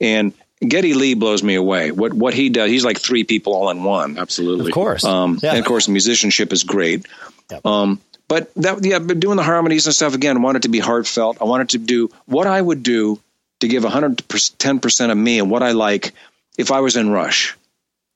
And 0.00 0.32
Geddy 0.60 0.94
Lee 0.94 1.14
blows 1.14 1.42
me 1.42 1.54
away. 1.56 1.90
What 1.90 2.14
what 2.14 2.34
he 2.34 2.48
does, 2.50 2.70
he's 2.70 2.84
like 2.84 3.00
three 3.00 3.24
people 3.24 3.54
all 3.54 3.68
in 3.70 3.82
one. 3.82 4.16
Absolutely. 4.16 4.66
Of 4.70 4.74
course. 4.74 5.04
Um, 5.04 5.38
Yeah. 5.42 5.50
And 5.50 5.58
of 5.58 5.64
course, 5.64 5.88
musicianship 5.88 6.52
is 6.52 6.62
great. 6.64 7.06
Yep. 7.50 7.66
Um, 7.66 8.00
but 8.28 8.52
that, 8.54 8.84
yeah, 8.84 8.98
but 8.98 9.20
doing 9.20 9.36
the 9.36 9.42
harmonies 9.44 9.86
and 9.86 9.94
stuff 9.94 10.14
again, 10.14 10.36
I 10.36 10.40
wanted 10.40 10.62
to 10.62 10.68
be 10.68 10.78
heartfelt. 10.80 11.38
I 11.40 11.44
wanted 11.44 11.70
to 11.70 11.78
do 11.78 12.10
what 12.26 12.46
I 12.46 12.60
would 12.60 12.82
do 12.82 13.20
to 13.60 13.68
give 13.68 13.82
110% 13.82 15.10
of 15.10 15.16
me 15.16 15.38
and 15.38 15.50
what 15.50 15.62
I 15.62 15.72
like 15.72 16.12
if 16.58 16.72
I 16.72 16.80
was 16.80 16.96
in 16.96 17.10
Rush. 17.10 17.56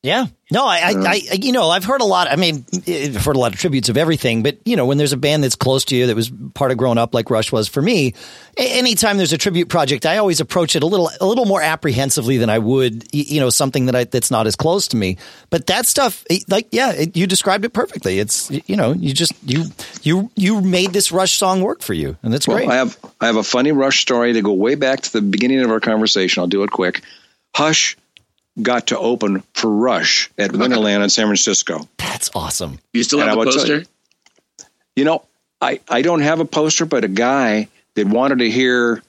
Yeah. 0.03 0.27
No, 0.51 0.67
I, 0.67 0.79
uh-huh. 0.79 1.03
I, 1.07 1.21
I, 1.31 1.35
you 1.35 1.53
know, 1.53 1.69
I've 1.69 1.85
heard 1.85 2.01
a 2.01 2.07
lot. 2.07 2.29
I 2.29 2.37
mean, 2.37 2.65
eh, 2.87 3.13
I've 3.15 3.25
heard 3.25 3.37
a 3.37 3.39
lot 3.39 3.53
of 3.53 3.61
tributes 3.61 3.91
of 3.91 3.99
everything, 3.99 4.43
but 4.43 4.57
you 4.65 4.75
know, 4.75 4.87
when 4.87 4.97
there's 4.97 5.13
a 5.13 5.19
band 5.19 5.45
that's 5.45 5.57
close 5.57 5.85
to 5.87 5.97
you 5.97 6.07
that 6.07 6.17
was 6.17 6.33
part 6.55 6.71
of 6.71 6.79
growing 6.79 6.97
up, 6.97 7.13
like 7.15 7.29
Rush 7.29 7.53
was 7.53 7.69
for 7.69 7.83
me, 7.83 8.15
anytime 8.57 9.19
there's 9.19 9.35
a 9.35 9.39
tribute 9.39 9.69
project, 9.69 10.07
I 10.07 10.17
always 10.17 10.41
approach 10.41 10.75
it 10.75 10.83
a 10.83 10.87
little, 10.87 11.11
a 11.21 11.27
little 11.27 11.45
more 11.45 11.61
apprehensively 11.61 12.39
than 12.39 12.49
I 12.49 12.59
would, 12.59 13.09
you 13.13 13.41
know, 13.41 13.51
something 13.51 13.87
that 13.87 13.95
I, 13.95 14.05
that's 14.05 14.31
not 14.31 14.47
as 14.47 14.57
close 14.57 14.89
to 14.89 14.97
me. 14.97 15.19
But 15.51 15.67
that 15.67 15.85
stuff, 15.85 16.25
eh, 16.31 16.39
like, 16.49 16.69
yeah, 16.73 16.93
it, 16.93 17.15
you 17.15 17.27
described 17.27 17.67
it 17.67 17.75
perfectly. 17.75 18.19
It's, 18.19 18.51
you 18.51 18.77
know, 18.77 18.93
you 18.93 19.13
just, 19.13 19.35
you, 19.45 19.67
you, 20.03 20.31
you 20.35 20.63
made 20.63 20.95
this 20.95 21.13
Rush 21.13 21.37
song 21.37 21.61
work 21.61 21.83
for 21.83 21.93
you, 21.93 22.17
and 22.23 22.33
that's 22.33 22.49
Well, 22.49 22.57
great. 22.57 22.71
I 22.71 22.77
have 22.77 22.99
I 23.21 23.27
have 23.27 23.37
a 23.37 23.43
funny 23.43 23.73
Rush 23.73 24.01
story 24.01 24.33
to 24.33 24.41
go 24.41 24.55
way 24.55 24.77
back 24.77 25.03
to 25.03 25.13
the 25.13 25.21
beginning 25.21 25.61
of 25.61 25.71
our 25.71 25.81
conversation. 25.81 26.41
I'll 26.41 26.47
do 26.47 26.63
it 26.63 26.71
quick. 26.71 27.03
Hush 27.55 27.99
got 28.61 28.89
to 28.89 28.99
open 28.99 29.43
for 29.55 29.71
Rush 29.71 30.31
at 30.39 30.51
Winterland 30.51 31.03
in 31.03 31.11
San 31.11 31.27
Francisco. 31.27 31.89
that's 31.99 32.31
awesome. 32.35 32.79
You 32.93 33.03
still 33.03 33.21
have 33.21 33.29
I 33.29 33.33
a 33.33 33.37
will 33.37 33.45
tell 33.45 33.53
poster? 33.55 33.79
you- 33.79 33.85
You 34.97 35.05
know, 35.05 35.25
I, 35.61 35.81
I 35.89 36.03
don't 36.03 36.21
have 36.21 36.41
a 36.41 36.45
poster, 36.45 36.85
but 36.87 37.05
a 37.05 37.09
guy 37.09 37.69
that 37.95 38.07
wanted 38.07 38.39
to 38.41 38.51
hear 38.51 39.03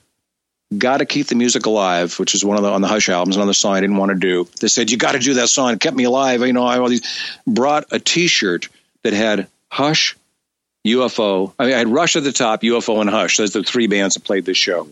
"Got 0.76 0.98
to 0.98 1.06
Keep 1.06 1.26
the 1.28 1.34
Music 1.34 1.66
Alive," 1.66 2.18
which 2.18 2.34
is 2.34 2.44
one 2.44 2.56
of 2.56 2.62
the 2.62 2.70
on 2.70 2.80
the 2.82 2.88
Hush 2.88 3.08
albums, 3.08 3.36
another 3.36 3.52
song 3.52 3.74
I 3.76 3.80
didn't 3.80 3.96
want 3.96 4.10
to 4.10 4.18
do. 4.18 4.48
They 4.60 4.68
said 4.68 4.90
you 4.90 4.96
got 4.96 5.12
to 5.12 5.18
do 5.18 5.34
that 5.34 5.48
song. 5.48 5.72
It 5.72 5.80
kept 5.80 5.96
me 5.96 6.04
alive. 6.04 6.40
You 6.46 6.52
know, 6.52 6.64
I 6.64 6.78
all 6.78 6.88
these 6.88 7.02
brought 7.46 7.86
a 7.90 7.98
T-shirt 7.98 8.68
that 9.02 9.12
had 9.12 9.48
Hush, 9.70 10.16
UFO. 10.86 11.52
I 11.58 11.64
mean, 11.66 11.74
I 11.74 11.78
had 11.78 11.88
Rush 11.88 12.16
at 12.16 12.24
the 12.24 12.32
top, 12.32 12.62
UFO, 12.62 13.00
and 13.00 13.10
Hush. 13.10 13.36
Those 13.36 13.54
are 13.56 13.60
the 13.60 13.64
three 13.68 13.86
bands 13.86 14.14
that 14.14 14.24
played 14.24 14.44
this 14.44 14.56
show. 14.56 14.88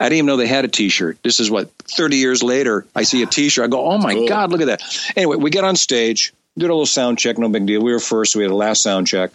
I 0.00 0.04
didn't 0.04 0.16
even 0.18 0.26
know 0.26 0.36
they 0.38 0.46
had 0.46 0.64
a 0.64 0.68
T-shirt. 0.68 1.18
This 1.22 1.40
is 1.40 1.50
what 1.50 1.70
30 1.84 2.16
years 2.16 2.42
later. 2.42 2.86
I 2.96 3.02
see 3.02 3.22
a 3.22 3.26
T-shirt. 3.26 3.64
I 3.64 3.68
go, 3.68 3.84
"Oh 3.84 3.98
my 3.98 4.14
Cool. 4.14 4.26
God, 4.28 4.50
look 4.50 4.62
at 4.62 4.66
that!" 4.68 4.82
Anyway, 5.14 5.36
we 5.36 5.50
get 5.50 5.62
on 5.64 5.76
stage, 5.76 6.32
did 6.56 6.64
a 6.64 6.72
little 6.72 6.86
sound 6.86 7.18
check. 7.18 7.36
No 7.38 7.48
big 7.50 7.66
deal. 7.66 7.82
We 7.82 7.92
were 7.92 8.00
first. 8.00 8.34
We 8.34 8.42
had 8.42 8.50
a 8.50 8.54
last 8.56 8.82
sound 8.82 9.06
check, 9.06 9.30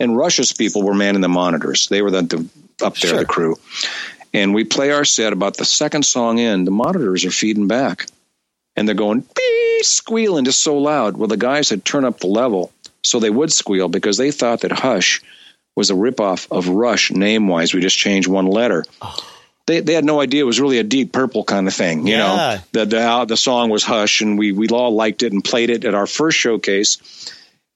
and 0.00 0.16
Rush's 0.16 0.52
people 0.52 0.82
were 0.82 0.94
manning 0.94 1.20
the 1.20 1.28
monitors. 1.28 1.88
They 1.88 2.00
were 2.02 2.10
the, 2.10 2.22
the 2.22 2.48
up 2.84 2.96
there, 2.96 3.10
Sure. 3.10 3.18
the 3.18 3.24
crew. 3.26 3.56
And 4.32 4.54
we 4.54 4.64
play 4.64 4.90
our 4.90 5.04
set. 5.04 5.32
About 5.32 5.56
the 5.56 5.64
second 5.66 6.04
song 6.04 6.38
in, 6.38 6.64
the 6.64 6.70
monitors 6.70 7.24
are 7.26 7.30
feeding 7.30 7.68
back, 7.68 8.06
and 8.74 8.88
they're 8.88 8.94
going 8.94 9.20
beep, 9.20 9.84
squealing 9.84 10.44
just 10.46 10.62
so 10.62 10.78
loud. 10.78 11.16
Well, 11.16 11.28
the 11.28 11.36
guys 11.36 11.68
had 11.70 11.84
turned 11.84 12.06
up 12.06 12.20
the 12.20 12.26
level 12.26 12.72
so 13.04 13.20
they 13.20 13.30
would 13.30 13.52
squeal 13.52 13.88
because 13.88 14.16
they 14.16 14.30
thought 14.30 14.62
that 14.62 14.72
Hush 14.72 15.22
was 15.76 15.90
a 15.90 15.94
ripoff 15.94 16.48
of 16.50 16.68
Rush 16.68 17.10
name 17.10 17.48
wise. 17.48 17.74
We 17.74 17.80
just 17.82 17.98
changed 17.98 18.28
one 18.28 18.46
letter. 18.46 18.84
Oh. 19.02 19.14
They, 19.66 19.80
they 19.80 19.94
had 19.94 20.04
no 20.04 20.20
idea 20.20 20.42
it 20.42 20.46
was 20.46 20.60
really 20.60 20.78
a 20.78 20.84
deep 20.84 21.12
purple 21.12 21.42
kind 21.44 21.66
of 21.66 21.74
thing. 21.74 22.06
You 22.06 22.14
Yeah. 22.14 22.18
know, 22.18 22.58
the, 22.72 22.84
the, 22.86 23.24
the 23.28 23.36
song 23.36 23.68
was 23.70 23.82
Hush, 23.82 24.20
and 24.20 24.38
we, 24.38 24.52
we 24.52 24.68
all 24.68 24.94
liked 24.94 25.22
it 25.24 25.32
and 25.32 25.42
played 25.42 25.70
it 25.70 25.84
at 25.84 25.94
our 25.94 26.06
first 26.06 26.38
showcase. 26.38 26.98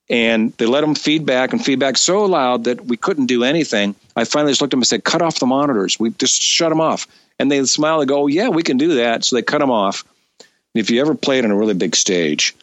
And 0.09 0.53
they 0.55 0.66
let 0.66 0.80
them 0.82 0.95
feedback 0.97 1.53
and 1.53 1.64
feedback 1.64 1.97
so 1.97 2.24
loud 2.24 2.64
that 2.64 2.84
we 2.84 2.97
couldn't 2.97 3.26
do 3.26 3.45
anything. 3.45 3.95
I 4.16 4.24
finally 4.24 4.51
just 4.53 4.61
looked 4.61 4.70
at 4.70 4.76
them 4.76 4.80
and 4.80 4.86
said, 4.86 5.05
"Cut 5.05 5.22
off 5.22 5.38
the 5.38 5.47
monitors. 5.47 6.01
We 6.01 6.11
just 6.11 6.43
shut 6.43 6.68
them 6.70 6.80
off." 6.80 7.07
And 7.38 7.51
they 7.51 7.64
smile 7.64 8.01
and 8.01 8.09
go, 8.09 8.22
"Oh, 8.22 8.26
"Yeah, 8.26 8.49
we 8.49 8.64
can 8.64 8.76
do 8.76 8.97
that." 8.97 9.24
So 9.24 9.36
they 9.36 9.43
cut 9.43 9.59
them 9.61 9.70
off. 9.70 10.05
And 10.41 10.80
if 10.82 10.91
you 10.91 11.01
ever 11.01 11.14
played 11.14 11.45
on 11.45 11.53
a 11.53 11.57
really 11.57 11.74
big 11.74 11.95
stage 11.95 12.57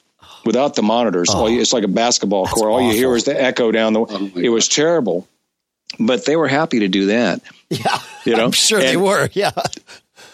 without 0.46 0.76
the 0.76 0.84
monitors, 0.84 1.30
all 1.30 1.50
you, 1.50 1.62
it's 1.62 1.72
like 1.72 1.86
a 1.86 1.90
basketball 1.90 2.48
court. 2.48 2.70
All 2.70 2.82
you 2.82 2.92
hear 2.92 3.16
is 3.16 3.24
the 3.24 3.42
echo 3.42 3.72
down 3.72 3.94
the. 3.94 4.02
Oh, 4.02 4.32
it 4.36 4.50
was 4.50 4.68
terrible, 4.68 5.26
but 5.98 6.26
they 6.26 6.36
were 6.36 6.50
happy 6.50 6.80
to 6.80 6.90
do 6.90 7.06
that. 7.08 7.42
Yeah. 7.70 8.00
You 8.26 8.36
know, 8.38 8.46
I'm 8.46 8.52
sure 8.52 8.80
they 8.80 8.96
were. 8.96 9.30
Yeah. 9.34 9.52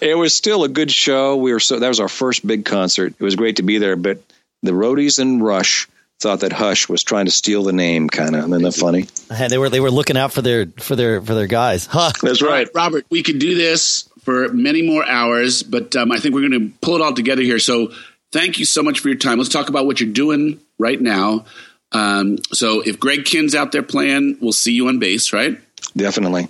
it 0.01 0.15
was 0.15 0.35
still 0.35 0.63
a 0.63 0.69
good 0.69 0.91
show. 0.91 1.35
We 1.35 1.51
were 1.51 1.59
so 1.59 1.79
that 1.79 1.87
was 1.87 1.99
our 1.99 2.07
first 2.07 2.45
big 2.45 2.63
concert. 2.63 3.15
It 3.17 3.23
was 3.23 3.35
great 3.35 3.55
to 3.55 3.63
be 3.63 3.79
there, 3.79 3.95
but 3.95 4.19
the 4.61 4.71
roadies 4.71 5.17
and 5.19 5.43
Rush 5.43 5.87
thought 6.19 6.39
that 6.39 6.53
Hush 6.53 6.87
was 6.87 7.03
trying 7.03 7.25
to 7.25 7.31
steal 7.31 7.63
the 7.63 7.73
name, 7.73 8.07
kind 8.09 8.35
of. 8.35 8.45
Isn't 8.45 8.61
that 8.61 8.73
funny? 8.75 9.07
And 9.29 9.51
they 9.51 9.57
were, 9.57 9.69
they 9.69 9.79
were 9.79 9.91
looking 9.91 10.15
out 10.15 10.31
for 10.31 10.41
their, 10.41 10.67
for 10.77 10.95
their, 10.95 11.21
for 11.21 11.33
their 11.35 11.47
guys. 11.47 11.85
Huh. 11.85 12.11
That's 12.21 12.41
right, 12.41 12.67
Robert, 12.73 13.05
we 13.09 13.23
could 13.23 13.39
do 13.39 13.55
this 13.55 14.09
for 14.23 14.47
many 14.49 14.81
more 14.81 15.05
hours, 15.05 15.63
but 15.63 15.95
um, 15.95 16.11
I 16.11 16.19
think 16.19 16.33
we're 16.33 16.47
going 16.47 16.69
to 16.69 16.73
pull 16.81 16.95
it 16.95 17.01
all 17.01 17.13
together 17.13 17.41
here. 17.41 17.59
So 17.59 17.91
thank 18.31 18.57
you 18.57 18.65
so 18.65 18.81
much 18.81 19.01
for 19.01 19.09
your 19.09 19.17
time. 19.17 19.37
Let's 19.37 19.49
talk 19.49 19.69
about 19.69 19.85
what 19.85 19.99
you're 19.99 20.13
doing 20.13 20.61
right 20.79 20.99
now. 20.99 21.45
Um, 21.91 22.37
so 22.53 22.81
if 22.81 22.99
Greg 22.99 23.25
Kihn's 23.25 23.53
out 23.53 23.71
there 23.73 23.83
playing, 23.83 24.37
we'll 24.39 24.53
see 24.53 24.71
you 24.71 24.87
on 24.87 24.99
bass, 24.99 25.33
right? 25.33 25.59
Definitely. 25.95 26.47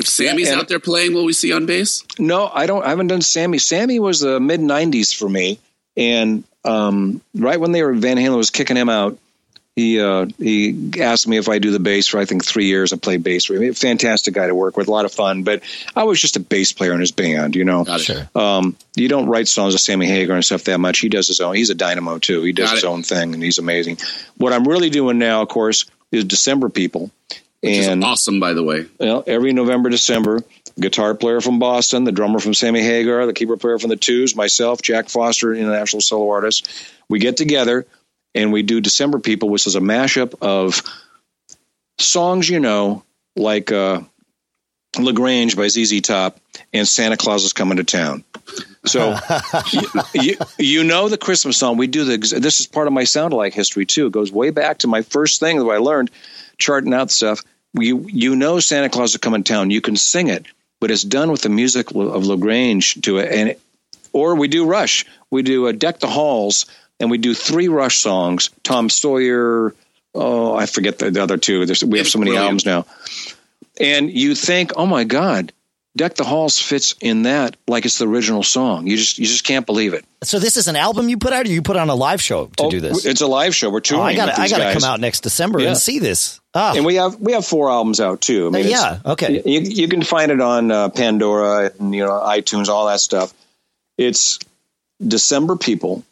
If 0.00 0.08
Sammy's 0.08 0.46
Yeah, 0.46 0.52
and- 0.52 0.60
out 0.62 0.68
there 0.68 0.78
playing, 0.80 1.14
will 1.14 1.24
we 1.24 1.32
see 1.32 1.52
on 1.52 1.66
bass? 1.66 2.04
No, 2.18 2.48
I 2.52 2.66
don't. 2.66 2.84
I 2.84 2.90
haven't 2.90 3.08
done 3.08 3.22
Sammy. 3.22 3.58
Sammy 3.58 3.98
was 3.98 4.20
the 4.20 4.38
mid 4.40 4.60
'90s 4.60 5.14
for 5.14 5.28
me, 5.28 5.58
and 5.96 6.44
um, 6.64 7.20
right 7.34 7.58
when 7.60 7.72
they 7.72 7.82
were 7.82 7.94
Van 7.94 8.16
Halen 8.16 8.36
was 8.36 8.50
kicking 8.50 8.76
him 8.76 8.88
out, 8.88 9.18
he 9.74 10.00
uh, 10.00 10.26
he 10.38 10.92
asked 11.00 11.26
me 11.26 11.36
if 11.36 11.48
I 11.48 11.58
do 11.58 11.70
the 11.70 11.78
bass 11.80 12.06
for 12.08 12.18
I 12.18 12.24
think 12.26 12.44
three 12.44 12.66
years. 12.66 12.92
I 12.92 12.96
played 12.96 13.22
bass 13.24 13.44
for 13.46 13.54
him. 13.54 13.74
Fantastic 13.74 14.34
guy 14.34 14.46
to 14.46 14.54
work 14.54 14.76
with, 14.76 14.88
a 14.88 14.90
lot 14.90 15.04
of 15.04 15.12
fun. 15.12 15.42
But 15.44 15.62
I 15.96 16.04
was 16.04 16.20
just 16.20 16.36
a 16.36 16.40
bass 16.40 16.72
player 16.72 16.92
in 16.94 17.00
his 17.00 17.12
band, 17.12 17.54
you 17.56 17.64
know. 17.64 17.84
Got 17.84 18.00
it. 18.00 18.04
Sure. 18.04 18.28
Um, 18.34 18.76
you 18.96 19.08
don't 19.08 19.26
write 19.26 19.48
songs 19.48 19.74
with 19.74 19.80
Sammy 19.82 20.06
Hagar 20.06 20.34
and 20.36 20.44
stuff 20.44 20.64
that 20.64 20.78
much. 20.78 20.98
He 21.00 21.08
does 21.08 21.26
his 21.28 21.40
own. 21.40 21.54
He's 21.54 21.70
a 21.70 21.74
dynamo 21.76 22.18
too. 22.18 22.42
He 22.42 22.52
does 22.52 22.68
Got 22.70 22.74
his 22.76 22.84
it. 22.84 22.88
own 22.88 23.02
thing, 23.02 23.34
and 23.34 23.42
he's 23.42 23.58
amazing. 23.58 23.98
What 24.36 24.52
I'm 24.52 24.66
really 24.66 24.90
doing 24.90 25.18
now, 25.18 25.42
of 25.42 25.48
course, 25.48 25.86
is 26.10 26.24
December 26.24 26.68
People, 26.68 27.10
Which 27.60 27.72
is 27.72 27.88
awesome, 27.88 28.38
by 28.38 28.52
the 28.52 28.62
way. 28.62 28.86
well, 29.00 29.24
every 29.26 29.52
November, 29.52 29.90
December, 29.90 30.44
guitar 30.78 31.14
player 31.14 31.40
from 31.40 31.58
Boston, 31.58 32.04
the 32.04 32.12
drummer 32.12 32.38
from 32.38 32.54
Sammy 32.54 32.82
Hagar, 32.82 33.26
the 33.26 33.32
keyboard 33.32 33.60
player 33.60 33.78
from 33.78 33.90
the 33.90 33.96
Twos, 33.96 34.36
myself, 34.36 34.80
Jack 34.80 35.08
Foster, 35.08 35.52
international 35.52 36.00
solo 36.00 36.30
artist. 36.30 36.68
We 37.08 37.18
get 37.18 37.36
together 37.36 37.86
and 38.34 38.52
we 38.52 38.62
do 38.62 38.80
December 38.80 39.18
People, 39.18 39.48
which 39.48 39.66
is 39.66 39.74
a 39.74 39.80
mashup 39.80 40.34
of 40.40 40.82
songs 41.98 42.48
you 42.48 42.60
know, 42.60 43.02
like 43.34 43.72
uh, 43.72 44.02
La 44.98 45.12
Grange 45.12 45.56
by 45.56 45.66
ZZ 45.68 46.00
Top 46.00 46.38
and 46.72 46.86
Santa 46.86 47.16
Claus 47.16 47.44
is 47.44 47.52
Coming 47.52 47.78
to 47.78 47.84
Town. 47.84 48.24
So 48.84 49.18
you, 49.72 49.82
you, 50.14 50.36
you 50.58 50.84
know 50.84 51.08
the 51.08 51.18
Christmas 51.18 51.56
song. 51.56 51.76
We 51.76 51.88
do 51.88 52.04
the. 52.04 52.38
This 52.38 52.60
is 52.60 52.66
part 52.66 52.86
of 52.86 52.92
my 52.92 53.04
sound 53.04 53.32
alike 53.32 53.52
history 53.52 53.84
too. 53.84 54.06
It 54.06 54.12
goes 54.12 54.32
way 54.32 54.50
back 54.50 54.78
to 54.78 54.86
my 54.86 55.02
first 55.02 55.40
thing 55.40 55.58
that 55.58 55.64
I 55.64 55.78
learned 55.78 56.10
charting 56.58 56.92
out 56.94 57.10
stuff. 57.10 57.42
You 57.78 58.06
you 58.08 58.34
know 58.36 58.60
Santa 58.60 58.88
Claus 58.88 59.10
is 59.12 59.16
coming 59.18 59.42
to 59.44 59.52
town. 59.52 59.70
You 59.70 59.80
can 59.80 59.96
sing 59.96 60.28
it, 60.28 60.46
but 60.80 60.90
it's 60.90 61.02
done 61.04 61.30
with 61.30 61.42
the 61.42 61.48
music 61.48 61.90
of 61.90 62.26
La 62.26 62.36
Grange 62.36 63.00
to 63.02 63.18
it, 63.18 63.30
and 63.32 63.56
or 64.12 64.34
we 64.36 64.48
do 64.48 64.64
Rush. 64.66 65.04
We 65.30 65.42
do 65.42 65.66
a 65.66 65.72
Deck 65.72 66.00
the 66.00 66.06
Halls, 66.08 66.66
and 66.98 67.10
we 67.10 67.18
do 67.18 67.34
three 67.34 67.68
Rush 67.68 67.98
songs. 67.98 68.50
Tom 68.62 68.88
Sawyer. 68.90 69.74
Oh, 70.14 70.54
I 70.56 70.64
forget 70.66 70.98
the, 70.98 71.10
the 71.10 71.22
other 71.22 71.36
two. 71.36 71.66
There's, 71.66 71.84
we 71.84 71.98
have 71.98 72.08
so 72.08 72.18
many 72.18 72.30
brilliant. 72.30 72.66
albums 72.66 72.66
now, 72.66 72.86
and 73.78 74.10
you 74.10 74.34
think, 74.34 74.72
oh 74.76 74.86
my 74.86 75.04
God, 75.04 75.52
Deck 75.96 76.14
the 76.14 76.24
Halls 76.24 76.58
fits 76.58 76.94
in 77.00 77.22
that 77.22 77.56
like 77.68 77.84
it's 77.84 77.98
the 77.98 78.08
original 78.08 78.42
song. 78.42 78.86
You 78.86 78.96
just 78.96 79.18
you 79.18 79.26
just 79.26 79.44
can't 79.44 79.66
believe 79.66 79.94
it. 79.94 80.04
So 80.22 80.38
this 80.38 80.56
is 80.56 80.66
an 80.68 80.76
album 80.76 81.08
you 81.08 81.18
put 81.18 81.32
out, 81.32 81.46
or 81.46 81.50
you 81.50 81.62
put 81.62 81.76
on 81.76 81.90
a 81.90 81.94
live 81.94 82.22
show 82.22 82.46
to 82.46 82.64
Oh, 82.64 82.70
do 82.70 82.80
this? 82.80 83.04
It's 83.04 83.20
a 83.20 83.26
live 83.26 83.54
show. 83.54 83.70
We're 83.70 83.82
Oh. 83.92 84.00
I 84.00 84.16
gotta 84.16 84.40
I 84.40 84.48
got 84.48 84.58
to 84.58 84.72
come 84.72 84.84
out 84.84 85.00
next 85.00 85.20
December 85.20 85.60
Yeah. 85.60 85.68
and 85.68 85.76
see 85.78 85.98
this. 85.98 86.40
Ah, 86.60 86.72
And 86.74 86.84
we 86.84 86.96
have 86.96 87.20
we 87.20 87.32
have 87.34 87.46
four 87.46 87.70
albums 87.70 88.00
out 88.00 88.20
too. 88.20 88.48
I 88.48 88.50
mean, 88.50 88.66
it's- 88.66 88.72
yeah, 89.04 89.12
okay. 89.12 89.42
You, 89.44 89.60
you 89.60 89.86
can 89.88 90.02
find 90.02 90.32
it 90.32 90.40
on 90.40 90.70
uh, 90.72 90.88
Pandora 90.88 91.70
and 91.78 91.94
you 91.94 92.04
know 92.04 92.10
iTunes, 92.12 92.66
all 92.68 92.86
that 92.86 92.98
stuff. 93.00 93.32
It's 93.96 94.38
December 95.06 95.54
People, 95.56 96.02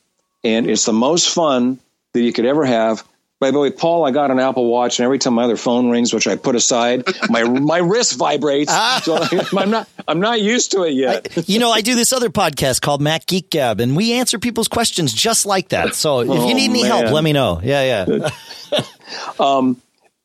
and 0.44 0.70
it's 0.70 0.84
the 0.84 0.92
most 0.92 1.28
fun 1.34 1.80
that 2.12 2.20
you 2.22 2.32
could 2.32 2.44
ever 2.46 2.64
have. 2.64 3.02
By 3.38 3.50
the 3.50 3.58
way, 3.58 3.70
Paul, 3.70 4.06
I 4.06 4.12
got 4.12 4.30
an 4.30 4.38
Apple 4.40 4.64
Watch, 4.66 4.98
and 4.98 5.04
every 5.04 5.18
time 5.18 5.34
my 5.34 5.42
other 5.44 5.56
phone 5.58 5.90
rings, 5.90 6.10
which 6.14 6.26
I 6.26 6.36
put 6.36 6.54
aside, 6.56 7.04
my 7.28 7.42
my 7.44 7.78
wrist 7.78 8.16
vibrates. 8.16 8.72
so 9.04 9.18
I'm 9.58 9.70
not 9.70 9.88
I'm 10.08 10.20
not 10.20 10.40
used 10.40 10.70
to 10.72 10.84
it 10.84 10.92
yet. 10.92 11.46
you 11.48 11.58
know, 11.58 11.70
I 11.70 11.80
do 11.82 11.94
this 11.94 12.12
other 12.14 12.30
podcast 12.30 12.80
called 12.80 13.02
Mac 13.02 13.26
Geek 13.26 13.50
Gab, 13.50 13.80
and 13.80 13.94
we 13.96 14.12
answer 14.14 14.38
people's 14.38 14.68
questions 14.68 15.12
just 15.12 15.44
like 15.44 15.68
that. 15.68 15.94
So 15.94 16.20
if 16.20 16.30
Oh, 16.30 16.48
you 16.48 16.54
need 16.54 16.70
any 16.70 16.82
help, 16.84 17.10
let 17.10 17.22
me 17.24 17.32
know. 17.34 17.60
Yeah, 17.62 18.06
yeah. 18.06 18.30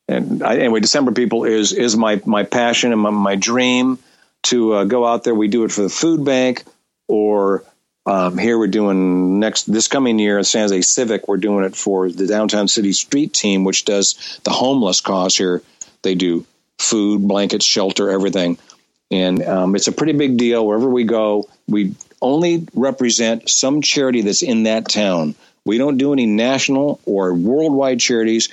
and 0.08 0.42
I, 0.42 0.56
anyway, 0.56 0.80
December 0.80 1.12
People 1.12 1.44
is 1.44 1.72
is 1.72 1.96
my 1.96 2.20
my 2.26 2.42
passion 2.42 2.92
and 2.92 3.00
my, 3.00 3.10
my 3.10 3.36
dream 3.36 3.98
to 4.44 4.74
uh, 4.74 4.84
go 4.84 5.06
out 5.06 5.24
there. 5.24 5.34
We 5.34 5.48
do 5.48 5.64
it 5.64 5.72
for 5.72 5.82
the 5.82 5.88
food 5.88 6.24
bank, 6.24 6.64
or 7.08 7.64
um, 8.04 8.36
here 8.36 8.58
we're 8.58 8.66
doing 8.66 9.38
next 9.38 9.72
this 9.72 9.88
coming 9.88 10.18
year 10.18 10.38
at 10.38 10.46
San 10.46 10.62
Jose 10.62 10.82
Civic. 10.82 11.28
We're 11.28 11.36
doing 11.36 11.64
it 11.64 11.76
for 11.76 12.10
the 12.10 12.26
downtown 12.26 12.68
city 12.68 12.92
street 12.92 13.32
team, 13.32 13.64
which 13.64 13.84
does 13.84 14.40
the 14.44 14.50
homeless 14.50 15.00
cause 15.00 15.36
here. 15.36 15.62
They 16.02 16.14
do 16.14 16.44
food, 16.78 17.26
blankets, 17.26 17.64
shelter, 17.64 18.10
everything, 18.10 18.58
and 19.10 19.42
um, 19.44 19.76
it's 19.76 19.86
a 19.86 19.92
pretty 19.92 20.14
big 20.14 20.36
deal. 20.36 20.66
Wherever 20.66 20.88
we 20.88 21.04
go, 21.04 21.48
we 21.68 21.94
only 22.20 22.66
represent 22.74 23.48
some 23.48 23.82
charity 23.82 24.22
that's 24.22 24.42
in 24.42 24.64
that 24.64 24.88
town. 24.88 25.36
We 25.64 25.78
don't 25.78 25.96
do 25.96 26.12
any 26.12 26.26
national 26.26 27.00
or 27.04 27.32
worldwide 27.34 28.00
charities 28.00 28.48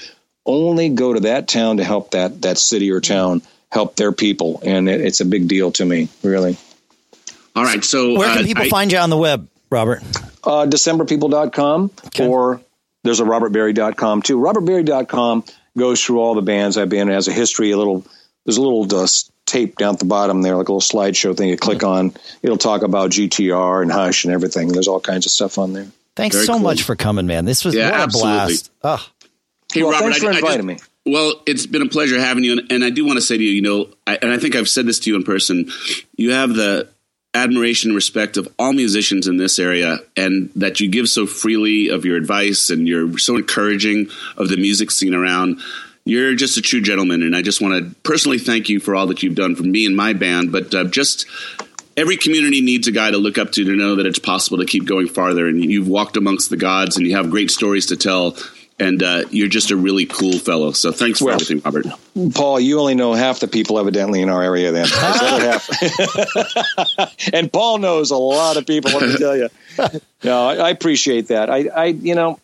only 0.46 0.90
go 0.90 1.14
to 1.14 1.22
that 1.22 1.48
town 1.48 1.78
to 1.78 1.84
help 1.84 2.12
that 2.12 2.42
that 2.42 2.58
city 2.58 2.92
or 2.92 3.02
town 3.02 3.42
help 3.72 3.96
their 3.96 4.12
people, 4.12 4.62
and 4.64 4.90
it, 4.90 5.02
it's 5.02 5.20
a 5.22 5.26
big 5.26 5.48
deal 5.48 5.72
to 5.74 5.86
me, 5.86 6.10
really. 6.24 6.58
All 7.56 7.64
right. 7.64 7.84
So 7.84 8.18
Where 8.18 8.30
uh, 8.30 8.38
can 8.38 8.46
people 8.46 8.64
I- 8.64 8.70
find 8.70 8.92
you 8.92 8.98
on 8.98 9.10
the 9.10 9.18
web? 9.18 9.48
Robert? 9.70 10.02
Uh, 10.44 10.66
DecemberPeople.com 10.66 11.92
okay. 12.08 12.28
or 12.28 12.62
there's 13.04 13.20
a 13.20 13.24
RobertBerry.com 13.24 14.22
too. 14.24 14.38
RobertBerry.com 14.40 15.44
goes 15.78 16.04
through 16.04 16.20
all 16.20 16.34
the 16.34 16.42
bands 16.42 16.78
I've 16.78 16.90
been 16.90 17.10
in, 17.10 17.14
has 17.14 17.28
a 17.28 17.34
history, 17.34 17.72
a 17.72 17.78
little, 17.78 18.06
there's 18.46 18.58
a 18.58 18.62
little 18.62 18.88
uh, 18.96 19.08
tape 19.46 19.78
down 19.78 19.94
at 19.94 20.00
the 20.00 20.06
bottom 20.06 20.42
there, 20.42 20.56
like 20.56 20.70
a 20.70 20.74
little 20.74 20.82
slideshow 20.82 21.36
thing 21.36 21.50
you 21.50 21.58
click 21.58 21.84
on. 21.84 22.14
It'll 22.42 22.58
talk 22.58 22.82
about 22.82 23.12
GTR 23.12 23.82
and 23.82 23.92
Hush 23.92 24.26
and 24.26 24.34
everything. 24.34 24.70
There's 24.70 24.88
all 24.88 25.00
kinds 25.00 25.26
of 25.26 25.32
stuff 25.32 25.58
on 25.58 25.74
there. 25.74 25.88
Thanks 26.16 26.36
Very 26.36 26.48
so 26.48 26.54
cool. 26.54 26.64
much 26.64 26.84
for 26.84 26.96
coming, 26.96 27.28
man. 27.28 27.46
This 27.46 27.64
was 27.64 27.76
yeah, 27.76 27.92
what 27.92 28.00
a 28.00 28.04
absolutely. 28.04 28.32
blast. 28.32 28.72
Oh. 28.84 29.08
Hey, 29.74 29.84
well, 29.84 29.92
Robert, 29.92 30.12
thanks 30.12 30.20
for 30.20 30.32
I, 30.32 30.38
inviting 30.38 30.70
I 30.70 30.74
just, 30.74 30.88
me. 31.06 31.12
Well, 31.14 31.42
it's 31.46 31.66
been 31.66 31.82
a 31.82 31.90
pleasure 31.90 32.20
having 32.20 32.44
you, 32.44 32.60
and, 32.60 32.72
and 32.72 32.84
I 32.84 32.90
do 32.90 33.06
want 33.06 33.18
to 33.18 33.22
say 33.22 33.38
to 33.38 33.44
you, 33.44 33.52
you 33.52 33.62
know, 33.62 33.90
I, 34.06 34.18
and 34.22 34.32
I 34.32 34.38
think 34.38 34.56
I've 34.56 34.70
said 34.70 34.86
this 34.86 35.00
to 35.02 35.10
you 35.10 35.16
in 35.16 35.24
person. 35.24 35.70
You 36.16 36.32
have 36.32 36.54
the 36.54 36.90
admiration 37.34 37.92
and 37.92 37.96
respect 37.96 38.38
of 38.38 38.48
all 38.58 38.74
musicians 38.74 39.28
in 39.28 39.38
this 39.38 39.60
area 39.60 40.00
and 40.18 40.50
that 40.56 40.80
you 40.80 40.90
give 40.90 41.08
so 41.08 41.28
freely 41.28 41.90
of 41.90 42.04
your 42.04 42.18
advice 42.18 42.72
and 42.72 42.88
you're 42.88 43.18
so 43.20 43.36
encouraging 43.36 44.10
of 44.36 44.50
the 44.50 44.58
music 44.58 44.90
scene 44.90 45.14
around 45.14 45.60
you're 46.06 46.34
just 46.34 46.58
a 46.58 46.62
true 46.62 46.82
gentleman 46.82 47.22
and 47.22 47.36
i 47.36 47.42
just 47.44 47.62
want 47.62 47.76
to 47.76 47.96
personally 48.02 48.40
thank 48.40 48.68
you 48.68 48.80
for 48.80 48.96
all 48.96 49.06
that 49.06 49.22
you've 49.22 49.36
done 49.36 49.56
for 49.56 49.62
me 49.62 49.86
and 49.86 49.96
my 49.96 50.12
band 50.12 50.52
but 50.52 50.74
uh, 50.74 50.84
just 50.86 51.28
every 51.96 52.18
community 52.18 52.62
needs 52.62 52.88
a 52.88 52.92
guy 52.92 53.12
to 53.12 53.18
look 53.18 53.38
up 53.38 53.52
to 53.52 53.64
to 53.64 53.76
know 53.76 53.98
that 53.98 54.08
it's 54.08 54.18
possible 54.18 54.58
to 54.58 54.66
keep 54.66 54.86
going 54.86 55.08
farther 55.08 55.48
and 55.48 55.64
you've 55.64 55.88
walked 55.88 56.18
amongst 56.18 56.50
the 56.50 56.58
gods 56.58 56.98
and 56.98 57.06
you 57.06 57.16
have 57.16 57.30
great 57.30 57.52
stories 57.52 57.86
to 57.86 57.96
tell 57.96 58.36
and 58.80 59.04
uh, 59.04 59.26
you're 59.30 59.48
just 59.48 59.72
a 59.72 59.76
really 59.76 60.06
cool 60.06 60.40
fellow. 60.40 60.72
So 60.72 60.92
thanks 60.92 61.20
for 61.20 61.26
well, 61.26 61.36
everything, 61.36 61.62
Robert. 61.64 61.86
Paul, 62.34 62.60
you 62.60 62.80
only 62.80 62.96
know 62.96 63.14
half 63.14 63.40
the 63.40 63.48
people 63.48 63.78
evidently 63.80 64.22
in 64.22 64.30
our 64.30 64.42
area. 64.42 64.72
Then, 64.72 64.88
and 67.34 67.52
Paul 67.52 67.80
knows 67.80 68.12
a 68.12 68.18
lot 68.18 68.58
of 68.58 68.66
people. 68.66 68.92
Let 68.92 69.10
me 69.10 69.18
tell 69.18 69.36
you. 69.36 69.50
No, 70.24 70.48
I, 70.48 70.56
I 70.56 70.70
appreciate 70.70 71.28
that. 71.28 71.50
I, 71.50 71.68
I, 71.68 71.86
you 71.86 72.16
know, 72.16 72.40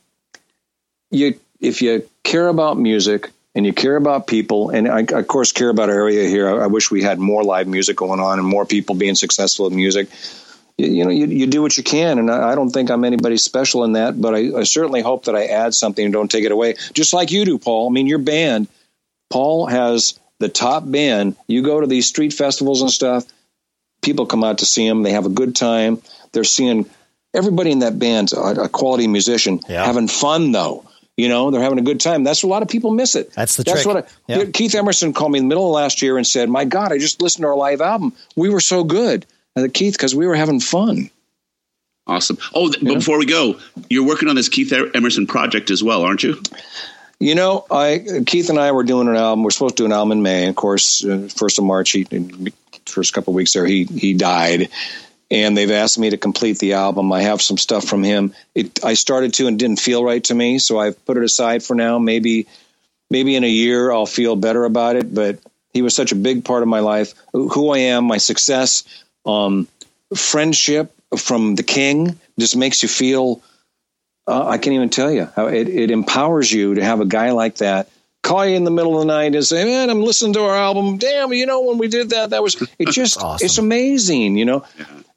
you 1.12 1.40
if 1.60 1.82
you 1.82 2.08
care 2.24 2.48
about 2.48 2.78
music 2.78 3.32
and 3.54 3.66
you 3.66 3.74
care 3.74 3.96
about 3.96 4.28
people, 4.28 4.70
and 4.70 4.88
I, 4.88 5.00
of 5.02 5.28
course 5.28 5.52
care 5.52 5.70
about 5.70 5.90
our 5.90 5.96
area 5.96 6.28
here. 6.28 6.50
I, 6.50 6.66
I 6.66 6.68
wish 6.68 6.92
we 6.92 7.02
had 7.02 7.20
more 7.20 7.44
live 7.44 7.68
music 7.68 7.96
going 7.96 8.20
on 8.20 8.40
and 8.40 8.48
more 8.48 8.66
people 8.66 8.96
being 8.96 9.16
successful 9.16 9.68
in 9.68 9.76
music 9.76 10.10
you, 10.78 10.88
you 10.88 11.04
know, 11.04 11.12
you, 11.12 11.28
you 11.28 11.48
do 11.48 11.62
what 11.62 11.78
you 11.78 11.84
can. 11.84 12.20
And 12.20 12.30
I, 12.30 12.52
I, 12.52 12.56
don't 12.56 12.70
think 12.70 12.90
I'm 12.90 13.04
anybody 13.04 13.38
special 13.38 13.84
in 13.84 13.94
that, 13.94 14.20
but 14.20 14.36
I, 14.36 14.60
I 14.60 14.64
certainly 14.64 15.02
hope 15.02 15.26
that 15.26 15.36
I 15.36 15.46
add 15.46 15.74
something 15.74 16.04
and 16.04 16.14
don't 16.14 16.30
take 16.30 16.44
it 16.44 16.52
away, 16.52 16.76
just 16.94 17.14
like 17.14 17.32
you 17.32 17.46
do, 17.46 17.58
Paul. 17.58 17.90
I 17.90 17.92
mean, 17.92 18.08
your 18.08 18.20
band, 18.20 18.68
Paul 19.30 19.68
has 19.68 20.20
the 20.40 20.50
top 20.50 20.90
band. 20.90 21.36
You 21.48 21.64
go 21.64 21.82
to 21.82 21.88
these 21.88 22.08
street 22.08 22.34
festivals 22.34 22.82
and 22.82 22.92
stuff, 22.92 23.26
people 24.02 24.26
come 24.26 24.44
out 24.44 24.60
to 24.60 24.66
see 24.66 24.88
them. 24.88 25.04
They 25.04 25.12
have 25.12 25.26
a 25.26 25.30
good 25.30 25.56
time. 25.56 26.02
They're 26.32 26.44
seeing 26.44 26.90
everybody 27.34 27.72
in 27.72 27.80
that 27.80 27.98
band's 27.98 28.34
a, 28.34 28.40
a 28.40 28.70
quality 28.70 29.08
musician 29.08 29.62
yeah. 29.68 29.86
having 29.86 30.08
fun, 30.08 30.52
though. 30.52 30.86
You 31.18 31.30
know, 31.30 31.50
they're 31.50 31.62
having 31.62 31.80
a 31.80 31.84
good 31.84 32.02
time. 32.02 32.26
That's 32.26 32.44
a 32.44 32.48
lot 32.48 32.62
of 32.62 32.68
people 32.68 32.92
miss 32.92 33.16
it. 33.16 33.32
That's 33.32 33.56
the 33.56 33.64
That's 33.64 33.84
trick. 33.84 33.96
what 33.96 34.06
I, 34.06 34.10
yeah. 34.28 34.46
Keith 34.52 34.76
Emerson 34.76 35.14
called 35.14 35.32
me 35.32 35.40
in 35.40 35.46
the 35.46 35.48
middle 35.48 35.66
of 35.66 35.72
last 35.72 36.02
year 36.02 36.18
and 36.18 36.28
said, 36.28 36.50
"My 36.50 36.66
God, 36.66 36.92
I 36.92 36.98
just 36.98 37.22
listened 37.22 37.44
to 37.44 37.48
our 37.48 37.56
live 37.56 37.80
album. 37.80 38.12
We 38.36 38.50
were 38.50 38.60
so 38.60 38.84
good." 38.84 39.26
Uh, 39.56 39.68
Keith 39.74 39.94
because 39.94 40.16
we 40.16 40.28
were 40.28 40.36
having 40.36 40.60
fun. 40.60 41.10
Awesome. 42.08 42.38
Oh, 42.54 42.72
th- 42.72 42.84
but 42.84 42.94
before 42.96 43.18
we 43.18 43.26
go, 43.26 43.60
you're 43.90 44.06
working 44.06 44.30
on 44.30 44.36
this 44.36 44.50
Keith 44.50 44.72
Emerson 44.72 45.26
project 45.26 45.72
as 45.72 45.84
well, 45.84 46.04
aren't 46.04 46.22
you? 46.22 46.42
You 47.20 47.34
know, 47.34 47.66
I 47.72 48.04
Keith 48.26 48.50
and 48.50 48.60
I 48.60 48.72
were 48.74 48.84
doing 48.84 49.08
an 49.08 49.16
album. 49.16 49.44
We're 49.44 49.52
supposed 49.52 49.78
to 49.78 49.84
do 49.84 49.86
an 49.86 49.94
album 49.94 50.12
in 50.12 50.22
May. 50.22 50.48
Of 50.48 50.56
course, 50.56 51.04
uh, 51.04 51.30
first 51.34 51.58
of 51.58 51.64
March, 51.64 51.92
he 51.92 52.06
first 52.86 53.14
couple 53.14 53.32
of 53.32 53.36
weeks 53.36 53.54
there, 53.54 53.66
he 53.66 53.86
he 53.86 54.14
died, 54.14 54.70
and 55.32 55.58
they've 55.58 55.72
asked 55.72 55.98
me 55.98 56.10
to 56.10 56.18
complete 56.18 56.60
the 56.60 56.74
album. 56.74 57.12
I 57.12 57.22
have 57.24 57.42
some 57.42 57.58
stuff 57.58 57.86
from 57.86 58.04
him. 58.04 58.34
It, 58.54 58.84
I 58.84 58.94
started 58.94 59.34
to 59.36 59.48
and 59.48 59.58
didn't 59.58 59.80
feel 59.80 60.04
right 60.04 60.24
to 60.26 60.36
me, 60.36 60.60
so 60.60 60.78
I've 60.78 61.04
put 61.06 61.18
it 61.18 61.24
aside 61.24 61.64
for 61.64 61.74
now. 61.74 61.98
Maybe 61.98 62.48
maybe 63.10 63.36
in 63.36 63.44
a 63.44 63.50
year 63.50 63.92
I'll 63.92 64.06
feel 64.06 64.36
better 64.36 64.66
about 64.66 64.98
it. 64.98 65.14
But 65.14 65.40
he 65.74 65.82
was 65.82 65.96
such 65.96 66.12
a 66.12 66.16
big 66.16 66.46
part 66.46 66.64
of 66.64 66.70
my 66.70 66.82
life, 66.82 67.14
who 67.32 67.70
I 67.72 67.80
am, 67.80 68.06
my 68.06 68.18
success, 68.18 68.84
um, 69.26 69.68
friendship 70.16 70.94
from 71.18 71.56
the 71.56 71.64
king 71.64 72.20
just 72.40 72.56
makes 72.56 72.84
you 72.84 72.90
feel. 72.90 73.42
Uh, 74.28 74.48
I 74.48 74.58
can't 74.58 74.74
even 74.74 74.90
tell 74.90 75.12
you 75.12 75.30
how 75.36 75.48
it, 75.48 75.70
it 75.70 75.92
empowers 75.92 76.52
you 76.52 76.76
to 76.76 76.84
have 76.84 77.00
a 77.00 77.06
guy 77.06 77.32
like 77.32 77.58
that 77.58 77.90
call 78.26 78.46
you 78.46 78.56
in 78.56 78.64
the 78.64 78.72
middle 78.72 78.96
of 78.96 79.02
the 79.02 79.06
night 79.06 79.36
and 79.36 79.46
say, 79.46 79.64
"Man, 79.64 79.90
I'm 79.90 80.02
listening 80.02 80.34
to 80.34 80.42
our 80.42 80.56
album. 80.56 80.98
Damn, 80.98 81.32
you 81.32 81.46
know 81.46 81.62
when 81.62 81.78
we 81.78 81.88
did 81.88 82.10
that, 82.10 82.32
that 82.32 82.44
was 82.44 82.56
it. 82.80 82.90
Just 82.90 83.22
awesome. 83.22 83.46
it's 83.46 83.58
amazing, 83.58 84.38
you 84.38 84.46
know." 84.46 84.66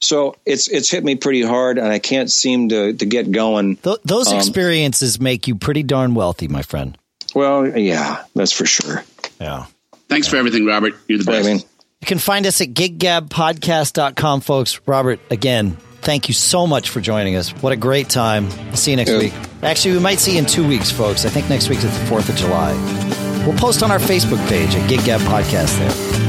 So 0.00 0.36
it's 0.46 0.68
it's 0.68 0.90
hit 0.90 1.02
me 1.02 1.16
pretty 1.16 1.42
hard, 1.42 1.78
and 1.78 1.88
I 1.88 1.98
can't 1.98 2.30
seem 2.30 2.68
to 2.68 2.92
to 2.92 3.06
get 3.06 3.32
going. 3.32 3.76
Th- 3.76 3.98
those 4.04 4.28
um, 4.28 4.36
experiences 4.36 5.18
make 5.20 5.48
you 5.48 5.56
pretty 5.56 5.82
darn 5.82 6.14
wealthy, 6.14 6.46
my 6.46 6.62
friend. 6.62 6.96
Well, 7.34 7.66
yeah, 7.66 8.24
that's 8.34 8.52
for 8.52 8.66
sure. 8.66 9.04
Yeah. 9.40 9.66
Thanks 10.08 10.26
yeah. 10.26 10.32
for 10.32 10.36
everything, 10.36 10.66
Robert. 10.66 10.94
You're 11.08 11.18
the 11.18 11.24
best. 11.24 11.48
I 11.48 11.52
mean, 11.52 11.62
you 12.00 12.06
can 12.06 12.18
find 12.18 12.46
us 12.46 12.60
at 12.60 12.68
giggabpodcast.com, 12.68 14.40
folks. 14.40 14.80
Robert, 14.86 15.20
again, 15.30 15.76
thank 16.00 16.28
you 16.28 16.34
so 16.34 16.66
much 16.66 16.90
for 16.90 17.00
joining 17.00 17.36
us. 17.36 17.50
What 17.50 17.72
a 17.72 17.76
great 17.76 18.08
time. 18.08 18.48
We'll 18.66 18.76
see 18.76 18.92
you 18.92 18.96
next 18.96 19.10
yeah. 19.10 19.18
week. 19.18 19.34
Actually, 19.62 19.94
we 19.94 20.00
might 20.00 20.18
see 20.18 20.32
you 20.32 20.38
in 20.38 20.46
two 20.46 20.66
weeks, 20.66 20.90
folks. 20.90 21.24
I 21.24 21.28
think 21.28 21.48
next 21.48 21.68
week 21.68 21.78
is 21.78 21.84
the 21.84 22.04
4th 22.06 22.28
of 22.28 22.36
July. 22.36 22.72
We'll 23.46 23.58
post 23.58 23.82
on 23.82 23.90
our 23.90 23.98
Facebook 23.98 24.46
page 24.48 24.74
at 24.74 24.88
Gig 24.88 25.04
Gab 25.04 25.20
Podcast 25.22 25.78
there. 25.78 26.27